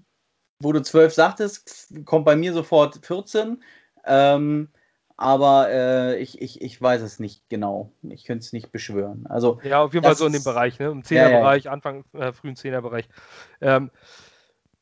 wo 0.59 0.73
du 0.73 0.81
12 0.81 1.13
sagtest, 1.13 1.93
kommt 2.07 2.25
bei 2.25 2.37
mir 2.37 2.55
sofort 2.55 3.05
14. 3.05 3.63
Ähm, 4.07 4.69
aber 5.17 5.69
äh, 5.71 6.19
ich, 6.19 6.41
ich, 6.41 6.61
ich 6.61 6.81
weiß 6.81 7.03
es 7.03 7.19
nicht 7.19 7.49
genau. 7.49 7.93
Ich 8.03 8.25
könnte 8.25 8.45
es 8.45 8.53
nicht 8.53 8.73
beschwören. 8.73 9.27
Also, 9.27 9.61
ja, 9.63 9.83
auf 9.83 9.95
jeden 9.95 10.05
Fall 10.05 10.17
so 10.17 10.27
in 10.27 10.33
dem 10.33 10.45
Bereich, 10.45 10.79
ne? 10.79 10.87
Im 10.89 11.05
Zehnerbereich, 11.05 11.65
ja, 11.65 11.71
ja. 11.71 11.75
Anfang, 11.75 12.05
äh, 12.13 12.33
frühen 12.33 12.57
Zehnerbereich. 12.57 13.09
Ähm, 13.61 13.91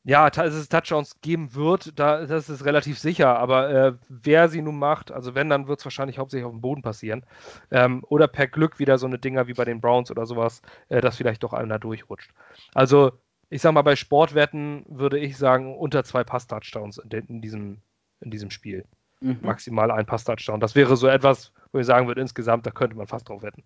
ja, 0.03 0.29
dass 0.31 0.55
es 0.55 0.67
Touchdowns 0.67 1.21
geben 1.21 1.53
wird, 1.53 1.99
da, 1.99 2.25
das 2.25 2.49
ist 2.49 2.65
relativ 2.65 2.97
sicher. 2.97 3.37
Aber 3.37 3.69
äh, 3.69 3.93
wer 4.09 4.49
sie 4.49 4.61
nun 4.61 4.79
macht, 4.79 5.11
also 5.11 5.35
wenn, 5.35 5.49
dann 5.49 5.67
wird 5.67 5.79
es 5.79 5.85
wahrscheinlich 5.85 6.17
hauptsächlich 6.17 6.45
auf 6.45 6.53
dem 6.53 6.61
Boden 6.61 6.81
passieren. 6.81 7.23
Ähm, 7.69 8.03
oder 8.09 8.27
per 8.27 8.47
Glück 8.47 8.79
wieder 8.79 8.97
so 8.97 9.05
eine 9.05 9.19
Dinger 9.19 9.47
wie 9.47 9.53
bei 9.53 9.65
den 9.65 9.79
Browns 9.79 10.09
oder 10.09 10.25
sowas, 10.25 10.61
äh, 10.89 11.01
dass 11.01 11.17
vielleicht 11.17 11.43
doch 11.43 11.53
einer 11.53 11.77
durchrutscht. 11.77 12.31
Also, 12.73 13.11
ich 13.49 13.61
sag 13.61 13.73
mal, 13.73 13.83
bei 13.83 13.95
Sportwetten 13.95 14.85
würde 14.87 15.19
ich 15.19 15.37
sagen, 15.37 15.77
unter 15.77 16.03
zwei 16.03 16.23
Pass-Touchdowns 16.23 16.97
in, 16.97 17.11
in, 17.27 17.41
diesem, 17.41 17.81
in 18.21 18.31
diesem 18.31 18.49
Spiel. 18.49 18.85
Mhm. 19.21 19.39
Maximal 19.41 19.91
ein 19.91 20.05
Pass-Touchdown. 20.05 20.59
Das 20.59 20.75
wäre 20.75 20.97
so 20.97 21.07
etwas, 21.07 21.51
wo 21.71 21.79
ich 21.79 21.85
sagen 21.85 22.07
würde, 22.07 22.21
insgesamt, 22.21 22.65
da 22.65 22.71
könnte 22.71 22.97
man 22.97 23.07
fast 23.07 23.29
drauf 23.29 23.43
wetten. 23.43 23.63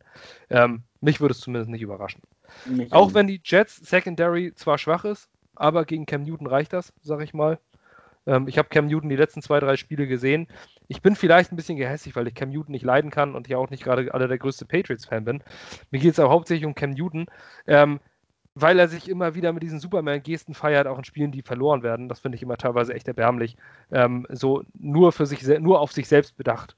Ähm, 0.50 0.84
mich 1.02 1.22
würde 1.22 1.32
es 1.32 1.40
zumindest 1.40 1.70
nicht 1.70 1.82
überraschen. 1.82 2.22
Mich 2.66 2.92
auch 2.92 3.14
wenn 3.14 3.28
die 3.28 3.42
Jets 3.44 3.78
Secondary 3.78 4.54
zwar 4.56 4.78
schwach 4.78 5.06
ist, 5.06 5.30
aber 5.56 5.86
gegen 5.86 6.06
Cam 6.06 6.24
Newton 6.24 6.48
reicht 6.48 6.74
das, 6.74 6.94
sag 7.02 7.22
ich 7.22 7.34
mal. 7.34 7.58
Ähm, 8.28 8.48
ich 8.48 8.58
habe 8.58 8.70
Cam 8.70 8.88
Newton 8.88 9.10
die 9.10 9.16
letzten 9.16 9.42
zwei, 9.42 9.60
drei 9.60 9.78
Spiele 9.78 10.08
gesehen. 10.08 10.48
Ich 10.88 11.02
bin 11.02 11.16
vielleicht 11.16 11.52
ein 11.52 11.56
bisschen 11.56 11.78
gehässig, 11.78 12.16
weil 12.16 12.28
ich 12.28 12.36
Cam 12.36 12.50
Newton 12.50 12.74
nicht 12.74 12.84
leiden 12.84 13.10
kann 13.10 13.34
und 13.34 13.48
ich 13.48 13.56
auch 13.56 13.70
nicht 13.70 13.84
gerade 13.84 14.14
alle 14.14 14.28
der 14.28 14.38
größte 14.38 14.66
Patriots-Fan 14.66 15.24
bin. 15.24 15.44
Mir 15.90 16.00
geht 16.00 16.12
es 16.12 16.20
auch 16.20 16.30
hauptsächlich 16.30 16.66
um 16.66 16.76
Cam 16.76 16.92
Newton. 16.92 17.28
Ähm, 17.66 18.00
weil 18.56 18.80
er 18.80 18.88
sich 18.88 19.10
immer 19.10 19.36
wieder 19.36 19.52
mit 19.52 19.64
diesen 19.64 19.80
Superman-Gesten 19.80 20.54
feiert, 20.54 20.88
auch 20.88 20.98
in 20.98 21.04
Spielen, 21.04 21.32
die 21.32 21.42
verloren 21.42 21.84
werden. 21.84 22.08
Das 22.08 22.22
finde 22.22 22.38
ich 22.38 22.42
immer 22.42 22.58
teilweise 22.58 22.94
echt 22.94 23.08
erbärmlich. 23.08 23.58
Ähm, 23.92 24.26
so 24.30 24.64
nur 24.74 25.12
für 25.12 25.26
sich, 25.26 25.46
nur 25.60 25.82
auf 25.82 25.92
sich 25.92 26.08
selbst 26.08 26.38
bedacht. 26.38 26.78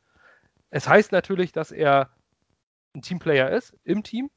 Es 0.72 0.90
heißt 0.90 1.12
natürlich, 1.12 1.52
dass 1.52 1.72
er 1.72 2.10
ein 2.96 3.04
Teamplayer 3.04 3.52
ist, 3.52 3.78
im 3.84 4.04
Team, 4.04 4.32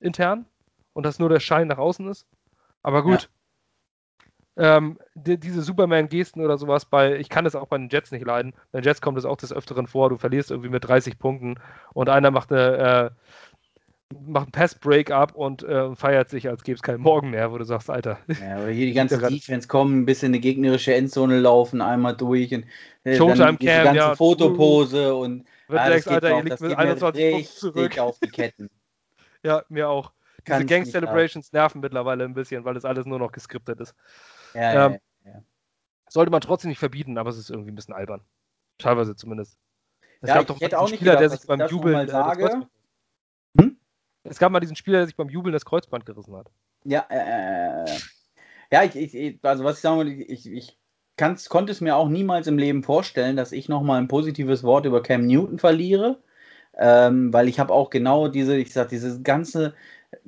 intern, 0.00 0.44
und 0.92 1.06
dass 1.06 1.20
nur 1.20 1.28
der 1.28 1.40
Schein 1.40 1.68
nach 1.68 1.78
außen 1.78 2.08
ist. 2.08 2.26
Aber 2.82 3.02
gut, 3.02 3.30
ähm, 4.56 4.98
die, 5.14 5.38
diese 5.38 5.62
Superman-Gesten 5.62 6.42
oder 6.42 6.58
sowas 6.58 6.86
bei, 6.86 7.16
ich 7.16 7.28
kann 7.28 7.44
das 7.44 7.54
auch 7.54 7.68
bei 7.68 7.78
den 7.78 7.90
Jets 7.90 8.10
nicht 8.10 8.24
leiden. 8.24 8.54
Bei 8.72 8.80
den 8.80 8.84
Jets 8.84 9.00
kommt 9.00 9.18
es 9.18 9.24
auch 9.24 9.36
des 9.36 9.52
Öfteren 9.52 9.86
vor, 9.86 10.08
du 10.08 10.16
verlierst 10.16 10.50
irgendwie 10.50 10.70
mit 10.70 10.84
30 10.84 11.18
Punkten 11.18 11.60
und 11.92 12.08
einer 12.08 12.30
macht 12.30 12.50
eine, 12.52 12.76
äh, 12.76 13.10
macht 14.14 14.48
ein 14.48 14.52
Pass-Break-up 14.52 15.34
und 15.34 15.62
äh, 15.64 15.94
feiert 15.96 16.30
sich, 16.30 16.48
als 16.48 16.62
gäbe 16.62 16.76
es 16.76 16.82
keinen 16.82 17.00
Morgen 17.00 17.30
mehr, 17.30 17.50
wo 17.50 17.58
du 17.58 17.64
sagst, 17.64 17.90
Alter. 17.90 18.18
Ja, 18.28 18.58
oder 18.58 18.68
hier 18.68 18.86
die 18.86 18.92
ganzen 18.92 19.20
Defense 19.20 19.66
kommen, 19.66 20.00
ein 20.00 20.06
bisschen 20.06 20.28
in 20.28 20.34
eine 20.34 20.40
gegnerische 20.40 20.94
Endzone 20.94 21.40
laufen, 21.40 21.80
einmal 21.80 22.16
durch 22.16 22.54
und 22.54 22.64
äh, 23.04 23.16
Showtime 23.16 23.56
diese 23.58 23.72
ganze 23.72 23.96
ja, 23.96 24.14
Fotopose 24.14 25.14
und 25.14 25.46
ja, 25.68 25.74
das 25.74 26.04
denkst, 26.04 26.08
Alter, 26.08 26.34
auf, 26.34 26.44
ihr 26.44 26.50
liegt 26.50 26.60
mit 26.60 26.78
21 26.78 27.30
Punkten 27.32 27.56
zurück. 27.56 27.98
auf 27.98 28.18
die 28.20 28.28
Ketten. 28.28 28.70
ja, 29.42 29.62
mir 29.68 29.88
auch. 29.88 30.12
Diese 30.46 30.64
Gang 30.64 30.86
Celebrations 30.86 31.52
nerven 31.52 31.80
mittlerweile 31.80 32.24
ein 32.24 32.34
bisschen, 32.34 32.64
weil 32.64 32.74
das 32.74 32.84
alles 32.84 33.04
nur 33.04 33.18
noch 33.18 33.32
geskriptet 33.32 33.80
ist. 33.80 33.96
Ja, 34.54 34.86
ähm, 34.86 34.98
ja, 35.24 35.32
ja. 35.32 35.42
Sollte 36.08 36.30
man 36.30 36.40
trotzdem 36.40 36.68
nicht 36.68 36.78
verbieten, 36.78 37.18
aber 37.18 37.30
es 37.30 37.36
ist 37.36 37.50
irgendwie 37.50 37.72
ein 37.72 37.74
bisschen 37.74 37.94
albern. 37.94 38.20
Teilweise 38.78 39.16
zumindest. 39.16 39.58
Es 40.20 40.28
ja, 40.28 40.36
gab 40.36 40.46
doch 40.46 40.60
einen 40.60 40.88
Spieler, 40.88 41.16
gedacht, 41.16 41.20
der 41.20 41.30
sich 41.30 41.46
beim 41.46 41.68
Jubeln 41.68 42.08
äh, 42.08 42.12
hm? 42.12 42.66
Es 44.28 44.38
gab 44.38 44.52
mal 44.52 44.60
diesen 44.60 44.76
Spieler, 44.76 44.98
der 44.98 45.06
sich 45.06 45.16
beim 45.16 45.28
Jubeln 45.28 45.52
das 45.52 45.64
Kreuzband 45.64 46.06
gerissen 46.06 46.34
hat. 46.36 46.48
Ja, 46.84 47.06
äh, 47.08 47.90
ja, 48.70 48.84
ich, 48.84 48.96
ich, 48.96 49.38
also 49.42 49.64
was 49.64 49.76
ich 49.76 49.82
sagen 49.82 49.96
wollte, 49.96 50.12
ich, 50.12 50.50
ich 50.50 50.78
konnte 51.16 51.72
es 51.72 51.80
mir 51.80 51.96
auch 51.96 52.08
niemals 52.08 52.46
im 52.46 52.58
Leben 52.58 52.82
vorstellen, 52.82 53.36
dass 53.36 53.52
ich 53.52 53.68
nochmal 53.68 54.00
ein 54.00 54.08
positives 54.08 54.62
Wort 54.62 54.86
über 54.86 55.02
Cam 55.02 55.26
Newton 55.26 55.58
verliere, 55.58 56.20
ähm, 56.78 57.32
weil 57.32 57.48
ich 57.48 57.58
habe 57.58 57.72
auch 57.72 57.90
genau 57.90 58.28
diese, 58.28 58.56
ich 58.56 58.72
sag, 58.72 58.88
diese 58.88 59.22
ganze 59.22 59.74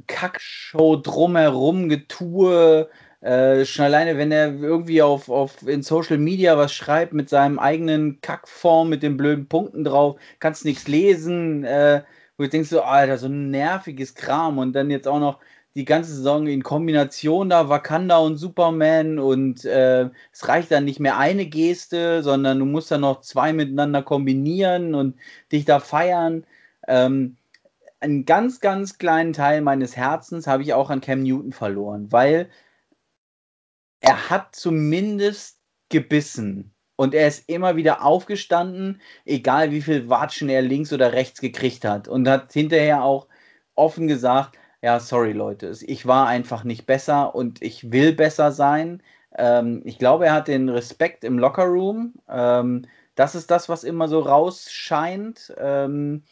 Kackshow 0.07 0.97
drumherum, 0.97 1.89
Getue, 1.89 2.89
äh, 3.21 3.65
schon 3.65 3.85
alleine, 3.87 4.17
wenn 4.17 4.33
er 4.33 4.55
irgendwie 4.55 5.03
auf, 5.03 5.29
auf 5.29 5.67
in 5.67 5.83
Social 5.83 6.19
Media 6.19 6.57
was 6.57 6.73
schreibt 6.73 7.13
mit 7.13 7.29
seinem 7.29 7.59
eigenen 7.59 8.21
Kackform, 8.21 8.89
mit 8.89 9.03
den 9.03 9.17
blöden 9.17 9.49
Punkten 9.49 9.85
drauf, 9.85 10.19
kannst 10.39 10.65
nichts 10.65 10.87
lesen, 10.89 11.65
äh, 11.65 12.03
wo 12.39 12.45
du 12.45 12.49
denkst 12.49 12.71
so, 12.71 12.83
Alter, 12.83 13.19
so 13.19 13.27
ein 13.27 13.51
nerviges 13.51 14.15
Kram 14.15 14.59
und 14.59 14.73
dann 14.73 14.91
jetzt 14.91 15.09
auch 15.09 15.21
noch 15.21 15.41
die 15.75 15.85
ganze 15.85 16.15
Saison 16.15 16.47
in 16.47 16.63
Kombination 16.63 17.51
da 17.51 17.69
Wakanda 17.69 18.19
und 18.19 18.37
Superman 18.37 19.19
und 19.19 19.65
äh, 19.65 20.11
es 20.33 20.49
reicht 20.49 20.71
dann 20.71 20.85
nicht 20.85 21.01
mehr 21.01 21.19
eine 21.19 21.47
Geste, 21.47 22.23
sondern 22.23 22.59
du 22.59 22.65
musst 22.65 22.91
dann 22.91 23.03
noch 23.03 23.21
zwei 23.21 23.53
miteinander 23.53 24.03
kombinieren 24.03 24.95
und 24.95 25.17
dich 25.53 25.65
da 25.65 25.81
feiern. 25.81 26.47
Ähm, 26.87 27.37
einen 28.01 28.25
ganz, 28.25 28.61
ganz 28.61 28.99
kleinen 28.99 29.33
Teil 29.33 29.61
meines 29.61 29.97
Herzens 29.97 30.47
habe 30.47 30.63
ich 30.63 30.73
auch 30.75 30.91
an 30.91 31.01
Cam 31.01 31.23
Newton 31.23 31.53
verloren, 31.53 32.13
weil 32.13 32.49
er 34.01 34.31
hat 34.31 34.55
zumindest 34.55 35.61
gebissen. 35.89 36.75
Und 36.99 37.15
er 37.15 37.29
ist 37.29 37.49
immer 37.49 37.77
wieder 37.77 38.05
aufgestanden, 38.05 39.01
egal 39.25 39.71
wie 39.71 39.83
viel 39.83 40.09
Watschen 40.09 40.49
er 40.49 40.63
links 40.63 40.93
oder 40.93 41.13
rechts 41.13 41.41
gekriegt 41.41 41.85
hat. 41.85 42.09
Und 42.09 42.29
hat 42.29 42.53
hinterher 42.53 43.05
auch 43.05 43.29
offen 43.77 44.09
gesagt, 44.09 44.59
ja, 44.83 44.99
sorry 44.99 45.31
Leute, 45.31 45.73
ich 45.87 46.07
war 46.07 46.27
einfach 46.27 46.65
nicht 46.65 46.87
besser 46.87 47.37
und 47.37 47.63
ich 47.63 47.93
will 47.93 48.15
besser 48.15 48.51
sein. 48.51 49.01
Ähm, 49.37 49.81
ich 49.85 50.01
glaube, 50.01 50.27
er 50.27 50.33
hat 50.33 50.49
den 50.49 50.69
Respekt 50.69 51.23
im 51.23 51.39
Lockerroom. 51.39 52.15
Ähm, 52.29 52.85
das 53.15 53.37
ist 53.37 53.53
das, 53.53 53.69
was 53.69 53.85
immer 53.85 54.09
so 54.09 54.19
rausscheint. 54.19 55.55
Ähm, 55.57 56.25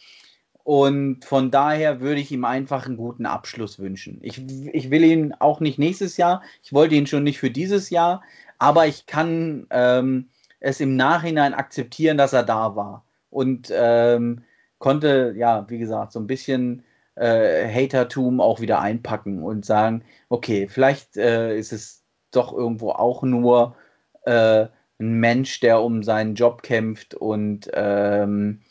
und 0.64 1.24
von 1.24 1.52
daher 1.52 2.00
würde 2.00 2.20
ich 2.20 2.32
ihm 2.32 2.44
einfach 2.44 2.86
einen 2.86 2.96
guten 2.96 3.26
Abschluss 3.26 3.78
wünschen. 3.78 4.18
Ich, 4.22 4.44
ich 4.72 4.90
will 4.90 5.04
ihn 5.04 5.32
auch 5.38 5.60
nicht 5.60 5.78
nächstes 5.78 6.16
Jahr, 6.16 6.42
ich 6.64 6.72
wollte 6.72 6.96
ihn 6.96 7.06
schon 7.06 7.22
nicht 7.22 7.38
für 7.38 7.52
dieses 7.52 7.88
Jahr, 7.88 8.24
aber 8.58 8.88
ich 8.88 9.06
kann 9.06 9.68
ähm, 9.70 10.28
es 10.66 10.80
im 10.80 10.96
Nachhinein 10.96 11.54
akzeptieren, 11.54 12.18
dass 12.18 12.32
er 12.32 12.42
da 12.42 12.74
war. 12.74 13.04
Und 13.30 13.70
ähm, 13.72 14.42
konnte, 14.78 15.34
ja, 15.36 15.64
wie 15.68 15.78
gesagt, 15.78 16.12
so 16.12 16.18
ein 16.18 16.26
bisschen 16.26 16.84
äh, 17.14 17.68
Hatertum 17.72 18.40
auch 18.40 18.60
wieder 18.60 18.80
einpacken 18.80 19.42
und 19.44 19.64
sagen, 19.64 20.02
okay, 20.28 20.66
vielleicht 20.68 21.16
äh, 21.16 21.56
ist 21.56 21.72
es 21.72 22.02
doch 22.32 22.52
irgendwo 22.52 22.90
auch 22.90 23.22
nur 23.22 23.76
äh, 24.24 24.66
ein 24.98 25.20
Mensch, 25.20 25.60
der 25.60 25.80
um 25.82 26.02
seinen 26.02 26.34
Job 26.34 26.62
kämpft 26.62 27.14
und 27.14 27.70
ähm, 27.72 28.62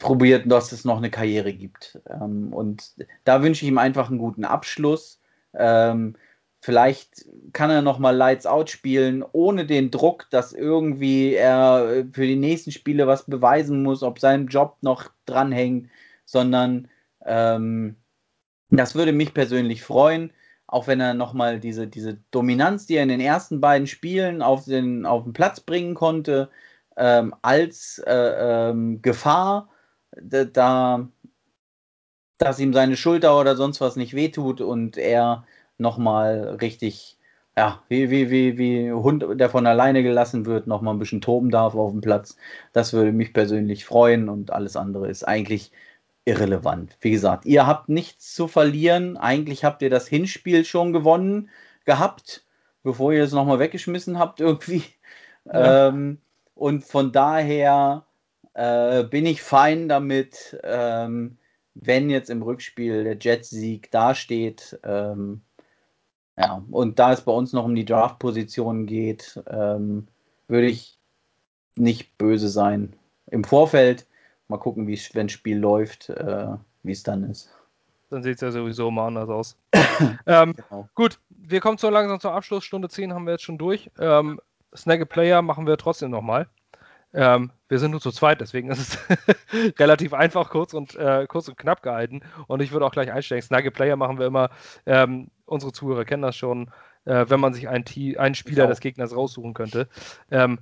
probiert, 0.00 0.50
dass 0.50 0.72
es 0.72 0.84
noch 0.84 0.96
eine 0.96 1.10
Karriere 1.10 1.52
gibt. 1.52 2.00
Ähm, 2.10 2.52
und 2.52 2.94
da 3.24 3.42
wünsche 3.42 3.64
ich 3.64 3.70
ihm 3.70 3.78
einfach 3.78 4.08
einen 4.08 4.18
guten 4.18 4.44
Abschluss. 4.44 5.20
Ähm, 5.54 6.16
vielleicht 6.66 7.24
kann 7.52 7.70
er 7.70 7.80
noch 7.80 8.00
mal 8.00 8.10
Lights 8.10 8.44
Out 8.44 8.70
spielen, 8.70 9.24
ohne 9.30 9.66
den 9.66 9.92
Druck, 9.92 10.26
dass 10.30 10.52
irgendwie 10.52 11.32
er 11.32 12.04
für 12.12 12.26
die 12.26 12.34
nächsten 12.34 12.72
Spiele 12.72 13.06
was 13.06 13.24
beweisen 13.24 13.84
muss, 13.84 14.02
ob 14.02 14.18
sein 14.18 14.48
Job 14.48 14.76
noch 14.80 15.08
dranhängt, 15.26 15.88
sondern 16.24 16.88
ähm, 17.24 17.94
das 18.70 18.96
würde 18.96 19.12
mich 19.12 19.32
persönlich 19.32 19.84
freuen, 19.84 20.32
auch 20.66 20.88
wenn 20.88 20.98
er 20.98 21.14
noch 21.14 21.34
mal 21.34 21.60
diese, 21.60 21.86
diese 21.86 22.18
Dominanz, 22.32 22.86
die 22.86 22.96
er 22.96 23.04
in 23.04 23.10
den 23.10 23.20
ersten 23.20 23.60
beiden 23.60 23.86
Spielen 23.86 24.42
auf 24.42 24.64
den, 24.64 25.06
auf 25.06 25.22
den 25.22 25.34
Platz 25.34 25.60
bringen 25.60 25.94
konnte, 25.94 26.50
ähm, 26.96 27.32
als 27.42 28.02
äh, 28.04 28.70
ähm, 28.70 29.02
Gefahr, 29.02 29.70
da, 30.20 31.08
dass 32.38 32.58
ihm 32.58 32.72
seine 32.72 32.96
Schulter 32.96 33.38
oder 33.38 33.54
sonst 33.54 33.80
was 33.80 33.94
nicht 33.94 34.14
wehtut 34.14 34.60
und 34.60 34.96
er 34.96 35.46
nochmal 35.78 36.58
richtig, 36.60 37.18
ja, 37.56 37.82
wie, 37.88 38.10
wie, 38.10 38.30
wie, 38.30 38.58
wie 38.58 38.92
Hund, 38.92 39.24
der 39.34 39.50
von 39.50 39.66
alleine 39.66 40.02
gelassen 40.02 40.46
wird, 40.46 40.66
nochmal 40.66 40.94
ein 40.94 40.98
bisschen 40.98 41.20
toben 41.20 41.50
darf 41.50 41.74
auf 41.74 41.92
dem 41.92 42.00
Platz. 42.00 42.36
Das 42.72 42.92
würde 42.92 43.12
mich 43.12 43.32
persönlich 43.32 43.84
freuen 43.84 44.28
und 44.28 44.52
alles 44.52 44.76
andere 44.76 45.08
ist 45.08 45.24
eigentlich 45.24 45.72
irrelevant. 46.24 46.96
Wie 47.00 47.12
gesagt, 47.12 47.46
ihr 47.46 47.66
habt 47.66 47.88
nichts 47.88 48.34
zu 48.34 48.48
verlieren. 48.48 49.16
Eigentlich 49.16 49.64
habt 49.64 49.80
ihr 49.80 49.90
das 49.90 50.08
Hinspiel 50.08 50.64
schon 50.64 50.92
gewonnen 50.92 51.48
gehabt, 51.84 52.44
bevor 52.82 53.12
ihr 53.12 53.22
es 53.22 53.32
nochmal 53.32 53.58
weggeschmissen 53.58 54.18
habt 54.18 54.40
irgendwie. 54.40 54.82
Ja. 55.46 55.88
Ähm, 55.88 56.18
und 56.54 56.84
von 56.84 57.12
daher 57.12 58.04
äh, 58.54 59.04
bin 59.04 59.24
ich 59.24 59.42
fein 59.42 59.88
damit, 59.88 60.58
ähm, 60.64 61.38
wenn 61.74 62.10
jetzt 62.10 62.30
im 62.30 62.42
Rückspiel 62.42 63.04
der 63.04 63.18
Jets-Sieg 63.20 63.90
dasteht. 63.90 64.78
Ähm, 64.82 65.42
Ja, 66.38 66.62
und 66.70 66.98
da 66.98 67.12
es 67.12 67.22
bei 67.22 67.32
uns 67.32 67.52
noch 67.52 67.64
um 67.64 67.74
die 67.74 67.84
Draft-Positionen 67.84 68.86
geht, 68.86 69.42
ähm, 69.48 70.06
würde 70.48 70.66
ich 70.66 70.98
nicht 71.76 72.16
böse 72.18 72.48
sein. 72.48 72.94
Im 73.26 73.44
Vorfeld 73.44 74.06
mal 74.48 74.58
gucken, 74.58 74.86
wie 74.86 75.00
wenn 75.12 75.26
das 75.26 75.32
Spiel 75.32 75.58
läuft, 75.58 76.10
äh, 76.10 76.48
wie 76.82 76.92
es 76.92 77.02
dann 77.02 77.24
ist. 77.24 77.50
Dann 78.10 78.22
sieht 78.22 78.36
es 78.36 78.40
ja 78.42 78.50
sowieso 78.52 78.90
mal 78.90 79.08
anders 79.08 79.28
aus. 79.28 79.56
ähm, 80.26 80.54
genau. 80.54 80.88
Gut, 80.94 81.18
wir 81.30 81.60
kommen 81.60 81.78
so 81.78 81.90
langsam 81.90 82.20
zur 82.20 82.32
Abschluss. 82.32 82.64
Stunde 82.64 82.88
10 82.88 83.12
haben 83.12 83.26
wir 83.26 83.32
jetzt 83.32 83.42
schon 83.42 83.58
durch. 83.58 83.90
Ähm, 83.98 84.40
Snag 84.76 85.00
a 85.00 85.04
Player 85.04 85.42
machen 85.42 85.66
wir 85.66 85.76
trotzdem 85.76 86.10
nochmal. 86.10 86.48
Ähm, 87.16 87.50
wir 87.68 87.78
sind 87.78 87.92
nur 87.92 88.00
zu 88.00 88.12
zweit, 88.12 88.42
deswegen 88.42 88.70
ist 88.70 88.78
es 88.78 89.78
relativ 89.78 90.12
einfach, 90.12 90.50
kurz 90.50 90.74
und, 90.74 90.94
äh, 90.96 91.26
kurz 91.26 91.48
und 91.48 91.56
knapp 91.56 91.82
gehalten. 91.82 92.20
Und 92.46 92.60
ich 92.60 92.72
würde 92.72 92.84
auch 92.84 92.92
gleich 92.92 93.10
einsteigen. 93.10 93.42
Snuggle 93.42 93.70
Player 93.70 93.96
machen 93.96 94.18
wir 94.18 94.26
immer. 94.26 94.50
Ähm, 94.84 95.28
unsere 95.46 95.72
Zuhörer 95.72 96.04
kennen 96.04 96.22
das 96.22 96.36
schon. 96.36 96.70
Äh, 97.06 97.24
wenn 97.28 97.40
man 97.40 97.54
sich 97.54 97.68
einen, 97.68 97.84
einen 98.18 98.34
Spieler 98.34 98.66
des 98.66 98.80
Gegners 98.80 99.16
raussuchen 99.16 99.54
könnte, 99.54 99.88
ähm, 100.30 100.58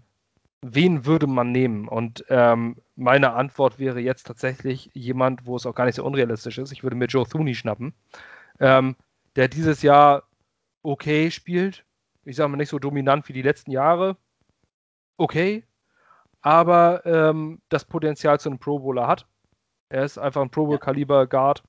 wen 0.63 1.05
würde 1.05 1.27
man 1.27 1.51
nehmen? 1.51 1.89
Und 1.89 2.25
ähm, 2.29 2.77
meine 2.95 3.33
Antwort 3.33 3.81
wäre 3.81 3.99
jetzt 3.99 4.27
tatsächlich 4.27 4.91
jemand, 4.95 5.47
wo 5.47 5.57
es 5.57 5.67
auch 5.67 5.75
gar 5.75 5.87
nicht 5.87 5.97
so 5.97 6.05
unrealistisch 6.05 6.59
ist. 6.59 6.71
Ich 6.71 6.85
würde 6.85 6.97
mir 6.97 7.07
Joe 7.07 7.27
Thuney 7.27 7.57
schnappen, 7.57 7.95
ähm, 8.61 8.95
der 9.35 9.49
dieses 9.49 9.83
Jahr 9.83 10.23
okay 10.83 11.33
spielt. 11.33 11.85
Ich 12.25 12.37
sage 12.37 12.49
mal 12.49 12.59
nicht 12.59 12.69
so 12.69 12.79
dominant 12.79 13.29
wie 13.29 13.33
die 13.33 13.43
letzten 13.43 13.73
Jahre. 13.73 14.17
Okay, 15.17 15.65
aber 16.45 17.07
ähm, 17.07 17.59
das 17.71 17.87
Potenzial 17.87 18.39
zu 18.39 18.51
einem 18.51 18.59
Pro 18.59 18.79
Bowler 18.79 19.09
hat. 19.09 19.27
Er 19.89 20.05
ist 20.05 20.19
einfach 20.19 20.43
ein 20.43 20.51
Pro 20.51 20.67
Bowl-Kaliber 20.67 21.27
Guard, 21.27 21.63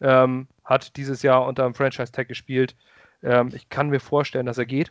ähm, 0.00 0.48
hat 0.64 0.96
dieses 0.96 1.22
Jahr 1.22 1.46
unter 1.46 1.64
einem 1.64 1.74
Franchise-Tag 1.74 2.26
gespielt. 2.26 2.74
Ähm, 3.22 3.50
ich 3.54 3.68
kann 3.68 3.90
mir 3.90 4.00
vorstellen, 4.00 4.46
dass 4.46 4.56
er 4.56 4.64
geht. 4.64 4.90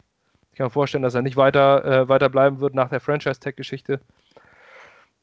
Ich 0.52 0.58
kann 0.60 0.68
mir 0.68 0.72
vorstellen, 0.72 1.02
dass 1.02 1.16
er 1.16 1.24
nicht 1.24 1.36
weiter, 1.36 1.84
äh, 1.84 2.10
weiter 2.10 2.30
bleiben 2.30 2.60
wird 2.60 2.76
nach 2.76 2.90
der 2.90 3.00
Franchise-Tag-Geschichte. 3.00 4.02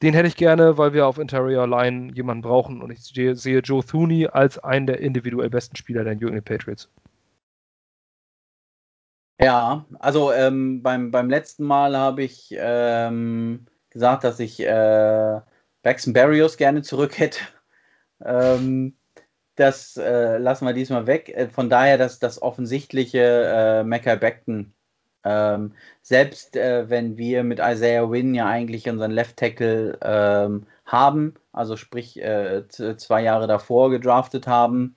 Den 0.02 0.14
hätte 0.14 0.26
ich 0.26 0.36
gerne, 0.36 0.76
weil 0.76 0.92
wir 0.92 1.06
auf 1.06 1.18
Interior 1.18 1.68
Line 1.68 2.12
jemanden 2.12 2.42
brauchen 2.42 2.82
und 2.82 2.90
ich 2.90 3.04
sehe 3.04 3.60
Joe 3.60 3.84
Thuney 3.84 4.26
als 4.26 4.58
einen 4.58 4.88
der 4.88 4.98
individuell 4.98 5.50
besten 5.50 5.76
Spieler 5.76 6.02
der 6.02 6.16
New 6.16 6.26
England 6.26 6.46
Patriots. 6.46 6.88
Ja, 9.40 9.84
also 10.00 10.32
ähm, 10.32 10.82
beim, 10.82 11.12
beim 11.12 11.30
letzten 11.30 11.64
Mal 11.64 11.96
habe 11.96 12.24
ich 12.24 12.52
ähm, 12.58 13.66
gesagt, 13.90 14.24
dass 14.24 14.40
ich 14.40 14.60
äh, 14.60 15.40
Braxton 15.82 16.12
Barrios 16.12 16.56
gerne 16.56 16.82
zurück 16.82 17.18
hätte. 17.18 17.40
ähm, 18.24 18.96
das 19.56 19.96
äh, 19.96 20.38
lassen 20.38 20.66
wir 20.66 20.72
diesmal 20.72 21.06
weg. 21.06 21.28
Äh, 21.28 21.48
von 21.48 21.68
daher 21.70 21.98
dass 21.98 22.18
das 22.18 22.40
offensichtliche 22.40 23.80
äh, 23.80 23.84
Mackay 23.84 24.16
Beckton. 24.16 24.72
Ähm, 25.22 25.74
selbst 26.02 26.56
äh, 26.56 26.88
wenn 26.88 27.18
wir 27.18 27.44
mit 27.44 27.58
Isaiah 27.62 28.10
Wynn 28.10 28.34
ja 28.34 28.46
eigentlich 28.46 28.88
unseren 28.88 29.10
Left 29.10 29.36
Tackle 29.36 29.98
ähm, 30.02 30.66
haben, 30.86 31.34
also 31.52 31.76
sprich 31.76 32.20
äh, 32.22 32.66
zwei 32.68 33.22
Jahre 33.22 33.46
davor 33.46 33.90
gedraftet 33.90 34.46
haben, 34.46 34.96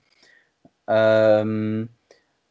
ähm, 0.86 1.90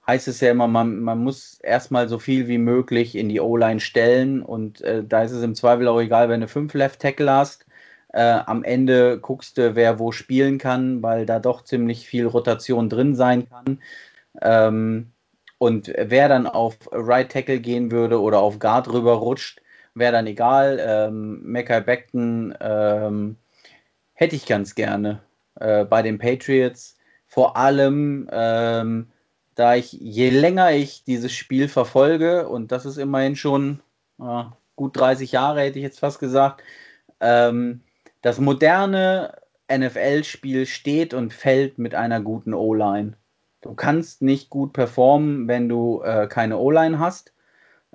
heißt 0.08 0.28
es 0.28 0.42
ja 0.42 0.52
immer, 0.52 0.68
man, 0.68 1.00
man 1.00 1.20
muss 1.24 1.60
erstmal 1.62 2.10
so 2.10 2.20
viel 2.20 2.48
wie 2.48 2.58
möglich 2.58 3.16
in 3.16 3.30
die 3.30 3.40
O-Line 3.40 3.80
stellen 3.80 4.42
und 4.44 4.82
äh, 4.82 5.04
da 5.04 5.24
ist 5.24 5.32
es 5.32 5.44
im 5.44 5.56
Zweifel 5.56 5.88
auch 5.88 6.00
egal, 6.00 6.30
wenn 6.30 6.42
du 6.42 6.48
fünf 6.48 6.74
Left 6.74 7.00
Tackle 7.00 7.32
hast. 7.32 7.66
Äh, 8.10 8.40
am 8.46 8.64
Ende 8.64 9.20
guckst 9.20 9.58
du, 9.58 9.76
wer 9.76 10.00
wo 10.00 10.12
spielen 10.12 10.58
kann, 10.60 11.02
weil 11.02 11.26
da 11.26 11.40
doch 11.40 11.64
ziemlich 11.64 12.08
viel 12.08 12.28
Rotation 12.28 12.90
drin 12.90 13.16
sein 13.16 13.48
kann. 13.50 13.80
Ähm, 14.42 15.12
und 15.58 15.94
wer 15.98 16.28
dann 16.28 16.46
auf 16.46 16.78
Right 16.92 17.32
Tackle 17.32 17.60
gehen 17.60 17.92
würde 17.92 18.22
oder 18.22 18.40
auf 18.40 18.60
Guard 18.60 18.92
rüber 18.92 19.14
rutscht, 19.14 19.62
wäre 19.96 20.12
dann 20.12 20.28
egal. 20.28 20.80
Ähm, 20.86 21.42
Mackay 21.44 21.82
Beckton 21.82 22.54
ähm, 22.60 23.38
hätte 24.14 24.36
ich 24.36 24.46
ganz 24.46 24.76
gerne 24.76 25.22
äh, 25.60 25.86
bei 25.86 26.02
den 26.02 26.18
Patriots. 26.18 26.98
Vor 27.28 27.58
allem, 27.58 28.28
ähm, 28.32 29.08
da 29.56 29.76
ich, 29.76 29.94
je 29.94 30.30
länger 30.30 30.72
ich 30.72 31.04
dieses 31.04 31.32
Spiel 31.32 31.68
verfolge, 31.68 32.48
und 32.48 32.72
das 32.72 32.86
ist 32.86 32.98
immerhin 32.98 33.36
schon 33.36 33.82
äh, 34.20 34.44
gut 34.76 34.98
30 34.98 35.32
Jahre, 35.32 35.62
hätte 35.62 35.80
ich 35.80 35.84
jetzt 35.84 36.00
fast 36.00 36.20
gesagt, 36.20 36.64
ähm, 37.20 37.82
das 38.22 38.40
moderne 38.40 39.36
NFL-Spiel 39.72 40.66
steht 40.66 41.14
und 41.14 41.34
fällt 41.34 41.78
mit 41.78 41.96
einer 41.96 42.22
guten 42.22 42.54
O-Line. 42.54 43.14
Du 43.62 43.74
kannst 43.74 44.22
nicht 44.22 44.50
gut 44.50 44.74
performen, 44.74 45.48
wenn 45.48 45.70
du 45.70 46.02
äh, 46.04 46.28
keine 46.28 46.58
O-Line 46.58 47.00
hast. 47.00 47.34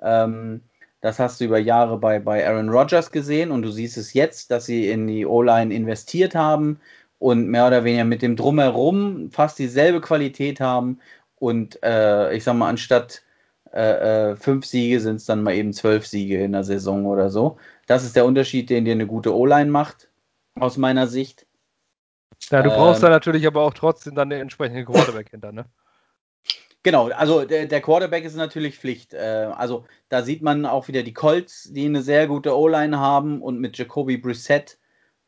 Ähm, 0.01 0.61
das 1.01 1.19
hast 1.19 1.39
du 1.39 1.45
über 1.45 1.59
Jahre 1.59 1.97
bei, 1.97 2.19
bei 2.19 2.45
Aaron 2.45 2.69
Rodgers 2.69 3.11
gesehen 3.11 3.51
und 3.51 3.61
du 3.61 3.71
siehst 3.71 3.97
es 3.97 4.13
jetzt, 4.13 4.51
dass 4.51 4.65
sie 4.65 4.89
in 4.89 5.07
die 5.07 5.25
O-Line 5.25 5.73
investiert 5.73 6.35
haben 6.35 6.79
und 7.19 7.47
mehr 7.47 7.67
oder 7.67 7.83
weniger 7.83 8.05
mit 8.05 8.21
dem 8.21 8.35
Drumherum 8.35 9.29
fast 9.31 9.59
dieselbe 9.59 10.01
Qualität 10.01 10.59
haben 10.59 10.99
und 11.39 11.81
äh, 11.83 12.33
ich 12.33 12.43
sag 12.43 12.55
mal, 12.55 12.69
anstatt 12.69 13.23
äh, 13.73 14.31
äh 14.31 14.35
fünf 14.35 14.65
Siege 14.65 14.99
sind 14.99 15.17
es 15.17 15.25
dann 15.25 15.43
mal 15.43 15.55
eben 15.55 15.73
zwölf 15.73 16.05
Siege 16.05 16.43
in 16.43 16.51
der 16.51 16.63
Saison 16.63 17.05
oder 17.05 17.29
so. 17.29 17.57
Das 17.87 18.03
ist 18.03 18.15
der 18.15 18.25
Unterschied, 18.25 18.69
den 18.69 18.85
dir 18.85 18.93
eine 18.93 19.07
gute 19.07 19.35
O-Line 19.35 19.71
macht, 19.71 20.09
aus 20.55 20.77
meiner 20.77 21.07
Sicht. 21.07 21.45
Ja, 22.49 22.61
du 22.61 22.69
brauchst 22.69 23.01
ähm, 23.01 23.07
da 23.07 23.09
natürlich 23.09 23.45
aber 23.47 23.63
auch 23.63 23.73
trotzdem 23.73 24.15
dann 24.15 24.29
den 24.29 24.41
entsprechenden 24.41 24.85
Quarterback 24.85 25.29
hinter, 25.29 25.51
ne? 25.51 25.65
Genau, 26.81 27.09
also 27.09 27.43
der, 27.43 27.65
der, 27.65 27.81
Quarterback 27.81 28.23
ist 28.23 28.35
natürlich 28.35 28.77
Pflicht. 28.77 29.13
Äh, 29.13 29.49
also 29.55 29.85
da 30.07 30.23
sieht 30.23 30.41
man 30.41 30.65
auch 30.65 30.87
wieder 30.87 31.03
die 31.03 31.13
Colts, 31.13 31.69
die 31.73 31.85
eine 31.85 32.01
sehr 32.01 32.27
gute 32.27 32.57
O-Line 32.57 32.97
haben 32.97 33.41
und 33.41 33.59
mit 33.59 33.77
Jacoby 33.77 34.17
Brissett, 34.17 34.77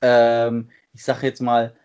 ähm, 0.02 0.70
ich 0.94 1.04
sage 1.04 1.28
jetzt 1.28 1.42
mal, 1.42 1.76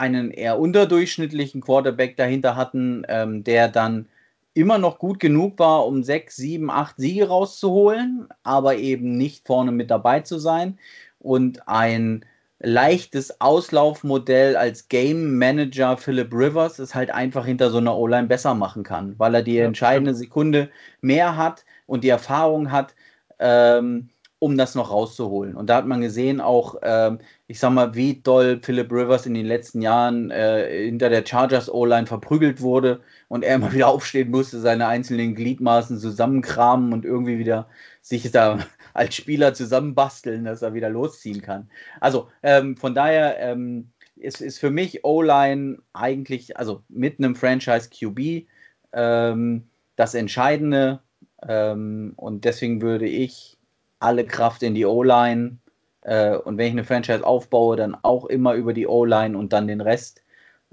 einen 0.00 0.30
eher 0.30 0.58
unterdurchschnittlichen 0.58 1.60
Quarterback 1.60 2.16
dahinter 2.16 2.56
hatten, 2.56 3.04
ähm, 3.08 3.44
der 3.44 3.68
dann 3.68 4.06
immer 4.54 4.78
noch 4.78 4.98
gut 4.98 5.20
genug 5.20 5.58
war, 5.58 5.86
um 5.86 6.02
sechs, 6.02 6.36
sieben, 6.36 6.70
acht 6.70 6.96
Siege 6.96 7.28
rauszuholen, 7.28 8.28
aber 8.42 8.76
eben 8.76 9.16
nicht 9.16 9.46
vorne 9.46 9.72
mit 9.72 9.90
dabei 9.90 10.20
zu 10.20 10.38
sein. 10.38 10.78
Und 11.20 11.68
ein 11.68 12.24
leichtes 12.58 13.40
Auslaufmodell 13.40 14.56
als 14.56 14.88
Game 14.88 15.38
Manager 15.38 15.96
Philip 15.96 16.32
Rivers 16.32 16.78
es 16.78 16.94
halt 16.94 17.10
einfach 17.10 17.46
hinter 17.46 17.70
so 17.70 17.78
einer 17.78 17.96
O-Line 17.96 18.26
besser 18.26 18.54
machen 18.54 18.82
kann, 18.82 19.14
weil 19.18 19.34
er 19.34 19.42
die 19.42 19.58
entscheidende. 19.58 20.14
Sekunde 20.14 20.70
mehr 21.00 21.36
hat 21.36 21.64
und 21.86 22.04
die 22.04 22.08
Erfahrung 22.10 22.70
hat, 22.70 22.94
ähm, 23.38 24.10
um 24.40 24.56
das 24.56 24.74
noch 24.74 24.90
rauszuholen. 24.90 25.54
Und 25.54 25.68
da 25.68 25.76
hat 25.76 25.86
man 25.86 26.00
gesehen 26.00 26.40
auch, 26.40 26.76
ähm, 26.82 27.18
ich 27.46 27.60
sag 27.60 27.70
mal, 27.72 27.94
wie 27.94 28.14
doll 28.22 28.58
Philip 28.62 28.90
Rivers 28.90 29.26
in 29.26 29.34
den 29.34 29.44
letzten 29.44 29.82
Jahren 29.82 30.30
äh, 30.30 30.86
hinter 30.86 31.10
der 31.10 31.24
Chargers 31.24 31.72
O-Line 31.72 32.06
verprügelt 32.06 32.62
wurde 32.62 33.00
und 33.28 33.44
er 33.44 33.54
immer 33.56 33.72
wieder 33.72 33.88
aufstehen 33.88 34.30
musste, 34.30 34.58
seine 34.58 34.86
einzelnen 34.86 35.34
Gliedmaßen 35.34 35.98
zusammenkramen 35.98 36.94
und 36.94 37.04
irgendwie 37.04 37.38
wieder 37.38 37.68
sich 38.00 38.30
da 38.30 38.60
als 38.94 39.14
Spieler 39.14 39.52
zusammenbasteln, 39.52 40.44
dass 40.44 40.62
er 40.62 40.72
wieder 40.72 40.88
losziehen 40.88 41.42
kann. 41.42 41.70
Also 42.00 42.28
ähm, 42.42 42.78
von 42.78 42.94
daher 42.94 43.38
ähm, 43.40 43.90
ist, 44.16 44.40
ist 44.40 44.58
für 44.58 44.70
mich 44.70 45.04
O-Line 45.04 45.82
eigentlich, 45.92 46.56
also 46.56 46.82
mit 46.88 47.18
einem 47.18 47.36
Franchise 47.36 47.90
QB, 47.90 48.48
ähm, 48.94 49.68
das 49.96 50.14
Entscheidende. 50.14 51.00
Ähm, 51.46 52.14
und 52.16 52.46
deswegen 52.46 52.80
würde 52.80 53.06
ich 53.06 53.59
alle 54.00 54.24
Kraft 54.24 54.62
in 54.62 54.74
die 54.74 54.86
O-Line 54.86 55.58
äh, 56.02 56.36
und 56.36 56.58
wenn 56.58 56.66
ich 56.66 56.72
eine 56.72 56.84
Franchise 56.84 57.24
aufbaue, 57.24 57.76
dann 57.76 57.96
auch 58.02 58.24
immer 58.26 58.54
über 58.54 58.72
die 58.72 58.86
O-Line 58.86 59.36
und 59.36 59.52
dann 59.52 59.68
den 59.68 59.80
Rest. 59.80 60.22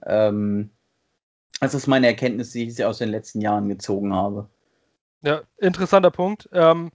Ähm, 0.06 0.72
das 1.60 1.74
ist 1.74 1.88
meine 1.88 2.08
Erkenntnis, 2.08 2.52
die 2.52 2.68
ich 2.68 2.84
aus 2.84 3.00
den 3.00 3.10
letzten 3.10 3.42
Jahren 3.42 3.68
gezogen 3.70 4.14
habe. 4.14 4.48
Ja, 5.24 5.42
interessanter 5.58 6.12
Punkt. 6.12 6.48
Ähm, 6.54 6.92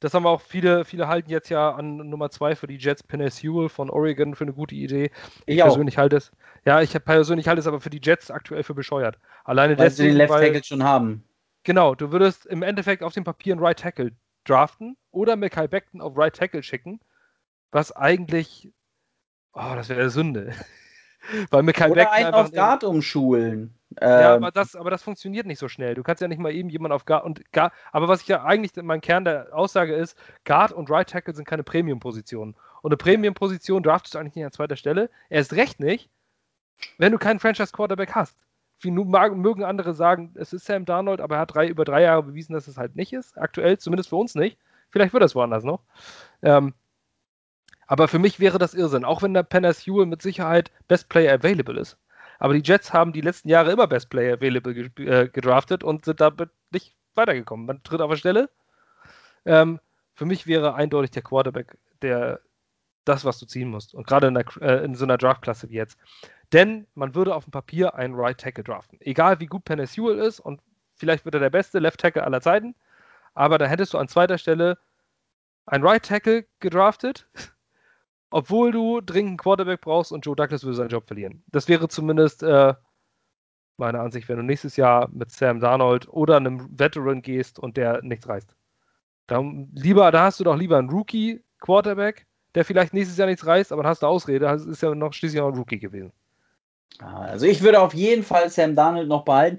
das 0.00 0.12
haben 0.12 0.24
wir 0.24 0.30
auch 0.30 0.40
viele, 0.40 0.84
viele 0.84 1.08
halten 1.08 1.30
jetzt 1.30 1.48
ja 1.48 1.70
an 1.70 1.96
Nummer 1.96 2.28
zwei 2.30 2.56
für 2.56 2.66
die 2.66 2.76
Jets 2.76 3.02
Penny 3.02 3.30
Sewell 3.30 3.68
von 3.68 3.88
Oregon 3.88 4.34
für 4.34 4.44
eine 4.44 4.52
gute 4.52 4.74
Idee. 4.74 5.10
Ich, 5.46 5.56
ich 5.56 5.62
persönlich 5.62 5.96
halte 5.96 6.16
es, 6.16 6.32
ja, 6.66 6.82
ich 6.82 6.92
persönlich 7.04 7.48
halte 7.48 7.60
es 7.60 7.66
aber 7.66 7.80
für 7.80 7.90
die 7.90 8.00
Jets 8.02 8.30
aktuell 8.30 8.64
für 8.64 8.74
bescheuert. 8.74 9.18
Alleine 9.44 9.78
weil 9.78 9.86
deswegen, 9.86 10.12
sie 10.12 10.12
den 10.12 10.18
Left 10.18 10.32
Tackle 10.32 10.64
schon 10.64 10.82
haben. 10.82 11.24
Genau, 11.62 11.94
du 11.94 12.12
würdest 12.12 12.44
im 12.44 12.62
Endeffekt 12.62 13.02
auf 13.02 13.14
dem 13.14 13.24
Papier 13.24 13.54
einen 13.54 13.64
Right 13.64 13.78
Tackle 13.78 14.10
draften 14.44 14.96
oder 15.10 15.36
Mackay 15.36 15.68
Beckton 15.68 16.00
auf 16.00 16.16
Right 16.16 16.34
Tackle 16.34 16.62
schicken, 16.62 17.00
was 17.70 17.92
eigentlich, 17.92 18.72
oh, 19.52 19.72
das 19.74 19.88
wäre 19.88 20.10
Sünde. 20.10 20.52
Weil 21.50 21.62
Mackay 21.62 21.90
oder 21.90 22.04
Beckton 22.04 22.24
einen 22.24 22.34
auf 22.34 22.52
Guard 22.52 22.84
umschulen. 22.84 23.74
Ja, 24.00 24.36
ähm, 24.36 24.42
aber 24.42 24.50
das, 24.50 24.76
aber 24.76 24.90
das 24.90 25.02
funktioniert 25.02 25.46
nicht 25.46 25.58
so 25.58 25.68
schnell. 25.68 25.94
Du 25.94 26.02
kannst 26.02 26.20
ja 26.20 26.28
nicht 26.28 26.38
mal 26.38 26.52
eben 26.52 26.68
jemanden 26.68 26.94
auf 26.94 27.04
Guard 27.04 27.24
und 27.24 27.52
Guard. 27.52 27.72
Aber 27.92 28.08
was 28.08 28.22
ich 28.22 28.28
ja 28.28 28.44
eigentlich 28.44 28.72
mein 28.82 29.00
Kern 29.00 29.24
der 29.24 29.48
Aussage 29.52 29.94
ist, 29.94 30.18
Guard 30.44 30.72
und 30.72 30.90
Right 30.90 31.08
Tackle 31.08 31.34
sind 31.34 31.46
keine 31.46 31.62
Premium-Positionen. 31.62 32.56
Und 32.82 32.90
eine 32.90 32.96
Premium-Position 32.96 33.82
draftest 33.82 34.14
du 34.14 34.18
eigentlich 34.18 34.34
nicht 34.34 34.44
an 34.44 34.52
zweiter 34.52 34.76
Stelle. 34.76 35.10
Erst 35.30 35.54
recht 35.54 35.80
nicht, 35.80 36.10
wenn 36.98 37.12
du 37.12 37.18
keinen 37.18 37.40
Franchise-Quarterback 37.40 38.14
hast. 38.14 38.36
Mögen 38.90 39.64
andere 39.64 39.94
sagen, 39.94 40.32
es 40.34 40.52
ist 40.52 40.66
Sam 40.66 40.84
Darnold, 40.84 41.20
aber 41.20 41.36
er 41.36 41.40
hat 41.42 41.54
drei, 41.54 41.68
über 41.68 41.84
drei 41.84 42.02
Jahre 42.02 42.22
bewiesen, 42.22 42.54
dass 42.54 42.68
es 42.68 42.76
halt 42.76 42.96
nicht 42.96 43.12
ist. 43.12 43.38
Aktuell, 43.38 43.78
zumindest 43.78 44.10
für 44.10 44.16
uns 44.16 44.34
nicht. 44.34 44.58
Vielleicht 44.90 45.12
wird 45.12 45.22
das 45.22 45.34
woanders 45.34 45.64
noch. 45.64 45.80
Ähm, 46.42 46.74
aber 47.86 48.08
für 48.08 48.18
mich 48.18 48.40
wäre 48.40 48.58
das 48.58 48.74
Irrsinn, 48.74 49.04
auch 49.04 49.22
wenn 49.22 49.34
der 49.34 49.42
Penner 49.42 49.72
Hewell 49.72 50.06
mit 50.06 50.22
Sicherheit 50.22 50.70
Best 50.88 51.08
Player 51.08 51.34
Available 51.34 51.78
ist. 51.78 51.98
Aber 52.38 52.54
die 52.54 52.62
Jets 52.62 52.92
haben 52.92 53.12
die 53.12 53.20
letzten 53.20 53.48
Jahre 53.48 53.72
immer 53.72 53.86
Best 53.86 54.10
Player 54.10 54.34
Available 54.34 54.90
äh, 54.98 55.28
gedraftet 55.28 55.84
und 55.84 56.04
sind 56.04 56.20
damit 56.20 56.50
nicht 56.70 56.94
weitergekommen. 57.14 57.66
Man 57.66 57.82
tritt 57.82 58.00
auf 58.00 58.10
der 58.10 58.16
Stelle. 58.16 58.50
Ähm, 59.44 59.80
für 60.14 60.24
mich 60.24 60.46
wäre 60.46 60.74
eindeutig 60.74 61.10
der 61.10 61.22
Quarterback 61.22 61.76
der, 62.02 62.40
das, 63.04 63.24
was 63.24 63.38
du 63.38 63.46
ziehen 63.46 63.68
musst. 63.68 63.94
Und 63.94 64.06
gerade 64.06 64.28
in, 64.28 64.36
äh, 64.36 64.84
in 64.84 64.94
so 64.94 65.04
einer 65.04 65.18
Draftklasse 65.18 65.70
wie 65.70 65.74
jetzt. 65.74 65.98
Denn 66.52 66.86
man 66.94 67.14
würde 67.14 67.34
auf 67.34 67.44
dem 67.44 67.50
Papier 67.50 67.94
einen 67.94 68.14
Right 68.14 68.38
Tackle 68.38 68.64
draften. 68.64 68.98
Egal 69.00 69.40
wie 69.40 69.46
gut 69.46 69.64
Penner 69.64 69.86
Hewell 69.86 70.18
ist 70.18 70.40
und 70.40 70.60
vielleicht 70.94 71.24
wird 71.24 71.34
er 71.34 71.40
der 71.40 71.50
beste 71.50 71.78
Left 71.78 72.00
Tackle 72.00 72.24
aller 72.24 72.40
Zeiten. 72.40 72.74
Aber 73.34 73.58
da 73.58 73.66
hättest 73.66 73.94
du 73.94 73.98
an 73.98 74.08
zweiter 74.08 74.38
Stelle 74.38 74.78
einen 75.66 75.84
Right 75.84 76.04
Tackle 76.04 76.46
gedraftet 76.60 77.28
obwohl 78.34 78.72
du 78.72 79.00
dringend 79.00 79.28
einen 79.28 79.36
Quarterback 79.36 79.80
brauchst 79.80 80.10
und 80.10 80.26
Joe 80.26 80.34
Douglas 80.34 80.64
würde 80.64 80.74
seinen 80.74 80.88
Job 80.88 81.06
verlieren. 81.06 81.44
Das 81.52 81.68
wäre 81.68 81.86
zumindest 81.86 82.42
äh, 82.42 82.74
meine 83.76 84.00
Ansicht, 84.00 84.28
wenn 84.28 84.38
du 84.38 84.42
nächstes 84.42 84.74
Jahr 84.74 85.08
mit 85.12 85.30
Sam 85.30 85.60
Darnold 85.60 86.08
oder 86.08 86.36
einem 86.36 86.68
Veteran 86.76 87.22
gehst 87.22 87.60
und 87.60 87.76
der 87.76 88.02
nichts 88.02 88.28
reißt. 88.28 88.56
Da, 89.28 89.40
lieber, 89.72 90.10
da 90.10 90.24
hast 90.24 90.40
du 90.40 90.44
doch 90.44 90.56
lieber 90.56 90.78
einen 90.78 90.90
Rookie-Quarterback, 90.90 92.26
der 92.54 92.64
vielleicht 92.64 92.94
nächstes 92.94 93.16
Jahr 93.18 93.28
nichts 93.28 93.46
reißt, 93.46 93.72
aber 93.72 93.82
dann 93.82 93.90
hast 93.90 94.02
du 94.02 94.06
Ausrede, 94.06 94.46
das 94.46 94.64
ist 94.64 94.82
ja 94.82 94.94
noch 94.94 95.12
schließlich 95.12 95.40
auch 95.40 95.48
ein 95.48 95.58
Rookie 95.58 95.78
gewesen. 95.78 96.12
Also 97.00 97.46
ich 97.46 97.62
würde 97.62 97.80
auf 97.80 97.92
jeden 97.92 98.22
Fall 98.22 98.50
Sam 98.50 98.76
Darnold 98.76 99.08
noch 99.08 99.24
behalten. 99.24 99.58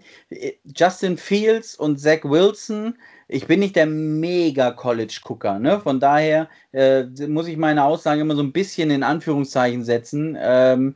Justin 0.63 1.17
Fields 1.17 1.75
und 1.75 1.99
Zach 1.99 2.23
Wilson 2.23 2.95
ich 3.27 3.47
bin 3.47 3.59
nicht 3.59 3.75
der 3.75 3.87
Mega-College-Gucker, 3.87 5.59
ne? 5.59 5.79
Von 5.79 5.99
daher 5.99 6.47
äh, 6.71 7.03
muss 7.27 7.47
ich 7.47 7.57
meine 7.57 7.83
Aussagen 7.83 8.21
immer 8.21 8.35
so 8.35 8.43
ein 8.43 8.51
bisschen 8.51 8.91
in 8.91 9.03
Anführungszeichen 9.03 9.83
setzen. 9.83 10.37
Ähm, 10.39 10.95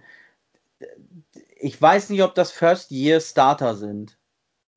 ich 1.60 1.82
weiß 1.82 2.10
nicht, 2.10 2.22
ob 2.22 2.36
das 2.36 2.52
First-Year-Starter 2.52 3.76
sind. 3.76 4.18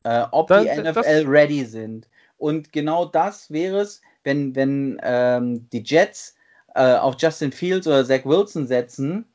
Äh, 0.05 0.25
ob 0.31 0.49
das, 0.49 0.65
die 0.65 0.83
NFL 0.83 1.27
ready 1.27 1.65
sind. 1.65 2.09
Und 2.39 2.73
genau 2.73 3.05
das 3.05 3.51
wäre 3.51 3.81
es, 3.81 4.01
wenn, 4.25 4.57
wenn 4.57 4.99
ähm, 5.03 5.69
die 5.71 5.83
Jets 5.85 6.35
äh, 6.75 6.95
auf 6.95 7.17
Justin 7.19 7.53
Fields 7.53 7.87
oder 7.87 8.05
Zach 8.05 8.25
Wilson 8.25 8.67
setzen, 8.67 9.27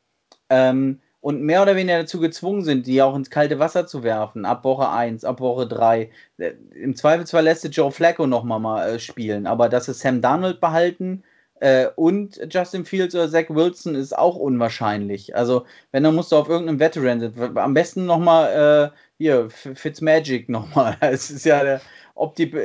ähm, 0.49 0.99
und 1.27 1.41
mehr 1.41 1.61
oder 1.61 1.75
weniger 1.75 1.99
dazu 1.99 2.19
gezwungen 2.19 2.63
sind, 2.63 2.87
die 2.87 3.01
auch 3.01 3.15
ins 3.15 3.29
kalte 3.29 3.59
Wasser 3.59 3.87
zu 3.87 4.03
werfen, 4.03 4.45
ab 4.45 4.63
Woche 4.63 4.89
1, 4.89 5.25
ab 5.25 5.41
Woche 5.41 5.67
3. 5.67 6.09
Äh, 6.37 6.53
Im 6.73 6.95
Zweifelsfall 6.95 7.43
lässt 7.43 7.65
es 7.65 7.75
Joe 7.75 7.91
Flacco 7.91 8.27
nochmal 8.27 8.59
mal 8.59 8.89
äh, 8.89 8.99
spielen, 8.99 9.47
aber 9.47 9.67
dass 9.67 9.87
es 9.87 9.99
Sam 9.99 10.21
Darnold 10.21 10.61
behalten 10.61 11.23
äh, 11.59 11.87
und 11.95 12.39
Justin 12.49 12.85
Fields 12.85 13.15
oder 13.15 13.29
Zach 13.29 13.49
Wilson 13.49 13.95
ist 13.95 14.17
auch 14.17 14.35
unwahrscheinlich. 14.35 15.35
Also, 15.35 15.65
wenn, 15.91 16.03
dann 16.03 16.15
musst 16.15 16.31
du 16.31 16.37
auf 16.37 16.49
irgendeinem 16.49 16.79
Veteran 16.79 17.19
sitzen. 17.19 17.57
Am 17.57 17.73
besten 17.73 18.05
nochmal, 18.05 18.93
äh, 18.93 18.97
hier, 19.17 19.49
Fitzmagic 19.49 20.49
nochmal. 20.49 20.97
Es 21.01 21.29
ist 21.31 21.45
ja 21.45 21.63
der, 21.63 21.81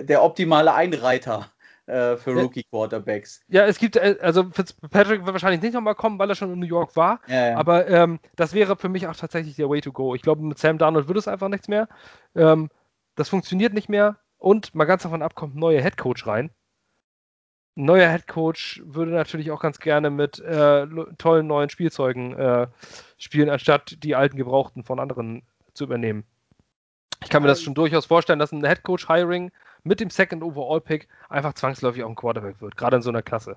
der 0.05 0.23
optimale 0.23 0.75
Einreiter 0.75 1.51
äh, 1.93 2.17
für 2.17 2.33
Rookie-Quarterbacks. 2.33 3.43
Ja, 3.49 3.67
es 3.67 3.79
gibt, 3.79 3.97
äh, 3.97 4.17
also 4.21 4.45
Fitzpatrick 4.51 5.25
wird 5.25 5.33
wahrscheinlich 5.33 5.63
nicht 5.63 5.75
nochmal 5.75 5.95
kommen, 5.95 6.19
weil 6.19 6.31
er 6.31 6.35
schon 6.35 6.53
in 6.53 6.59
New 6.59 6.67
York 6.67 6.97
war. 6.97 7.21
Ja, 7.29 7.51
ja. 7.51 7.57
Aber 7.57 7.87
ähm, 7.89 8.19
das 8.37 8.55
wäre 8.55 8.77
für 8.77 8.89
mich 8.89 9.07
auch 9.07 9.17
tatsächlich 9.17 9.57
der 9.57 9.69
Way 9.69 9.83
to 9.83 9.93
go. 9.93 10.15
Ich 10.15 10.23
glaube, 10.23 10.43
mit 10.43 10.59
Sam 10.59 10.79
Darnold 10.79 11.09
wird 11.09 11.19
es 11.19 11.29
einfach 11.29 11.49
nichts 11.49 11.69
mehr. 11.69 11.89
Ähm, 12.35 12.71
das 13.15 13.29
funktioniert 13.29 13.75
nicht 13.75 13.89
mehr. 13.89 14.17
Und 14.39 14.75
mal 14.75 14.87
ganz 14.87 15.03
davon 15.03 15.23
ab, 15.23 15.35
kommt 15.35 15.55
ein 15.55 15.61
neuer 15.61 15.81
Headcoach 15.81 16.27
rein. 16.27 16.51
Ein 17.77 17.85
neuer 17.85 18.09
Headcoach 18.09 18.83
würde 18.85 19.13
natürlich 19.13 19.51
auch 19.51 19.61
ganz 19.61 19.79
gerne 19.79 20.11
mit 20.11 20.41
äh, 20.41 20.87
tollen 21.17 21.47
neuen 21.47 21.71
Spielzeugen 21.71 22.35
äh, 22.35 22.67
spielen, 23.19 23.49
anstatt 23.49 24.03
die 24.03 24.15
alten 24.15 24.37
Gebrauchten 24.37 24.85
von 24.85 24.99
anderen 24.99 25.43
zu 25.75 25.85
übernehmen. 25.85 26.25
Ich 27.23 27.31
kann 27.31 27.43
mir 27.43 27.49
das 27.49 27.63
schon 27.63 27.75
durchaus 27.75 28.07
vorstellen, 28.07 28.41
dass 28.41 28.53
ein 28.53 28.65
Headcoach-Hiring 28.65 29.53
mit 29.85 30.01
dem 30.01 30.11
Second 30.11 30.43
Overall 30.43 30.81
Pick 30.81 31.09
einfach 31.29 31.55
zwangsläufig 31.55 32.05
auch 32.05 32.09
ein 32.09 32.15
Quarterback 32.15 32.61
wird, 32.61 32.77
gerade 32.77 32.97
in 32.97 33.03
so 33.03 33.11
einer 33.11 33.23
Klasse. 33.23 33.57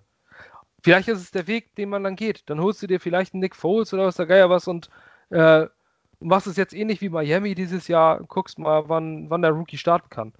Vielleicht 0.84 1.08
ist 1.08 1.22
es 1.22 1.32
der 1.32 1.48
Weg, 1.48 1.76
den 1.76 1.90
man 1.90 2.04
dann 2.04 2.16
geht. 2.16 2.44
Dann 2.50 2.60
holst 2.60 2.82
du 2.84 2.88
dir 2.88 3.00
vielleicht 3.00 3.34
einen 3.34 3.42
Nick 3.42 3.56
Foles 3.56 3.94
oder 3.94 4.06
was 4.06 4.18
der 4.18 4.28
Geier 4.28 4.50
was 4.50 4.68
und 4.68 4.90
äh, 5.32 5.66
machst 6.20 6.48
es 6.48 6.58
jetzt 6.58 6.74
ähnlich 6.74 7.02
wie 7.02 7.10
Miami 7.10 7.56
dieses 7.56 7.88
Jahr, 7.88 8.22
guckst 8.24 8.60
mal, 8.60 8.88
wann, 8.88 9.30
wann 9.30 9.42
der 9.42 9.52
Rookie 9.52 9.78
starten 9.78 10.10
kann. 10.10 10.34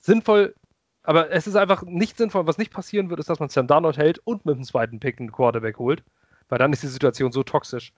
Sinnvoll, 0.00 0.54
aber 1.02 1.30
es 1.30 1.46
ist 1.46 1.56
einfach 1.56 1.82
nicht 1.82 2.16
sinnvoll. 2.16 2.46
Was 2.46 2.58
nicht 2.58 2.72
passieren 2.72 3.10
wird, 3.10 3.20
ist, 3.20 3.28
dass 3.28 3.40
man 3.40 3.48
Sam 3.48 3.66
Darnold 3.66 3.98
hält 3.98 4.18
und 4.24 4.46
mit 4.46 4.56
dem 4.56 4.64
zweiten 4.64 5.00
Pick 5.00 5.20
einen 5.20 5.32
Quarterback 5.32 5.78
holt, 5.78 6.02
weil 6.48 6.58
dann 6.58 6.72
ist 6.72 6.82
die 6.82 6.88
Situation 6.88 7.32
so 7.32 7.42
toxisch. 7.42 7.92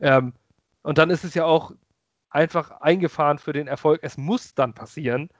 Ähm, 0.00 0.34
und 0.82 0.98
dann 0.98 1.10
ist 1.10 1.24
es 1.24 1.34
ja 1.34 1.44
auch 1.44 1.72
einfach 2.30 2.70
eingefahren 2.80 3.38
für 3.38 3.52
den 3.52 3.66
Erfolg. 3.66 4.00
Es 4.02 4.16
muss 4.16 4.54
dann 4.54 4.74
passieren, 4.74 5.30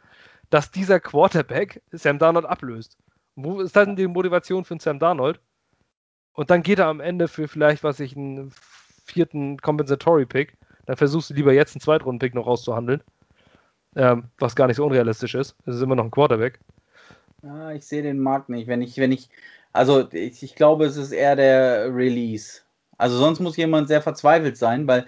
dass 0.50 0.70
dieser 0.70 1.00
Quarterback 1.00 1.80
Sam 1.92 2.18
Darnold 2.18 2.46
ablöst. 2.46 2.98
Wo 3.36 3.60
ist 3.60 3.76
dann 3.76 3.96
die 3.96 4.08
Motivation 4.08 4.64
für 4.64 4.78
Sam 4.78 4.98
Darnold? 4.98 5.40
Und 6.34 6.50
dann 6.50 6.62
geht 6.62 6.78
er 6.78 6.86
am 6.86 7.00
Ende 7.00 7.28
für 7.28 7.48
vielleicht, 7.48 7.82
was 7.84 8.00
ich, 8.00 8.16
einen 8.16 8.52
vierten 9.04 9.58
Compensatory 9.58 10.26
Pick. 10.26 10.56
Dann 10.86 10.96
versuchst 10.96 11.30
du 11.30 11.34
lieber 11.34 11.52
jetzt 11.52 11.74
einen 11.74 11.80
Zweitrunden-Pick 11.80 12.34
noch 12.34 12.46
rauszuhandeln. 12.46 13.02
Ähm, 13.96 14.24
was 14.38 14.54
gar 14.54 14.66
nicht 14.66 14.76
so 14.76 14.84
unrealistisch 14.84 15.34
ist. 15.34 15.56
Es 15.66 15.76
ist 15.76 15.82
immer 15.82 15.96
noch 15.96 16.04
ein 16.04 16.10
Quarterback. 16.10 16.60
Ja, 17.42 17.72
ich 17.72 17.84
sehe 17.86 18.02
den 18.02 18.20
Markt 18.20 18.48
nicht. 18.48 18.68
Wenn 18.68 18.82
ich, 18.82 18.96
wenn 18.98 19.12
ich, 19.12 19.28
also 19.72 20.12
ich, 20.12 20.42
ich 20.42 20.54
glaube, 20.54 20.84
es 20.84 20.96
ist 20.96 21.12
eher 21.12 21.34
der 21.34 21.94
Release. 21.94 22.60
Also 22.98 23.16
sonst 23.16 23.40
muss 23.40 23.56
jemand 23.56 23.88
sehr 23.88 24.02
verzweifelt 24.02 24.56
sein, 24.56 24.86
weil 24.86 25.06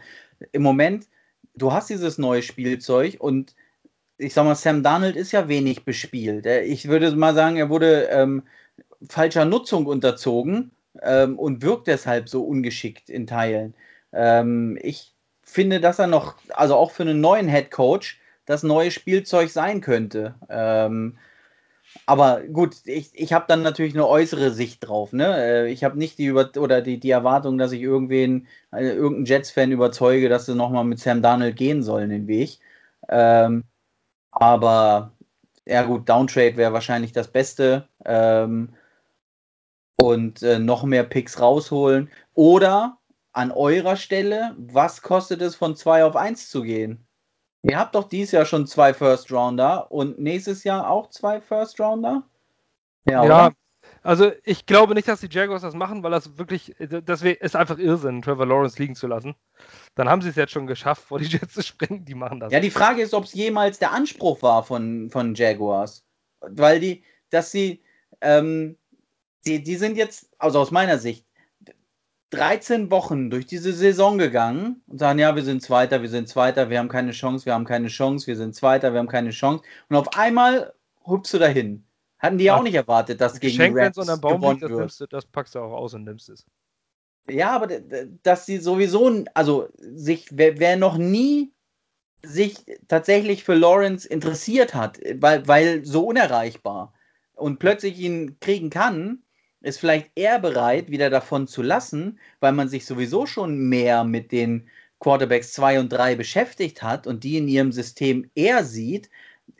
im 0.52 0.62
Moment, 0.62 1.08
du 1.54 1.72
hast 1.72 1.90
dieses 1.90 2.18
neue 2.18 2.42
Spielzeug 2.42 3.16
und 3.20 3.54
ich 4.18 4.34
sag 4.34 4.44
mal, 4.44 4.54
Sam 4.54 4.82
Darnold 4.82 5.16
ist 5.16 5.32
ja 5.32 5.48
wenig 5.48 5.84
bespielt. 5.84 6.46
Ich 6.46 6.88
würde 6.88 7.14
mal 7.16 7.34
sagen, 7.34 7.56
er 7.56 7.70
wurde 7.70 8.08
ähm, 8.10 8.42
falscher 9.08 9.44
Nutzung 9.44 9.86
unterzogen 9.86 10.70
ähm, 11.00 11.38
und 11.38 11.62
wirkt 11.62 11.86
deshalb 11.86 12.28
so 12.28 12.44
ungeschickt 12.44 13.10
in 13.10 13.26
Teilen. 13.26 13.74
Ähm, 14.12 14.78
ich 14.82 15.14
finde, 15.42 15.80
dass 15.80 15.98
er 15.98 16.06
noch, 16.06 16.36
also 16.50 16.76
auch 16.76 16.90
für 16.90 17.02
einen 17.02 17.20
neuen 17.20 17.48
Head 17.48 17.70
Coach, 17.70 18.20
das 18.46 18.62
neue 18.62 18.90
Spielzeug 18.90 19.50
sein 19.50 19.80
könnte. 19.80 20.34
Ähm, 20.48 21.18
aber 22.06 22.42
gut, 22.42 22.76
ich, 22.84 23.10
ich 23.14 23.32
habe 23.32 23.44
dann 23.48 23.62
natürlich 23.62 23.94
eine 23.94 24.06
äußere 24.08 24.50
Sicht 24.50 24.86
drauf. 24.86 25.12
Ne? 25.12 25.36
Äh, 25.36 25.70
ich 25.70 25.84
habe 25.84 25.98
nicht 25.98 26.18
die 26.18 26.26
über 26.26 26.50
oder 26.56 26.80
die, 26.80 26.98
die 26.98 27.10
Erwartung, 27.10 27.58
dass 27.58 27.72
ich 27.72 27.82
irgendwen, 27.82 28.46
äh, 28.72 28.88
irgendeinen 28.88 29.26
Jets-Fan 29.26 29.72
überzeuge, 29.72 30.28
dass 30.28 30.46
sie 30.46 30.54
nochmal 30.54 30.84
mit 30.84 31.00
Sam 31.00 31.22
Darnold 31.22 31.56
gehen 31.56 31.82
sollen, 31.82 32.10
den 32.10 32.26
Weg. 32.28 32.58
Ähm, 33.08 33.64
aber 34.32 35.12
ja 35.64 35.82
gut, 35.82 36.08
Downtrade 36.08 36.56
wäre 36.56 36.72
wahrscheinlich 36.72 37.12
das 37.12 37.28
Beste. 37.28 37.88
Ähm, 38.04 38.74
und 40.02 40.42
äh, 40.42 40.58
noch 40.58 40.82
mehr 40.82 41.04
Picks 41.04 41.40
rausholen. 41.40 42.10
Oder 42.34 42.98
an 43.32 43.52
eurer 43.52 43.96
Stelle, 43.96 44.56
was 44.58 45.02
kostet 45.02 45.40
es 45.42 45.54
von 45.54 45.76
2 45.76 46.04
auf 46.04 46.16
1 46.16 46.50
zu 46.50 46.62
gehen? 46.62 47.06
Ihr 47.62 47.78
habt 47.78 47.94
doch 47.94 48.08
dieses 48.08 48.32
Jahr 48.32 48.44
schon 48.44 48.66
zwei 48.66 48.92
First 48.92 49.30
Rounder 49.30 49.92
und 49.92 50.18
nächstes 50.18 50.64
Jahr 50.64 50.90
auch 50.90 51.10
zwei 51.10 51.40
First 51.40 51.78
Rounder? 51.78 52.24
Ja, 53.08 53.24
ja 53.24 53.52
also 54.02 54.32
ich 54.44 54.66
glaube 54.66 54.94
nicht, 54.94 55.08
dass 55.08 55.20
die 55.20 55.28
Jaguars 55.30 55.62
das 55.62 55.74
machen, 55.74 56.02
weil 56.02 56.10
das 56.10 56.36
wirklich, 56.38 56.74
das 56.78 57.22
ist 57.22 57.56
einfach 57.56 57.78
Irrsinn, 57.78 58.22
Trevor 58.22 58.46
Lawrence 58.46 58.78
liegen 58.78 58.94
zu 58.94 59.06
lassen 59.06 59.34
dann 59.94 60.08
haben 60.08 60.22
sie 60.22 60.30
es 60.30 60.36
jetzt 60.36 60.52
schon 60.52 60.66
geschafft, 60.66 61.02
vor 61.04 61.18
die 61.18 61.26
Jets 61.26 61.54
zu 61.54 61.62
springen. 61.62 62.04
Die 62.04 62.14
machen 62.14 62.40
das. 62.40 62.52
Ja, 62.52 62.60
die 62.60 62.70
Frage 62.70 63.02
ist, 63.02 63.14
ob 63.14 63.24
es 63.24 63.34
jemals 63.34 63.78
der 63.78 63.92
Anspruch 63.92 64.42
war 64.42 64.62
von, 64.64 65.10
von 65.10 65.34
Jaguars. 65.34 66.04
Weil 66.40 66.80
die, 66.80 67.04
dass 67.30 67.50
sie, 67.50 67.82
ähm, 68.20 68.76
die, 69.46 69.62
die 69.62 69.76
sind 69.76 69.96
jetzt, 69.96 70.28
also 70.38 70.60
aus 70.60 70.70
meiner 70.70 70.98
Sicht, 70.98 71.26
13 72.30 72.90
Wochen 72.90 73.28
durch 73.28 73.44
diese 73.44 73.74
Saison 73.74 74.16
gegangen 74.16 74.82
und 74.86 74.98
sagen, 74.98 75.18
ja, 75.18 75.36
wir 75.36 75.42
sind 75.42 75.62
Zweiter, 75.62 76.00
wir 76.00 76.08
sind 76.08 76.30
Zweiter, 76.30 76.70
wir 76.70 76.78
haben 76.78 76.88
keine 76.88 77.12
Chance, 77.12 77.44
wir 77.44 77.52
haben 77.52 77.66
keine 77.66 77.88
Chance, 77.88 78.26
wir 78.26 78.36
sind 78.36 78.54
Zweiter, 78.54 78.94
wir 78.94 79.00
haben 79.00 79.08
keine 79.08 79.30
Chance. 79.30 79.62
Und 79.90 79.96
auf 79.96 80.16
einmal 80.16 80.72
hupst 81.04 81.34
du 81.34 81.38
dahin. 81.38 81.84
Hatten 82.22 82.38
die 82.38 82.44
ja 82.44 82.56
auch 82.56 82.62
nicht 82.62 82.74
erwartet, 82.74 83.20
dass 83.20 83.40
gegen 83.40 83.56
Geschenk, 83.56 83.76
die 83.76 83.82
Rams 83.82 83.96
so 83.96 84.20
Baum 84.20 84.42
liegt, 84.42 84.62
das, 84.62 84.70
nimmst 84.70 85.00
du, 85.00 85.06
das 85.06 85.26
packst 85.26 85.56
du 85.56 85.58
auch 85.58 85.72
aus 85.72 85.92
und 85.94 86.04
nimmst 86.04 86.28
es. 86.28 86.46
Ja, 87.28 87.50
aber 87.50 87.80
dass 88.22 88.46
sie 88.46 88.58
sowieso, 88.58 89.24
also 89.34 89.68
sich, 89.76 90.28
wer, 90.30 90.58
wer, 90.60 90.76
noch 90.76 90.96
nie 90.96 91.52
sich 92.22 92.64
tatsächlich 92.86 93.42
für 93.42 93.54
Lawrence 93.54 94.06
interessiert 94.08 94.74
hat, 94.74 95.00
weil, 95.16 95.46
weil 95.48 95.84
so 95.84 96.06
unerreichbar 96.06 96.94
und 97.34 97.58
plötzlich 97.58 97.98
ihn 97.98 98.38
kriegen 98.38 98.70
kann, 98.70 99.22
ist 99.60 99.80
vielleicht 99.80 100.10
eher 100.14 100.38
bereit, 100.38 100.90
wieder 100.90 101.10
davon 101.10 101.48
zu 101.48 101.62
lassen, 101.62 102.20
weil 102.38 102.52
man 102.52 102.68
sich 102.68 102.86
sowieso 102.86 103.26
schon 103.26 103.68
mehr 103.68 104.04
mit 104.04 104.30
den 104.30 104.68
Quarterbacks 105.00 105.52
2 105.54 105.80
und 105.80 105.88
3 105.88 106.14
beschäftigt 106.14 106.84
hat 106.84 107.08
und 107.08 107.24
die 107.24 107.36
in 107.36 107.48
ihrem 107.48 107.72
System 107.72 108.30
eher 108.36 108.62
sieht, 108.62 109.10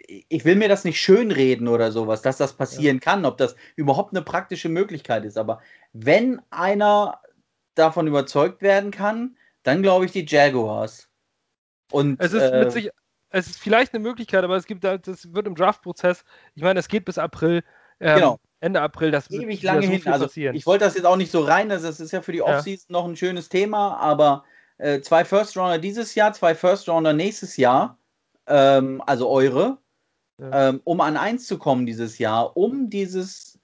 ich 0.07 0.45
will 0.45 0.57
mir 0.57 0.69
das 0.69 0.85
nicht 0.85 1.01
schönreden 1.01 1.69
oder 1.69 1.93
sowas, 1.93 2.23
dass 2.23 2.37
das 2.37 2.55
passieren 2.55 2.97
ja. 2.97 3.01
kann, 3.01 3.25
ob 3.25 3.39
das 3.39 3.57
überhaupt 3.77 4.13
eine 4.13 4.23
praktische 4.23 4.69
Möglichkeit 4.69 5.25
ist. 5.25 5.39
Aber 5.39 5.61
wenn 5.93 6.41
einer 6.51 7.21
davon 7.75 8.07
überzeugt 8.07 8.63
werden 8.63 8.91
kann, 8.91 9.37
dann 9.63 9.83
glaube 9.83 10.05
ich 10.05 10.13
die 10.13 10.27
Jaguars. 10.27 11.09
Und, 11.91 12.21
es 12.21 12.33
ist 12.33 12.43
äh, 12.43 12.61
mit 12.61 12.73
sich, 12.73 12.91
es 13.31 13.49
ist 13.49 13.59
vielleicht 13.59 13.95
eine 13.95 14.03
Möglichkeit, 14.03 14.45
aber 14.45 14.57
es 14.57 14.67
gibt, 14.67 14.85
das 14.85 15.33
wird 15.33 15.47
im 15.47 15.55
Draft-Prozess, 15.55 16.25
ich 16.55 16.63
meine, 16.63 16.81
es 16.81 16.89
geht 16.89 17.05
bis 17.05 17.19
April. 17.19 17.63
Ähm, 18.01 18.17
genau. 18.17 18.41
Ende 18.61 18.81
April, 18.81 19.11
das 19.11 19.29
wird 19.29 19.43
ewig 19.43 19.63
lange 19.63 19.83
so 19.83 19.93
hin. 19.93 20.07
Also 20.07 20.27
passieren. 20.27 20.55
ich 20.55 20.67
wollte 20.67 20.85
das 20.85 20.95
jetzt 20.95 21.05
auch 21.05 21.17
nicht 21.17 21.33
so 21.33 21.41
rein, 21.41 21.69
das 21.69 21.83
ist 21.83 22.13
ja 22.13 22.23
für 22.23 22.31
die 22.31 22.43
Offseason 22.43 22.95
ja. 22.95 23.01
noch 23.01 23.09
ein 23.09 23.17
schönes 23.17 23.49
Thema, 23.49 23.97
aber 23.97 24.45
äh, 24.79 25.01
zwei 25.01 25.25
First 25.25 25.57
Rounder 25.57 25.79
dieses 25.79 26.15
Jahr, 26.15 26.33
zwei 26.33 26.55
First 26.55 26.89
Rounder 26.89 27.13
nächstes 27.13 27.57
Jahr, 27.57 27.99
ähm, 28.47 29.03
also 29.05 29.29
eure, 29.29 29.79
ähm, 30.53 30.81
um 30.85 31.01
an 31.01 31.17
eins 31.17 31.47
zu 31.47 31.59
kommen 31.59 31.87
dieses 31.87 32.19
Jahr, 32.19 32.57
um 32.57 32.91
dieses 32.91 33.59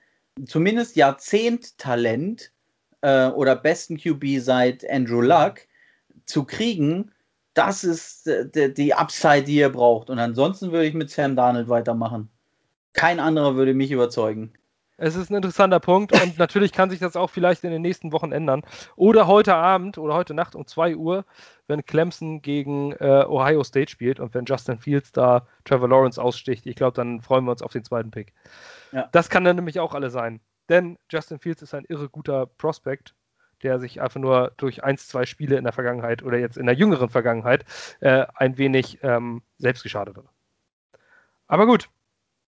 zumindest 0.46 0.96
Jahrzehnt-Talent 0.96 2.52
äh, 3.00 3.28
oder 3.28 3.56
besten 3.56 3.98
QB 3.98 4.40
seit 4.40 4.88
Andrew 4.88 5.20
Luck 5.20 5.60
zu 6.26 6.44
kriegen, 6.44 7.12
das 7.54 7.84
ist 7.84 8.26
äh, 8.28 8.72
die 8.72 8.94
Upside, 8.94 9.44
die 9.44 9.56
ihr 9.56 9.70
braucht. 9.70 10.10
Und 10.10 10.18
ansonsten 10.18 10.72
würde 10.72 10.86
ich 10.86 10.94
mit 10.94 11.10
Sam 11.10 11.34
Darnold 11.34 11.68
weitermachen. 11.68 12.30
Kein 12.92 13.20
anderer 13.20 13.56
würde 13.56 13.74
mich 13.74 13.90
überzeugen. 13.90 14.52
Es 15.00 15.14
ist 15.14 15.30
ein 15.30 15.36
interessanter 15.36 15.78
Punkt 15.78 16.12
und 16.12 16.38
natürlich 16.38 16.72
kann 16.72 16.90
sich 16.90 16.98
das 16.98 17.14
auch 17.14 17.30
vielleicht 17.30 17.62
in 17.62 17.70
den 17.70 17.82
nächsten 17.82 18.10
Wochen 18.10 18.32
ändern. 18.32 18.62
Oder 18.96 19.28
heute 19.28 19.54
Abend 19.54 19.96
oder 19.96 20.14
heute 20.14 20.34
Nacht 20.34 20.56
um 20.56 20.66
2 20.66 20.96
Uhr, 20.96 21.24
wenn 21.68 21.86
Clemson 21.86 22.42
gegen 22.42 22.92
äh, 22.92 23.24
Ohio 23.28 23.62
State 23.62 23.92
spielt 23.92 24.18
und 24.18 24.34
wenn 24.34 24.44
Justin 24.44 24.80
Fields 24.80 25.12
da 25.12 25.46
Trevor 25.64 25.88
Lawrence 25.88 26.20
aussticht. 26.20 26.66
Ich 26.66 26.74
glaube, 26.74 26.96
dann 26.96 27.20
freuen 27.20 27.44
wir 27.44 27.52
uns 27.52 27.62
auf 27.62 27.72
den 27.72 27.84
zweiten 27.84 28.10
Pick. 28.10 28.32
Ja. 28.90 29.08
Das 29.12 29.30
kann 29.30 29.44
dann 29.44 29.54
nämlich 29.54 29.78
auch 29.78 29.94
alle 29.94 30.10
sein. 30.10 30.40
Denn 30.68 30.98
Justin 31.08 31.38
Fields 31.38 31.62
ist 31.62 31.74
ein 31.74 31.84
irre 31.88 32.08
guter 32.08 32.46
Prospect, 32.46 33.14
der 33.62 33.78
sich 33.78 34.00
einfach 34.00 34.20
nur 34.20 34.52
durch 34.56 34.82
ein, 34.82 34.98
zwei 34.98 35.26
Spiele 35.26 35.56
in 35.58 35.64
der 35.64 35.72
Vergangenheit 35.72 36.24
oder 36.24 36.38
jetzt 36.38 36.58
in 36.58 36.66
der 36.66 36.74
jüngeren 36.74 37.08
Vergangenheit 37.08 37.64
äh, 38.00 38.26
ein 38.34 38.58
wenig 38.58 38.98
ähm, 39.02 39.42
selbst 39.58 39.84
geschadet 39.84 40.16
hat. 40.16 40.26
Aber 41.46 41.66
gut, 41.66 41.88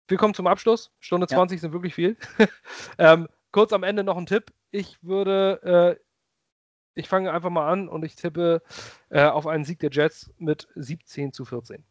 wir 0.07 0.17
kommen 0.17 0.33
zum 0.33 0.47
Abschluss. 0.47 0.91
Stunde 0.99 1.27
20 1.27 1.57
ja. 1.57 1.61
sind 1.61 1.73
wirklich 1.73 1.95
viel. 1.95 2.17
ähm, 2.97 3.27
kurz 3.51 3.73
am 3.73 3.83
Ende 3.83 4.03
noch 4.03 4.17
ein 4.17 4.25
Tipp. 4.25 4.53
Ich 4.71 5.01
würde, 5.01 5.97
äh, 5.97 6.99
ich 6.99 7.07
fange 7.07 7.31
einfach 7.31 7.49
mal 7.49 7.71
an 7.71 7.87
und 7.87 8.03
ich 8.03 8.15
tippe 8.15 8.61
äh, 9.09 9.23
auf 9.23 9.47
einen 9.47 9.65
Sieg 9.65 9.79
der 9.79 9.91
Jets 9.91 10.31
mit 10.37 10.67
17 10.75 11.33
zu 11.33 11.45
14. 11.45 11.83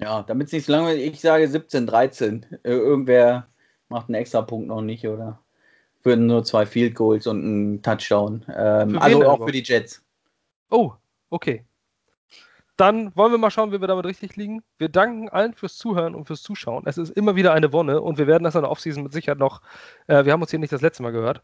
Ja, 0.00 0.22
damit 0.22 0.46
es 0.48 0.52
nicht 0.52 0.66
so 0.66 0.72
lange 0.72 0.94
ich 0.94 1.20
sage 1.20 1.48
17, 1.48 1.86
13. 1.86 2.46
Äh, 2.62 2.70
irgendwer 2.70 3.48
macht 3.88 4.08
einen 4.08 4.14
extra 4.14 4.42
Punkt 4.42 4.68
noch 4.68 4.82
nicht, 4.82 5.06
oder? 5.06 5.40
Würden 6.02 6.26
nur 6.26 6.44
zwei 6.44 6.64
Field 6.64 6.94
Goals 6.94 7.26
und 7.26 7.42
einen 7.42 7.82
Touchdown. 7.82 8.44
Ähm, 8.54 8.98
also 8.98 9.24
auch 9.24 9.34
aber? 9.34 9.46
für 9.46 9.52
die 9.52 9.64
Jets. 9.64 10.04
Oh, 10.70 10.92
okay 11.30 11.67
dann 12.78 13.14
wollen 13.16 13.32
wir 13.32 13.38
mal 13.38 13.50
schauen, 13.50 13.72
wie 13.72 13.80
wir 13.80 13.88
damit 13.88 14.06
richtig 14.06 14.36
liegen. 14.36 14.62
Wir 14.78 14.88
danken 14.88 15.28
allen 15.28 15.52
fürs 15.52 15.76
Zuhören 15.76 16.14
und 16.14 16.26
fürs 16.26 16.42
Zuschauen. 16.42 16.84
Es 16.86 16.96
ist 16.96 17.10
immer 17.10 17.34
wieder 17.36 17.52
eine 17.52 17.72
Wonne 17.72 18.00
und 18.00 18.18
wir 18.18 18.26
werden 18.26 18.44
das 18.44 18.54
in 18.54 18.62
der 18.62 18.70
Offseason 18.70 19.02
mit 19.02 19.12
Sicherheit 19.12 19.38
noch. 19.38 19.62
Äh, 20.06 20.24
wir 20.24 20.32
haben 20.32 20.40
uns 20.40 20.50
hier 20.50 20.60
nicht 20.60 20.72
das 20.72 20.80
letzte 20.80 21.02
Mal 21.02 21.12
gehört. 21.12 21.42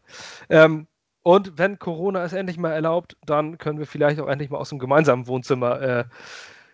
Ähm, 0.49 0.87
und 1.23 1.57
wenn 1.57 1.77
Corona 1.77 2.23
es 2.23 2.33
endlich 2.33 2.57
mal 2.57 2.71
erlaubt, 2.71 3.17
dann 3.25 3.57
können 3.57 3.79
wir 3.79 3.87
vielleicht 3.87 4.19
auch 4.19 4.27
endlich 4.27 4.49
mal 4.49 4.59
aus 4.59 4.69
dem 4.69 4.79
gemeinsamen 4.79 5.27
Wohnzimmer 5.27 5.81
äh, 5.81 6.03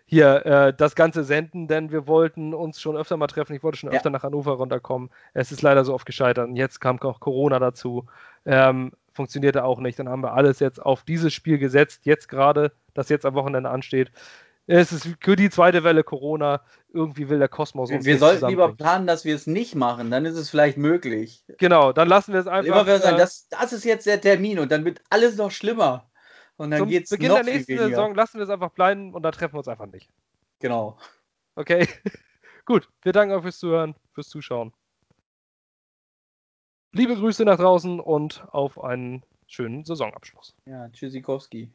hier 0.04 0.44
äh, 0.44 0.74
das 0.74 0.94
Ganze 0.94 1.24
senden, 1.24 1.68
denn 1.68 1.90
wir 1.90 2.06
wollten 2.06 2.52
uns 2.52 2.80
schon 2.80 2.96
öfter 2.96 3.16
mal 3.16 3.28
treffen. 3.28 3.56
Ich 3.56 3.62
wollte 3.62 3.78
schon 3.78 3.90
ja. 3.90 3.96
öfter 3.96 4.10
nach 4.10 4.22
Hannover 4.22 4.52
runterkommen. 4.52 5.08
Es 5.32 5.52
ist 5.52 5.62
leider 5.62 5.84
so 5.84 5.94
oft 5.94 6.04
gescheitert. 6.04 6.48
Und 6.48 6.56
jetzt 6.56 6.80
kam 6.80 7.00
auch 7.00 7.18
Corona 7.18 7.58
dazu. 7.58 8.06
Ähm, 8.44 8.92
funktionierte 9.12 9.64
auch 9.64 9.80
nicht. 9.80 9.98
Dann 9.98 10.10
haben 10.10 10.22
wir 10.22 10.34
alles 10.34 10.60
jetzt 10.60 10.82
auf 10.82 11.02
dieses 11.02 11.32
Spiel 11.32 11.58
gesetzt, 11.58 12.04
jetzt 12.04 12.28
gerade, 12.28 12.72
das 12.92 13.08
jetzt 13.08 13.24
am 13.24 13.34
Wochenende 13.34 13.70
ansteht. 13.70 14.12
Es 14.66 14.92
ist 14.92 15.08
für 15.20 15.36
die 15.36 15.50
zweite 15.50 15.82
Welle 15.84 16.04
Corona. 16.04 16.62
Irgendwie 16.92 17.28
will 17.28 17.38
der 17.38 17.48
Kosmos 17.48 17.90
uns. 17.90 18.04
Wir 18.04 18.18
sollten 18.18 18.46
lieber 18.48 18.74
planen, 18.74 19.06
dass 19.06 19.24
wir 19.24 19.34
es 19.34 19.46
nicht 19.46 19.74
machen. 19.74 20.10
Dann 20.10 20.24
ist 20.24 20.36
es 20.36 20.50
vielleicht 20.50 20.76
möglich. 20.76 21.44
Genau, 21.58 21.92
dann 21.92 22.08
lassen 22.08 22.32
wir 22.32 22.40
es 22.40 22.46
einfach. 22.46 22.82
Immer 22.86 22.98
sagen, 22.98 23.16
äh, 23.16 23.18
das, 23.18 23.48
das 23.48 23.72
ist 23.72 23.84
jetzt 23.84 24.06
der 24.06 24.20
Termin 24.20 24.58
und 24.58 24.70
dann 24.70 24.84
wird 24.84 25.00
alles 25.10 25.36
noch 25.36 25.50
schlimmer. 25.50 26.10
Und 26.56 26.70
dann 26.70 26.86
geht 26.86 27.04
es 27.04 27.10
Beginn 27.10 27.28
noch 27.28 27.42
der 27.42 27.44
nächsten 27.44 27.76
Saison 27.76 28.14
lassen 28.14 28.38
wir 28.38 28.44
es 28.44 28.50
einfach 28.50 28.70
bleiben 28.70 29.14
und 29.14 29.22
da 29.22 29.30
treffen 29.30 29.54
wir 29.54 29.58
uns 29.58 29.68
einfach 29.68 29.86
nicht. 29.86 30.08
Genau. 30.60 30.98
Okay. 31.56 31.88
Gut, 32.64 32.88
wir 33.02 33.12
danken 33.12 33.34
euch 33.34 33.42
fürs 33.42 33.58
Zuhören, 33.58 33.96
fürs 34.12 34.28
Zuschauen. 34.28 34.72
Liebe 36.92 37.16
Grüße 37.16 37.44
nach 37.44 37.56
draußen 37.56 37.98
und 37.98 38.44
auf 38.52 38.82
einen 38.82 39.24
schönen 39.46 39.84
Saisonabschluss. 39.84 40.54
Ja, 40.66 40.88
Tschüssikowski. 40.90 41.72